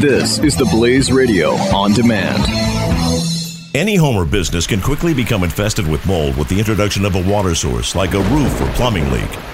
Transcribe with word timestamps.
This 0.00 0.38
is 0.40 0.56
the 0.56 0.64
Blaze 0.64 1.12
Radio 1.12 1.50
on 1.72 1.92
demand. 1.92 2.44
Any 3.74 3.96
home 3.96 4.16
or 4.16 4.24
business 4.24 4.66
can 4.66 4.80
quickly 4.80 5.14
become 5.14 5.44
infested 5.44 5.86
with 5.86 6.04
mold 6.04 6.36
with 6.36 6.48
the 6.48 6.58
introduction 6.58 7.04
of 7.04 7.14
a 7.14 7.22
water 7.22 7.54
source, 7.54 7.94
like 7.94 8.12
a 8.14 8.20
roof 8.20 8.60
or 8.60 8.66
plumbing 8.72 9.10
leak. 9.10 9.53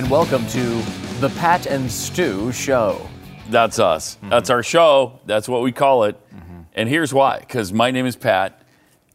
And 0.00 0.10
welcome 0.10 0.46
to 0.46 0.60
the 1.20 1.30
Pat 1.36 1.66
and 1.66 1.90
Stu 1.92 2.50
Show. 2.52 3.06
That's 3.50 3.78
us. 3.78 4.16
That's 4.30 4.48
our 4.48 4.62
show. 4.62 5.20
That's 5.26 5.46
what 5.46 5.60
we 5.60 5.72
call 5.72 6.04
it. 6.04 6.18
And 6.72 6.88
here's 6.88 7.12
why 7.12 7.40
because 7.40 7.70
my 7.70 7.90
name 7.90 8.06
is 8.06 8.16
Pat 8.16 8.62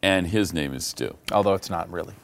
and 0.00 0.28
his 0.28 0.52
name 0.52 0.74
is 0.74 0.86
Stu. 0.86 1.16
Although 1.32 1.54
it's 1.54 1.70
not 1.70 1.90
really. 1.90 2.14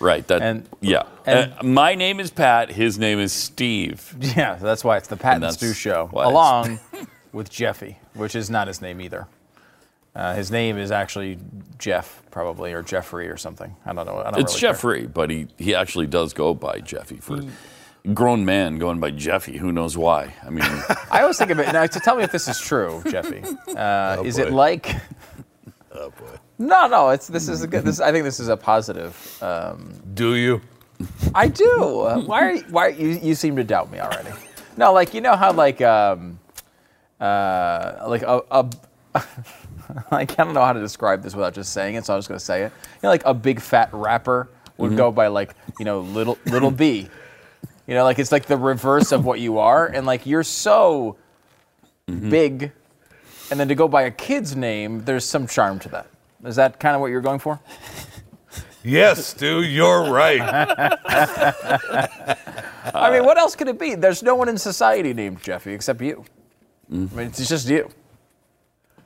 Right. 0.00 0.26
That, 0.26 0.42
And- 0.42 0.68
yeah. 0.80 1.04
and- 1.24 1.52
Uh, 1.52 1.62
my 1.62 1.94
name 1.94 2.18
is 2.18 2.32
Pat. 2.32 2.72
His 2.72 2.98
name 2.98 3.20
is 3.20 3.32
Steve. 3.32 4.12
Yeah, 4.36 4.56
that's 4.56 4.82
why 4.82 4.96
it's 4.96 5.06
the 5.06 5.16
Pat 5.16 5.36
and, 5.36 5.44
And 5.44 5.54
Stu 5.54 5.72
Show, 5.72 6.10
along 6.14 6.80
with 7.32 7.48
Jeffy, 7.48 7.98
which 8.14 8.34
is 8.34 8.50
not 8.50 8.66
his 8.66 8.82
name 8.82 9.00
either. 9.00 9.28
Uh, 10.14 10.34
his 10.34 10.50
name 10.50 10.76
is 10.76 10.90
actually 10.90 11.38
Jeff, 11.78 12.22
probably, 12.30 12.72
or 12.74 12.82
Jeffrey, 12.82 13.28
or 13.28 13.36
something. 13.38 13.74
I 13.86 13.92
don't 13.94 14.04
know. 14.06 14.18
I 14.18 14.30
don't 14.30 14.40
It's 14.40 14.52
really 14.52 14.60
care. 14.60 14.72
Jeffrey, 14.72 15.06
but 15.06 15.30
he, 15.30 15.48
he 15.56 15.74
actually 15.74 16.06
does 16.06 16.34
go 16.34 16.52
by 16.52 16.80
Jeffy. 16.80 17.16
For 17.16 17.40
grown 18.12 18.44
man 18.44 18.78
going 18.78 19.00
by 19.00 19.10
Jeffy, 19.10 19.56
who 19.56 19.72
knows 19.72 19.96
why? 19.96 20.34
I 20.44 20.50
mean, 20.50 20.64
I 21.10 21.22
always 21.22 21.38
think 21.38 21.50
of 21.50 21.58
it 21.60 21.72
now. 21.72 21.86
To 21.86 22.00
tell 22.00 22.16
me 22.16 22.24
if 22.24 22.32
this 22.32 22.46
is 22.46 22.60
true, 22.60 23.02
Jeffy. 23.10 23.42
Uh, 23.74 24.22
is 24.24 24.38
it 24.38 24.52
like? 24.52 24.94
Oh 25.94 26.08
boy. 26.08 26.38
No, 26.58 26.86
no. 26.88 27.10
It's 27.10 27.26
this 27.28 27.50
is 27.50 27.62
a 27.62 27.66
good. 27.66 27.84
This 27.84 28.00
I 28.00 28.12
think 28.12 28.24
this 28.24 28.40
is 28.40 28.48
a 28.48 28.56
positive. 28.56 29.14
Um, 29.42 29.92
Do 30.14 30.36
you? 30.36 30.62
I 31.34 31.48
do. 31.48 32.00
Uh, 32.00 32.22
why? 32.22 32.40
Are 32.42 32.52
you, 32.54 32.62
why 32.70 32.88
you? 32.88 33.08
You 33.22 33.34
seem 33.34 33.56
to 33.56 33.64
doubt 33.64 33.92
me 33.92 34.00
already. 34.00 34.30
No, 34.78 34.94
like 34.94 35.12
you 35.12 35.20
know 35.20 35.36
how 35.36 35.52
like 35.52 35.82
um, 35.82 36.38
uh, 37.20 38.04
like 38.08 38.22
a. 38.22 38.40
a 38.50 38.70
like, 40.12 40.38
I 40.38 40.44
don't 40.44 40.54
know 40.54 40.64
how 40.64 40.72
to 40.72 40.80
describe 40.80 41.22
this 41.22 41.34
without 41.34 41.54
just 41.54 41.72
saying 41.72 41.94
it, 41.94 42.06
so 42.06 42.14
I'm 42.14 42.18
just 42.18 42.28
gonna 42.28 42.40
say 42.40 42.62
it. 42.62 42.72
You 42.84 42.98
know, 43.04 43.08
like 43.08 43.24
a 43.24 43.34
big 43.34 43.60
fat 43.60 43.90
rapper 43.92 44.48
would 44.78 44.88
mm-hmm. 44.88 44.96
go 44.96 45.10
by 45.10 45.28
like 45.28 45.54
you 45.78 45.84
know 45.84 46.00
little 46.00 46.38
little 46.46 46.70
B. 46.70 47.08
You 47.86 47.94
know, 47.94 48.04
like 48.04 48.18
it's 48.18 48.32
like 48.32 48.46
the 48.46 48.56
reverse 48.56 49.12
of 49.12 49.24
what 49.24 49.40
you 49.40 49.58
are, 49.58 49.86
and 49.86 50.06
like 50.06 50.24
you're 50.26 50.44
so 50.44 51.16
mm-hmm. 52.08 52.30
big, 52.30 52.72
and 53.50 53.58
then 53.58 53.68
to 53.68 53.74
go 53.74 53.88
by 53.88 54.02
a 54.02 54.10
kid's 54.10 54.54
name, 54.54 55.04
there's 55.04 55.24
some 55.24 55.46
charm 55.46 55.78
to 55.80 55.88
that. 55.90 56.06
Is 56.44 56.56
that 56.56 56.80
kind 56.80 56.94
of 56.94 57.00
what 57.00 57.08
you're 57.08 57.20
going 57.20 57.38
for? 57.38 57.60
Yes, 58.84 59.26
Stu, 59.28 59.62
you're 59.62 60.10
right. 60.10 60.40
I 62.94 63.10
mean, 63.12 63.24
what 63.24 63.38
else 63.38 63.54
could 63.54 63.68
it 63.68 63.78
be? 63.78 63.94
There's 63.94 64.24
no 64.24 64.34
one 64.34 64.48
in 64.48 64.58
society 64.58 65.14
named 65.14 65.40
Jeffy 65.40 65.72
except 65.72 66.00
you. 66.00 66.24
I 66.90 66.94
mean, 66.94 67.26
it's 67.28 67.48
just 67.48 67.68
you. 67.68 67.88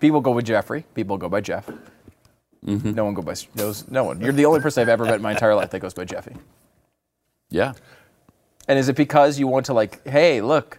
People 0.00 0.20
go 0.20 0.30
with 0.32 0.44
Jeffrey. 0.44 0.84
People 0.94 1.16
go 1.18 1.28
by 1.28 1.40
Jeff. 1.40 1.68
Mm-hmm. 2.64 2.92
No 2.92 3.04
one 3.04 3.14
go 3.14 3.22
by 3.22 3.34
knows 3.54 3.86
no 3.88 4.04
one. 4.04 4.20
You're 4.20 4.32
the 4.32 4.46
only 4.46 4.60
person 4.60 4.80
I've 4.80 4.88
ever 4.88 5.04
met 5.04 5.16
in 5.16 5.22
my 5.22 5.32
entire 5.32 5.54
life 5.54 5.70
that 5.70 5.80
goes 5.80 5.94
by 5.94 6.04
Jeffy. 6.04 6.34
yeah. 7.50 7.74
And 8.68 8.78
is 8.78 8.88
it 8.88 8.96
because 8.96 9.38
you 9.38 9.46
want 9.46 9.66
to 9.66 9.72
like, 9.74 10.06
hey, 10.08 10.40
look, 10.40 10.78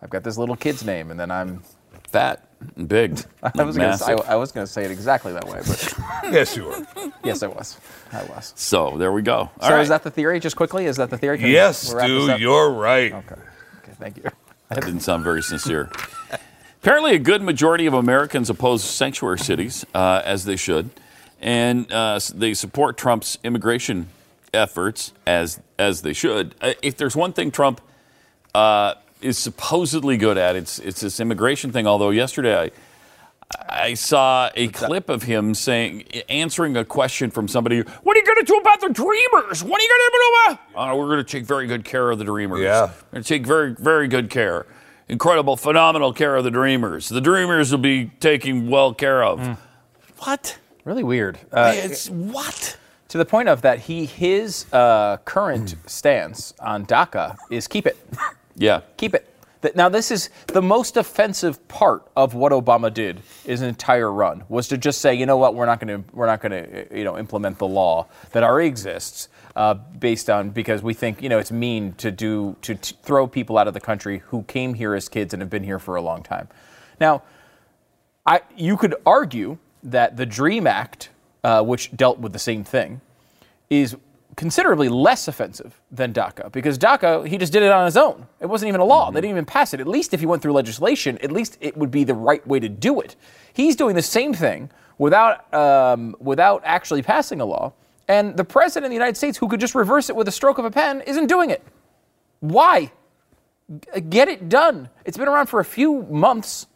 I've 0.00 0.08
got 0.08 0.24
this 0.24 0.38
little 0.38 0.56
kid's 0.56 0.84
name, 0.84 1.10
and 1.10 1.20
then 1.20 1.30
I'm. 1.30 1.62
Fat 2.08 2.48
and 2.76 2.88
big. 2.88 3.20
I 3.42 3.62
was 3.64 3.76
gonna 3.76 3.98
say. 3.98 4.12
I, 4.12 4.32
I 4.32 4.36
was 4.36 4.52
gonna 4.52 4.66
say 4.66 4.84
it 4.84 4.90
exactly 4.90 5.32
that 5.32 5.44
way, 5.46 5.60
but 5.66 5.94
yes, 6.32 6.56
you 6.56 6.68
are. 6.68 7.12
yes, 7.24 7.42
I 7.42 7.48
was. 7.48 7.78
I 8.12 8.22
was. 8.24 8.52
So 8.56 8.96
there 8.96 9.12
we 9.12 9.22
go. 9.22 9.34
All 9.34 9.50
so 9.60 9.70
right. 9.74 9.82
is 9.82 9.88
that 9.88 10.02
the 10.04 10.10
theory? 10.10 10.38
Just 10.40 10.56
quickly, 10.56 10.86
is 10.86 10.96
that 10.96 11.10
the 11.10 11.18
theory? 11.18 11.38
Can 11.38 11.50
Yes, 11.50 11.88
we'll 11.88 11.96
wrap 11.96 12.06
Stu, 12.38 12.42
you're 12.42 12.70
right. 12.70 13.12
Okay. 13.12 13.34
Okay. 13.34 13.92
Thank 13.98 14.16
you. 14.18 14.22
That 14.68 14.84
didn't 14.84 15.00
sound 15.00 15.24
very 15.24 15.42
sincere. 15.42 15.90
Apparently, 16.86 17.16
a 17.16 17.18
good 17.18 17.42
majority 17.42 17.86
of 17.86 17.94
Americans 17.94 18.48
oppose 18.48 18.84
sanctuary 18.84 19.40
cities, 19.40 19.84
uh, 19.92 20.22
as 20.24 20.44
they 20.44 20.54
should, 20.54 20.88
and 21.40 21.90
uh, 21.90 22.20
they 22.32 22.54
support 22.54 22.96
Trump's 22.96 23.38
immigration 23.42 24.06
efforts, 24.54 25.12
as 25.26 25.58
as 25.80 26.02
they 26.02 26.12
should. 26.12 26.54
Uh, 26.60 26.74
if 26.82 26.96
there's 26.96 27.16
one 27.16 27.32
thing 27.32 27.50
Trump 27.50 27.80
uh, 28.54 28.94
is 29.20 29.36
supposedly 29.36 30.16
good 30.16 30.38
at, 30.38 30.54
it's 30.54 30.78
it's 30.78 31.00
this 31.00 31.18
immigration 31.18 31.72
thing. 31.72 31.88
Although 31.88 32.10
yesterday 32.10 32.56
I. 32.56 32.70
I 33.68 33.94
saw 33.94 34.50
a 34.56 34.66
clip 34.66 35.08
of 35.08 35.22
him 35.22 35.54
saying, 35.54 36.02
answering 36.28 36.76
a 36.76 36.84
question 36.84 37.30
from 37.30 37.46
somebody. 37.46 37.80
What 37.80 38.16
are 38.16 38.20
you 38.20 38.26
going 38.26 38.44
to 38.44 38.44
do 38.44 38.56
about 38.56 38.80
the 38.80 38.88
Dreamers? 38.88 39.62
What 39.62 39.80
are 39.80 39.84
you 39.84 39.88
going 39.88 40.00
to 40.00 40.10
do 40.12 40.52
about? 40.52 40.60
Oh, 40.74 40.96
we're 40.98 41.06
going 41.06 41.24
to 41.24 41.24
take 41.24 41.44
very 41.44 41.68
good 41.68 41.84
care 41.84 42.10
of 42.10 42.18
the 42.18 42.24
Dreamers. 42.24 42.62
Yeah. 42.62 42.86
We're 42.86 43.12
going 43.12 43.22
to 43.22 43.28
take 43.28 43.46
very, 43.46 43.72
very 43.74 44.08
good 44.08 44.30
care. 44.30 44.66
Incredible, 45.08 45.56
phenomenal 45.56 46.12
care 46.12 46.34
of 46.36 46.44
the 46.44 46.50
Dreamers. 46.50 47.08
The 47.08 47.20
Dreamers 47.20 47.70
will 47.70 47.78
be 47.78 48.06
taken 48.20 48.68
well 48.68 48.92
care 48.92 49.22
of. 49.22 49.38
Mm. 49.38 49.56
What? 50.18 50.58
Really 50.84 51.04
weird. 51.04 51.38
Uh, 51.52 51.72
it's 51.74 52.08
what? 52.10 52.76
to 53.08 53.18
the 53.18 53.24
point 53.24 53.48
of 53.48 53.62
that 53.62 53.80
he 53.80 54.04
his 54.04 54.66
uh, 54.72 55.18
current 55.24 55.76
stance 55.86 56.52
on 56.60 56.84
DACA 56.86 57.36
is 57.50 57.68
keep 57.68 57.86
it, 57.86 57.96
Yeah. 58.56 58.80
keep 58.96 59.14
it. 59.14 59.32
Now 59.74 59.88
this 59.88 60.10
is 60.10 60.30
the 60.48 60.62
most 60.62 60.96
offensive 60.96 61.66
part 61.66 62.06
of 62.16 62.34
what 62.34 62.52
Obama 62.52 62.92
did 62.92 63.20
his 63.44 63.62
entire 63.62 64.12
run 64.12 64.44
was 64.48 64.68
to 64.68 64.78
just 64.78 65.00
say, 65.00 65.14
you 65.14 65.26
know 65.26 65.36
what, 65.38 65.54
we're 65.54 65.66
not 65.66 65.80
going 65.80 66.02
to 66.04 66.08
we're 66.14 66.26
not 66.26 66.40
going 66.40 66.52
to 66.52 66.86
you 66.96 67.04
know 67.04 67.18
implement 67.18 67.58
the 67.58 67.66
law 67.66 68.06
that 68.32 68.42
already 68.44 68.68
exists 68.68 69.28
uh, 69.56 69.74
based 69.74 70.30
on 70.30 70.50
because 70.50 70.82
we 70.82 70.94
think 70.94 71.22
you 71.22 71.28
know 71.28 71.38
it's 71.38 71.50
mean 71.50 71.94
to 71.94 72.12
do 72.12 72.54
to 72.62 72.74
t- 72.76 72.94
throw 73.02 73.26
people 73.26 73.58
out 73.58 73.66
of 73.66 73.74
the 73.74 73.80
country 73.80 74.22
who 74.26 74.42
came 74.44 74.74
here 74.74 74.94
as 74.94 75.08
kids 75.08 75.32
and 75.34 75.40
have 75.40 75.50
been 75.50 75.64
here 75.64 75.78
for 75.78 75.96
a 75.96 76.02
long 76.02 76.22
time. 76.22 76.48
Now 77.00 77.22
I, 78.26 78.42
you 78.56 78.76
could 78.76 78.94
argue 79.06 79.58
that 79.84 80.16
the 80.16 80.26
Dream 80.26 80.66
Act, 80.66 81.10
uh, 81.44 81.62
which 81.62 81.96
dealt 81.96 82.18
with 82.18 82.32
the 82.32 82.38
same 82.38 82.64
thing, 82.64 83.00
is 83.70 83.96
considerably 84.36 84.88
less 84.88 85.28
offensive 85.28 85.80
than 85.90 86.12
DACA 86.12 86.52
because 86.52 86.76
DACA, 86.76 87.26
he 87.26 87.38
just 87.38 87.52
did 87.52 87.62
it 87.62 87.70
on 87.70 87.86
his 87.86 87.96
own. 87.96 88.26
It 88.40 88.46
wasn't 88.46 88.68
even 88.68 88.80
a 88.80 88.84
law. 88.84 89.10
They 89.10 89.20
didn't 89.20 89.30
even 89.30 89.44
pass 89.46 89.72
it. 89.72 89.80
At 89.80 89.86
least 89.88 90.12
if 90.12 90.20
he 90.20 90.26
went 90.26 90.42
through 90.42 90.52
legislation, 90.52 91.16
at 91.22 91.32
least 91.32 91.56
it 91.60 91.76
would 91.76 91.90
be 91.90 92.04
the 92.04 92.14
right 92.14 92.46
way 92.46 92.60
to 92.60 92.68
do 92.68 93.00
it. 93.00 93.16
He's 93.54 93.76
doing 93.76 93.94
the 93.94 94.02
same 94.02 94.34
thing 94.34 94.70
without, 94.98 95.52
um, 95.54 96.14
without 96.18 96.62
actually 96.64 97.02
passing 97.02 97.40
a 97.40 97.44
law. 97.44 97.72
And 98.08 98.36
the 98.36 98.44
president 98.44 98.86
of 98.86 98.90
the 98.90 98.94
United 98.94 99.16
States, 99.16 99.36
who 99.38 99.48
could 99.48 99.60
just 99.60 99.74
reverse 99.74 100.08
it 100.08 100.16
with 100.16 100.28
a 100.28 100.32
stroke 100.32 100.58
of 100.58 100.64
a 100.64 100.70
pen, 100.70 101.00
isn't 101.02 101.26
doing 101.26 101.50
it. 101.50 101.62
Why? 102.40 102.92
G- 103.94 104.00
Get 104.02 104.28
it 104.28 104.48
done. 104.48 104.88
It's 105.04 105.16
been 105.16 105.28
around 105.28 105.46
for 105.46 105.58
a 105.60 105.64
few 105.64 106.02
months. 106.04 106.66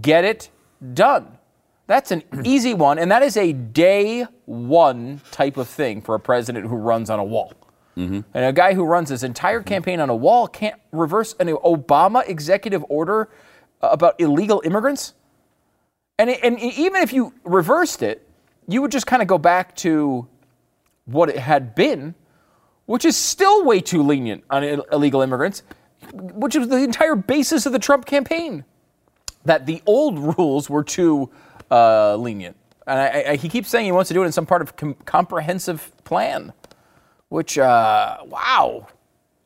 Get 0.00 0.24
it 0.24 0.50
done. 0.94 1.38
That's 1.86 2.10
an 2.10 2.22
easy 2.44 2.74
one, 2.74 2.98
and 2.98 3.10
that 3.12 3.22
is 3.22 3.36
a 3.36 3.52
day 3.52 4.26
one 4.46 5.20
type 5.30 5.56
of 5.56 5.68
thing 5.68 6.02
for 6.02 6.14
a 6.14 6.20
president 6.20 6.66
who 6.66 6.76
runs 6.76 7.08
on 7.08 7.18
a 7.18 7.24
wall. 7.24 7.52
Mm-hmm. 7.96 8.20
And 8.34 8.44
a 8.44 8.52
guy 8.52 8.74
who 8.74 8.84
runs 8.84 9.08
his 9.08 9.22
entire 9.24 9.60
mm-hmm. 9.60 9.68
campaign 9.68 10.00
on 10.00 10.10
a 10.10 10.16
wall 10.16 10.46
can't 10.48 10.80
reverse 10.92 11.34
an 11.40 11.48
Obama 11.48 12.28
executive 12.28 12.84
order 12.88 13.28
uh, 13.80 13.88
about 13.92 14.20
illegal 14.20 14.60
immigrants. 14.64 15.14
And, 16.18 16.30
it- 16.30 16.40
and 16.42 16.58
even 16.58 17.02
if 17.02 17.12
you 17.12 17.32
reversed 17.44 18.02
it, 18.02 18.28
you 18.66 18.82
would 18.82 18.92
just 18.92 19.06
kind 19.06 19.22
of 19.22 19.28
go 19.28 19.38
back 19.38 19.74
to 19.76 20.28
what 21.08 21.28
it 21.28 21.38
had 21.38 21.74
been, 21.74 22.14
which 22.86 23.04
is 23.04 23.16
still 23.16 23.64
way 23.64 23.80
too 23.80 24.02
lenient 24.02 24.44
on 24.50 24.62
Ill- 24.64 24.86
illegal 24.92 25.20
immigrants, 25.22 25.62
which 26.12 26.56
was 26.56 26.68
the 26.68 26.76
entire 26.76 27.16
basis 27.16 27.66
of 27.66 27.72
the 27.72 27.78
Trump 27.78 28.06
campaign. 28.06 28.64
That 29.44 29.66
the 29.66 29.82
old 29.86 30.18
rules 30.18 30.68
were 30.68 30.84
too 30.84 31.30
uh, 31.70 32.16
lenient. 32.16 32.56
And 32.86 32.98
I, 32.98 33.32
I, 33.32 33.36
he 33.36 33.48
keeps 33.48 33.68
saying 33.68 33.84
he 33.84 33.92
wants 33.92 34.08
to 34.08 34.14
do 34.14 34.22
it 34.22 34.26
in 34.26 34.32
some 34.32 34.46
part 34.46 34.62
of 34.62 34.76
com- 34.76 34.94
comprehensive 35.04 35.92
plan, 36.04 36.52
which, 37.28 37.58
uh, 37.58 38.18
wow. 38.26 38.86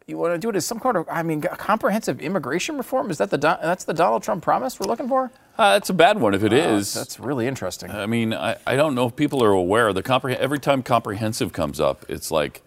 You 0.06 0.19
want 0.19 0.34
to 0.34 0.38
do 0.38 0.49
it 0.50 0.56
as 0.56 0.66
some 0.66 0.81
kind 0.81 0.96
of, 0.96 1.06
I 1.08 1.22
mean, 1.22 1.40
comprehensive 1.43 2.20
immigration 2.20 2.76
reform? 2.76 3.10
Is 3.10 3.19
that 3.19 3.31
the 3.31 3.37
that's 3.38 3.84
the 3.84 3.94
Donald 3.94 4.22
Trump 4.22 4.43
promise 4.43 4.78
we're 4.81 4.87
looking 4.88 5.08
for? 5.08 5.31
Uh, 5.56 5.75
that's 5.75 5.90
a 5.90 5.94
bad 5.94 6.19
one 6.20 6.34
if 6.34 6.43
it 6.43 6.52
is. 6.52 6.93
That's 6.93 7.20
really 7.20 7.46
interesting. 7.46 7.90
I 7.90 8.06
mean, 8.06 8.34
I, 8.34 8.56
I 8.66 8.75
don't 8.76 8.94
know 8.94 9.06
if 9.06 9.14
people 9.16 9.43
are 9.44 9.52
aware. 9.52 9.93
The 9.93 10.02
compreh- 10.02 10.37
every 10.37 10.58
time 10.58 10.82
comprehensive 10.82 11.52
comes 11.52 11.78
up, 11.78 12.04
it's 12.08 12.31
like 12.31 12.62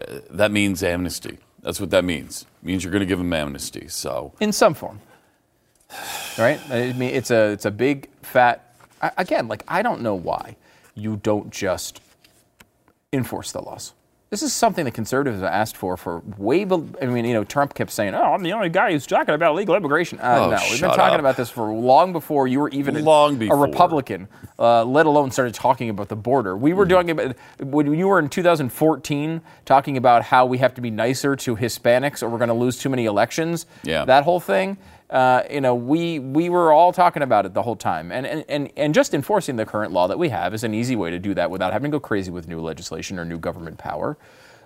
uh, 0.00 0.20
that 0.30 0.50
means 0.52 0.82
amnesty. 0.82 1.38
That's 1.62 1.80
what 1.80 1.90
that 1.90 2.04
means. 2.04 2.46
It 2.62 2.66
means 2.66 2.84
you're 2.84 2.92
going 2.92 3.00
to 3.00 3.06
give 3.06 3.18
them 3.18 3.32
amnesty. 3.32 3.88
So 3.88 4.32
in 4.40 4.52
some 4.52 4.74
form. 4.74 5.00
Right? 6.38 6.60
I 6.70 6.92
mean, 6.92 7.10
it's 7.14 7.30
a 7.30 7.50
it's 7.50 7.64
a 7.64 7.70
big 7.70 8.08
fat. 8.22 8.74
I- 9.02 9.12
Again, 9.18 9.48
like 9.48 9.64
I 9.66 9.82
don't 9.82 10.00
know 10.00 10.14
why 10.14 10.56
you 10.94 11.16
don't 11.22 11.50
just 11.50 12.00
enforce 13.12 13.50
the 13.52 13.60
laws. 13.62 13.94
This 14.32 14.42
is 14.42 14.54
something 14.54 14.86
that 14.86 14.94
conservatives 14.94 15.42
have 15.42 15.52
asked 15.52 15.76
for 15.76 15.94
for 15.98 16.22
way. 16.38 16.64
be- 16.64 16.82
I 17.02 17.04
mean, 17.04 17.26
you 17.26 17.34
know, 17.34 17.44
Trump 17.44 17.74
kept 17.74 17.90
saying, 17.90 18.14
"Oh, 18.14 18.32
I'm 18.32 18.42
the 18.42 18.54
only 18.54 18.70
guy 18.70 18.90
who's 18.92 19.06
talking 19.06 19.34
about 19.34 19.52
illegal 19.52 19.74
immigration." 19.74 20.18
Uh, 20.20 20.22
Oh, 20.46 20.50
no, 20.50 20.56
we've 20.70 20.80
been 20.80 20.88
talking 20.88 21.12
up. 21.16 21.20
about 21.20 21.36
this 21.36 21.50
for 21.50 21.70
long 21.70 22.14
before 22.14 22.48
you 22.48 22.58
were 22.60 22.70
even 22.70 22.96
a- 22.96 23.00
Long 23.00 23.34
a 23.34 23.36
before. 23.36 23.58
Republican, 23.58 24.28
uh, 24.58 24.84
let 24.84 25.04
alone 25.04 25.32
started 25.32 25.52
talking 25.52 25.90
about 25.90 26.08
the 26.08 26.16
border. 26.16 26.56
We 26.56 26.70
Mm-hmm. 26.70 26.78
were 26.78 26.84
doing 26.86 27.10
about 27.10 27.36
when 27.60 27.92
you 27.92 28.08
were 28.08 28.18
in 28.18 28.30
2014 28.30 29.42
talking 29.66 29.98
about 29.98 30.22
how 30.22 30.46
we 30.46 30.56
have 30.58 30.72
to 30.76 30.80
be 30.80 30.90
nicer 30.90 31.36
to 31.36 31.54
Hispanics 31.54 32.22
or 32.22 32.30
we're 32.30 32.38
going 32.38 32.48
to 32.48 32.54
lose 32.54 32.78
too 32.78 32.88
many 32.88 33.04
elections. 33.04 33.66
Yeah. 33.82 34.06
That 34.06 34.24
whole 34.24 34.40
thing. 34.40 34.78
Uh, 35.12 35.42
you 35.50 35.60
know, 35.60 35.74
we 35.74 36.18
we 36.18 36.48
were 36.48 36.72
all 36.72 36.90
talking 36.90 37.22
about 37.22 37.44
it 37.44 37.52
the 37.52 37.62
whole 37.62 37.76
time, 37.76 38.10
and, 38.10 38.26
and 38.26 38.44
and 38.48 38.72
and 38.78 38.94
just 38.94 39.12
enforcing 39.12 39.56
the 39.56 39.66
current 39.66 39.92
law 39.92 40.08
that 40.08 40.18
we 40.18 40.30
have 40.30 40.54
is 40.54 40.64
an 40.64 40.72
easy 40.72 40.96
way 40.96 41.10
to 41.10 41.18
do 41.18 41.34
that 41.34 41.50
without 41.50 41.70
having 41.70 41.90
to 41.90 41.96
go 41.96 42.00
crazy 42.00 42.30
with 42.30 42.48
new 42.48 42.60
legislation 42.60 43.18
or 43.18 43.24
new 43.26 43.38
government 43.38 43.76
power. 43.76 44.16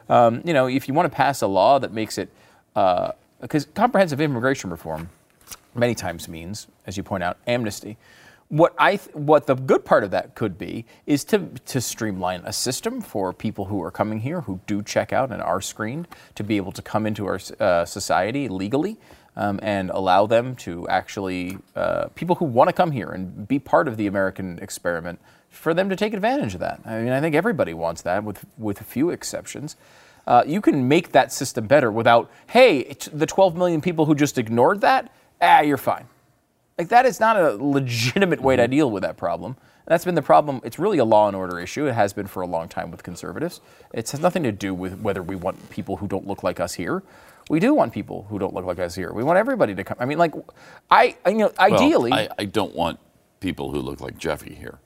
Um, 0.09 0.43
you 0.45 0.55
know, 0.55 0.69
if 0.69 0.87
you 0.87 0.95
want 0.95 1.11
to 1.11 1.17
pass 1.17 1.43
a 1.43 1.49
law 1.49 1.81
that 1.81 1.93
makes 1.93 2.17
it, 2.17 2.29
because 2.75 3.67
comprehensive 3.75 4.21
immigration 4.21 4.71
reform 4.71 5.09
many 5.75 5.97
times 5.97 6.29
means, 6.29 6.69
as 6.87 6.97
you 6.97 7.03
point 7.03 7.25
out, 7.25 7.39
amnesty. 7.49 7.97
What 8.49 8.73
I 8.79 8.99
th- 8.99 9.17
what 9.17 9.49
the 9.49 9.57
good 9.57 9.85
part 9.85 10.05
of 10.05 10.13
that 10.13 10.37
could 10.37 10.57
be 10.57 10.85
is 11.07 11.25
to 11.25 11.49
to 11.67 11.81
streamline 11.81 12.43
a 12.45 12.53
system 12.53 13.01
for 13.01 13.33
people 13.33 13.65
who 13.65 13.83
are 13.83 13.91
coming 13.91 14.21
here 14.21 14.43
who 14.43 14.61
do 14.69 14.81
check 14.81 15.13
out 15.13 15.33
and 15.33 15.43
are 15.43 15.61
screened 15.61 16.07
to 16.37 16.45
be 16.45 16.57
able 16.57 16.71
to 16.71 16.83
come 16.83 17.05
into 17.05 17.27
our 17.27 17.41
uh, 17.59 17.85
society 17.85 18.49
legally 18.49 18.97
um, 19.37 19.61
and 19.63 19.91
allow 19.91 20.27
them 20.27 20.57
to 20.57 20.89
actually 20.89 21.59
uh, 21.75 22.07
people 22.15 22.37
who 22.37 22.45
want 22.45 22.69
to 22.69 22.73
come 22.73 22.91
here 22.91 23.11
and 23.11 23.47
be 23.47 23.59
part 23.59 23.89
of 23.89 23.97
the 23.97 24.07
American 24.07 24.59
experiment 24.61 25.21
for 25.51 25.75
them 25.75 25.89
to 25.89 25.97
take 25.97 26.13
advantage 26.13 26.55
of 26.55 26.61
that. 26.61 26.81
I 26.85 27.01
mean, 27.01 27.13
I 27.13 27.21
think 27.21 27.35
everybody 27.35 27.75
wants 27.75 28.03
that, 28.03 28.25
with 28.25 28.45
with 28.59 28.81
a 28.81 28.85
few 28.85 29.11
exceptions. 29.11 29.77
Uh, 30.27 30.43
you 30.47 30.61
can 30.61 30.89
make 30.89 31.13
that 31.13 31.33
system 31.33 31.67
better 31.67 31.91
without, 31.91 32.29
hey, 32.49 32.81
it's 32.81 33.07
the 33.07 33.27
12 33.27 33.57
million 33.57 33.81
people 33.81 34.07
who 34.07 34.15
just 34.15 34.39
ignored 34.39 34.81
that, 34.81 35.13
ah, 35.41 35.61
you're 35.61 35.77
fine. 35.77 36.07
Like 36.77 36.89
that 36.89 37.07
is 37.07 37.21
not 37.21 37.37
a 37.37 37.53
legitimate 37.53 38.41
way 38.41 38.57
to 38.57 38.67
deal 38.67 38.91
with 38.91 39.03
that 39.03 39.17
problem. 39.17 39.53
And 39.53 39.93
that's 39.93 40.05
been 40.05 40.17
the 40.17 40.23
problem. 40.23 40.61
It's 40.65 40.81
really 40.81 40.99
a 40.99 41.05
law 41.05 41.29
and 41.29 41.37
order 41.37 41.61
issue. 41.61 41.87
It 41.87 41.95
has 41.95 42.13
been 42.13 42.27
for 42.27 42.43
a 42.43 42.47
long 42.47 42.69
time 42.69 42.91
with 42.91 43.05
conservatives. 43.05 43.61
It 43.95 44.11
has 44.11 44.21
nothing 44.21 44.43
to 44.43 44.53
do 44.53 44.75
with 44.75 45.01
whether 45.01 45.23
we 45.23 45.37
want 45.37 45.71
people 45.71 45.99
who 45.99 46.09
don't 46.09 46.27
look 46.27 46.43
like 46.43 46.59
us 46.59 46.75
here. 46.75 47.05
We 47.49 47.61
do 47.61 47.75
want 47.75 47.93
people 47.93 48.27
who 48.29 48.39
don't 48.39 48.55
look 48.55 48.65
like 48.65 48.79
us 48.79 48.95
here. 48.95 49.13
We 49.13 49.23
want 49.23 49.39
everybody 49.39 49.75
to 49.77 49.85
come. 49.85 49.97
I 50.01 50.05
mean, 50.05 50.19
like, 50.19 50.35
I, 50.91 51.17
I- 51.25 51.31
you 51.31 51.39
know, 51.39 51.53
Well, 51.59 51.75
ideally. 51.75 52.13
I, 52.13 52.29
I 52.39 52.45
don't 52.45 52.75
want 52.75 52.99
people 53.41 53.71
who 53.71 53.79
look 53.81 54.01
like 54.01 54.19
Jeffy 54.19 54.55
here. 54.55 54.79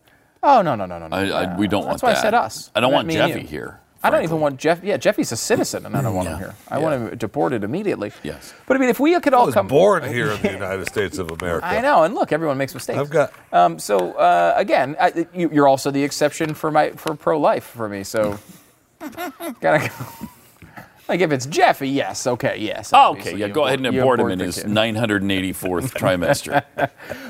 oh 0.42 0.60
no, 0.62 0.74
no, 0.74 0.84
no, 0.86 0.98
no, 0.98 1.08
no. 1.08 1.16
I, 1.16 1.44
I, 1.44 1.56
we 1.56 1.68
don't 1.68 1.84
That's 1.86 2.02
want 2.02 2.02
why 2.02 2.12
that. 2.12 2.18
I 2.18 2.22
said 2.22 2.34
us. 2.34 2.70
I 2.74 2.80
don't 2.80 2.92
want 2.92 3.06
me 3.06 3.14
Jeffy 3.14 3.40
you. 3.42 3.46
here. 3.46 3.80
I 4.02 4.08
don't 4.08 4.22
even 4.22 4.40
want 4.40 4.58
Jeff. 4.58 4.82
Yeah, 4.82 4.96
Jeffy's 4.96 5.30
a 5.30 5.36
citizen, 5.36 5.84
and 5.84 5.94
I 5.94 6.00
don't 6.00 6.14
want 6.14 6.26
him 6.28 6.38
here. 6.38 6.54
I 6.68 6.78
Yeah. 6.78 6.82
want 6.82 6.94
him 7.12 7.18
deported 7.18 7.64
immediately. 7.64 8.12
Yes. 8.22 8.54
But 8.66 8.78
I 8.78 8.80
mean, 8.80 8.88
if 8.88 8.98
we 8.98 9.18
could 9.20 9.34
I 9.34 9.36
all 9.36 9.44
was 9.44 9.54
come. 9.54 9.68
born 9.68 10.02
here 10.04 10.30
in 10.30 10.40
the 10.40 10.52
United 10.52 10.86
States 10.86 11.18
of 11.18 11.30
America. 11.30 11.66
I 11.66 11.82
know, 11.82 12.04
and 12.04 12.14
look, 12.14 12.32
everyone 12.32 12.56
makes 12.56 12.72
mistakes. 12.72 12.98
I've 12.98 13.10
got- 13.10 13.30
Um, 13.52 13.78
so 13.78 14.12
uh, 14.12 14.54
again, 14.56 14.96
I, 14.98 15.26
you, 15.34 15.50
you're 15.52 15.68
also 15.68 15.90
the 15.90 16.02
exception 16.02 16.54
for 16.54 16.70
my 16.70 16.92
for 16.92 17.14
pro-life 17.14 17.64
for 17.64 17.90
me. 17.90 18.02
So 18.02 18.38
gotta 19.60 19.88
go. 19.88 20.28
Like 21.10 21.22
if 21.22 21.32
it's 21.32 21.46
Jeffy, 21.46 21.88
yes, 21.88 22.24
okay, 22.28 22.56
yes. 22.56 22.92
Oh, 22.94 23.16
okay, 23.16 23.34
yeah, 23.36 23.48
go 23.48 23.66
ahead 23.66 23.80
and 23.80 23.86
abort 23.88 24.20
him 24.20 24.28
in 24.28 24.38
his 24.38 24.58
984th 24.58 25.90
trimester. 25.98 26.64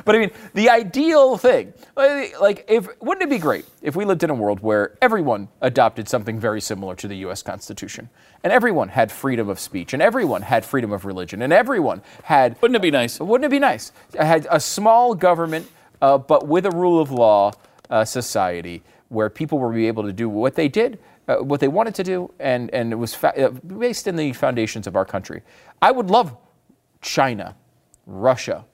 But 0.05 0.15
I 0.15 0.19
mean, 0.19 0.31
the 0.53 0.69
ideal 0.69 1.39
thing, 1.39 1.73
like 1.97 2.39
like, 2.39 2.67
if 2.69 2.87
wouldn't 3.01 3.23
it 3.23 3.31
be 3.31 3.39
great 3.39 3.65
if 3.81 3.97
we 3.97 4.05
lived 4.05 4.23
in 4.23 4.29
a 4.29 4.35
world 4.35 4.61
where 4.61 4.99
everyone 5.01 5.49
adopted 5.63 6.11
something 6.11 6.39
very 6.39 6.61
similar 6.61 6.95
to 6.97 7.09
the 7.09 7.17
U.S. 7.25 7.43
Constitution, 7.43 8.11
and 8.45 8.53
everyone 8.53 8.91
had 8.91 9.11
freedom 9.11 9.49
of 9.49 9.59
speech, 9.59 9.95
and 9.95 10.03
everyone 10.03 10.43
had 10.43 10.63
freedom 10.63 10.93
of 10.93 11.07
religion, 11.07 11.41
and 11.41 11.51
everyone 11.51 12.03
had 12.25 12.61
Wouldn't 12.61 12.77
it 12.77 12.83
be 12.83 12.91
nice? 12.91 13.19
Wouldn't 13.19 13.47
it 13.47 13.51
be 13.51 13.59
nice? 13.59 13.93
I 14.19 14.25
had 14.25 14.47
a 14.51 14.61
small 14.61 15.15
government, 15.15 15.67
uh, 16.03 16.19
but 16.19 16.47
with 16.47 16.67
a 16.67 16.71
rule 16.71 17.01
of 17.01 17.11
law 17.11 17.53
uh, 17.89 18.05
society 18.05 18.83
where 19.09 19.31
people 19.31 19.59
were 19.59 19.73
be 19.73 19.89
able 19.89 20.03
to 20.03 20.13
do 20.13 20.29
what 20.29 20.55
they 20.55 20.69
did, 20.69 20.99
uh, 21.31 21.43
what 21.43 21.61
they 21.61 21.69
wanted 21.69 21.95
to 21.95 22.03
do, 22.03 22.33
and, 22.41 22.73
and 22.75 22.93
it 22.93 22.97
was 22.97 23.15
fa- 23.15 23.47
uh, 23.47 23.51
based 23.51 24.07
in 24.07 24.17
the 24.17 24.33
foundations 24.33 24.87
of 24.87 24.97
our 24.97 25.05
country. 25.05 25.43
I 25.81 25.93
would 25.93 26.11
love 26.11 26.37
China, 27.01 27.55
Russia, 28.07 28.65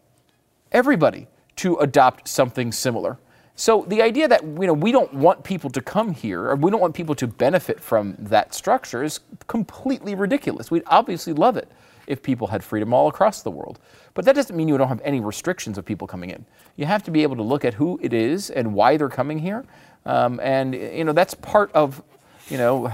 everybody 0.73 1.27
to 1.57 1.77
adopt 1.77 2.29
something 2.29 2.73
similar. 2.73 3.19
So 3.57 3.85
the 3.89 4.03
idea 4.03 4.29
that 4.29 4.43
you 4.43 4.67
know 4.67 4.73
we 4.73 4.93
don't 4.93 5.13
want 5.15 5.45
people 5.45 5.71
to 5.71 5.81
come 5.81 6.13
here 6.13 6.45
or 6.45 6.57
we 6.57 6.71
don't 6.71 6.81
want 6.81 6.95
people 6.95 7.15
to 7.17 7.27
benefit 7.27 7.81
from 7.81 8.15
that 8.19 8.55
structure 8.55 9.03
is 9.03 9.21
completely 9.47 10.15
ridiculous. 10.15 10.71
We'd 10.71 10.83
obviously 10.87 11.33
love 11.33 11.57
it 11.57 11.71
if 12.07 12.23
people 12.23 12.47
had 12.47 12.63
freedom 12.63 12.93
all 12.95 13.09
across 13.09 13.43
the 13.43 13.51
world. 13.51 13.81
But 14.15 14.25
that 14.27 14.35
doesn't 14.35 14.57
mean 14.57 14.69
you 14.69 14.79
don't 14.79 14.89
have 14.89 15.01
any 15.05 15.21
restrictions 15.21 15.79
of 15.79 15.85
people 15.85 16.07
coming 16.07 16.31
in. 16.31 16.45
You 16.77 16.87
have 16.87 17.03
to 17.05 17.11
be 17.11 17.23
able 17.23 17.37
to 17.37 17.43
look 17.43 17.65
at 17.65 17.75
who 17.75 17.99
it 18.03 18.13
is 18.13 18.51
and 18.51 18.75
why 18.75 18.97
they're 18.97 19.09
coming 19.09 19.39
here, 19.39 19.65
um, 20.05 20.39
and 20.43 20.75
you 20.75 21.05
know 21.05 21.13
that's 21.13 21.35
part 21.35 21.71
of 21.73 22.03
you 22.49 22.59
know 22.59 22.87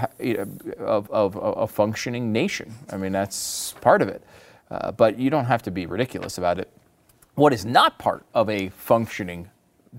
of, 0.79 1.09
of, 1.11 1.37
of 1.37 1.57
a 1.57 1.67
functioning 1.67 2.31
nation. 2.31 2.73
I 2.89 2.97
mean 2.97 3.11
that's 3.11 3.73
part 3.81 4.01
of 4.01 4.07
it. 4.07 4.23
Uh, 4.71 4.91
but 4.91 5.19
you 5.19 5.29
don't 5.29 5.45
have 5.45 5.61
to 5.61 5.71
be 5.71 5.85
ridiculous 5.85 6.37
about 6.37 6.57
it. 6.57 6.71
What 7.35 7.53
is 7.53 7.63
not 7.65 7.99
part 7.99 8.25
of 8.33 8.49
a 8.49 8.69
functioning 8.69 9.49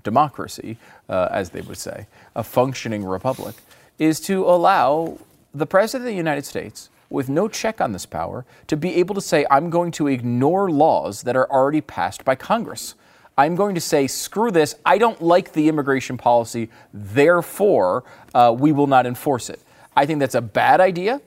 democracy, 0.03 0.77
uh, 1.07 1.29
as 1.31 1.51
they 1.51 1.61
would 1.61 1.77
say, 1.77 2.07
a 2.35 2.43
functioning 2.43 3.05
republic, 3.05 3.55
is 3.99 4.19
to 4.21 4.43
allow 4.43 5.17
the 5.53 5.65
President 5.65 6.07
of 6.07 6.11
the 6.11 6.17
United 6.17 6.45
States, 6.45 6.89
with 7.09 7.29
no 7.29 7.47
check 7.47 7.79
on 7.79 7.93
this 7.93 8.05
power, 8.05 8.45
to 8.67 8.75
be 8.75 8.95
able 8.95 9.15
to 9.15 9.21
say, 9.21 9.45
I'm 9.49 9.69
going 9.69 9.91
to 9.91 10.07
ignore 10.07 10.69
laws 10.69 11.23
that 11.23 11.37
are 11.37 11.49
already 11.49 11.81
passed 11.81 12.25
by 12.25 12.35
Congress. 12.35 12.95
I'm 13.37 13.55
going 13.55 13.75
to 13.75 13.81
say, 13.81 14.07
screw 14.07 14.51
this, 14.51 14.75
I 14.85 14.97
don't 14.97 15.21
like 15.21 15.51
the 15.53 15.67
immigration 15.67 16.17
policy, 16.17 16.69
therefore, 16.93 18.03
uh, 18.33 18.55
we 18.57 18.71
will 18.71 18.87
not 18.87 19.05
enforce 19.05 19.49
it. 19.49 19.59
I 19.95 20.05
think 20.05 20.19
that's 20.19 20.35
a 20.35 20.41
bad 20.41 20.79
idea. 20.81 21.21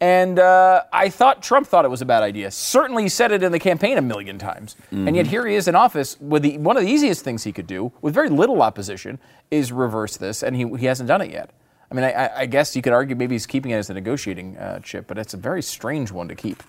And 0.00 0.38
uh, 0.40 0.82
I 0.92 1.10
thought 1.10 1.42
Trump 1.42 1.66
thought 1.68 1.84
it 1.84 1.88
was 1.88 2.02
a 2.02 2.04
bad 2.06 2.24
idea. 2.24 2.50
Certainly 2.50 3.04
he 3.04 3.08
said 3.08 3.30
it 3.30 3.42
in 3.44 3.52
the 3.52 3.58
campaign 3.60 3.98
a 3.98 4.02
million 4.02 4.36
times. 4.36 4.74
And 4.90 5.14
yet 5.14 5.28
here 5.28 5.46
he 5.46 5.54
is 5.54 5.68
in 5.68 5.76
office 5.76 6.20
with 6.20 6.42
the, 6.42 6.58
one 6.58 6.76
of 6.76 6.82
the 6.82 6.88
easiest 6.90 7.22
things 7.22 7.44
he 7.44 7.52
could 7.52 7.68
do, 7.68 7.92
with 8.02 8.12
very 8.12 8.28
little 8.28 8.62
opposition, 8.62 9.18
is 9.50 9.70
reverse 9.70 10.16
this, 10.16 10.42
and 10.42 10.56
he, 10.56 10.66
he 10.76 10.86
hasn't 10.86 11.06
done 11.06 11.20
it 11.20 11.30
yet. 11.30 11.50
I 11.90 11.94
mean, 11.94 12.04
I, 12.04 12.12
I- 12.12 12.38
I 12.40 12.46
guess 12.46 12.74
you 12.74 12.82
could 12.82 12.92
argue 12.94 13.14
maybe 13.14 13.34
he's 13.34 13.46
keeping 13.46 13.70
it 13.70 13.76
as 13.76 13.90
a 13.90 13.94
negotiating 13.94 14.56
uh, 14.56 14.80
chip, 14.80 15.06
but 15.06 15.18
it's 15.18 15.34
a 15.34 15.36
very 15.36 15.62
strange 15.62 16.10
one 16.10 16.26
to 16.28 16.34
keep. 16.34 16.62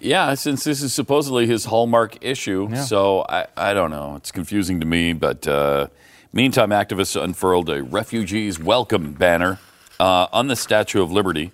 Yeah, 0.00 0.34
since 0.34 0.64
this 0.64 0.82
is 0.82 0.92
supposedly 0.92 1.46
his 1.46 1.64
hallmark 1.66 2.24
issue, 2.24 2.68
so 2.76 3.24
I, 3.28 3.46
I 3.56 3.74
don't 3.74 3.90
know. 3.90 4.16
It's 4.16 4.32
confusing 4.32 4.80
to 4.80 4.86
me, 4.86 5.12
but 5.12 5.46
uh, 5.46 5.88
meantime, 6.32 6.70
activists 6.70 7.20
unfurled 7.20 7.68
a 7.70 7.82
refugees 7.82 8.58
welcome 8.58 9.12
banner 9.12 9.58
uh, 10.00 10.26
on 10.32 10.48
the 10.48 10.56
Statue 10.56 11.02
of 11.02 11.12
Liberty, 11.12 11.52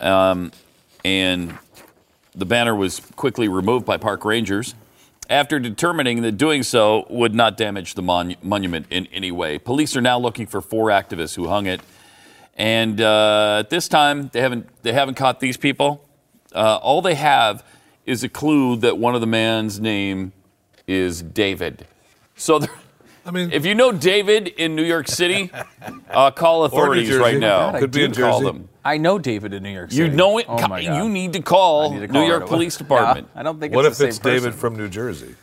um, 0.00 0.52
and 1.04 1.58
the 2.34 2.44
banner 2.46 2.74
was 2.74 3.00
quickly 3.16 3.48
removed 3.48 3.84
by 3.84 3.96
park 3.96 4.24
rangers 4.24 4.74
after 5.28 5.58
determining 5.58 6.22
that 6.22 6.32
doing 6.32 6.62
so 6.62 7.06
would 7.10 7.34
not 7.34 7.56
damage 7.56 7.94
the 7.94 8.02
mon- 8.02 8.36
monument 8.42 8.86
in 8.90 9.06
any 9.12 9.32
way. 9.32 9.58
Police 9.58 9.96
are 9.96 10.00
now 10.00 10.18
looking 10.18 10.46
for 10.46 10.60
four 10.60 10.88
activists 10.88 11.34
who 11.34 11.48
hung 11.48 11.66
it, 11.66 11.80
and 12.56 13.00
uh, 13.00 13.58
at 13.60 13.70
this 13.70 13.88
time 13.88 14.28
they 14.32 14.40
haven't 14.40 14.68
they 14.82 14.92
haven't 14.92 15.14
caught 15.14 15.40
these 15.40 15.56
people. 15.56 16.04
Uh, 16.54 16.76
all 16.82 17.02
they 17.02 17.14
have 17.14 17.64
is 18.06 18.22
a 18.24 18.28
clue 18.28 18.76
that 18.76 18.98
one 18.98 19.14
of 19.14 19.20
the 19.20 19.26
man's 19.26 19.80
name 19.80 20.32
is 20.86 21.22
David. 21.22 21.86
So, 22.36 22.58
they're- 22.58 22.70
I 23.24 23.30
mean, 23.30 23.52
if 23.52 23.64
you 23.64 23.76
know 23.76 23.92
David 23.92 24.48
in 24.48 24.74
New 24.74 24.82
York 24.82 25.06
City, 25.06 25.50
uh, 26.10 26.30
call 26.32 26.64
authorities 26.64 27.14
right 27.16 27.38
now. 27.38 27.66
God, 27.70 27.74
I 27.76 27.78
Could 27.80 27.90
be 27.92 27.98
do 28.00 28.04
in 28.06 28.12
Call 28.12 28.40
Jersey. 28.40 28.44
them. 28.52 28.68
I 28.84 28.98
know 28.98 29.16
David 29.20 29.54
in 29.54 29.62
New 29.62 29.70
York 29.70 29.92
City. 29.92 30.02
You 30.02 30.10
know 30.10 30.38
it. 30.38 30.46
Oh 30.48 30.56
Co- 30.58 30.66
my 30.66 30.82
God. 30.82 30.96
you 30.96 31.08
need 31.08 31.32
to 31.34 31.40
call 31.40 31.92
need 31.92 32.00
to 32.00 32.08
call 32.08 32.20
New 32.22 32.26
York 32.28 32.40
right. 32.40 32.48
Police 32.48 32.76
Department. 32.78 33.28
No, 33.32 33.40
I 33.40 33.44
don't 33.44 33.60
think 33.60 33.72
what 33.74 33.84
it's 33.84 33.94
if 33.94 33.98
the 33.98 34.08
it's 34.08 34.16
same 34.16 34.24
David 34.24 34.42
person. 34.46 34.58
from 34.58 34.76
New 34.76 34.88
Jersey? 34.88 35.36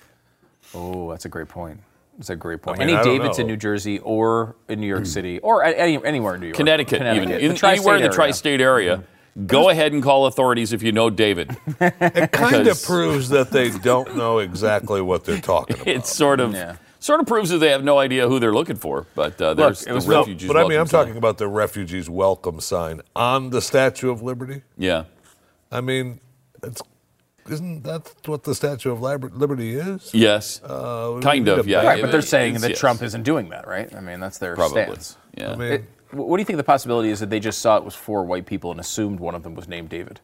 Oh, 0.73 1.09
that's 1.09 1.23
a 1.23 1.29
great 1.29 1.47
point. 1.47 1.79
That's 2.17 2.29
a 2.31 2.35
great 2.35 2.61
point. 2.61 2.81
I 2.81 2.85
mean, 2.85 2.97
Any 2.97 3.15
I 3.15 3.17
don't 3.27 3.39
in. 3.39 3.47
New 3.47 3.55
Jersey 3.55 3.99
or 3.99 4.57
in 4.67 4.81
New 4.81 4.87
York 4.87 5.05
City 5.05 5.39
or 5.39 5.63
any, 5.63 6.03
anywhere 6.03 6.35
in 6.35 6.41
New 6.41 6.47
York. 6.47 6.57
Connecticut, 6.57 7.01
even 7.15 7.31
in, 7.31 7.55
tri-state 7.55 7.77
anywhere 7.79 7.95
in 7.95 8.01
the 8.03 8.09
tri-state 8.09 8.59
area. 8.59 9.03
Go 9.45 9.69
ahead 9.69 9.93
and 9.93 10.03
call 10.03 10.25
authorities 10.25 10.74
if 10.74 10.81
you 10.83 10.91
know 10.91 11.09
David. 11.09 11.55
It 11.81 12.31
kind 12.31 12.67
of 12.67 12.81
proves 12.83 13.29
that 13.29 13.51
they 13.51 13.69
don't 13.69 14.15
know 14.17 14.39
exactly 14.39 15.01
what 15.01 15.24
they're 15.25 15.39
talking 15.41 15.75
about. 15.81 15.88
It 15.88 16.05
sort 16.05 16.39
of 16.39 16.53
Yeah. 16.53 16.75
sort 17.00 17.19
of 17.21 17.27
proves 17.27 17.50
that 17.51 17.59
they 17.59 17.69
have 17.69 17.83
no 17.83 17.98
idea 18.00 18.27
who 18.27 18.39
they're 18.39 18.53
looking 18.53 18.75
for. 18.75 19.05
But 19.15 19.39
uh, 19.41 19.53
there's 19.53 19.83
it 19.88 19.93
was 19.93 20.05
the 20.05 20.12
No, 20.13 20.19
refugees. 20.19 20.48
but 20.48 20.57
I 20.57 20.67
mean, 20.67 20.79
I'm 20.79 20.88
sign. 20.88 21.05
talking 21.05 21.17
about 21.17 21.38
the 21.38 21.48
refugees 21.48 22.09
welcome 22.09 22.59
sign 22.59 23.01
on 23.15 23.50
the 23.51 23.62
Statue 23.62 24.09
of 24.12 24.21
Liberty. 24.21 24.63
Yeah. 24.77 25.03
I 25.71 25.81
mean, 25.81 26.19
it's 26.63 26.81
isn't 27.50 27.83
that 27.83 28.12
what 28.25 28.43
the 28.43 28.53
Statue 28.53 28.91
of 28.91 29.01
Liberty 29.01 29.75
is? 29.75 30.13
Yes. 30.13 30.62
Uh, 30.63 31.19
kind 31.21 31.48
of. 31.48 31.67
Yeah. 31.67 31.83
Right, 31.86 32.01
but 32.01 32.12
they're 32.12 32.21
saying 32.21 32.55
that 32.59 32.71
yes. 32.71 32.79
Trump 32.79 33.01
isn't 33.01 33.24
doing 33.24 33.50
that, 33.50 33.67
right? 33.67 33.93
I 33.95 34.01
mean, 34.01 34.19
that's 34.19 34.38
their 34.38 34.55
probably. 34.55 34.83
stance. 34.83 35.17
Yeah. 35.38 35.53
I 35.53 35.55
mean, 35.55 35.71
It- 35.74 35.83
what 36.11 36.37
do 36.37 36.41
you 36.41 36.45
think 36.45 36.57
the 36.57 36.63
possibility 36.63 37.09
is 37.09 37.19
that 37.19 37.29
they 37.29 37.39
just 37.39 37.59
saw 37.59 37.77
it 37.77 37.83
was 37.83 37.95
four 37.95 38.23
white 38.23 38.45
people 38.45 38.71
and 38.71 38.79
assumed 38.79 39.19
one 39.19 39.35
of 39.35 39.43
them 39.43 39.55
was 39.55 39.67
named 39.67 39.89
David? 39.89 40.19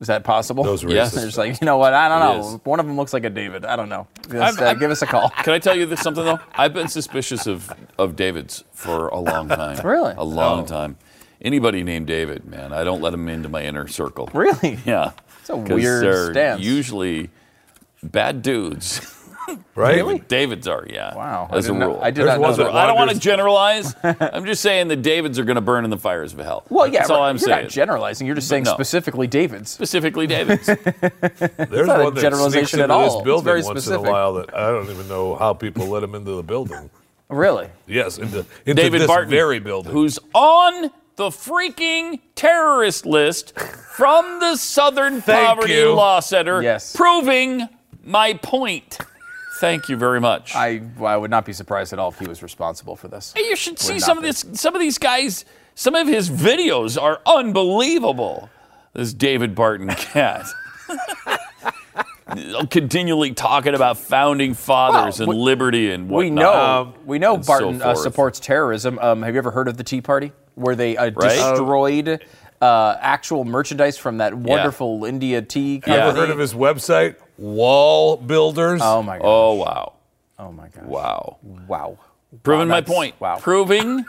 Is 0.00 0.06
that 0.06 0.24
possible? 0.24 0.64
Those 0.64 0.82
are 0.82 0.90
Yes. 0.90 1.12
They're 1.12 1.26
just 1.26 1.36
like, 1.36 1.60
you 1.60 1.66
know 1.66 1.76
what? 1.76 1.92
I 1.92 2.08
don't 2.08 2.20
know. 2.20 2.60
One 2.64 2.80
of 2.80 2.86
them 2.86 2.96
looks 2.96 3.12
like 3.12 3.24
a 3.24 3.30
David. 3.30 3.66
I 3.66 3.76
don't 3.76 3.90
know. 3.90 4.06
Just, 4.30 4.58
uh, 4.58 4.72
give 4.72 4.90
us 4.90 5.02
a 5.02 5.06
call. 5.06 5.28
Can 5.42 5.52
I 5.52 5.58
tell 5.58 5.76
you 5.76 5.84
this 5.84 6.00
something 6.00 6.24
though? 6.24 6.38
I've 6.54 6.72
been 6.72 6.88
suspicious 6.88 7.46
of 7.46 7.70
of 7.98 8.16
David's 8.16 8.64
for 8.72 9.08
a 9.08 9.18
long 9.18 9.48
time. 9.62 9.86
Really? 9.86 10.14
A 10.16 10.24
long 10.24 10.64
time. 10.64 10.96
Anybody 11.42 11.82
named 11.82 12.06
David, 12.06 12.46
man, 12.46 12.72
I 12.72 12.82
don't 12.84 13.02
let 13.02 13.10
them 13.10 13.28
into 13.28 13.48
my 13.50 13.62
inner 13.62 13.86
circle. 13.88 14.30
Really? 14.32 14.78
Yeah. 14.86 15.12
It's 15.40 15.50
a 15.50 15.52
'Cause 15.52 15.68
weird 15.68 16.04
they're 16.04 16.32
stance. 16.32 16.62
Usually 16.62 17.28
bad 18.02 18.40
dudes. 18.40 19.00
Right? 19.74 19.96
Really? 19.96 20.18
Davids 20.20 20.66
are, 20.68 20.86
yeah. 20.88 21.14
Wow. 21.14 21.48
I 21.50 21.56
As 21.56 21.64
a 21.64 21.68
didn't 21.68 21.80
know- 21.80 21.86
rule. 21.88 21.98
I 22.02 22.10
did 22.10 22.16
There's 22.26 22.38
not 22.38 22.40
know 22.40 22.54
that. 22.56 22.64
that 22.64 22.74
I 22.74 22.86
don't 22.86 22.96
want 22.96 23.10
to 23.10 23.18
generalize. 23.18 23.94
I'm 24.02 24.44
just 24.44 24.62
saying 24.62 24.88
the 24.88 24.96
Davids 24.96 25.38
are 25.38 25.44
going 25.44 25.56
to 25.56 25.60
burn 25.60 25.84
in 25.84 25.90
the 25.90 25.96
fires 25.98 26.32
of 26.32 26.38
hell. 26.40 26.64
Well, 26.68 26.86
yeah, 26.86 27.00
That's 27.00 27.10
all 27.10 27.22
I'm 27.22 27.38
saying. 27.38 27.48
you're 27.48 27.54
saying. 27.56 27.64
not 27.64 27.70
generalizing. 27.72 28.26
You're 28.26 28.36
just 28.36 28.48
saying 28.48 28.64
no. 28.64 28.72
specifically 28.74 29.26
Davids. 29.26 29.70
Specifically 29.70 30.26
Davids. 30.26 30.66
There's 30.66 31.86
not 31.86 32.00
a 32.00 32.04
one 32.04 32.14
that 32.14 32.20
generalization 32.20 32.66
sneaks 32.66 32.72
into 32.74 32.84
at 32.84 32.90
all. 32.90 33.04
this 33.04 33.14
It's 33.14 33.24
building 33.24 33.44
very 33.44 33.62
once 33.62 33.80
specific. 33.80 34.00
in 34.02 34.06
a 34.08 34.10
while 34.12 34.34
that 34.34 34.54
I 34.56 34.70
don't 34.70 34.88
even 34.90 35.08
know 35.08 35.34
how 35.36 35.54
people 35.54 35.86
let 35.86 36.02
him 36.02 36.14
into 36.14 36.32
the 36.32 36.42
building. 36.42 36.90
Really? 37.28 37.68
Yes, 37.86 38.18
into, 38.18 38.44
into 38.66 38.82
David 38.82 39.02
this 39.02 39.06
Barton, 39.06 39.30
very 39.30 39.60
building. 39.60 39.92
who's 39.92 40.18
on 40.34 40.90
the 41.16 41.28
freaking 41.28 42.18
terrorist 42.34 43.04
list 43.06 43.56
from 43.58 44.40
the 44.40 44.56
Southern 44.56 45.20
Poverty 45.22 45.74
you. 45.74 45.92
Law 45.92 46.20
Center, 46.20 46.62
Yes. 46.62 46.96
proving 46.96 47.68
my 48.02 48.32
point. 48.34 48.98
Thank 49.60 49.88
you 49.88 49.96
very 49.96 50.20
much. 50.20 50.54
I, 50.56 50.80
I 51.00 51.16
would 51.16 51.30
not 51.30 51.44
be 51.44 51.52
surprised 51.52 51.92
at 51.92 51.98
all 51.98 52.08
if 52.08 52.18
he 52.18 52.26
was 52.26 52.42
responsible 52.42 52.96
for 52.96 53.08
this. 53.08 53.32
Hey, 53.36 53.46
you 53.48 53.56
should 53.56 53.78
see 53.78 53.94
not 53.94 54.02
some 54.02 54.16
of 54.18 54.24
this. 54.24 54.44
Some 54.54 54.74
of 54.74 54.80
these 54.80 54.98
guys. 54.98 55.44
Some 55.74 55.94
of 55.94 56.08
his 56.08 56.28
videos 56.30 57.00
are 57.00 57.20
unbelievable. 57.26 58.50
This 58.94 59.12
David 59.14 59.54
Barton 59.54 59.88
cat. 59.96 60.46
Continually 62.70 63.32
talking 63.32 63.74
about 63.74 63.98
founding 63.98 64.54
fathers 64.54 65.18
Well, 65.18 65.30
and 65.30 65.38
we- 65.38 65.44
liberty 65.44 65.90
and 65.90 66.08
whatnot. 66.08 66.24
We 66.24 66.30
know, 66.30 66.94
we 67.06 67.18
know 67.18 67.34
and 67.36 67.44
so 67.44 67.48
Barton 67.52 67.82
uh, 67.82 67.94
supports 67.96 68.38
terrorism. 68.38 68.98
Um, 69.00 69.22
have 69.22 69.34
you 69.34 69.38
ever 69.38 69.50
heard 69.50 69.66
of 69.68 69.76
the 69.76 69.82
Tea 69.84 70.00
Party, 70.00 70.32
where 70.54 70.76
they 70.76 70.96
uh, 70.96 71.10
Right. 71.10 71.28
destroyed 71.36 72.24
uh, 72.60 72.96
actual 73.00 73.44
merchandise 73.44 73.98
from 73.98 74.18
that 74.18 74.32
wonderful 74.34 75.04
India 75.04 75.42
tea 75.42 75.80
company? 75.80 75.96
Yeah. 75.96 76.08
Ever 76.08 76.18
heard 76.20 76.30
of 76.30 76.38
his 76.38 76.54
website? 76.54 77.16
Wall 77.40 78.16
Builders. 78.18 78.80
Oh 78.82 79.02
my 79.02 79.18
god! 79.18 79.24
Oh 79.24 79.54
wow, 79.54 79.92
Oh 80.38 80.52
my 80.52 80.68
god! 80.68 80.86
wow. 80.86 81.38
Wow! 81.42 81.98
Proving 82.42 82.68
Wow, 82.68 82.74
my 82.74 82.80
point. 82.82 83.20
Wow. 83.20 83.36
Proving 83.36 84.04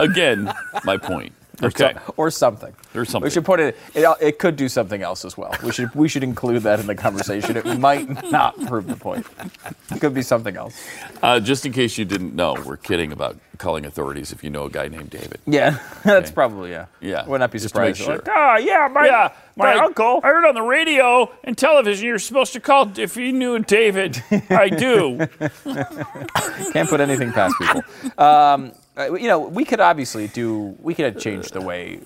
again 0.00 0.52
my 0.84 0.98
point. 0.98 1.32
Okay. 1.62 1.94
or 2.16 2.30
something. 2.30 2.74
Or 2.94 3.04
something. 3.04 3.26
We 3.26 3.30
should 3.30 3.44
put 3.44 3.60
it, 3.60 3.76
it. 3.94 4.16
It 4.20 4.38
could 4.38 4.56
do 4.56 4.68
something 4.68 5.02
else 5.02 5.24
as 5.24 5.36
well. 5.36 5.54
We 5.62 5.72
should. 5.72 5.94
We 5.94 6.08
should 6.08 6.24
include 6.24 6.62
that 6.62 6.80
in 6.80 6.86
the 6.86 6.94
conversation. 6.94 7.56
It 7.56 7.78
might 7.78 8.30
not 8.30 8.58
prove 8.66 8.86
the 8.86 8.96
point. 8.96 9.26
It 9.90 10.00
could 10.00 10.14
be 10.14 10.22
something 10.22 10.56
else. 10.56 10.74
Uh, 11.22 11.40
just 11.40 11.64
in 11.66 11.72
case 11.72 11.98
you 11.98 12.04
didn't 12.04 12.34
know, 12.34 12.56
we're 12.64 12.76
kidding 12.76 13.12
about 13.12 13.38
calling 13.58 13.84
authorities 13.86 14.32
if 14.32 14.42
you 14.42 14.50
know 14.50 14.64
a 14.64 14.70
guy 14.70 14.88
named 14.88 15.10
David. 15.10 15.40
Yeah, 15.46 15.78
that's 16.04 16.30
probably 16.30 16.70
yeah. 16.70 16.86
Yeah, 17.00 17.26
Would 17.26 17.38
not 17.38 17.50
be 17.50 17.58
surprised. 17.58 17.98
sure. 17.98 18.16
Like, 18.16 18.28
oh 18.28 18.56
yeah, 18.56 18.88
my 18.92 19.06
Yeah, 19.06 19.32
my 19.56 19.74
uncle. 19.74 20.20
I 20.22 20.28
heard 20.28 20.44
on 20.44 20.54
the 20.54 20.62
radio 20.62 21.32
and 21.44 21.56
television 21.56 22.06
you're 22.06 22.18
supposed 22.18 22.52
to 22.54 22.60
call 22.60 22.90
if 22.98 23.16
you 23.16 23.32
knew 23.32 23.58
David. 23.60 24.22
I 24.50 24.68
do. 24.68 25.18
Can't 26.72 26.88
put 26.88 27.00
anything 27.00 27.32
past 27.32 27.54
people. 27.58 27.82
Um, 28.18 28.72
uh, 28.96 29.14
you 29.14 29.28
know, 29.28 29.40
we 29.40 29.64
could 29.64 29.80
obviously 29.80 30.28
do. 30.28 30.76
We 30.80 30.94
could 30.94 31.18
change 31.18 31.50
the 31.50 31.60
way 31.60 32.00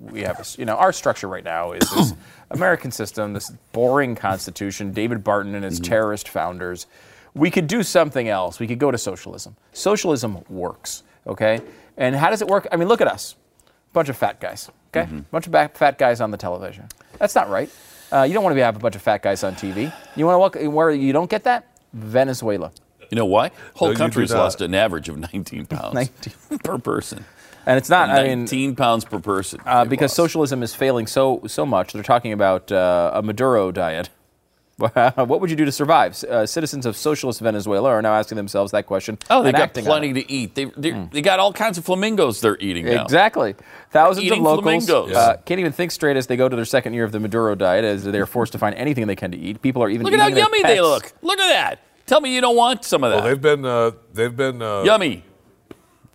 we 0.00 0.22
have. 0.22 0.40
a 0.40 0.44
You 0.60 0.66
know, 0.66 0.76
our 0.76 0.92
structure 0.92 1.28
right 1.28 1.44
now 1.44 1.72
is 1.72 1.88
this 1.90 2.14
American 2.50 2.90
system, 2.90 3.32
this 3.32 3.50
boring 3.72 4.14
constitution, 4.14 4.92
David 4.92 5.24
Barton 5.24 5.54
and 5.54 5.64
his 5.64 5.80
terrorist 5.80 6.28
founders. 6.28 6.86
We 7.34 7.50
could 7.50 7.66
do 7.66 7.82
something 7.82 8.28
else. 8.28 8.60
We 8.60 8.66
could 8.66 8.78
go 8.78 8.90
to 8.90 8.98
socialism. 8.98 9.56
Socialism 9.72 10.44
works, 10.48 11.02
okay? 11.26 11.60
And 11.96 12.14
how 12.14 12.30
does 12.30 12.42
it 12.42 12.48
work? 12.48 12.68
I 12.70 12.76
mean, 12.76 12.86
look 12.86 13.00
at 13.00 13.08
us, 13.08 13.34
bunch 13.92 14.08
of 14.08 14.16
fat 14.16 14.40
guys, 14.40 14.70
okay? 14.94 15.10
Bunch 15.32 15.48
of 15.48 15.72
fat 15.72 15.98
guys 15.98 16.20
on 16.20 16.30
the 16.30 16.36
television. 16.36 16.86
That's 17.18 17.34
not 17.34 17.50
right. 17.50 17.68
Uh, 18.12 18.22
you 18.22 18.34
don't 18.34 18.44
want 18.44 18.54
to 18.54 18.62
have 18.62 18.76
a 18.76 18.78
bunch 18.78 18.94
of 18.94 19.02
fat 19.02 19.22
guys 19.22 19.42
on 19.42 19.54
TV. 19.54 19.92
You 20.14 20.26
want 20.26 20.34
to 20.34 20.38
walk 20.38 20.72
where 20.74 20.90
you 20.92 21.12
don't 21.12 21.28
get 21.28 21.42
that? 21.44 21.66
Venezuela. 21.92 22.70
You 23.10 23.16
know 23.16 23.26
why? 23.26 23.50
Whole 23.74 23.88
No, 23.88 23.92
you 23.92 23.96
do 23.96 24.02
country's 24.02 24.30
not. 24.30 24.38
lost 24.38 24.60
an 24.60 24.74
average 24.74 25.08
of 25.08 25.16
19 25.18 25.66
pounds 25.66 25.94
19. 25.94 26.58
per 26.60 26.78
person. 26.78 27.24
And 27.66 27.78
it's 27.78 27.88
not. 27.88 28.10
I 28.10 28.24
mean, 28.24 28.40
19 28.40 28.76
pounds 28.76 29.04
per 29.04 29.18
person. 29.20 29.60
uh, 29.64 29.84
because 29.86 30.10
lost. 30.10 30.16
socialism 30.16 30.62
is 30.62 30.74
failing 30.74 31.06
so 31.06 31.40
so 31.46 31.64
much. 31.64 31.92
They're 31.94 32.02
talking 32.02 32.32
about 32.32 32.70
uh, 32.70 33.10
a 33.14 33.22
Maduro 33.22 33.72
diet. 33.72 34.10
what 34.76 35.40
would 35.40 35.50
you 35.50 35.56
do 35.56 35.64
to 35.64 35.70
survive? 35.70 36.22
Uh, 36.24 36.44
citizens 36.46 36.84
of 36.84 36.96
socialist 36.96 37.40
Venezuela 37.40 37.90
are 37.90 38.02
now 38.02 38.12
asking 38.14 38.34
themselves 38.36 38.72
that 38.72 38.86
question. 38.86 39.16
Oh, 39.30 39.42
they 39.44 39.52
got 39.52 39.72
plenty 39.72 40.12
to 40.14 40.30
eat. 40.30 40.56
They 40.56 40.64
they 40.76 40.90
they 41.12 41.22
got 41.22 41.38
all 41.38 41.52
kinds 41.52 41.78
of 41.78 41.84
flamingos 41.84 42.40
they're 42.40 42.58
eating 42.58 42.86
now. 42.86 43.04
Exactly. 43.04 43.54
Thousands 43.90 44.30
of 44.32 44.38
locals 44.38 44.90
uh, 44.90 45.36
can't 45.44 45.60
even 45.60 45.70
think 45.72 45.92
straight 45.92 46.16
as 46.16 46.26
they 46.26 46.36
go 46.36 46.48
to 46.48 46.56
their 46.56 46.64
second 46.64 46.94
year 46.94 47.04
of 47.04 47.12
the 47.12 47.20
Maduro 47.20 47.54
diet, 47.54 47.84
as 47.84 48.02
they 48.02 48.18
are 48.18 48.26
forced 48.26 48.50
to 48.52 48.58
find 48.58 48.74
anything 48.74 49.06
they 49.06 49.14
can 49.16 49.30
to 49.30 49.38
eat. 49.38 49.62
People 49.62 49.80
are 49.82 49.88
even 49.88 50.04
Look 50.04 50.12
at 50.12 50.18
how 50.18 50.26
eating 50.26 50.34
their 50.42 50.50
they 50.50 50.62
pets. 50.62 50.80
look. 50.80 51.12
Look 51.22 51.38
at 51.38 51.48
that. 51.48 51.78
Tell 52.06 52.20
me 52.20 52.34
you 52.34 52.40
don't 52.40 52.56
want 52.56 52.84
some 52.84 53.02
of 53.04 53.10
that. 53.10 53.16
Well, 53.16 53.24
they've 53.24 53.40
been 53.40 53.64
uh, 53.64 53.92
they've 54.12 54.36
been 54.36 54.60
uh, 54.60 54.82
yummy. 54.82 55.24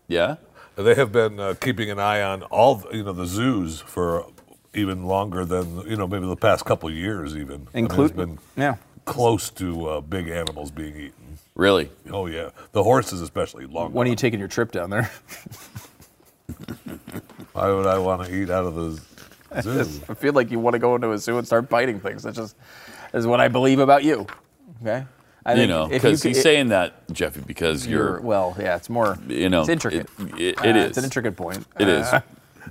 Yeah. 0.08 0.36
they 0.76 0.96
have 0.96 1.12
been 1.12 1.40
uh, 1.40 1.54
keeping 1.60 1.90
an 1.92 2.00
eye 2.00 2.22
on 2.22 2.44
all 2.44 2.76
the- 2.76 2.96
you 2.98 3.04
know 3.04 3.14
the 3.14 3.26
zoos 3.26 3.80
for 3.82 4.26
even 4.74 5.06
longer 5.06 5.46
than 5.46 5.82
you 5.88 5.96
know 5.96 6.08
maybe 6.08 6.26
the 6.28 6.36
past 6.36 6.66
couple 6.66 6.90
of 6.90 6.96
years 6.96 7.36
even. 7.36 7.68
I 7.74 7.82
mean, 7.82 8.08
been 8.16 8.40
yeah. 8.56 8.76
close 9.06 9.50
to 9.52 9.88
uh, 9.88 10.02
big 10.02 10.30
animals 10.30 10.72
being 10.72 10.96
eaten. 10.96 11.38
Really? 11.56 11.90
Oh 12.12 12.28
yeah, 12.28 12.50
the 12.72 12.84
horses 12.84 13.22
especially. 13.22 13.66
Long. 13.66 13.92
When 13.94 14.08
are 14.08 14.10
you 14.10 14.16
taking 14.16 14.40
your 14.40 14.48
trip 14.48 14.72
down 14.72 14.90
there? 14.90 15.12
Why 17.54 17.72
would 17.72 17.86
I 17.88 17.98
want 17.98 18.26
to 18.26 18.34
eat 18.34 18.50
out 18.50 18.66
of 18.66 18.76
the 18.76 19.02
Zoo. 19.62 20.02
I 20.08 20.14
feel 20.14 20.34
like 20.34 20.52
you 20.52 20.60
want 20.60 20.76
to 20.76 20.80
go 20.80 20.96
into 20.96 21.12
a 21.12 21.18
zoo 21.18 21.38
and 21.38 21.46
start 21.46 21.70
biting 21.70 22.00
things. 22.00 22.24
That's 22.24 22.38
just 22.38 22.56
is 23.14 23.26
what 23.26 23.40
I 23.40 23.48
believe 23.48 23.80
about 23.80 24.04
you. 24.04 24.28
Okay. 24.82 25.06
I 25.50 25.62
You 25.62 25.68
know, 25.68 25.88
because 25.88 26.24
he's 26.24 26.38
it- 26.38 26.42
saying 26.42 26.70
that, 26.70 26.94
Jeffy, 27.12 27.42
because 27.46 27.86
you're, 27.88 28.04
you're, 28.12 28.22
well, 28.22 28.56
yeah, 28.60 28.76
it's 28.76 28.90
more. 28.90 29.18
you 29.28 29.50
know, 29.50 29.62
it's 29.62 29.70
intricate. 29.70 30.08
It, 30.38 30.40
it, 30.40 30.60
Uh, 30.60 30.64
it 30.70 30.76
It's 30.78 30.98
an 30.98 31.04
intricate 31.04 31.36
point. 31.36 31.66
It 31.80 31.88
is. 31.88 32.08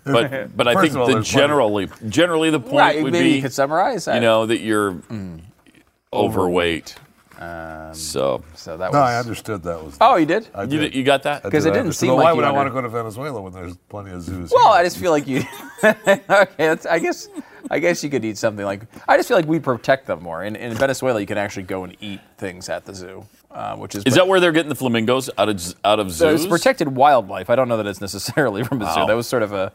But 0.04 0.56
but 0.56 0.68
I 0.72 0.80
think 0.80 0.94
all, 0.96 1.06
the 1.06 1.14
there's 1.14 1.30
plenty- 1.30 1.46
generally 1.46 1.88
generally 2.08 2.50
the 2.50 2.60
point 2.60 2.74
Right, 2.74 3.02
would 3.02 3.12
maybe 3.12 3.30
be 3.30 3.36
you 3.36 3.42
could 3.42 3.52
summarize. 3.52 4.06
you 4.06 4.20
know 4.20 4.46
that 4.46 4.60
you're 4.60 4.92
Mm. 4.92 5.40
overweight. 6.12 6.94
Um, 7.38 7.94
so 7.94 8.42
So 8.54 8.76
that 8.76 8.92
No, 8.92 9.00
was. 9.00 9.08
I 9.10 9.18
understood 9.18 9.62
that 9.62 9.82
was. 9.82 9.96
Oh, 10.00 10.16
you 10.16 10.26
did? 10.26 10.48
I 10.54 10.62
you, 10.64 10.80
did. 10.80 10.94
you 10.94 11.04
got 11.04 11.22
that? 11.22 11.44
Because 11.44 11.64
did 11.64 11.70
it 11.70 11.72
didn't 11.72 11.86
understand. 11.86 12.08
seem 12.08 12.08
Well, 12.08 12.16
like 12.18 12.24
Why 12.24 12.30
you 12.32 12.36
would 12.36 12.44
I 12.44 12.50
want 12.50 12.66
to 12.66 12.72
go 12.72 12.80
to 12.80 12.88
Venezuela 12.88 13.40
when 13.40 13.52
there's 13.52 13.76
plenty 13.88 14.10
of 14.10 14.22
zoos? 14.22 14.50
Well, 14.50 14.72
here? 14.72 14.80
I 14.80 14.84
just 14.84 14.98
feel 14.98 15.12
like 15.12 15.26
you. 15.28 15.42
okay, 15.84 16.20
that's, 16.56 16.86
I 16.86 16.98
guess. 16.98 17.28
I 17.70 17.78
guess 17.80 18.02
you 18.02 18.10
could 18.10 18.24
eat 18.24 18.38
something 18.38 18.64
like. 18.64 18.82
I 19.06 19.16
just 19.16 19.28
feel 19.28 19.36
like 19.36 19.46
we 19.46 19.60
protect 19.60 20.06
them 20.06 20.22
more. 20.22 20.42
In, 20.42 20.56
in 20.56 20.74
Venezuela, 20.74 21.20
you 21.20 21.26
can 21.26 21.38
actually 21.38 21.64
go 21.64 21.84
and 21.84 21.96
eat 22.00 22.20
things 22.38 22.68
at 22.68 22.84
the 22.84 22.94
zoo, 22.94 23.24
uh, 23.50 23.76
which 23.76 23.94
is. 23.94 24.04
Is 24.04 24.14
that 24.14 24.26
where 24.26 24.40
they're 24.40 24.52
getting 24.52 24.70
the 24.70 24.74
flamingos 24.74 25.28
out 25.36 25.48
of 25.48 25.74
out 25.84 26.00
of 26.00 26.08
zoos? 26.08 26.16
So 26.18 26.30
zoos? 26.30 26.44
it's 26.44 26.50
protected 26.50 26.88
wildlife. 26.88 27.50
I 27.50 27.56
don't 27.56 27.68
know 27.68 27.76
that 27.76 27.86
it's 27.86 28.00
necessarily 28.00 28.64
from 28.64 28.80
a 28.82 28.92
zoo. 28.94 29.06
That 29.06 29.14
was 29.14 29.26
sort 29.26 29.42
of 29.42 29.52
a, 29.52 29.72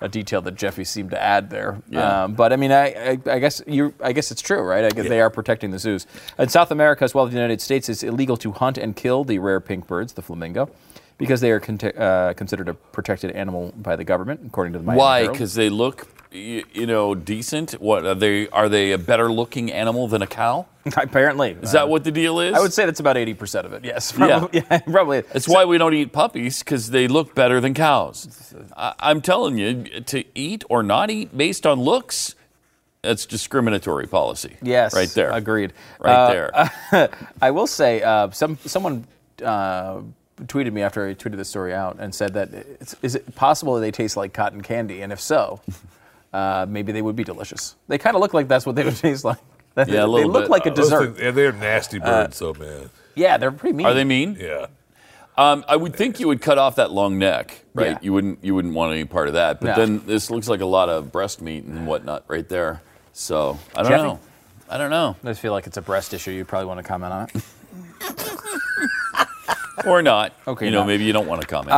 a 0.00 0.08
detail 0.08 0.42
that 0.42 0.54
Jeffy 0.54 0.84
seemed 0.84 1.10
to 1.10 1.22
add 1.22 1.50
there. 1.50 1.80
Yeah. 1.88 2.24
Um, 2.24 2.34
but 2.34 2.52
I 2.52 2.56
mean, 2.56 2.72
I, 2.72 2.86
I, 3.12 3.18
I 3.26 3.38
guess 3.38 3.62
you. 3.66 3.94
I 4.00 4.12
guess 4.12 4.30
it's 4.30 4.42
true, 4.42 4.60
right? 4.62 4.84
I 4.84 4.90
guess 4.90 5.08
they 5.08 5.20
are 5.20 5.30
protecting 5.30 5.70
the 5.70 5.78
zoos. 5.78 6.06
In 6.38 6.48
South 6.48 6.70
America, 6.70 7.04
as 7.04 7.14
well 7.14 7.24
as 7.24 7.30
the 7.30 7.36
United 7.36 7.60
States, 7.60 7.88
it's 7.88 8.02
illegal 8.02 8.36
to 8.38 8.52
hunt 8.52 8.78
and 8.78 8.94
kill 8.94 9.24
the 9.24 9.38
rare 9.38 9.60
pink 9.60 9.86
birds, 9.86 10.12
the 10.12 10.22
flamingo, 10.22 10.68
because 11.18 11.40
they 11.40 11.50
are 11.50 11.60
conte- 11.60 11.96
uh, 11.96 12.34
considered 12.34 12.68
a 12.68 12.74
protected 12.74 13.30
animal 13.30 13.72
by 13.76 13.96
the 13.96 14.04
government, 14.04 14.40
according 14.46 14.72
to 14.74 14.78
the 14.78 14.84
Miami 14.84 14.98
Why? 14.98 15.28
Because 15.28 15.54
they 15.54 15.70
look, 15.70 16.06
you, 16.36 16.64
you 16.72 16.86
know, 16.86 17.14
decent. 17.14 17.72
What 17.72 18.04
are 18.04 18.14
they? 18.14 18.48
Are 18.50 18.68
they 18.68 18.92
a 18.92 18.98
better 18.98 19.30
looking 19.32 19.72
animal 19.72 20.08
than 20.08 20.22
a 20.22 20.26
cow? 20.26 20.66
Apparently, 20.96 21.50
Is 21.62 21.72
that 21.72 21.88
what 21.88 22.04
the 22.04 22.12
deal 22.12 22.38
is? 22.40 22.54
I 22.54 22.60
would 22.60 22.72
say 22.72 22.86
that's 22.86 23.00
about 23.00 23.16
eighty 23.16 23.34
percent 23.34 23.66
of 23.66 23.72
it. 23.72 23.84
Yes, 23.84 24.12
probably. 24.16 24.60
Yeah, 24.70 24.78
probably. 24.90 25.22
That's 25.22 25.48
why 25.48 25.64
we 25.64 25.78
don't 25.78 25.94
eat 25.94 26.12
puppies 26.12 26.60
because 26.60 26.90
they 26.90 27.08
look 27.08 27.34
better 27.34 27.60
than 27.60 27.74
cows. 27.74 28.54
I, 28.76 28.94
I'm 29.00 29.20
telling 29.20 29.58
you, 29.58 30.00
to 30.00 30.24
eat 30.34 30.64
or 30.68 30.82
not 30.82 31.10
eat 31.10 31.36
based 31.36 31.66
on 31.66 31.80
looks, 31.80 32.34
that's 33.02 33.26
discriminatory 33.26 34.06
policy. 34.06 34.56
Yes, 34.62 34.94
right 34.94 35.08
there. 35.10 35.30
Agreed. 35.30 35.72
Right 36.00 36.14
Uh, 36.14 36.68
there. 36.92 37.10
I 37.42 37.50
will 37.50 37.66
say, 37.66 38.02
uh, 38.02 38.30
some 38.30 38.58
someone 38.64 39.06
uh, 39.44 40.02
tweeted 40.42 40.72
me 40.72 40.82
after 40.82 41.06
I 41.08 41.14
tweeted 41.14 41.36
this 41.36 41.48
story 41.48 41.74
out 41.74 41.96
and 41.98 42.14
said 42.14 42.34
that 42.34 42.52
it's, 42.52 42.94
is 43.02 43.14
it 43.16 43.34
possible 43.34 43.74
that 43.74 43.80
they 43.80 43.90
taste 43.90 44.16
like 44.16 44.32
cotton 44.32 44.60
candy, 44.62 45.00
and 45.02 45.12
if 45.12 45.20
so, 45.20 45.60
uh, 46.36 46.66
maybe 46.68 46.92
they 46.92 47.02
would 47.02 47.16
be 47.16 47.24
delicious. 47.24 47.76
They 47.88 47.98
kind 47.98 48.14
of 48.16 48.20
look 48.20 48.34
like 48.34 48.46
that's 48.48 48.66
what 48.66 48.76
they 48.76 48.84
would 48.84 48.96
taste 49.06 49.24
like. 49.24 49.38
That- 49.74 49.88
Yeah, 49.88 49.94
a 49.94 50.00
they 50.02 50.06
little 50.06 50.30
look 50.32 50.44
bit. 50.44 50.50
like 50.50 50.66
a 50.66 50.70
dessert. 50.70 51.06
things- 51.14 51.20
yeah, 51.20 51.30
they're 51.30 51.52
nasty 51.52 51.98
birds, 51.98 52.36
so 52.36 52.54
man. 52.54 52.90
yeah, 53.14 53.36
they're 53.38 53.52
pretty 53.52 53.74
mean. 53.76 53.86
Are 53.86 53.94
they 53.94 54.04
mean? 54.04 54.36
Yeah. 54.40 54.66
Um, 55.38 55.64
I 55.68 55.76
would 55.76 55.94
think 55.94 56.18
you 56.18 56.28
would 56.28 56.40
cut 56.40 56.56
off 56.56 56.76
that 56.76 56.90
long 56.92 57.18
neck, 57.18 57.60
right? 57.74 57.90
Yeah. 57.90 57.98
You 58.00 58.12
wouldn't. 58.14 58.38
You 58.42 58.54
wouldn't 58.54 58.72
want 58.72 58.92
any 58.92 59.04
part 59.04 59.28
of 59.28 59.34
that. 59.34 59.60
But 59.60 59.76
No. 59.76 59.84
then 59.84 60.06
this 60.06 60.30
looks 60.30 60.48
like 60.48 60.62
a 60.62 60.66
lot 60.66 60.88
of 60.88 61.12
breast 61.12 61.42
meat 61.42 61.64
and 61.64 61.86
whatnot 61.86 62.24
right 62.26 62.48
there. 62.48 62.80
So 63.12 63.58
I 63.74 63.82
don't 63.82 63.92
Jeffy? 63.92 64.02
know. 64.02 64.20
I 64.70 64.78
don't 64.78 64.90
know. 64.90 65.14
I 65.22 65.28
just 65.28 65.40
feel 65.42 65.52
like 65.52 65.66
it's 65.66 65.76
a 65.76 65.82
breast 65.82 66.14
issue. 66.14 66.30
You 66.30 66.44
probably 66.46 66.66
want 66.68 66.78
to 66.80 66.84
comment 66.84 67.12
on 67.12 67.28
it. 67.34 67.34
Or 69.86 70.00
not. 70.02 70.32
Okay, 70.48 70.64
You 70.64 70.70
know, 70.72 70.80
not. 70.80 70.86
maybe 70.86 71.04
you 71.04 71.12
don't 71.12 71.26
want 71.28 71.42
to 71.42 71.46
comment. 71.46 71.70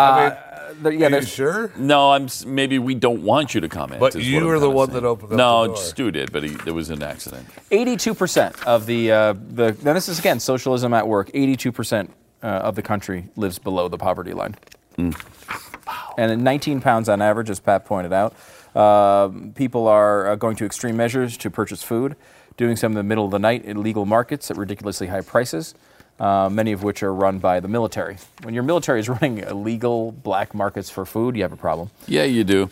There- 0.80 0.92
yeah, 0.92 1.06
Are 1.08 1.16
you 1.20 1.22
sure? 1.22 1.70
no, 1.76 2.12
I'm. 2.12 2.24
s- 2.24 2.44
Maybe 2.44 2.78
we 2.78 2.94
don't 2.94 3.22
want 3.22 3.54
you 3.54 3.60
to 3.60 3.68
comment. 3.68 4.00
But 4.00 4.14
is 4.16 4.28
you 4.28 4.38
I'm 4.40 4.46
were 4.46 4.58
the 4.58 4.66
kinda 4.66 4.76
one 4.76 4.88
saying. 4.90 5.02
that 5.02 5.08
opened 5.08 5.32
up 5.32 5.36
No, 5.38 5.62
the 5.62 5.66
door. 5.68 5.76
Stu 5.76 6.10
did, 6.10 6.32
but 6.32 6.42
he, 6.44 6.50
there 6.50 6.74
was 6.74 6.90
an 6.90 7.02
accident. 7.02 7.46
82% 7.70 8.62
of 8.64 8.86
the, 8.86 9.10
uh, 9.12 9.32
the 9.50 9.76
now 9.82 9.92
this 9.92 10.08
is 10.08 10.18
again 10.18 10.38
socialism 10.40 10.94
at 10.94 11.06
work, 11.08 11.30
82% 11.32 12.10
uh, 12.42 12.46
of 12.46 12.74
the 12.76 12.82
country 12.82 13.28
lives 13.36 13.58
below 13.58 13.88
the 13.88 13.98
poverty 13.98 14.32
line. 14.32 14.54
And 14.96 16.32
at 16.32 16.38
19 16.38 16.80
pounds 16.80 17.08
on 17.08 17.22
average, 17.22 17.48
as 17.50 17.60
Pat 17.60 17.84
pointed 17.84 18.12
out, 18.12 18.34
uh, 18.74 19.28
people 19.54 19.86
are 19.86 20.30
uh, 20.30 20.34
going 20.36 20.56
to 20.56 20.64
extreme 20.66 20.96
measures 20.96 21.36
to 21.38 21.50
purchase 21.50 21.82
food, 21.82 22.16
doing 22.56 22.76
some 22.76 22.92
in 22.92 22.96
the 22.96 23.02
middle 23.04 23.24
of 23.24 23.30
the 23.30 23.38
night 23.38 23.64
in 23.64 23.76
illegal 23.76 24.04
markets 24.04 24.50
at 24.50 24.56
ridiculously 24.56 25.06
high 25.06 25.20
prices, 25.20 25.74
uh, 26.18 26.48
many 26.50 26.72
of 26.72 26.82
which 26.82 27.02
are 27.02 27.12
run 27.14 27.38
by 27.38 27.60
the 27.60 27.68
military. 27.68 28.16
When 28.42 28.54
your 28.54 28.62
military 28.62 29.00
is 29.00 29.08
running 29.14 29.38
illegal 29.38 30.12
black 30.12 30.54
markets 30.54 30.90
for 30.90 31.04
food, 31.06 31.36
you 31.36 31.42
have 31.42 31.52
a 31.52 31.56
problem. 31.56 31.90
Yeah, 32.06 32.24
you 32.24 32.44
do. 32.44 32.66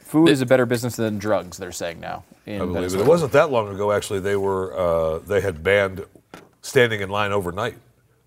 Food 0.00 0.28
is 0.28 0.40
a 0.42 0.46
better 0.46 0.64
business 0.66 0.96
than 0.96 1.18
drugs, 1.18 1.56
they're 1.58 1.72
saying 1.72 1.98
now. 1.98 2.22
In 2.46 2.56
I 2.56 2.58
believe 2.58 2.70
it. 2.70 2.74
Venezuela. 2.80 3.04
It 3.04 3.08
wasn't 3.08 3.32
that 3.32 3.50
long 3.50 3.74
ago, 3.74 3.90
actually. 3.90 4.20
They 4.20 4.36
were 4.36 4.76
uh, 4.76 5.18
they 5.20 5.40
had 5.40 5.64
banned 5.64 6.04
standing 6.62 7.00
in 7.00 7.08
line 7.08 7.32
overnight 7.32 7.74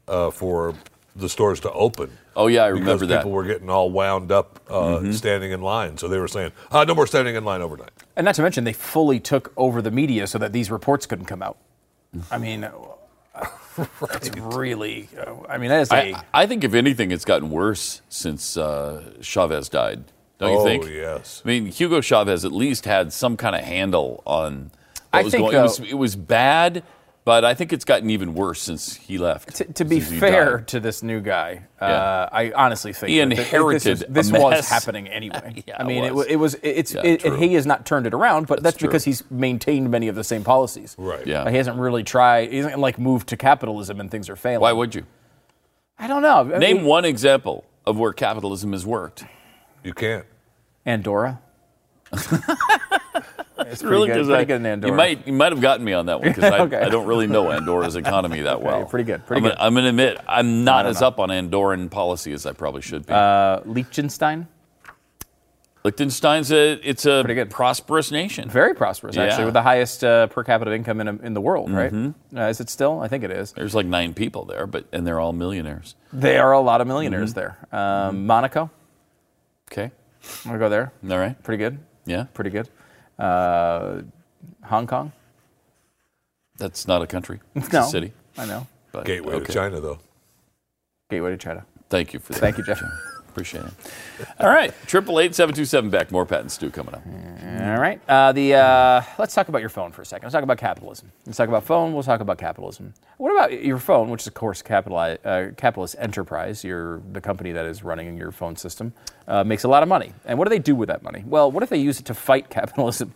uh, 0.07 0.31
for 0.31 0.73
the 1.15 1.29
stores 1.29 1.59
to 1.61 1.71
open. 1.71 2.11
oh 2.35 2.47
yeah, 2.47 2.65
I 2.65 2.71
because 2.71 2.79
remember 2.81 3.05
that. 3.05 3.13
Mm-hmm. 3.13 3.19
people 3.21 3.31
were 3.31 3.45
getting 3.45 3.69
all 3.69 3.89
wound 3.89 4.31
up 4.31 4.59
uh, 4.69 5.11
standing 5.13 5.51
in 5.51 5.61
line. 5.61 5.97
So 5.97 6.07
they 6.07 6.17
were 6.19 6.27
saying, 6.27 6.51
uh, 6.71 6.83
"No 6.83 6.93
more 6.95 7.07
standing 7.07 7.35
in 7.35 7.45
line 7.45 7.61
overnight." 7.61 7.91
And 8.15 8.25
not 8.25 8.35
to 8.35 8.41
mention, 8.41 8.63
they 8.65 8.73
fully 8.73 9.19
took 9.19 9.53
over 9.55 9.81
the 9.81 9.91
media 9.91 10.27
so 10.27 10.37
that 10.39 10.51
these 10.53 10.69
reports 10.71 11.05
couldn't 11.05 11.25
come 11.25 11.41
out. 11.43 11.57
I 12.31 12.37
mean, 12.37 12.67
uh, 14.01 14.07
it's 14.13 14.35
really. 14.37 15.09
Uh, 15.17 15.35
I 15.49 15.57
mean, 15.57 15.69
that 15.69 15.81
is 15.81 15.91
a. 15.91 16.13
I, 16.13 16.23
I 16.33 16.45
think 16.45 16.63
if 16.63 16.73
anything, 16.73 17.11
it's 17.11 17.25
gotten 17.25 17.49
worse 17.49 18.01
since 18.09 18.57
uh, 18.57 19.13
Chavez 19.21 19.69
died. 19.69 20.03
Don't 20.39 20.51
you 20.51 20.59
oh 20.59 20.63
think? 20.63 20.85
Oh 20.85 20.87
yes. 20.87 21.41
I 21.43 21.47
mean, 21.47 21.65
Hugo 21.67 22.01
Chavez 22.01 22.45
at 22.45 22.51
least 22.51 22.85
had 22.85 23.11
some 23.11 23.37
kind 23.37 23.55
of 23.55 23.61
handle 23.61 24.21
on 24.25 24.71
what 25.11 25.19
I 25.19 25.23
was 25.23 25.31
think, 25.33 25.43
going. 25.43 25.55
It 25.55 25.61
was, 25.61 25.79
uh, 25.79 25.85
it 25.85 25.95
was 25.95 26.15
bad, 26.15 26.83
but 27.27 27.43
I 27.43 27.55
think 27.55 27.73
it's 27.73 27.83
gotten 27.83 28.09
even 28.09 28.33
worse 28.35 28.61
since 28.61 28.95
he 28.95 29.17
left. 29.17 29.57
to, 29.57 29.65
to 29.73 29.83
be 29.83 29.99
fair 29.99 30.59
died. 30.59 30.67
to 30.69 30.79
this 30.79 31.03
new 31.03 31.19
guy, 31.19 31.63
Yeah. 31.81 31.87
uh, 31.87 32.29
I 32.31 32.53
honestly 32.55 32.93
think 32.93 33.09
He 33.09 33.17
that 33.19 33.31
inherited 33.33 33.81
this, 33.81 33.85
a 34.01 34.05
was, 34.07 34.13
this 34.13 34.31
was 34.31 34.51
mess. 34.51 34.69
happening 34.69 35.09
anyway. 35.09 35.61
Yeah, 35.67 35.75
I 35.77 35.83
mean, 35.83 36.05
it, 36.05 36.15
was. 36.15 36.25
wa- 36.25 36.31
it 36.31 36.35
was 36.37 36.55
it's 36.63 36.93
yeah, 36.93 37.01
it, 37.03 37.25
and 37.25 37.37
he 37.37 37.55
has 37.55 37.65
not 37.65 37.85
turned 37.85 38.07
it 38.07 38.13
around, 38.13 38.47
but 38.47 38.63
that's, 38.63 38.77
true. 38.77 38.87
because 38.87 39.03
he's 39.03 39.29
maintained 39.29 39.91
many 39.91 40.07
of 40.07 40.15
the 40.15 40.23
same 40.23 40.45
policies. 40.45 40.95
Right. 40.97 41.27
Yeah. 41.27 41.41
Uh, 41.43 41.49
he 41.49 41.57
hasn't 41.57 41.77
really 41.77 42.03
tried. 42.05 42.49
He 42.53 42.59
hasn't 42.59 42.79
like 42.79 42.97
moved 42.97 43.27
to 43.27 43.35
capitalism 43.35 43.99
and 43.99 44.09
things 44.09 44.29
are 44.29 44.37
failing. 44.37 44.61
Why 44.61 44.71
would 44.71 44.95
you 44.95 45.03
I 45.99 46.07
don't 46.07 46.21
know. 46.21 46.49
I 46.55 46.59
name 46.59 46.77
mean, 46.77 46.85
one 46.85 47.03
example 47.03 47.65
of 47.85 47.99
where 47.99 48.13
capitalism 48.13 48.71
has 48.71 48.85
worked? 48.85 49.25
You 49.83 49.93
can't. 49.93 50.25
Andorra. 50.85 51.41
it's 53.59 53.83
Really? 53.83 54.07
good. 54.07 54.25
Pretty 54.25 54.33
I- 54.33 54.43
good 54.45 54.55
in 54.57 54.65
Andorra. 54.65 54.91
You 54.91 54.97
might 54.97 55.27
you 55.27 55.33
might 55.33 55.51
have 55.51 55.61
gotten 55.61 55.83
me 55.85 55.93
on 55.93 56.05
that 56.07 56.19
one 56.21 56.29
because 56.29 56.43
I, 56.51 56.59
Okay. 56.67 56.79
I 56.79 56.89
don't 56.89 57.07
really 57.07 57.27
know 57.27 57.51
Andorra's 57.51 57.95
economy 57.95 58.41
that 58.41 58.61
well. 58.63 58.85
pretty 58.85 59.03
good, 59.05 59.25
pretty 59.25 59.39
I'm 59.39 59.43
good. 59.49 59.57
Gonna, 59.57 59.67
I'm 59.67 59.73
going 59.73 59.83
to 59.85 59.89
admit 59.89 60.17
I'm 60.27 60.63
not 60.63 60.85
as 60.85 61.01
know. 61.01 61.07
up 61.07 61.19
on 61.19 61.29
Andorran 61.29 61.89
policy 61.89 62.33
as 62.33 62.45
I 62.45 62.53
probably 62.53 62.81
should 62.81 63.05
be. 63.05 63.13
uh, 63.13 63.61
Liechtenstein. 63.65 64.47
Liechtenstein's 65.83 66.51
a 66.51 66.73
it's 66.83 67.05
a 67.05 67.21
Pretty 67.23 67.35
good. 67.35 67.49
prosperous 67.49 68.11
nation. 68.11 68.49
Very 68.49 68.73
prosperous, 68.75 69.15
Yeah. 69.15 69.23
actually, 69.23 69.45
with 69.45 69.53
the 69.53 69.61
highest 69.61 70.03
uh, 70.03 70.27
per 70.27 70.43
capita 70.43 70.73
income 70.73 70.99
in, 70.99 71.07
in 71.23 71.33
the 71.33 71.39
world, 71.39 71.71
right? 71.71 71.93
Uh, 71.93 72.41
is 72.49 72.59
it 72.59 72.69
still? 72.69 72.99
I 72.99 73.07
think 73.07 73.23
it 73.23 73.31
is. 73.31 73.53
There's 73.53 73.73
like 73.75 73.85
nine 73.85 74.13
people 74.13 74.43
there, 74.43 74.67
but 74.67 74.85
and 74.91 75.07
they're 75.07 75.19
all 75.19 75.31
millionaires. 75.31 75.95
There 76.11 76.43
are 76.43 76.51
a 76.51 76.59
lot 76.59 76.81
of 76.81 76.87
millionaires 76.87 77.33
there. 77.35 77.57
Um, 77.71 78.25
Monaco, 78.25 78.69
Okay, 79.71 79.91
I'm 80.43 80.49
gonna 80.51 80.59
go 80.59 80.67
there. 80.69 80.91
all 81.09 81.17
right, 81.19 81.41
Pretty 81.43 81.59
good. 81.63 81.77
yeah. 82.05 82.25
Pretty 82.33 82.49
good. 82.49 82.67
Uh, 83.17 84.01
Hong 84.63 84.87
Kong. 84.87 85.11
That's 86.57 86.87
not 86.87 87.01
a 87.01 87.07
country. 87.07 87.39
It's 87.55 87.71
no, 87.71 87.81
a 87.81 87.83
city. 87.83 88.13
I 88.37 88.45
know. 88.45 88.67
But, 88.91 89.05
Gateway 89.05 89.33
okay. 89.35 89.45
to 89.45 89.53
China, 89.53 89.79
though. 89.79 89.99
Gateway 91.09 91.31
to 91.31 91.37
China. 91.37 91.65
Thank 91.89 92.13
you 92.13 92.19
for 92.19 92.33
that. 92.33 92.39
Thank 92.39 92.57
you, 92.57 92.63
Jeff. 92.63 92.81
Appreciate 93.37 93.65
it. 93.65 93.73
All 94.39 94.49
right, 94.49 94.73
triple 94.87 95.19
eight 95.19 95.35
seven 95.35 95.53
two 95.53 95.63
seven 95.63 95.91
back. 95.91 96.11
More 96.11 96.25
Pat 96.25 96.39
and 96.39 96.51
Stu 96.51 96.71
coming 96.71 96.95
up. 96.95 97.03
All 97.05 97.79
right. 97.79 98.01
Uh, 98.09 98.31
the 98.31 98.55
uh, 98.55 99.03
let's 99.19 99.35
talk 99.35 99.47
about 99.47 99.59
your 99.61 99.69
phone 99.69 99.91
for 99.91 100.01
a 100.01 100.05
second. 100.07 100.25
Let's 100.25 100.33
talk 100.33 100.41
about 100.41 100.57
capitalism. 100.57 101.11
Let's 101.27 101.37
talk 101.37 101.47
about 101.47 101.63
phone. 101.63 101.93
We'll 101.93 102.01
talk 102.01 102.19
about 102.19 102.39
capitalism. 102.39 102.95
What 103.17 103.31
about 103.33 103.63
your 103.63 103.77
phone, 103.77 104.09
which 104.09 104.21
is 104.23 104.27
of 104.27 104.33
course 104.33 104.63
capitali- 104.63 105.19
uh, 105.23 105.51
capitalist 105.55 105.97
enterprise? 105.99 106.63
Your 106.63 106.99
the 107.11 107.21
company 107.21 107.51
that 107.51 107.67
is 107.67 107.83
running 107.83 108.17
your 108.17 108.31
phone 108.31 108.55
system 108.55 108.91
uh, 109.27 109.43
makes 109.43 109.63
a 109.63 109.67
lot 109.67 109.83
of 109.83 109.89
money. 109.89 110.13
And 110.25 110.39
what 110.39 110.45
do 110.45 110.49
they 110.49 110.57
do 110.57 110.75
with 110.75 110.87
that 110.87 111.03
money? 111.03 111.23
Well, 111.23 111.51
what 111.51 111.61
if 111.61 111.69
they 111.69 111.77
use 111.77 111.99
it 111.99 112.07
to 112.07 112.15
fight 112.15 112.49
capitalism? 112.49 113.13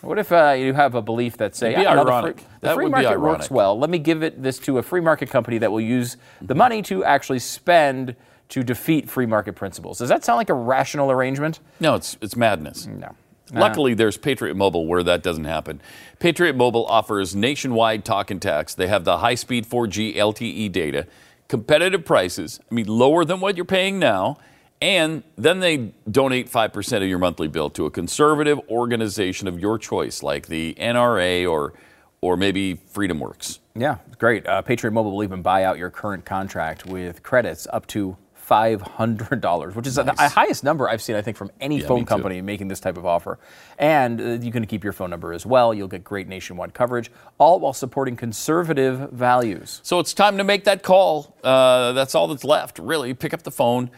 What 0.00 0.18
if 0.18 0.30
uh, 0.32 0.54
you 0.58 0.74
have 0.74 0.94
a 0.96 1.02
belief 1.02 1.36
that 1.36 1.54
say, 1.54 1.76
be 1.76 1.86
"I 1.86 1.94
don't 1.94 1.96
know, 1.96 2.04
the 2.04 2.10
ironic. 2.10 2.40
free, 2.40 2.46
the 2.60 2.66
That 2.66 2.74
free 2.74 2.84
would 2.84 2.94
be 2.96 3.02
market 3.02 3.20
works 3.20 3.50
well. 3.50 3.78
Let 3.78 3.88
me 3.88 3.98
give 4.00 4.24
it 4.24 4.42
this 4.42 4.58
to 4.60 4.78
a 4.78 4.82
free 4.82 5.00
market 5.00 5.30
company 5.30 5.58
that 5.58 5.70
will 5.70 5.80
use 5.80 6.16
the 6.42 6.56
money 6.56 6.82
to 6.82 7.04
actually 7.04 7.38
spend 7.38 8.16
to 8.50 8.62
defeat 8.62 9.08
free 9.08 9.26
market 9.26 9.54
principles." 9.54 9.98
Does 9.98 10.08
that 10.08 10.24
sound 10.24 10.38
like 10.38 10.50
a 10.50 10.54
rational 10.54 11.10
arrangement? 11.10 11.60
No, 11.80 11.94
it's 11.94 12.16
it's 12.20 12.36
madness. 12.36 12.86
No. 12.86 13.14
Luckily, 13.52 13.94
there's 13.94 14.16
Patriot 14.16 14.56
Mobile 14.56 14.86
where 14.86 15.04
that 15.04 15.22
doesn't 15.22 15.44
happen. 15.44 15.80
Patriot 16.18 16.56
Mobile 16.56 16.84
offers 16.86 17.36
nationwide 17.36 18.04
talk 18.04 18.32
and 18.32 18.42
text. 18.42 18.76
They 18.76 18.88
have 18.88 19.04
the 19.04 19.18
high 19.18 19.36
speed 19.36 19.66
4G 19.66 20.16
LTE 20.16 20.72
data, 20.72 21.06
competitive 21.46 22.04
prices, 22.04 22.58
I 22.68 22.74
mean, 22.74 22.86
lower 22.88 23.24
than 23.24 23.38
what 23.38 23.54
you're 23.56 23.64
paying 23.64 24.00
now, 24.00 24.36
And 24.82 25.22
then 25.36 25.60
they 25.60 25.92
donate 26.10 26.50
5% 26.50 26.96
of 26.96 27.04
your 27.08 27.18
monthly 27.18 27.48
bill 27.48 27.70
to 27.70 27.86
a 27.86 27.90
conservative 27.90 28.60
organization 28.68 29.48
of 29.48 29.58
your 29.58 29.78
choice, 29.78 30.22
like 30.22 30.48
the 30.48 30.74
NRA 30.78 31.48
or, 31.50 31.72
or 32.20 32.36
maybe 32.36 32.74
Freedom 32.74 33.18
Works. 33.18 33.60
Yeah, 33.74 33.98
great. 34.18 34.46
Uh, 34.46 34.60
Patriot 34.62 34.92
Mobile 34.92 35.12
will 35.12 35.24
even 35.24 35.40
buy 35.40 35.64
out 35.64 35.78
your 35.78 35.90
current 35.90 36.24
contract 36.24 36.84
with 36.84 37.22
credits 37.22 37.66
up 37.72 37.86
to 37.88 38.16
$500, 38.48 39.74
which 39.74 39.86
is 39.86 39.96
the 39.96 40.12
highest 40.16 40.64
number 40.64 40.88
I've 40.88 41.02
seen, 41.02 41.16
I 41.16 41.22
think, 41.22 41.36
from 41.36 41.50
any 41.60 41.80
Yeah, 41.80 41.86
phone 41.86 42.00
too. 42.00 42.06
company 42.06 42.40
making 42.40 42.68
this 42.68 42.80
type 42.80 42.96
of 42.96 43.04
offer. 43.06 43.38
And 43.78 44.20
uh, 44.20 44.24
you 44.44 44.52
can 44.52 44.66
keep 44.66 44.84
your 44.84 44.92
phone 44.92 45.10
number 45.10 45.32
as 45.32 45.44
well. 45.44 45.74
You'll 45.74 45.88
get 45.88 46.04
great 46.04 46.28
nationwide 46.28 46.74
coverage, 46.74 47.10
all 47.38 47.60
while 47.60 47.72
supporting 47.72 48.16
conservative 48.16 49.10
values. 49.10 49.80
So 49.82 49.98
it's 50.00 50.14
time 50.14 50.38
to 50.38 50.44
make 50.44 50.64
that 50.64 50.82
call. 50.82 51.36
Uh, 51.42 51.92
that's 51.92 52.14
all 52.14 52.28
that's 52.28 52.44
left, 52.44 52.78
really. 52.78 53.14
Pick 53.14 53.34
up 53.34 53.42
the 53.42 53.50
phone 53.50 53.90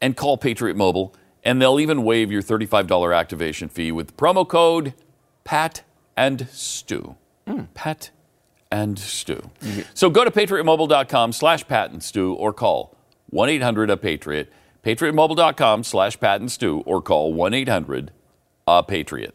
and 0.00 0.16
call 0.16 0.36
Patriot 0.36 0.76
Mobile, 0.76 1.14
and 1.44 1.60
they'll 1.60 1.80
even 1.80 2.02
waive 2.04 2.30
your 2.30 2.42
$35 2.42 3.16
activation 3.16 3.68
fee 3.68 3.92
with 3.92 4.16
promo 4.16 4.46
code 4.46 4.94
PAT 5.44 5.82
and 6.16 6.48
Stu. 6.50 7.16
Pat 7.74 8.10
and 8.72 8.98
Stu. 8.98 9.50
So 9.94 10.10
go 10.10 10.24
to 10.24 10.30
patriotmobile.com 10.30 11.32
slash 11.32 11.66
Pat 11.68 11.92
and 11.92 12.02
Stu 12.02 12.34
or 12.34 12.52
call 12.52 12.96
1 13.30 13.48
800 13.48 13.90
a 13.90 13.96
Patriot. 13.96 14.52
Patriotmobile.com 14.84 15.82
slash 15.82 16.18
Pat 16.20 16.40
and 16.40 16.50
Stu 16.50 16.80
or 16.86 17.02
call 17.02 17.32
1 17.32 17.54
800 17.54 18.12
a 18.66 18.82
Patriot. 18.82 19.34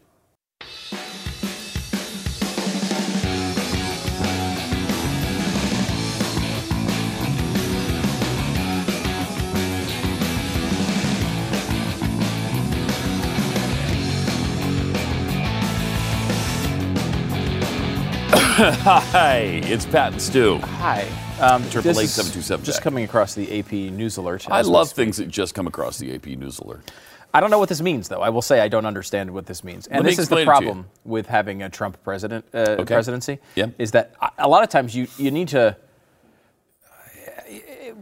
Hi, 18.63 19.61
it's 19.65 19.85
Pat 19.85 20.13
and 20.13 20.21
Stu. 20.21 20.59
Hi. 20.59 21.07
Um, 21.41 21.67
Triple 21.71 21.99
eight 21.99 22.07
seven 22.09 22.31
two 22.31 22.41
seven 22.41 22.63
Just 22.63 22.81
coming 22.81 23.03
across 23.03 23.33
the 23.33 23.59
AP 23.59 23.71
News 23.71 24.17
Alert. 24.17 24.47
I 24.49 24.61
love 24.61 24.91
things 24.91 25.17
that 25.17 25.27
just 25.27 25.55
come 25.55 25.65
across 25.67 25.97
the 25.97 26.13
AP 26.13 26.27
News 26.27 26.59
Alert. 26.59 26.91
I 27.33 27.39
don't 27.39 27.49
know 27.49 27.59
what 27.59 27.69
this 27.69 27.81
means, 27.81 28.09
though. 28.09 28.21
I 28.21 28.29
will 28.29 28.41
say 28.41 28.59
I 28.59 28.67
don't 28.67 28.85
understand 28.85 29.31
what 29.31 29.45
this 29.45 29.63
means. 29.63 29.87
And 29.87 30.03
Let 30.03 30.09
this 30.11 30.19
is 30.19 30.29
the 30.29 30.35
explain 30.37 30.41
it 30.43 30.45
to 30.59 30.65
you. 30.65 30.71
problem 30.71 30.85
with 31.05 31.27
having 31.27 31.63
a 31.63 31.69
Trump 31.69 31.97
president 32.03 32.45
uh, 32.53 32.57
Okay. 32.79 32.83
presidency. 32.93 33.39
Yeah. 33.55 33.67
Is 33.79 33.91
that 33.91 34.13
a- 34.21 34.31
a 34.39 34.47
lot 34.49 34.63
of 34.63 34.69
times 34.69 34.93
you, 34.95 35.07
you 35.17 35.31
need 35.31 35.47
to, 35.49 35.75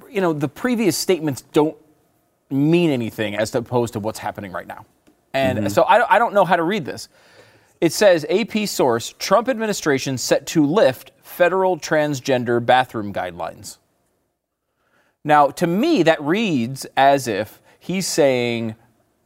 you 0.09 0.19
know, 0.19 0.33
the 0.33 0.47
previous 0.49 0.97
statements 0.97 1.41
don't 1.53 1.77
mean 2.49 2.89
anything 2.89 3.35
as 3.35 3.53
opposed 3.53 3.93
to 3.93 3.99
what's 3.99 4.19
happening 4.19 4.51
right 4.51 4.67
now. 4.67 4.85
And 5.33 5.59
Mm-hmm. 5.59 5.67
so 5.67 5.83
I, 5.83 6.15
I 6.15 6.19
don't 6.19 6.33
know 6.33 6.43
how 6.43 6.55
to 6.55 6.63
read 6.63 6.83
this. 6.85 7.07
It 7.79 7.93
says 7.93 8.25
AP 8.29 8.67
source 8.67 9.13
Trump 9.19 9.47
administration 9.47 10.17
set 10.17 10.47
to 10.47 10.65
lift 10.65 11.11
federal 11.39 11.77
transgender 11.77 12.63
bathroom 12.73 13.13
guidelines. 13.13 13.77
Now, 15.23 15.47
to 15.61 15.65
me, 15.67 16.03
that 16.03 16.21
reads 16.21 16.85
as 16.97 17.27
if 17.29 17.61
he's 17.79 18.05
saying 18.07 18.75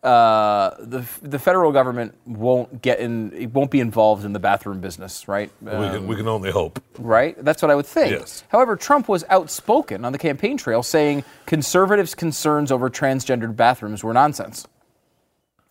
uh, 0.04 0.76
the 0.80 1.04
the 1.23 1.39
federal 1.39 1.71
government 1.71 2.13
won't 2.28 2.82
get 2.84 2.99
in, 2.99 3.32
it 3.34 3.52
won't 3.52 3.71
be 3.71 3.80
involved 3.80 4.26
in 4.26 4.34
the 4.34 4.39
bathroom 4.39 4.80
business, 4.80 5.28
right? 5.28 5.49
we, 5.62 5.71
Uh, 5.71 5.93
can, 5.93 6.08
we 6.08 6.15
can 6.15 6.28
only 6.28 6.52
hope. 6.52 6.80
right? 6.99 7.36
That's 7.43 7.62
what 7.63 7.71
I 7.71 7.76
would 7.76 7.88
think. 7.88 8.12
Yes. 8.12 8.43
However, 8.49 8.76
Trump 8.76 9.08
was 9.08 9.23
outspoken 9.30 10.06
on 10.06 10.12
the 10.12 10.19
campaign 10.19 10.56
trail 10.58 10.84
saying 10.84 11.23
conservatives' 11.47 12.13
concerns 12.13 12.71
over 12.71 12.89
transgendered 12.91 13.56
bathrooms 13.56 14.04
were 14.04 14.13
nonsense. 14.13 14.67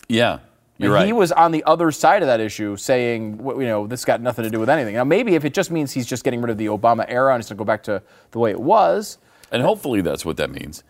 Yeah, 0.09 0.39
you're 0.83 0.93
right. 0.93 1.07
He 1.07 1.13
was 1.13 1.33
on 1.33 1.53
the 1.53 1.65
other 1.65 1.91
side 1.91 2.23
of 2.23 2.29
that 2.29 2.41
issue, 2.41 2.77
saying, 2.77 3.39
you 3.45 3.67
know, 3.67 3.87
this 3.87 4.05
got 4.05 4.21
nothing 4.21 4.45
to 4.45 4.51
do 4.51 4.61
with 4.61 4.69
anything. 4.69 4.95
Now, 4.95 5.05
maybe 5.05 5.35
if 5.35 5.45
it 5.45 5.55
just 5.55 5.71
means 5.71 5.93
he's 5.93 6.07
just 6.07 6.25
getting 6.25 6.41
rid 6.41 6.51
of 6.51 6.59
the 6.59 6.67
Obama 6.67 7.05
era 7.09 7.35
and 7.35 7.41
it's 7.41 7.49
going 7.49 7.57
to 7.57 7.61
go 7.61 7.65
back 7.65 7.83
to 7.85 8.03
the 8.31 8.39
way 8.39 8.51
it 8.51 8.61
was, 8.61 9.19
and 9.51 9.63
hopefully 9.63 10.01
that's 10.01 10.25
what 10.25 10.37
that 10.39 10.51
means. 10.51 10.83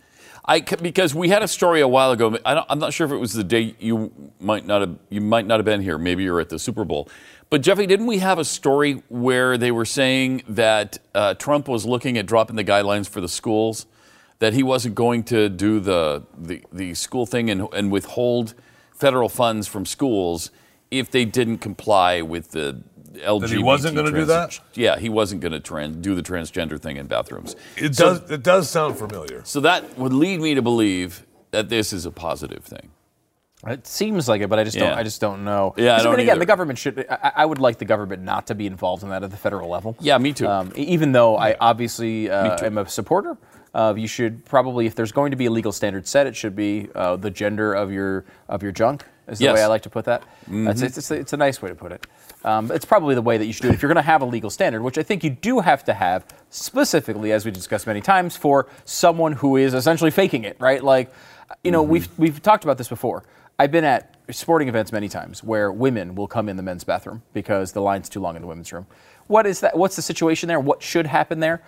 I 0.44 0.60
because 0.60 1.14
we 1.14 1.28
had 1.28 1.42
a 1.42 1.48
story 1.48 1.80
a 1.80 1.88
while 1.88 2.10
ago. 2.10 2.36
I 2.44 2.54
don't, 2.54 2.66
I'm 2.68 2.78
not 2.80 2.92
sure 2.92 3.06
if 3.06 3.12
it 3.12 3.16
was 3.16 3.32
the 3.32 3.44
day 3.44 3.76
you 3.78 4.12
might 4.40 4.66
not 4.66 4.80
have 4.80 4.98
you 5.08 5.20
might 5.20 5.46
not 5.46 5.60
have 5.60 5.64
been 5.64 5.82
here. 5.82 5.98
Maybe 5.98 6.24
you're 6.24 6.40
at 6.40 6.48
the 6.48 6.58
Super 6.58 6.84
Bowl. 6.84 7.08
But 7.48 7.60
Jeffy, 7.60 7.86
didn't 7.86 8.06
we 8.06 8.18
have 8.18 8.38
a 8.38 8.44
story 8.44 9.02
where 9.08 9.56
they 9.58 9.70
were 9.70 9.84
saying 9.84 10.42
that 10.48 10.98
uh, 11.14 11.34
Trump 11.34 11.68
was 11.68 11.84
looking 11.84 12.16
at 12.18 12.26
dropping 12.26 12.56
the 12.56 12.64
guidelines 12.64 13.08
for 13.08 13.20
the 13.20 13.28
schools, 13.28 13.86
that 14.38 14.54
he 14.54 14.62
wasn't 14.62 14.94
going 14.94 15.22
to 15.24 15.48
do 15.48 15.78
the 15.78 16.24
the, 16.36 16.62
the 16.72 16.94
school 16.94 17.24
thing 17.24 17.48
and, 17.48 17.68
and 17.72 17.92
withhold 17.92 18.54
federal 19.02 19.28
funds 19.28 19.66
from 19.68 19.84
schools 19.84 20.50
if 20.90 21.10
they 21.10 21.24
didn't 21.24 21.58
comply 21.58 22.22
with 22.22 22.52
the 22.52 22.80
LGBT. 23.16 23.48
he 23.48 23.58
wasn't 23.62 23.94
gonna 23.96 24.10
do 24.12 24.24
that? 24.26 24.58
Yeah, 24.74 24.96
he 24.98 25.08
wasn't 25.10 25.40
going 25.42 25.52
to 25.52 25.60
trans- 25.60 25.96
do 25.96 26.14
the 26.14 26.22
transgender 26.22 26.80
thing 26.80 26.96
in 26.96 27.06
bathrooms. 27.08 27.54
It 27.76 27.94
So- 27.94 28.18
does. 28.18 28.30
It 28.30 28.42
does 28.42 28.70
sound 28.70 28.96
familiar. 28.96 29.42
so 29.44 29.60
that 29.60 29.98
would 29.98 30.14
lead 30.14 30.40
me 30.40 30.54
to 30.54 30.62
believe 30.62 31.26
that 31.50 31.68
this 31.68 31.92
is 31.92 32.06
a 32.06 32.10
positive 32.10 32.64
thing. 32.64 32.88
It 33.66 33.86
seems 33.86 34.28
like 34.28 34.40
it, 34.40 34.48
but 34.48 34.58
I 34.58 34.64
just 34.64 34.76
don't. 34.78 34.92
I 34.98 35.02
just 35.04 35.20
don't 35.20 35.44
know. 35.44 35.74
Yeah, 35.76 35.92
I 35.92 35.96
'Cause, 35.96 36.04
don't 36.04 36.12
mean, 36.14 36.20
again, 36.20 36.30
either. 36.32 36.40
the 36.40 36.46
government 36.46 36.78
should. 36.78 37.06
I, 37.10 37.32
I 37.36 37.46
would 37.46 37.58
like 37.60 37.78
the 37.78 37.84
government 37.84 38.22
not 38.22 38.46
to 38.48 38.54
be 38.56 38.66
involved 38.66 39.02
in 39.04 39.10
that 39.10 39.22
at 39.22 39.30
the 39.30 39.36
federal 39.36 39.68
level. 39.68 39.94
Yeah, 40.00 40.18
me 40.18 40.32
too. 40.32 40.48
Um, 40.48 40.72
even 40.74 41.12
though 41.12 41.36
I 41.36 41.54
obviously 41.60 42.28
uh, 42.30 42.64
am 42.64 42.78
a 42.78 42.88
supporter 42.88 43.36
of, 43.74 43.96
you 43.98 44.06
should 44.06 44.44
probably, 44.44 44.86
if 44.86 44.94
there's 44.94 45.12
going 45.12 45.30
to 45.30 45.36
be 45.36 45.46
a 45.46 45.50
legal 45.50 45.72
standard 45.72 46.06
set, 46.06 46.26
it 46.26 46.36
should 46.36 46.54
be 46.54 46.88
uh, 46.94 47.16
the 47.16 47.30
gender 47.30 47.72
of 47.74 47.90
your 47.92 48.24
of 48.48 48.62
your 48.62 48.72
junk. 48.72 49.04
Is 49.28 49.38
the 49.38 49.44
Yes. 49.44 49.50
Mm-hmm. 49.50 49.56
way 49.56 49.62
I 49.62 49.66
like 49.68 49.82
to 49.82 49.90
put 49.90 50.04
that. 50.06 50.24
That's, 50.48 50.82
it's, 50.82 50.98
it's, 50.98 51.10
a- 51.10 51.14
it's 51.14 51.32
a 51.32 51.36
nice 51.36 51.62
way 51.62 51.68
to 51.68 51.74
put 51.76 51.92
it. 51.92 52.06
Um, 52.44 52.72
it's 52.72 52.84
probably 52.84 53.14
the 53.14 53.22
way 53.22 53.38
that 53.38 53.46
you 53.46 53.52
should 53.52 53.62
do 53.62 53.68
it 53.68 53.74
if 53.74 53.80
you're 53.80 53.88
going 53.88 54.02
to 54.02 54.10
have 54.10 54.20
a 54.20 54.24
legal 54.26 54.50
standard, 54.50 54.82
which 54.82 54.98
I 54.98 55.04
think 55.04 55.22
you 55.22 55.30
do 55.30 55.60
have 55.60 55.84
to 55.84 55.94
have 55.94 56.24
specifically, 56.50 57.32
as 57.32 57.44
we 57.44 57.50
discussed 57.52 57.86
many 57.86 58.00
times, 58.00 58.36
for 58.36 58.68
someone 58.84 59.32
who 59.32 59.56
is 59.56 59.74
essentially 59.74 60.10
faking 60.10 60.44
it, 60.44 60.56
right? 60.60 60.82
Like, 60.82 61.12
you 61.64 61.70
know, 61.70 61.82
Mm-hmm. 61.82 61.92
we've 61.92 62.08
we've 62.18 62.42
talked 62.42 62.64
about 62.64 62.78
this 62.78 62.88
before. 62.88 63.22
I've 63.58 63.70
been 63.70 63.84
at 63.84 64.16
sporting 64.30 64.68
events 64.68 64.90
many 64.92 65.08
times 65.08 65.44
where 65.44 65.70
women 65.70 66.14
will 66.14 66.26
come 66.26 66.48
in 66.48 66.56
the 66.56 66.62
men's 66.62 66.84
bathroom 66.84 67.22
because 67.32 67.72
the 67.72 67.80
line's 67.82 68.08
too 68.08 68.18
long 68.20 68.34
in 68.34 68.42
the 68.42 68.48
women's 68.48 68.72
room. 68.72 68.86
What 69.28 69.46
is 69.46 69.60
that? 69.60 69.76
What's 69.78 69.94
the 69.94 70.02
situation 70.02 70.48
there? 70.48 70.58
What 70.58 70.82
should 70.82 71.06
happen 71.06 71.38
there? 71.40 71.62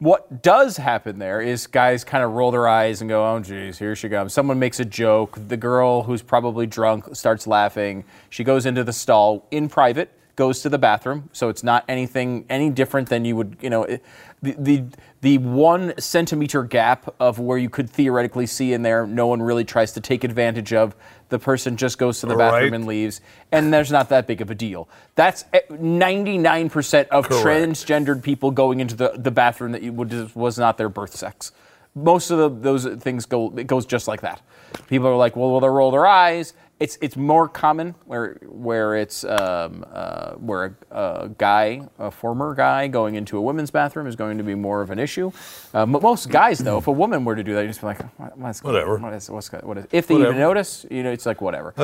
What 0.00 0.40
does 0.40 0.78
happen 0.78 1.18
there 1.18 1.42
is 1.42 1.66
guys 1.66 2.04
kind 2.04 2.24
of 2.24 2.32
roll 2.32 2.50
their 2.50 2.66
eyes 2.66 3.02
and 3.02 3.10
go, 3.10 3.22
"Oh, 3.22 3.38
geez, 3.38 3.78
here 3.78 3.94
she 3.94 4.08
comes." 4.08 4.32
Someone 4.32 4.58
makes 4.58 4.80
a 4.80 4.84
joke. 4.86 5.38
The 5.48 5.58
girl 5.58 6.04
who's 6.04 6.22
probably 6.22 6.66
drunk 6.66 7.14
starts 7.14 7.46
laughing. 7.46 8.04
She 8.30 8.42
goes 8.42 8.64
into 8.64 8.82
the 8.82 8.94
stall 8.94 9.44
in 9.50 9.68
private, 9.68 10.08
goes 10.40 10.62
to 10.62 10.70
the 10.70 10.78
bathroom, 10.78 11.28
so 11.32 11.50
it's 11.50 11.62
not 11.62 11.84
anything 11.86 12.46
any 12.48 12.70
different 12.70 13.10
than 13.10 13.26
you 13.26 13.36
would, 13.36 13.56
you 13.60 13.68
know, 13.68 13.82
it- 13.84 14.02
the 14.42 14.52
the 14.58 14.84
the 15.20 15.36
one 15.36 15.92
centimeter 15.98 16.62
gap 16.62 17.14
of 17.20 17.38
where 17.38 17.58
you 17.58 17.68
could 17.68 17.90
theoretically 17.90 18.46
see 18.46 18.72
in 18.72 18.80
there. 18.80 19.06
No 19.06 19.26
one 19.26 19.42
really 19.42 19.64
tries 19.66 19.92
to 19.92 20.00
take 20.00 20.24
advantage 20.24 20.72
of. 20.72 20.96
The 21.28 21.38
person 21.38 21.76
just 21.76 21.98
goes 21.98 22.20
to 22.20 22.26
the 22.26 22.36
bathroom 22.36 22.62
Right. 22.72 22.72
and 22.72 22.86
leaves, 22.86 23.20
and 23.52 23.70
there's 23.70 23.92
not 23.92 24.08
that 24.08 24.26
big 24.26 24.40
of 24.40 24.50
a 24.50 24.54
deal. 24.54 24.88
That's 25.14 25.44
eh, 25.52 25.60
99% 25.70 27.08
of 27.08 27.28
Correct. 27.28 27.44
transgendered 27.46 28.22
people 28.22 28.50
going 28.50 28.80
into 28.80 28.96
the, 28.96 29.12
the 29.14 29.30
bathroom 29.30 29.72
that 29.72 29.82
you 29.82 29.92
would, 29.92 30.34
was 30.34 30.58
not 30.58 30.78
their 30.78 30.88
birth 30.88 31.14
sex. 31.14 31.52
Most 31.94 32.30
of 32.30 32.38
the, 32.38 32.48
those 32.48 32.86
things 33.02 33.26
go 33.26 33.52
it 33.58 33.66
goes 33.66 33.84
just 33.84 34.08
like 34.08 34.22
that. 34.22 34.40
People 34.88 35.08
are 35.08 35.16
like, 35.16 35.36
well, 35.36 35.50
will 35.50 35.60
they 35.60 35.68
roll 35.68 35.90
their 35.90 36.06
eyes? 36.06 36.54
It's 36.80 36.96
it's 37.02 37.14
more 37.14 37.46
common 37.46 37.94
where 38.06 38.38
where 38.42 38.96
it's 38.96 39.22
um, 39.22 39.84
uh, 39.92 40.32
where 40.36 40.78
a, 40.90 40.96
a 41.24 41.28
guy, 41.28 41.86
a 41.98 42.10
former 42.10 42.54
guy, 42.54 42.88
going 42.88 43.16
into 43.16 43.36
a 43.36 43.40
women's 43.42 43.70
bathroom 43.70 44.06
is 44.06 44.16
going 44.16 44.38
to 44.38 44.44
be 44.44 44.54
more 44.54 44.80
of 44.80 44.90
an 44.90 44.98
issue. 44.98 45.30
Uh, 45.74 45.84
but 45.84 46.00
most 46.00 46.30
guys, 46.30 46.58
though, 46.58 46.78
if 46.78 46.86
a 46.86 46.92
woman 46.92 47.26
were 47.26 47.36
to 47.36 47.44
do 47.44 47.52
that, 47.54 47.60
you 47.60 47.68
just 47.68 47.82
be 47.82 47.86
like, 47.86 48.00
what, 48.18 48.38
what's 48.38 48.64
Whatever. 48.64 48.96
What 48.96 49.12
is, 49.12 49.28
what's, 49.28 49.52
what 49.52 49.76
is, 49.76 49.86
if 49.92 50.06
they 50.06 50.14
Whatever. 50.14 50.30
even 50.30 50.40
notice, 50.40 50.86
you 50.90 51.02
know, 51.02 51.10
it's 51.12 51.26
like 51.26 51.42
whatever. 51.42 51.74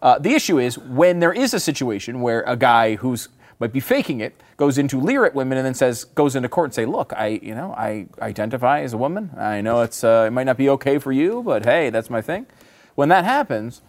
Uh, 0.00 0.18
the 0.18 0.32
issue 0.32 0.58
is 0.58 0.78
when 0.78 1.18
there 1.20 1.34
is 1.34 1.52
a 1.52 1.60
situation 1.60 2.22
where 2.22 2.40
a 2.46 2.56
guy 2.56 2.96
who's 2.96 3.28
might 3.58 3.72
be 3.74 3.80
faking 3.80 4.20
it 4.20 4.40
goes 4.56 4.78
into 4.78 5.00
leer 5.00 5.26
at 5.26 5.34
women 5.34 5.58
and 5.58 5.66
then 5.66 5.74
says 5.74 6.04
goes 6.04 6.34
into 6.34 6.48
court 6.48 6.68
and 6.68 6.74
say, 6.74 6.86
look, 6.86 7.12
I 7.14 7.40
you 7.42 7.54
know 7.54 7.74
I 7.76 8.06
identify 8.22 8.80
as 8.80 8.94
a 8.94 8.98
woman. 8.98 9.32
I 9.36 9.60
know 9.60 9.82
it's 9.82 10.02
uh, 10.02 10.24
it 10.28 10.30
might 10.30 10.44
not 10.44 10.56
be 10.56 10.70
okay 10.70 10.98
for 10.98 11.12
you, 11.12 11.42
but 11.42 11.66
hey, 11.66 11.90
that's 11.90 12.08
my 12.08 12.22
thing. 12.22 12.46
When 12.94 13.10
that 13.10 13.26
happens. 13.26 13.82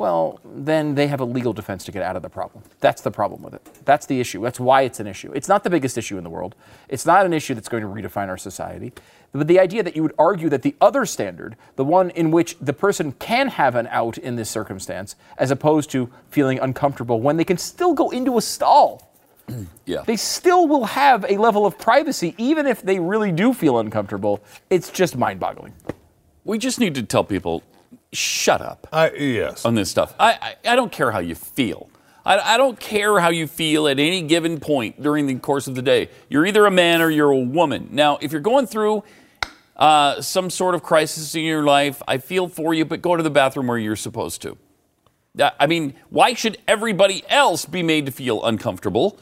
Well, 0.00 0.40
then 0.42 0.94
they 0.94 1.08
have 1.08 1.20
a 1.20 1.26
legal 1.26 1.52
defense 1.52 1.84
to 1.84 1.92
get 1.92 2.02
out 2.02 2.16
of 2.16 2.22
the 2.22 2.30
problem. 2.30 2.64
That's 2.80 3.02
the 3.02 3.10
problem 3.10 3.42
with 3.42 3.52
it. 3.52 3.60
That's 3.84 4.06
the 4.06 4.18
issue. 4.18 4.40
That's 4.40 4.58
why 4.58 4.80
it's 4.80 4.98
an 4.98 5.06
issue. 5.06 5.30
It's 5.34 5.46
not 5.46 5.62
the 5.62 5.68
biggest 5.68 5.98
issue 5.98 6.16
in 6.16 6.24
the 6.24 6.30
world. 6.30 6.54
It's 6.88 7.04
not 7.04 7.26
an 7.26 7.34
issue 7.34 7.52
that's 7.54 7.68
going 7.68 7.82
to 7.82 7.88
redefine 7.90 8.28
our 8.28 8.38
society. 8.38 8.94
But 9.32 9.46
the 9.46 9.60
idea 9.60 9.82
that 9.82 9.94
you 9.94 10.02
would 10.02 10.14
argue 10.18 10.48
that 10.48 10.62
the 10.62 10.74
other 10.80 11.04
standard, 11.04 11.54
the 11.76 11.84
one 11.84 12.08
in 12.08 12.30
which 12.30 12.56
the 12.62 12.72
person 12.72 13.12
can 13.12 13.48
have 13.48 13.74
an 13.74 13.88
out 13.88 14.16
in 14.16 14.36
this 14.36 14.48
circumstance, 14.48 15.16
as 15.36 15.50
opposed 15.50 15.90
to 15.90 16.08
feeling 16.30 16.58
uncomfortable 16.60 17.20
when 17.20 17.36
they 17.36 17.44
can 17.44 17.58
still 17.58 17.92
go 17.92 18.08
into 18.08 18.38
a 18.38 18.40
stall, 18.40 19.12
Yeah. 19.84 20.00
they 20.06 20.16
still 20.16 20.66
will 20.66 20.86
have 20.86 21.26
a 21.28 21.36
level 21.36 21.66
of 21.66 21.76
privacy, 21.78 22.34
even 22.38 22.66
if 22.66 22.80
they 22.80 22.98
really 22.98 23.32
do 23.32 23.52
feel 23.52 23.78
uncomfortable. 23.78 24.42
It's 24.70 24.88
just 24.88 25.14
mind 25.18 25.40
boggling. 25.40 25.74
we 26.44 26.56
just 26.56 26.80
need 26.80 26.94
to 26.94 27.02
tell 27.02 27.22
people 27.22 27.62
shut 28.12 28.60
up 28.60 28.86
I, 28.92 29.10
yes. 29.12 29.64
on 29.64 29.74
this 29.74 29.90
stuff. 29.90 30.14
I, 30.18 30.56
I, 30.64 30.72
I 30.72 30.76
don't 30.76 30.92
care 30.92 31.10
how 31.10 31.20
you 31.20 31.34
feel. 31.34 31.90
I, 32.24 32.54
I 32.54 32.56
don't 32.56 32.78
care 32.78 33.20
how 33.20 33.30
you 33.30 33.46
feel 33.46 33.88
at 33.88 33.98
any 33.98 34.22
given 34.22 34.60
point 34.60 35.02
during 35.02 35.26
the 35.26 35.36
course 35.36 35.66
of 35.66 35.74
the 35.74 35.82
day. 35.82 36.10
You're 36.28 36.46
either 36.46 36.66
a 36.66 36.70
man 36.70 37.00
or 37.00 37.10
you're 37.10 37.30
a 37.30 37.38
woman. 37.38 37.88
Now, 37.92 38.18
if 38.20 38.32
you're 38.32 38.40
going 38.40 38.66
through 38.66 39.04
uh, 39.76 40.20
some 40.20 40.50
sort 40.50 40.74
of 40.74 40.82
crisis 40.82 41.34
in 41.34 41.44
your 41.44 41.62
life, 41.62 42.02
I 42.06 42.18
feel 42.18 42.48
for 42.48 42.74
you, 42.74 42.84
but 42.84 43.00
go 43.00 43.16
to 43.16 43.22
the 43.22 43.30
bathroom 43.30 43.68
where 43.68 43.78
you're 43.78 43.96
supposed 43.96 44.42
to. 44.42 44.58
I 45.58 45.66
mean, 45.66 45.94
why 46.10 46.34
should 46.34 46.58
everybody 46.66 47.22
else 47.28 47.64
be 47.64 47.82
made 47.82 48.06
to 48.06 48.12
feel 48.12 48.44
uncomfortable 48.44 49.18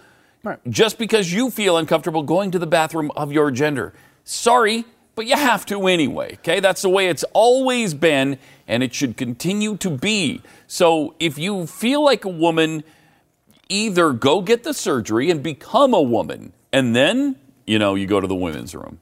just 0.68 0.98
because 0.98 1.32
you 1.32 1.50
feel 1.50 1.76
uncomfortable 1.76 2.22
going 2.22 2.50
to 2.52 2.58
the 2.58 2.66
bathroom 2.66 3.12
of 3.14 3.30
your 3.30 3.50
gender? 3.50 3.92
Sorry, 4.24 4.84
but 5.18 5.26
you 5.26 5.34
have 5.34 5.66
to 5.66 5.88
anyway, 5.88 6.34
okay? 6.34 6.60
That's 6.60 6.80
the 6.80 6.88
way 6.88 7.08
it's 7.08 7.24
always 7.32 7.92
been, 7.92 8.38
and 8.68 8.84
it 8.84 8.94
should 8.94 9.16
continue 9.16 9.76
to 9.78 9.90
be. 9.90 10.42
So 10.68 11.16
if 11.18 11.36
you 11.36 11.66
feel 11.66 12.04
like 12.04 12.24
a 12.24 12.28
woman, 12.28 12.84
either 13.68 14.12
go 14.12 14.42
get 14.42 14.62
the 14.62 14.72
surgery 14.72 15.28
and 15.28 15.42
become 15.42 15.92
a 15.92 16.00
woman, 16.00 16.52
and 16.72 16.94
then, 16.94 17.34
you 17.66 17.80
know, 17.80 17.96
you 17.96 18.06
go 18.06 18.20
to 18.20 18.28
the 18.28 18.34
women's 18.36 18.76
room. 18.76 19.00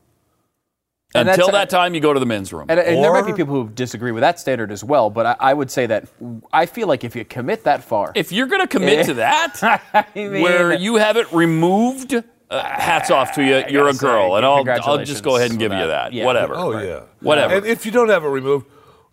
And 1.14 1.29
Until 1.29 1.50
that 1.50 1.68
time, 1.68 1.94
you 1.94 2.00
go 2.00 2.14
to 2.14 2.20
the 2.20 2.24
men's 2.24 2.50
room. 2.50 2.64
And, 2.70 2.81
and 2.81 3.05
there 3.05 3.12
might 3.12 3.26
be 3.26 3.35
people 3.35 3.55
who 3.55 3.68
disagree 3.68 4.11
with 4.11 4.22
that 4.22 4.40
standard 4.40 4.72
as 4.72 4.83
well, 4.83 5.11
but 5.11 5.26
I, 5.26 5.37
I 5.38 5.52
would 5.52 5.70
say 5.70 5.85
that 5.85 6.09
I 6.50 6.64
feel 6.64 6.88
like 6.88 7.05
if 7.05 7.14
you 7.14 7.26
commit 7.26 7.64
that 7.64 7.85
far, 7.85 8.12
if 8.14 8.33
you're 8.33 8.46
going 8.46 8.62
to 8.62 8.66
commit 8.66 9.05
to 9.05 9.14
that, 9.24 9.59
I 9.62 10.07
mean, 10.14 10.40
where 10.40 10.72
you 10.72 10.96
have 10.96 11.18
it 11.18 11.31
removed, 11.31 12.14
uh, 12.50 12.62
hats 12.62 13.11
off 13.11 13.32
to 13.35 13.42
you. 13.44 13.64
You're 13.68 13.88
a 13.88 13.94
girl, 13.94 14.30
say, 14.32 14.37
and 14.37 14.46
I'll, 14.46 14.64
I'll 14.88 15.04
just 15.04 15.22
go 15.24 15.37
ahead 15.37 15.50
and 15.50 15.59
congratulations 15.59 15.59
give 15.59 15.72
you 15.72 15.78
that. 15.78 15.87
that. 15.87 16.12
Yeah. 16.12 16.24
Whatever. 16.26 16.54
Oh 16.56 16.78
yeah. 16.78 17.00
Whatever. 17.20 17.54
And 17.56 17.66
if 17.66 17.85
you 17.87 17.92
don't 17.92 18.09
have 18.09 18.24
it 18.24 18.28
removed, 18.28 18.66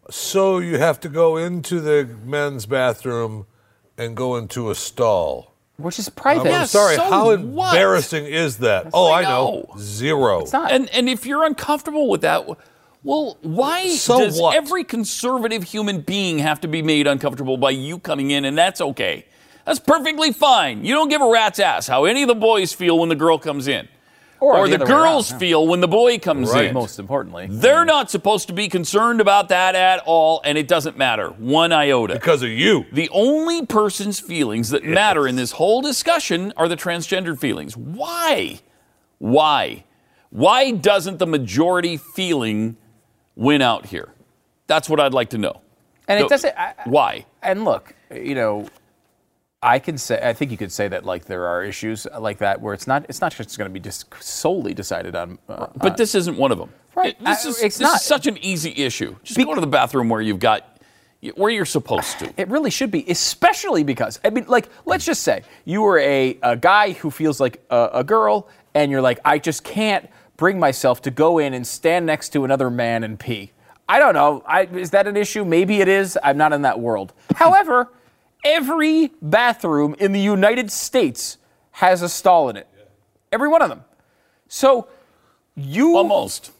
so 0.10 0.60
you 0.60 0.78
have 0.78 1.00
to 1.02 1.10
go 1.10 1.38
into 1.38 1.80
the 1.80 2.08
men's 2.26 2.66
bathroom 2.66 3.46
and 3.98 4.16
go 4.16 4.36
into 4.36 4.70
a 4.70 4.76
stall. 4.76 5.54
which 5.78 5.98
is 6.00 6.10
private. 6.10 6.42
I'm 6.42 6.48
Yes. 6.48 6.72
sorry. 6.72 6.96
so 6.96 7.04
how 7.10 7.36
what? 7.38 7.74
embarrassing 7.74 8.26
is 8.26 8.58
that? 8.60 8.90
oh, 8.94 9.08
I 9.08 9.20
I 9.20 9.24
know. 9.24 9.30
know. 9.70 9.76
Zero. 9.80 10.42
It's 10.42 10.54
not. 10.54 10.72
And 10.72 10.90
and 10.90 11.10
if 11.10 11.26
you're 11.26 11.44
uncomfortable 11.46 12.10
with 12.10 12.22
that, 12.22 12.46
well, 13.04 13.38
why 13.42 13.90
So 13.90 14.20
does 14.20 14.40
what? 14.40 14.56
every 14.56 14.84
conservative 14.84 15.64
human 15.64 16.02
being 16.02 16.40
have 16.40 16.62
to 16.62 16.68
be 16.68 16.82
made 16.82 17.08
uncomfortable 17.08 17.58
by 17.58 17.72
you 17.72 18.00
coming 18.00 18.32
in? 18.32 18.46
And 18.46 18.58
that's 18.58 18.80
okay. 18.82 19.26
That's 19.66 19.80
perfectly 19.80 20.32
fine. 20.34 20.84
You 20.86 20.94
don't 20.94 21.10
give 21.10 21.22
a 21.22 21.30
rat's 21.30 21.60
ass 21.60 21.88
how 21.88 22.06
any 22.06 22.22
of 22.24 22.28
the 22.28 22.36
boys 22.36 22.74
feel 22.74 23.00
when 23.00 23.10
the 23.10 23.16
girl 23.16 23.38
comes 23.38 23.68
in, 23.68 23.88
Or 24.42 24.68
the, 24.68 24.78
the 24.78 24.86
girls 24.86 25.32
around, 25.32 25.42
yeah. 25.42 25.48
feel 25.48 25.68
when 25.68 25.80
the 25.80 25.88
boy 25.88 26.20
comes 26.20 26.52
Right. 26.52 26.66
in. 26.66 26.74
most 26.74 27.00
importantly. 27.00 27.48
They're 27.50 27.86
not 27.86 28.12
supposed 28.12 28.48
to 28.48 28.54
be 28.54 28.68
concerned 28.68 29.22
about 29.22 29.48
that 29.50 29.74
at 29.76 30.02
all, 30.06 30.42
and 30.44 30.58
it 30.58 30.68
doesn't 30.68 30.98
matter 30.98 31.30
one 31.30 31.72
iota. 31.72 32.14
because 32.16 32.44
of 32.44 32.50
you. 32.50 32.86
The 32.92 33.10
only 33.14 33.66
person's 33.66 34.20
feelings 34.20 34.70
that 34.72 34.84
matter 34.84 35.28
in 35.28 35.38
this 35.38 35.52
whole 35.54 35.82
discussion 35.82 36.52
are 36.58 36.68
the 36.68 36.76
transgendered 36.78 37.40
feelings. 37.40 37.78
Why? 37.78 38.60
Why? 39.20 39.86
Why 40.30 40.72
doesn't 40.72 41.20
the 41.20 41.28
majority 41.28 41.96
feeling 41.96 42.76
win 43.36 43.62
out 43.62 43.86
here? 43.86 44.10
That's 44.68 44.90
what 44.90 45.00
I'd 45.00 45.14
like 45.14 45.30
to 45.30 45.38
know. 45.38 45.62
And 46.08 46.20
So- 46.20 46.26
it 46.26 46.30
doesn't. 46.30 46.58
I, 46.58 46.74
I- 46.78 46.90
Why? 46.90 47.26
and 47.42 47.64
look, 47.64 47.94
you 48.14 48.36
know, 48.36 48.68
I 49.64 49.80
can 49.80 49.98
say, 49.98 50.20
I 50.22 50.34
think 50.34 50.52
you 50.52 50.58
could 50.58 50.72
say 50.72 50.88
that 50.90 51.06
like 51.06 51.26
there 51.26 51.46
are 51.48 51.64
issues 51.64 52.06
like 52.20 52.38
that 52.40 52.60
where 52.62 52.74
it's 52.74 52.86
not, 52.86 53.06
it's 53.10 53.22
not 53.22 53.34
just 53.34 53.58
going 53.58 53.70
to 53.70 53.74
be 53.74 53.80
just 53.80 54.14
solely 54.22 54.74
decided 54.74 55.16
on. 55.16 55.40
Uh, 55.48 55.68
But 55.78 55.98
this 55.98 56.14
isn't 56.16 56.38
one 56.38 56.52
of 56.52 56.58
them. 56.58 56.70
Right. 56.96 57.16
It- 57.20 57.24
this 57.24 57.46
I- 57.46 57.50
is, 57.50 57.62
it's 57.64 57.78
this 57.78 57.88
not. 57.88 57.96
is 57.96 58.02
such 58.04 58.28
an 58.28 58.38
easy 58.44 58.72
issue. 58.76 59.16
Just 59.24 59.38
Be- 59.38 59.46
go 59.46 59.56
to 59.56 59.62
the 59.62 59.68
bathroom 59.68 60.10
where 60.10 60.22
you've 60.22 60.40
got 60.40 60.70
where 61.36 61.50
you're 61.50 61.64
supposed 61.66 62.20
to. 62.20 62.34
It 62.36 62.50
really 62.50 62.70
should 62.70 62.92
be, 62.92 63.06
especially 63.10 63.84
because 63.84 64.20
I 64.26 64.30
mean, 64.30 64.44
like, 64.50 64.68
let's 64.86 65.06
just 65.06 65.24
say 65.24 65.44
you 65.64 65.82
were 65.82 65.98
a, 66.00 66.38
a 66.44 66.58
guy 66.58 66.92
who 66.92 67.10
feels 67.10 67.40
like 67.40 67.64
a, 67.70 67.90
a 67.94 68.04
girl, 68.04 68.50
and 68.74 68.92
you're 68.92 69.02
like, 69.02 69.22
I 69.24 69.40
just 69.40 69.64
can't 69.64 70.10
bring 70.36 70.60
myself 70.60 71.02
to 71.04 71.12
go 71.12 71.38
in 71.38 71.54
and 71.54 71.66
stand 71.66 72.06
next 72.06 72.30
to 72.34 72.44
another 72.44 72.70
man 72.70 73.06
and 73.06 73.18
pee. 73.18 73.54
I 73.88 74.00
don't 74.00 74.14
know. 74.14 74.44
I, 74.46 74.64
is 74.64 74.92
that 74.92 75.08
an 75.08 75.16
issue? 75.16 75.46
Maybe 75.46 75.80
it 75.80 75.88
is. 75.88 76.18
I'm 76.22 76.36
not 76.38 76.52
in 76.52 76.64
that 76.64 76.80
world. 76.82 77.14
However, 77.36 77.90
every 78.44 79.12
bathroom 79.22 79.96
in 80.00 80.12
the 80.12 80.20
United 80.20 80.72
States 80.72 81.38
has 81.72 82.02
a 82.02 82.10
stall 82.10 82.50
in 82.50 82.58
it. 82.58 82.68
Every 83.32 83.48
one 83.48 83.62
of 83.62 83.70
them. 83.70 83.84
So 84.48 84.88
you 85.56 85.98
Almost. 85.98 86.52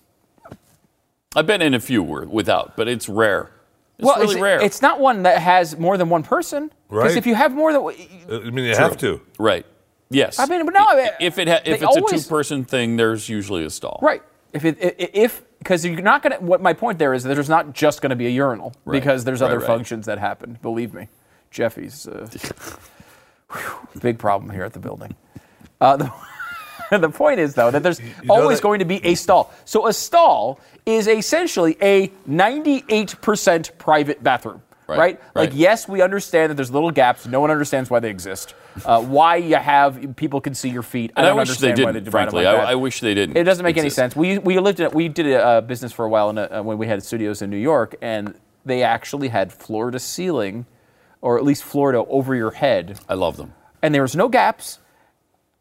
I've 1.36 1.48
been 1.48 1.62
in 1.62 1.74
a 1.74 1.80
few 1.80 2.04
without, 2.04 2.76
but 2.76 2.88
it's 2.88 3.10
rare. 3.10 3.52
It's 3.98 4.06
well, 4.06 4.18
really 4.20 4.34
it's, 4.34 4.42
rare. 4.42 4.62
It's 4.62 4.82
not 4.82 5.00
one 5.00 5.24
that 5.24 5.40
has 5.40 5.78
more 5.78 5.98
than 5.98 6.10
one 6.10 6.24
person. 6.24 6.72
Right. 6.90 7.04
Because 7.04 7.16
if 7.16 7.26
you 7.26 7.36
have 7.36 7.54
more 7.54 7.74
than 7.74 7.82
I 7.82 8.34
uh, 8.36 8.52
mean, 8.52 8.66
you 8.66 8.76
have 8.76 8.98
to. 8.98 9.22
right. 9.40 9.66
Yes. 10.10 10.38
I 10.38 10.46
mean, 10.46 10.64
but 10.66 10.74
no, 10.74 10.82
I- 10.82 11.12
if 11.20 11.40
it 11.40 11.48
ha- 11.48 11.62
if 11.66 11.82
it's 11.82 11.84
always- 11.84 12.14
a 12.14 12.24
two-person 12.24 12.66
thing, 12.66 12.98
there's 12.98 13.30
usually 13.30 13.66
a 13.66 13.70
stall. 13.70 14.00
Right. 14.02 14.22
If 14.52 14.66
it, 14.66 14.78
if 14.80 15.42
because 15.58 15.84
you're 15.84 16.00
not 16.02 16.22
gonna. 16.22 16.36
What 16.40 16.62
my 16.62 16.74
point 16.74 17.00
there 17.00 17.14
is 17.16 17.24
that 17.24 17.34
there's 17.34 17.50
not 17.50 17.74
just 17.74 18.02
gonna 18.04 18.16
be 18.16 18.28
a 18.28 18.30
urinal 18.30 18.74
Right. 18.86 19.00
because 19.00 19.24
there's 19.24 19.42
Right, 19.42 19.48
other 19.48 19.58
right. 19.60 19.66
functions 19.66 20.06
that 20.06 20.20
happen. 20.20 20.60
Believe 20.62 20.94
me, 20.94 21.08
Jeffy's 21.54 22.08
uh, 22.08 22.28
whew, 23.52 23.88
big 24.02 24.18
problem 24.20 24.50
here 24.52 24.64
at 24.64 24.74
the 24.74 24.80
building. 24.80 25.16
Uh, 25.80 25.98
the, 25.98 26.12
the 26.98 27.10
point 27.10 27.40
is 27.40 27.54
though 27.54 27.72
that 27.72 27.84
there's 27.84 28.00
know 28.00 28.08
always 28.30 28.58
that- 28.58 28.64
going 28.64 28.80
to 28.80 28.86
be 28.86 29.06
a 29.06 29.16
stall. 29.16 29.54
So 29.66 29.88
a 29.88 29.94
stall 29.94 30.60
is 30.86 31.08
essentially 31.08 31.78
a 31.82 32.10
98% 32.30 33.78
private 33.78 34.22
bathroom. 34.24 34.62
Right, 34.86 34.98
Right? 34.98 35.22
Like, 35.34 35.52
yes, 35.54 35.88
we 35.88 36.02
understand 36.02 36.50
that 36.50 36.56
there's 36.56 36.70
little 36.70 36.92
gaps. 36.92 37.26
No 37.26 37.40
one 37.40 37.50
understands 37.52 37.90
why 37.90 38.02
they 38.02 38.10
exist. 38.10 38.54
Uh, 38.84 39.02
why 39.02 39.38
you 39.38 39.56
have 39.56 40.18
people 40.18 40.42
can 40.42 40.54
see 40.54 40.68
your 40.70 40.84
feet. 40.84 41.12
And 41.16 41.26
I 41.26 41.30
I 41.30 41.32
don't 41.32 41.38
wish 41.38 41.48
they 41.58 41.70
understand 41.70 41.78
they 41.78 41.92
didn't. 41.94 42.04
them 42.04 42.12
Frankly, 42.12 42.44
like 42.44 42.60
I. 42.60 42.72
I 42.72 42.76
wish 42.76 43.00
they 43.00 43.14
didn't. 43.14 43.38
It 43.38 43.46
doesn't 43.46 43.64
make 43.64 43.78
any 43.78 43.90
sense. 43.90 44.14
We 44.14 44.40
we 44.40 44.60
lived 44.60 44.82
in, 44.82 44.92
we 44.92 45.08
did 45.08 45.28
a 45.28 45.42
uh, 45.42 45.62
business 45.62 45.94
for 45.94 46.04
a 46.04 46.10
while 46.10 46.30
in 46.32 46.38
a, 46.38 46.44
uh, 46.60 46.64
when 46.64 46.78
we 46.78 46.88
had 46.88 47.02
studios 47.02 47.42
in 47.42 47.50
New 47.50 47.58
York, 47.58 47.96
and 48.02 48.38
they 48.66 48.84
actually 48.84 49.30
had 49.30 49.54
floor 49.54 49.90
to 49.90 50.00
ceiling, 50.00 50.66
or 51.24 51.38
at 51.38 51.44
least 51.46 51.64
Florida 51.64 52.04
over 52.10 52.36
your 52.36 52.52
head, 52.52 53.00
I 53.08 53.14
love 53.16 53.38
them. 53.38 53.54
and 53.82 53.96
there 53.96 54.02
was 54.04 54.16
no 54.16 54.28
gaps. 54.28 54.80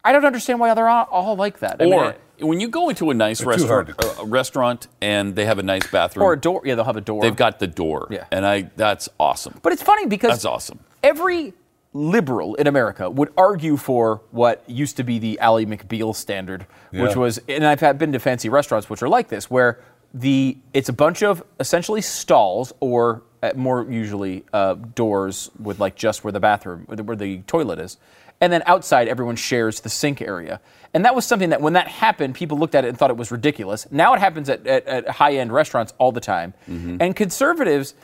I 0.03 0.11
don't 0.11 0.25
understand 0.25 0.59
why 0.59 0.73
they're 0.73 0.89
all, 0.89 1.07
all 1.09 1.35
like 1.37 1.59
that. 1.59 1.77
I 1.79 1.85
mean, 1.85 1.93
Or 1.93 2.05
uh, 2.07 2.13
when 2.41 2.59
you 2.59 2.67
go 2.67 2.89
into 2.89 3.09
a 3.09 3.13
nice 3.13 3.41
restaurant, 3.43 3.89
hard 3.89 4.17
a, 4.19 4.21
a 4.21 4.25
restaurant, 4.25 4.87
and 5.01 5.33
they 5.35 5.45
have 5.45 5.59
a 5.59 5.63
nice 5.63 5.87
bathroom, 5.89 6.25
or 6.25 6.33
a 6.33 6.39
door. 6.39 6.61
Yeah, 6.65 6.75
they'll 6.75 6.83
have 6.83 6.97
a 6.97 7.01
door. 7.01 7.21
they've 7.21 7.35
got 7.35 7.59
the 7.59 7.67
door. 7.67 8.07
Yeah. 8.11 8.25
And 8.29 8.45
I 8.45 8.69
that's 8.75 9.07
awesome. 9.17 9.57
But 9.63 9.71
it's 9.71 9.81
funny 9.81 10.05
because 10.05 10.31
That's 10.31 10.45
awesome. 10.45 10.79
Every 11.01 11.53
liberal 11.93 12.55
in 12.55 12.67
America 12.67 13.09
would 13.09 13.31
argue 13.37 13.77
for 13.77 14.21
what 14.31 14.63
used 14.67 14.97
to 14.97 15.03
be 15.03 15.19
the 15.19 15.39
Ally 15.39 15.63
McBeal 15.63 16.13
standard, 16.15 16.65
which 16.91 17.15
was, 17.15 17.39
and 17.47 17.63
I've 17.65 17.79
had 17.81 17.97
been 17.97 18.11
to 18.13 18.19
fancy 18.19 18.49
restaurants 18.49 18.89
which 18.89 19.01
are 19.03 19.09
like 19.09 19.29
this, 19.29 19.49
where 19.49 19.79
the 20.13 20.57
it's 20.73 20.89
a 20.89 20.93
bunch 20.93 21.23
of 21.23 21.41
essentially 21.59 22.01
stalls 22.01 22.73
or 22.81 23.21
more 23.55 23.85
usually 23.89 24.45
uh, 24.53 24.75
doors 24.75 25.51
with 25.59 25.79
like 25.79 25.95
just 25.95 26.23
where 26.23 26.31
the 26.31 26.39
bathroom, 26.39 26.83
where 26.85 26.95
the, 26.95 27.03
where 27.03 27.15
the 27.17 27.39
toilet 27.39 27.79
is, 27.79 27.97
and 28.39 28.51
then 28.53 28.63
outside 28.65 29.07
everyone 29.07 29.35
shares 29.35 29.81
the 29.81 29.89
sink 29.89 30.21
area. 30.21 30.61
And 30.93 31.05
that 31.05 31.15
was 31.15 31.25
something 31.25 31.49
that 31.49 31.61
when 31.61 31.73
that 31.73 31.87
happened, 31.87 32.35
people 32.35 32.57
looked 32.57 32.75
at 32.75 32.85
it 32.85 32.89
and 32.89 32.97
thought 32.97 33.09
it 33.09 33.17
was 33.17 33.31
ridiculous. 33.31 33.87
Now 33.91 34.13
it 34.13 34.19
happens 34.19 34.47
at, 34.49 34.65
at, 34.67 34.85
at 34.87 35.09
high 35.09 35.35
end 35.37 35.51
restaurants 35.51 35.93
all 35.97 36.11
the 36.11 36.21
time, 36.21 36.53
and 37.01 37.15
conservatives 37.15 37.95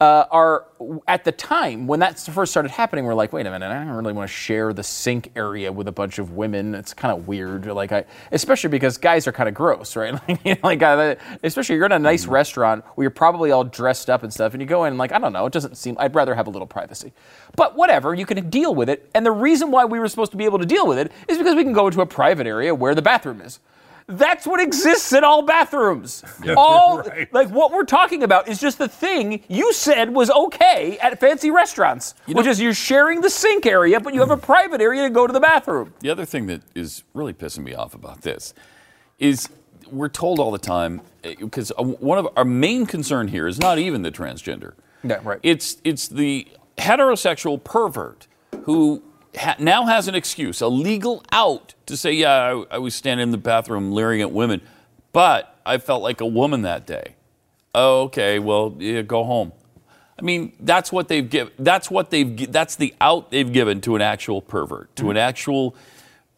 uh, 0.00 0.26
are 0.30 0.66
at 1.08 1.24
the 1.24 1.32
time 1.32 1.88
when 1.88 1.98
that 1.98 2.20
first 2.20 2.52
started 2.52 2.70
happening, 2.70 3.04
we're 3.04 3.14
like, 3.14 3.32
wait 3.32 3.46
a 3.46 3.50
minute, 3.50 3.68
I 3.68 3.84
don't 3.84 3.88
really 3.88 4.12
want 4.12 4.30
to 4.30 4.34
share 4.34 4.72
the 4.72 4.84
sink 4.84 5.32
area 5.34 5.72
with 5.72 5.88
a 5.88 5.92
bunch 5.92 6.20
of 6.20 6.34
women. 6.34 6.72
It's 6.76 6.94
kind 6.94 7.18
of 7.18 7.26
weird, 7.26 7.66
like 7.66 7.90
I, 7.90 8.04
especially 8.30 8.70
because 8.70 8.96
guys 8.96 9.26
are 9.26 9.32
kind 9.32 9.48
of 9.48 9.54
gross, 9.54 9.96
right? 9.96 10.14
Like, 10.28 10.44
you 10.44 10.54
know, 10.54 10.60
like 10.62 10.82
uh, 10.82 11.16
especially 11.42 11.76
you're 11.76 11.86
in 11.86 11.92
a 11.92 11.98
nice 11.98 12.26
restaurant 12.26 12.84
where 12.94 13.04
you're 13.04 13.10
probably 13.10 13.50
all 13.50 13.64
dressed 13.64 14.10
up 14.10 14.22
and 14.22 14.32
stuff, 14.32 14.52
and 14.52 14.60
you 14.60 14.68
go 14.68 14.84
in 14.84 14.92
and 14.92 14.98
like 14.98 15.12
I 15.12 15.18
don't 15.18 15.32
know, 15.32 15.46
it 15.46 15.52
doesn't 15.52 15.76
seem. 15.76 15.96
I'd 15.98 16.14
rather 16.14 16.34
have 16.34 16.46
a 16.46 16.50
little 16.50 16.66
privacy, 16.66 17.12
but 17.56 17.76
whatever, 17.76 18.14
you 18.14 18.26
can 18.26 18.48
deal 18.50 18.74
with 18.74 18.88
it. 18.88 19.08
And 19.14 19.24
the 19.26 19.32
reason 19.32 19.70
why 19.70 19.84
we 19.84 19.98
were 19.98 20.08
supposed 20.08 20.30
to 20.32 20.36
be 20.36 20.44
able 20.44 20.58
to 20.58 20.66
deal 20.66 20.86
with 20.86 20.98
it 20.98 21.12
is 21.28 21.38
because 21.38 21.56
we 21.56 21.64
can 21.64 21.72
go 21.72 21.86
into 21.86 22.00
a 22.00 22.06
private 22.06 22.46
area 22.46 22.74
where 22.74 22.94
the 22.94 23.02
bathroom 23.02 23.40
is. 23.40 23.58
That's 24.08 24.46
what 24.46 24.58
exists 24.58 25.12
in 25.12 25.22
all 25.22 25.42
bathrooms. 25.42 26.24
all 26.56 27.02
right. 27.02 27.32
like 27.32 27.48
what 27.50 27.72
we're 27.72 27.84
talking 27.84 28.22
about 28.22 28.48
is 28.48 28.58
just 28.58 28.78
the 28.78 28.88
thing 28.88 29.42
you 29.48 29.72
said 29.74 30.14
was 30.14 30.30
okay 30.30 30.98
at 30.98 31.20
fancy 31.20 31.50
restaurants, 31.50 32.14
which 32.26 32.46
is 32.46 32.58
you're 32.58 32.72
sharing 32.72 33.20
the 33.20 33.28
sink 33.28 33.66
area, 33.66 34.00
but 34.00 34.14
you 34.14 34.20
have 34.20 34.30
a 34.30 34.36
hmm. 34.36 34.42
private 34.42 34.80
area 34.80 35.02
to 35.02 35.10
go 35.10 35.26
to 35.26 35.32
the 35.32 35.40
bathroom. 35.40 35.92
The 36.00 36.08
other 36.08 36.24
thing 36.24 36.46
that 36.46 36.62
is 36.74 37.04
really 37.12 37.34
pissing 37.34 37.64
me 37.64 37.74
off 37.74 37.94
about 37.94 38.22
this 38.22 38.54
is 39.18 39.50
we're 39.90 40.08
told 40.08 40.38
all 40.38 40.50
the 40.50 40.58
time 40.58 41.02
eh, 41.24 41.34
because 41.38 41.70
uh, 41.78 41.82
one 41.82 42.18
of 42.18 42.28
our 42.36 42.44
main 42.44 42.86
concern 42.86 43.28
here 43.28 43.46
is 43.46 43.58
not 43.58 43.78
even 43.78 44.02
the 44.02 44.10
transgender. 44.10 44.72
Yeah, 45.04 45.20
right. 45.22 45.38
It's 45.42 45.76
it's 45.84 46.08
the 46.08 46.48
heterosexual 46.78 47.62
pervert 47.62 48.26
who 48.62 49.02
ha- 49.38 49.56
now 49.58 49.86
has 49.86 50.08
an 50.08 50.14
excuse, 50.14 50.60
a 50.60 50.68
legal 50.68 51.22
out 51.32 51.74
to 51.86 51.96
say, 51.96 52.12
yeah, 52.12 52.32
I, 52.70 52.76
I 52.76 52.78
was 52.78 52.94
standing 52.94 53.22
in 53.24 53.30
the 53.30 53.38
bathroom 53.38 53.92
leering 53.92 54.20
at 54.20 54.32
women, 54.32 54.60
but 55.12 55.58
I 55.64 55.78
felt 55.78 56.02
like 56.02 56.20
a 56.20 56.26
woman 56.26 56.62
that 56.62 56.86
day. 56.86 57.14
Oh, 57.74 58.02
okay, 58.02 58.38
well, 58.38 58.76
yeah, 58.78 59.02
go 59.02 59.24
home. 59.24 59.52
I 60.18 60.22
mean, 60.22 60.52
that's 60.60 60.90
what 60.90 61.08
they've 61.08 61.28
given. 61.28 61.52
That's 61.58 61.90
what 61.90 62.10
they've. 62.10 62.50
That's 62.50 62.74
the 62.74 62.92
out 63.00 63.30
they've 63.30 63.52
given 63.52 63.80
to 63.82 63.94
an 63.94 64.02
actual 64.02 64.42
pervert, 64.42 64.94
to 64.96 65.10
an 65.10 65.16
actual 65.16 65.76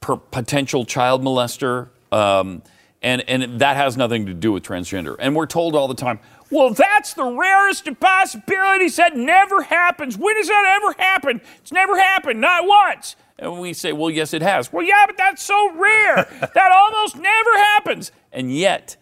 per- 0.01 0.17
potential 0.17 0.85
child 0.85 1.23
molester, 1.23 1.89
um, 2.13 2.63
and 3.01 3.23
and 3.27 3.61
that 3.61 3.77
has 3.77 3.97
nothing 3.97 4.27
to 4.27 4.35
do 4.35 4.53
with 4.53 4.65
transgender. 4.65 5.17
And 5.19 5.35
we're 5.35 5.47
told 5.47 5.75
all 5.75 5.89
the 5.89 5.95
time, 5.95 6.19
well, 6.51 6.71
that's 6.71 7.15
the 7.15 7.25
rarest 7.25 7.87
of 7.89 8.01
possibilities. 8.01 8.97
That 8.97 9.17
never 9.17 9.63
happens. 9.63 10.19
When 10.19 10.37
has 10.37 10.49
that 10.49 10.81
ever 10.83 10.95
happened? 10.99 11.41
It's 11.59 11.73
never 11.73 11.99
happened, 11.99 12.41
not 12.41 12.67
once. 12.67 13.17
And 13.39 13.61
we 13.61 13.73
say, 13.73 13.93
well, 13.93 14.11
yes, 14.11 14.35
it 14.35 14.43
has. 14.43 14.73
Well, 14.73 14.85
yeah, 14.85 15.05
but 15.07 15.17
that's 15.17 15.43
so 15.43 15.73
rare. 15.75 16.17
that 16.55 16.73
almost 16.73 17.17
never 17.17 17.57
happens. 17.57 18.13
And 18.33 18.55
yet, 18.55 18.97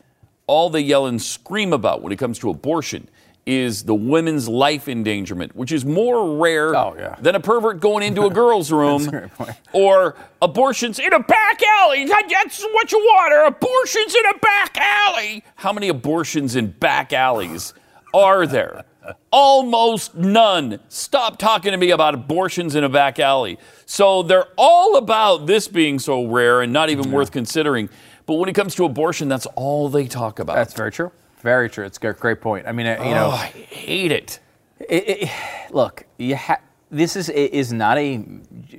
all 0.46 0.70
they 0.70 0.80
yell 0.80 1.06
and 1.06 1.20
scream 1.20 1.72
about 1.72 2.02
when 2.02 2.12
it 2.12 2.18
comes 2.18 2.38
to 2.40 2.50
abortion 2.50 3.08
is 3.48 3.84
the 3.84 3.94
women's 3.94 4.46
life 4.46 4.88
endangerment, 4.88 5.56
which 5.56 5.72
is 5.72 5.84
more 5.84 6.36
rare 6.36 6.76
Oh, 6.76 6.94
yeah. 6.98 7.16
than 7.18 7.34
a 7.34 7.40
pervert 7.40 7.80
going 7.80 8.02
into 8.02 8.26
a 8.26 8.30
girl's 8.30 8.70
room 8.80 9.08
a 9.08 9.56
or 9.72 10.14
abortions 10.42 10.98
in 10.98 11.12
a 11.14 11.18
back 11.20 11.62
alley. 11.80 12.04
That's 12.04 12.62
what 12.62 12.92
you 12.92 12.98
want, 12.98 13.32
or 13.32 13.46
abortions 13.46 14.14
in 14.14 14.26
a 14.26 14.38
back 14.38 14.76
alley. 14.76 15.44
How 15.56 15.72
many 15.72 15.88
abortions 15.88 16.56
in 16.56 16.72
back 16.72 17.14
alleys 17.14 17.72
are 18.12 18.46
there? 18.46 18.84
Almost 19.32 20.14
none. 20.14 20.80
Stop 20.90 21.38
talking 21.38 21.72
to 21.72 21.78
me 21.78 21.90
about 21.90 22.12
abortions 22.12 22.74
in 22.74 22.84
a 22.84 22.88
back 22.90 23.18
alley. 23.18 23.58
So 23.86 24.22
they're 24.22 24.48
all 24.58 24.96
about 24.96 25.46
this 25.46 25.68
being 25.68 25.98
so 25.98 26.26
rare 26.26 26.60
and 26.60 26.70
not 26.72 26.90
even 26.90 27.10
worth 27.10 27.32
considering. 27.32 27.88
But 28.26 28.34
when 28.34 28.50
it 28.50 28.54
comes 28.54 28.74
to 28.74 28.84
abortion, 28.84 29.28
that's 29.28 29.46
all 29.54 29.88
they 29.88 30.06
talk 30.06 30.38
about. 30.38 30.56
That's 30.56 30.74
very 30.74 30.92
true. 30.92 31.10
Very 31.48 31.70
true. 31.70 31.86
It's 31.86 31.98
a 32.02 32.12
great 32.12 32.42
point. 32.42 32.66
I 32.66 32.72
mean, 32.72 32.86
uh, 32.86 33.02
you 33.02 33.10
oh, 33.10 33.14
know, 33.14 33.30
I 33.30 33.46
hate 33.46 34.12
it. 34.12 34.38
it, 34.80 35.04
it, 35.08 35.30
look, 35.70 36.04
you 36.18 36.36
ha- 36.36 36.60
this 36.90 37.16
is 37.16 37.30
is 37.30 37.72
not 37.72 37.96
a 37.96 38.22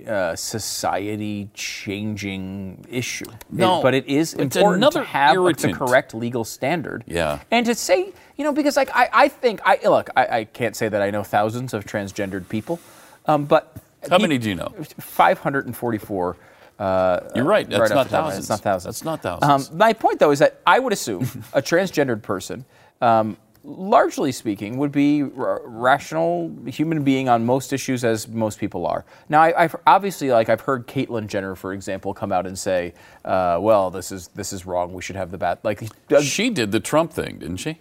uh, 0.08 0.36
society 0.36 1.50
changing 1.56 2.86
issue. 2.88 3.26
It- 3.28 3.46
No, 3.50 3.82
but 3.82 3.96
it 3.96 4.06
is 4.06 4.36
it's 4.36 4.56
important 4.56 4.92
to 4.94 5.04
have 5.04 5.34
the 5.34 5.42
irritant. 5.42 5.74
correct 5.76 6.14
legal 6.14 6.44
standard. 6.44 7.04
Yeah. 7.08 7.40
and 7.50 7.66
to 7.66 7.74
say, 7.74 8.14
you 8.38 8.44
know, 8.44 8.54
because 8.54 8.78
like 8.78 8.92
I, 8.94 9.10
I 9.24 9.28
think 9.30 9.62
I 9.66 9.80
look, 9.86 10.12
I, 10.16 10.24
I 10.40 10.44
can't 10.44 10.76
say 10.76 10.90
that 10.90 11.02
I 11.02 11.10
know 11.10 11.24
thousands 11.24 11.74
of 11.74 11.86
transgendered 11.86 12.48
people, 12.50 12.80
um, 13.26 13.46
but 13.46 13.64
How 14.12 14.20
many 14.20 14.38
do 14.38 14.48
you 14.50 14.56
know? 14.56 14.72
Five 15.00 15.40
hundred 15.40 15.66
and 15.66 15.76
forty-four. 15.76 16.38
Uh, 16.80 17.20
You're 17.36 17.44
right. 17.44 17.70
That's 17.70 17.82
right 17.82 17.90
not 17.90 18.04
the 18.06 18.10
top 18.10 18.20
of 18.20 18.26
my 18.28 18.34
head. 18.34 18.44
thousands. 18.44 18.44
It's 18.46 18.50
not 18.50 18.62
thousands. 18.62 18.96
That's 19.02 19.06
not 19.06 19.22
thousands. 19.22 19.70
Um, 19.72 19.78
my 19.78 19.92
point, 19.94 20.20
though, 20.20 20.32
is 20.32 20.40
that 20.40 20.62
I 20.66 20.80
would 20.80 20.94
assume 20.94 21.24
a 21.54 21.62
transgendered 21.62 22.22
person, 22.22 22.64
um, 23.02 23.36
largely 23.66 24.32
speaking, 24.32 24.78
would 24.78 24.92
be 24.94 25.24
r- 25.24 25.62
rational 25.66 26.50
human 26.68 27.04
being 27.04 27.28
on 27.28 27.46
most 27.46 27.74
issues, 27.74 28.06
as 28.06 28.30
most 28.30 28.60
people 28.60 28.88
are. 28.88 29.04
Now, 29.28 29.42
I, 29.42 29.64
I've 29.64 29.76
obviously, 29.86 30.32
like 30.32 30.48
I've 30.48 30.62
heard 30.62 30.88
Caitlyn 30.88 31.28
Jenner, 31.28 31.54
for 31.56 31.74
example, 31.74 32.14
come 32.14 32.32
out 32.32 32.48
and 32.48 32.58
say, 32.58 32.94
uh, 33.26 33.58
"Well, 33.62 33.92
this 33.92 34.12
is 34.14 34.30
this 34.30 34.54
is 34.54 34.66
wrong. 34.66 34.94
We 34.94 35.02
should 35.02 35.18
have 35.18 35.32
the 35.32 35.38
bat." 35.38 35.60
Like, 35.64 35.84
uh, 36.14 36.22
She 36.22 36.50
did 36.50 36.72
the 36.72 36.80
Trump 36.80 37.12
thing, 37.12 37.40
didn't 37.40 37.58
she? 37.58 37.78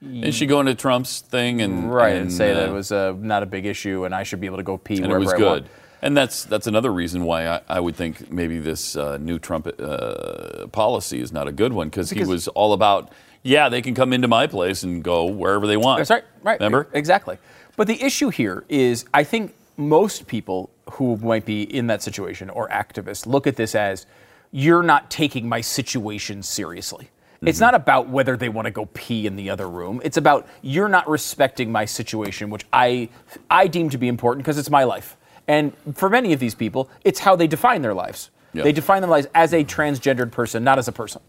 Didn't 0.00 0.32
she 0.34 0.46
go 0.46 0.60
into 0.60 0.74
Trump's 0.76 1.22
thing 1.22 1.60
and 1.60 1.92
right, 1.92 2.14
and, 2.14 2.32
say 2.32 2.52
that 2.54 2.68
uh, 2.68 2.70
it 2.70 2.72
was 2.72 2.92
uh, 2.92 3.14
not 3.18 3.42
a 3.42 3.46
big 3.46 3.66
issue, 3.66 4.04
and 4.04 4.14
I 4.14 4.22
should 4.22 4.40
be 4.40 4.46
able 4.46 4.58
to 4.58 4.62
go 4.62 4.76
pee 4.78 4.96
and 4.96 5.06
it 5.06 5.08
wherever 5.08 5.24
was 5.24 5.32
I 5.32 5.36
good. 5.38 5.62
want. 5.62 5.66
And 6.00 6.16
that's 6.16 6.44
that's 6.44 6.66
another 6.66 6.92
reason 6.92 7.24
why 7.24 7.46
I, 7.46 7.60
I 7.68 7.80
would 7.80 7.96
think 7.96 8.30
maybe 8.30 8.58
this 8.58 8.96
uh, 8.96 9.16
new 9.18 9.38
Trump 9.38 9.68
uh, 9.78 10.66
policy 10.68 11.20
is 11.20 11.32
not 11.32 11.48
a 11.48 11.52
good 11.52 11.72
one 11.72 11.88
because 11.88 12.10
he 12.10 12.24
was 12.24 12.48
all 12.48 12.72
about 12.72 13.12
yeah 13.42 13.68
they 13.68 13.82
can 13.82 13.94
come 13.94 14.12
into 14.12 14.28
my 14.28 14.46
place 14.46 14.82
and 14.82 15.02
go 15.02 15.26
wherever 15.26 15.66
they 15.66 15.76
want. 15.76 15.98
That's 15.98 16.10
right. 16.10 16.24
Right. 16.42 16.60
Remember? 16.60 16.88
Exactly. 16.92 17.38
But 17.76 17.86
the 17.86 18.02
issue 18.02 18.28
here 18.28 18.64
is 18.68 19.04
I 19.12 19.24
think 19.24 19.54
most 19.76 20.26
people 20.26 20.70
who 20.92 21.16
might 21.18 21.44
be 21.44 21.62
in 21.62 21.86
that 21.88 22.02
situation 22.02 22.50
or 22.50 22.68
activists 22.68 23.26
look 23.26 23.46
at 23.46 23.56
this 23.56 23.74
as 23.74 24.06
you're 24.50 24.82
not 24.82 25.10
taking 25.10 25.48
my 25.48 25.60
situation 25.60 26.42
seriously. 26.42 27.10
It's 27.40 27.60
not 27.60 27.74
about 27.74 28.08
whether 28.08 28.36
they 28.36 28.48
want 28.48 28.66
to 28.66 28.72
go 28.72 28.86
pee 28.86 29.26
in 29.26 29.36
the 29.36 29.50
other 29.50 29.68
room. 29.68 30.00
It's 30.02 30.16
about 30.16 30.48
you're 30.60 30.88
not 30.88 31.08
respecting 31.08 31.70
my 31.70 31.84
situation, 31.84 32.50
which 32.50 32.66
I 32.72 33.10
I 33.48 33.68
deem 33.68 33.90
to 33.90 33.98
be 33.98 34.08
important 34.08 34.44
because 34.44 34.58
it's 34.58 34.70
my 34.70 34.84
life. 34.84 35.16
And 35.48 35.72
for 35.94 36.10
many 36.10 36.32
of 36.34 36.40
these 36.40 36.54
people, 36.54 36.90
it's 37.02 37.18
how 37.18 37.34
they 37.34 37.46
define 37.46 37.82
their 37.82 37.94
lives. 37.94 38.30
Yeah. 38.52 38.62
They 38.62 38.72
define 38.72 39.02
their 39.02 39.10
lives 39.10 39.26
as 39.34 39.54
a 39.54 39.64
transgendered 39.64 40.30
person, 40.30 40.62
not 40.62 40.78
as 40.78 40.88
a 40.88 40.92
person. 40.92 41.22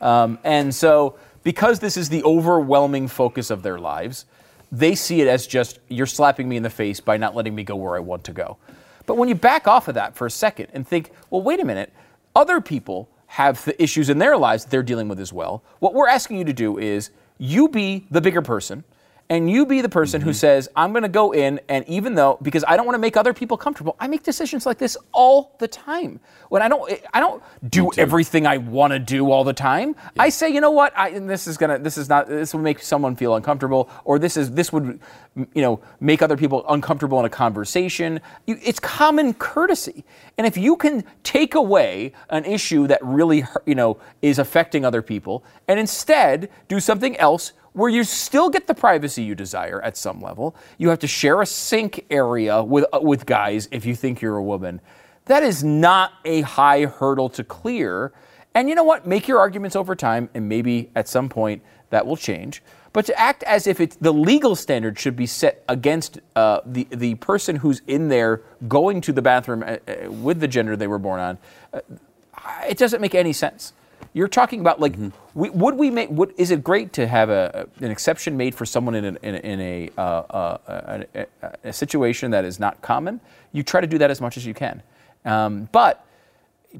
Um, 0.00 0.38
and 0.44 0.74
so, 0.74 1.16
because 1.42 1.78
this 1.78 1.96
is 1.96 2.08
the 2.08 2.22
overwhelming 2.24 3.08
focus 3.08 3.50
of 3.50 3.62
their 3.62 3.78
lives, 3.78 4.26
they 4.72 4.94
see 4.94 5.20
it 5.20 5.28
as 5.28 5.46
just 5.46 5.78
you're 5.88 6.06
slapping 6.06 6.48
me 6.48 6.56
in 6.56 6.62
the 6.62 6.70
face 6.70 7.00
by 7.00 7.16
not 7.16 7.34
letting 7.34 7.54
me 7.54 7.64
go 7.64 7.76
where 7.76 7.96
I 7.96 8.00
want 8.00 8.24
to 8.24 8.32
go. 8.32 8.56
But 9.06 9.16
when 9.16 9.28
you 9.28 9.34
back 9.34 9.66
off 9.66 9.88
of 9.88 9.94
that 9.94 10.14
for 10.14 10.26
a 10.26 10.30
second 10.30 10.68
and 10.72 10.86
think, 10.86 11.10
well, 11.30 11.42
wait 11.42 11.60
a 11.60 11.64
minute, 11.64 11.92
other 12.36 12.60
people 12.60 13.08
have 13.26 13.64
the 13.64 13.80
issues 13.82 14.10
in 14.10 14.18
their 14.18 14.36
lives 14.36 14.64
that 14.64 14.70
they're 14.70 14.82
dealing 14.82 15.08
with 15.08 15.20
as 15.20 15.32
well. 15.32 15.62
What 15.78 15.94
we're 15.94 16.08
asking 16.08 16.38
you 16.38 16.44
to 16.44 16.52
do 16.52 16.78
is 16.78 17.10
you 17.38 17.68
be 17.68 18.06
the 18.10 18.20
bigger 18.20 18.42
person 18.42 18.84
and 19.30 19.48
you 19.48 19.64
be 19.64 19.80
the 19.80 19.88
person 19.88 20.20
who 20.20 20.30
mm-hmm. 20.30 20.34
says, 20.34 20.68
I'm 20.74 20.90
going 20.90 21.04
to 21.04 21.08
go 21.08 21.30
in, 21.30 21.60
and 21.68 21.88
even 21.88 22.14
though, 22.16 22.36
because 22.42 22.64
I 22.66 22.76
don't 22.76 22.84
want 22.84 22.96
to 22.96 23.00
make 23.00 23.16
other 23.16 23.32
people 23.32 23.56
comfortable, 23.56 23.94
I 24.00 24.08
make 24.08 24.24
decisions 24.24 24.66
like 24.66 24.76
this 24.76 24.96
all 25.12 25.54
the 25.60 25.68
time. 25.68 26.18
When 26.48 26.62
I 26.62 26.68
don't, 26.68 26.90
eh, 26.90 26.98
I 27.14 27.20
don't 27.20 27.40
do 27.70 27.92
everything 27.96 28.44
I 28.44 28.56
want 28.56 28.92
to 28.92 28.98
do 28.98 29.30
all 29.30 29.44
the 29.44 29.52
time. 29.52 29.94
I 30.18 30.30
say, 30.30 30.50
you 30.50 30.60
know 30.60 30.72
what, 30.72 30.92
I, 30.98 31.16
this 31.16 31.46
is 31.46 31.56
gonna, 31.56 31.78
this 31.78 31.96
is 31.96 32.08
not, 32.08 32.26
this 32.26 32.52
will 32.52 32.60
make 32.60 32.80
someone 32.80 33.14
feel 33.14 33.36
uncomfortable, 33.36 33.88
or 34.04 34.18
this 34.18 34.36
is, 34.36 34.50
this 34.50 34.72
would, 34.72 34.98
you 35.54 35.62
know, 35.62 35.80
make 36.00 36.22
other 36.22 36.36
people 36.36 36.64
uncomfortable 36.68 37.20
in 37.20 37.24
a 37.24 37.30
conversation. 37.30 38.20
You, 38.48 38.58
it's 38.60 38.80
common 38.80 39.34
courtesy, 39.34 40.04
and 40.38 40.46
if 40.46 40.56
you 40.56 40.74
can 40.74 41.04
take 41.22 41.54
away 41.54 42.14
an 42.30 42.44
issue 42.44 42.88
that 42.88 42.98
really, 43.00 43.40
hurt- 43.40 43.62
you 43.64 43.76
know, 43.76 43.98
is 44.22 44.40
affecting 44.40 44.84
other 44.84 45.02
people, 45.02 45.44
and 45.68 45.78
instead 45.78 46.50
do 46.66 46.80
something 46.80 47.16
else 47.18 47.52
where 47.72 47.88
you 47.88 48.04
still 48.04 48.50
get 48.50 48.66
the 48.66 48.74
privacy 48.74 49.22
you 49.22 49.34
desire 49.34 49.80
at 49.82 49.96
some 49.96 50.20
level. 50.20 50.56
You 50.78 50.88
have 50.88 50.98
to 51.00 51.06
share 51.06 51.40
a 51.40 51.46
sink 51.46 52.04
area 52.10 52.62
with 52.62 52.84
uh, 52.92 53.00
with 53.00 53.26
guys 53.26 53.68
if 53.70 53.84
you 53.84 53.94
think 53.94 54.20
you're 54.20 54.36
a 54.36 54.42
woman. 54.42 54.80
That 55.26 55.42
is 55.42 55.62
not 55.62 56.12
a 56.24 56.40
high 56.42 56.86
hurdle 56.86 57.28
to 57.30 57.44
clear. 57.44 58.12
And 58.54 58.68
you 58.68 58.74
know 58.74 58.82
what? 58.84 59.06
Make 59.06 59.28
your 59.28 59.38
arguments 59.38 59.76
over 59.76 59.94
time, 59.94 60.28
and 60.34 60.48
maybe 60.48 60.90
at 60.96 61.06
some 61.08 61.28
point 61.28 61.62
that 61.90 62.06
will 62.06 62.16
change. 62.16 62.62
But 62.92 63.06
to 63.06 63.18
act 63.18 63.44
as 63.44 63.68
if 63.68 63.80
it's 63.80 63.94
the 63.96 64.12
legal 64.12 64.56
standard 64.56 64.98
should 64.98 65.14
be 65.14 65.26
set 65.26 65.62
against 65.68 66.18
uh, 66.34 66.60
the 66.66 66.88
the 66.90 67.14
person 67.16 67.56
who's 67.56 67.82
in 67.86 68.08
there 68.08 68.42
going 68.66 69.00
to 69.02 69.12
the 69.12 69.22
bathroom 69.22 69.62
uh, 69.62 69.76
uh, 69.86 70.10
with 70.10 70.40
the 70.40 70.48
gender 70.48 70.76
they 70.76 70.88
were 70.88 70.98
born 70.98 71.20
on, 71.20 71.38
uh, 71.72 71.80
it 72.68 72.78
doesn't 72.78 73.00
make 73.00 73.14
any 73.14 73.32
sense. 73.32 73.72
You're 74.12 74.28
talking 74.28 74.60
about 74.60 74.80
like, 74.80 74.94
we, 75.34 75.50
would 75.50 75.76
we 75.76 75.90
make? 75.90 76.10
Would, 76.10 76.34
is 76.36 76.50
it 76.50 76.64
great 76.64 76.92
to 76.94 77.06
have 77.06 77.30
a, 77.30 77.68
an 77.80 77.90
exception 77.90 78.36
made 78.36 78.54
for 78.54 78.66
someone 78.66 78.94
in, 78.96 79.04
an, 79.04 79.18
in, 79.22 79.34
a- 79.34 79.38
in 79.38 79.60
a, 79.60 79.90
uh, 79.96 80.00
uh, 80.00 81.04
a, 81.14 81.26
a, 81.64 81.72
situation 81.72 82.32
that 82.32 82.44
is 82.44 82.58
not 82.58 82.82
common? 82.82 83.20
You 83.52 83.62
try 83.62 83.80
to 83.80 83.86
do 83.86 83.98
that 83.98 84.10
as 84.10 84.20
much 84.20 84.36
as 84.36 84.44
you 84.44 84.54
can, 84.54 84.82
um, 85.24 85.68
but 85.70 86.04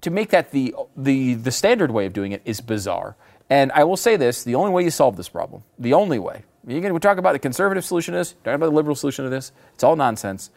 to 0.00 0.10
make 0.10 0.30
that 0.30 0.50
the, 0.50 0.74
the 0.96 1.34
the 1.34 1.50
standard 1.50 1.90
way 1.90 2.06
of 2.06 2.12
doing 2.12 2.32
it 2.32 2.42
is 2.44 2.60
bizarre. 2.60 3.16
And 3.48 3.72
I 3.72 3.84
will 3.84 3.96
say 3.96 4.16
this: 4.16 4.42
the 4.42 4.56
only 4.56 4.72
way 4.72 4.82
you 4.82 4.90
solve 4.90 5.16
this 5.16 5.28
problem, 5.28 5.62
the 5.78 5.94
only 5.94 6.18
way, 6.18 6.42
you're 6.66 6.80
going 6.80 6.92
to 6.92 7.00
talk 7.00 7.18
about 7.18 7.32
the 7.32 7.38
conservative 7.38 7.84
solution 7.84 8.12
to 8.12 8.18
this, 8.18 8.32
talk 8.44 8.54
about 8.54 8.66
the 8.66 8.76
liberal 8.76 8.96
solution 8.96 9.24
to 9.24 9.30
this. 9.30 9.52
It's 9.74 9.84
all 9.84 9.96
nonsense, 9.96 10.50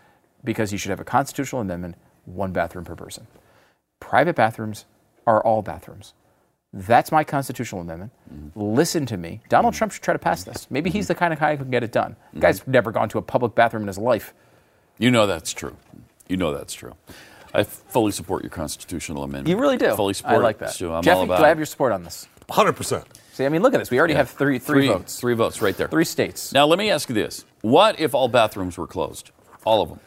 because 0.44 0.72
you 0.72 0.78
should 0.78 0.90
have 0.90 1.00
a 1.00 1.06
constitutional 1.06 1.62
amendment, 1.62 1.96
one 2.26 2.52
bathroom 2.52 2.86
per 2.86 2.96
person. 2.96 3.28
Private 4.00 4.36
bathrooms 4.36 4.86
are 5.26 5.42
all 5.42 5.62
bathrooms. 5.62 6.14
That's 6.74 7.12
my 7.12 7.24
constitutional 7.24 7.82
amendment. 7.82 8.12
Mm-hmm. 8.34 8.60
Listen 8.60 9.06
to 9.06 9.18
me. 9.18 9.42
Donald 9.48 9.74
mm-hmm. 9.74 9.78
Trump 9.78 9.94
should 9.94 10.02
try 10.02 10.14
to 10.14 10.20
pass 10.20 10.44
this. 10.44 10.68
Maybe 10.72 10.90
he's 10.90 11.06
mm-hmm. 11.06 11.10
the 11.10 11.16
kind 11.16 11.34
of 11.34 11.40
guy 11.40 11.56
who 11.56 11.64
can 11.64 11.72
get 11.72 11.84
it 11.84 11.92
done. 11.92 12.16
The 12.34 12.40
guy's 12.40 12.66
never 12.68 12.92
gone 12.92 13.10
to 13.10 13.20
a 13.20 13.22
public 13.22 13.54
bathroom 13.54 13.84
in 13.84 13.88
his 13.88 14.00
life. 14.00 14.34
You 14.98 15.12
know 15.12 15.28
that's 15.28 15.54
true. 15.54 15.78
You 16.28 16.38
know 16.38 16.52
that's 16.52 16.74
true. 16.74 16.96
I 17.54 17.64
fully 17.64 18.12
support 18.12 18.42
your 18.42 18.50
constitutional 18.50 19.24
amendment. 19.24 19.48
You 19.50 19.58
really 19.58 19.78
do. 19.78 19.96
Fully 19.96 20.16
support 20.16 20.36
I 20.36 20.38
like 20.38 20.56
it. 20.56 20.60
that. 20.62 20.72
So 20.72 20.94
I'm 20.94 21.04
Jeffy, 21.04 21.18
all 21.18 21.24
about 21.24 21.38
do 21.38 21.44
I 21.44 21.50
have 21.50 21.60
your 21.60 21.68
support 21.68 21.92
on 21.92 22.04
this? 22.04 22.28
100%. 22.50 23.06
See, 23.34 23.46
I 23.46 23.50
mean, 23.50 23.62
look 23.62 23.74
at 23.74 23.78
this. 23.78 23.92
We 23.92 24.00
already 24.00 24.16
have 24.16 24.30
three, 24.30 24.58
three, 24.58 24.88
votes. 24.88 25.20
Three 25.20 25.36
votes 25.36 25.62
right 25.62 25.76
there. 25.78 25.88
Three 25.88 26.06
states. 26.06 26.54
Now, 26.54 26.66
let 26.66 26.80
me 26.80 26.90
ask 26.90 27.10
you 27.10 27.16
this. 27.16 27.46
What 27.62 28.00
if 28.00 28.16
all 28.16 28.28
bathrooms 28.28 28.78
were 28.78 28.88
closed? 28.88 29.32
All 29.66 29.82
of 29.82 29.90
them. 29.90 30.00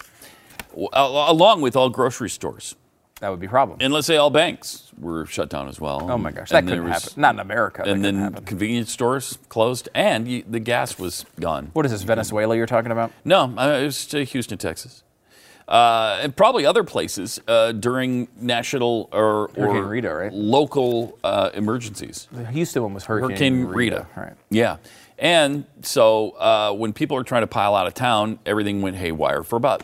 Along 0.93 1.61
with 1.61 1.76
all 1.76 1.88
grocery 1.88 2.30
stores. 2.30 2.74
That 3.20 3.30
would 3.30 3.40
be 3.40 3.47
a 3.47 3.51
problem. 3.51 3.78
And 3.80 3.93
let's 3.93 4.07
say 4.07 4.16
all 4.16 4.30
banks 4.30 4.86
were 4.99 5.26
shut 5.26 5.49
down 5.51 5.68
as 5.68 5.80
well. 5.80 6.11
oh 6.11 6.18
my 6.18 6.30
gosh, 6.32 6.51
that 6.51 6.59
And 6.59 6.68
couldn't 6.68 6.84
was- 6.84 7.05
happen. 7.05 7.20
Not 7.20 7.34
in 7.34 7.40
America. 7.40 7.82
And 7.86 8.05
then 8.05 8.16
happen. 8.16 8.44
convenience 8.44 8.90
stores 8.92 9.38
closed, 9.49 9.88
and 9.94 10.26
you, 10.28 10.44
the 10.49 10.61
gas 10.61 10.99
was 10.99 11.26
gone. 11.40 11.70
what 11.74 11.84
is 11.86 11.92
this, 11.92 12.03
Venezuela 12.03 12.57
you're 12.57 12.66
talking 12.66 12.92
about? 12.92 13.12
No, 13.24 13.53
uh, 13.59 13.78
it 13.80 13.84
was 13.84 14.07
to 14.07 14.24
Houston, 14.24 14.59
Texas. 14.59 15.03
Uh, 15.68 16.20
and 16.22 16.36
probably 16.36 16.64
other 16.64 16.84
places 16.84 17.40
uh, 17.49 17.72
during 17.72 18.28
national 18.40 19.09
or, 19.12 19.51
or 19.57 19.82
Rita, 19.84 20.14
right? 20.14 20.32
local 20.32 21.18
uh, 21.24 21.51
emergencies. 21.55 22.28
The 22.30 22.47
Houston 22.47 22.84
one 22.84 22.94
was 22.94 23.05
Hurricane, 23.05 23.30
Hurricane 23.30 23.64
Rita. 23.64 24.07
Right. 24.16 24.34
Yeah. 24.49 24.76
And 25.18 25.64
so 25.82 26.30
uh, 26.38 26.72
when 26.72 26.92
people 26.92 27.16
are 27.16 27.24
trying 27.24 27.42
to 27.42 27.47
pile 27.49 27.74
out 27.74 27.88
of 27.88 27.94
town, 27.94 28.38
everything 28.47 28.80
went 28.80 28.94
haywire 28.97 29.42
for 29.42 29.57
about, 29.57 29.82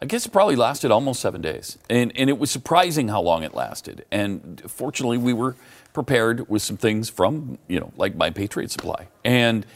I 0.00 0.06
guess 0.06 0.26
it 0.26 0.30
probably 0.30 0.54
lasted 0.54 0.92
almost 0.92 1.20
seven 1.20 1.40
days. 1.40 1.76
And, 1.90 2.12
and 2.14 2.30
it 2.30 2.38
was 2.38 2.50
surprising 2.50 3.08
how 3.08 3.20
long 3.20 3.42
it 3.42 3.52
lasted. 3.52 4.04
And 4.12 4.62
fortunately, 4.68 5.18
we 5.18 5.32
were 5.32 5.56
prepared 5.92 6.48
with 6.48 6.62
some 6.62 6.76
things 6.76 7.10
from, 7.10 7.58
you 7.66 7.80
know, 7.80 7.92
like 7.96 8.14
my 8.14 8.30
Patriot 8.30 8.70
Supply. 8.70 9.08
And 9.24 9.66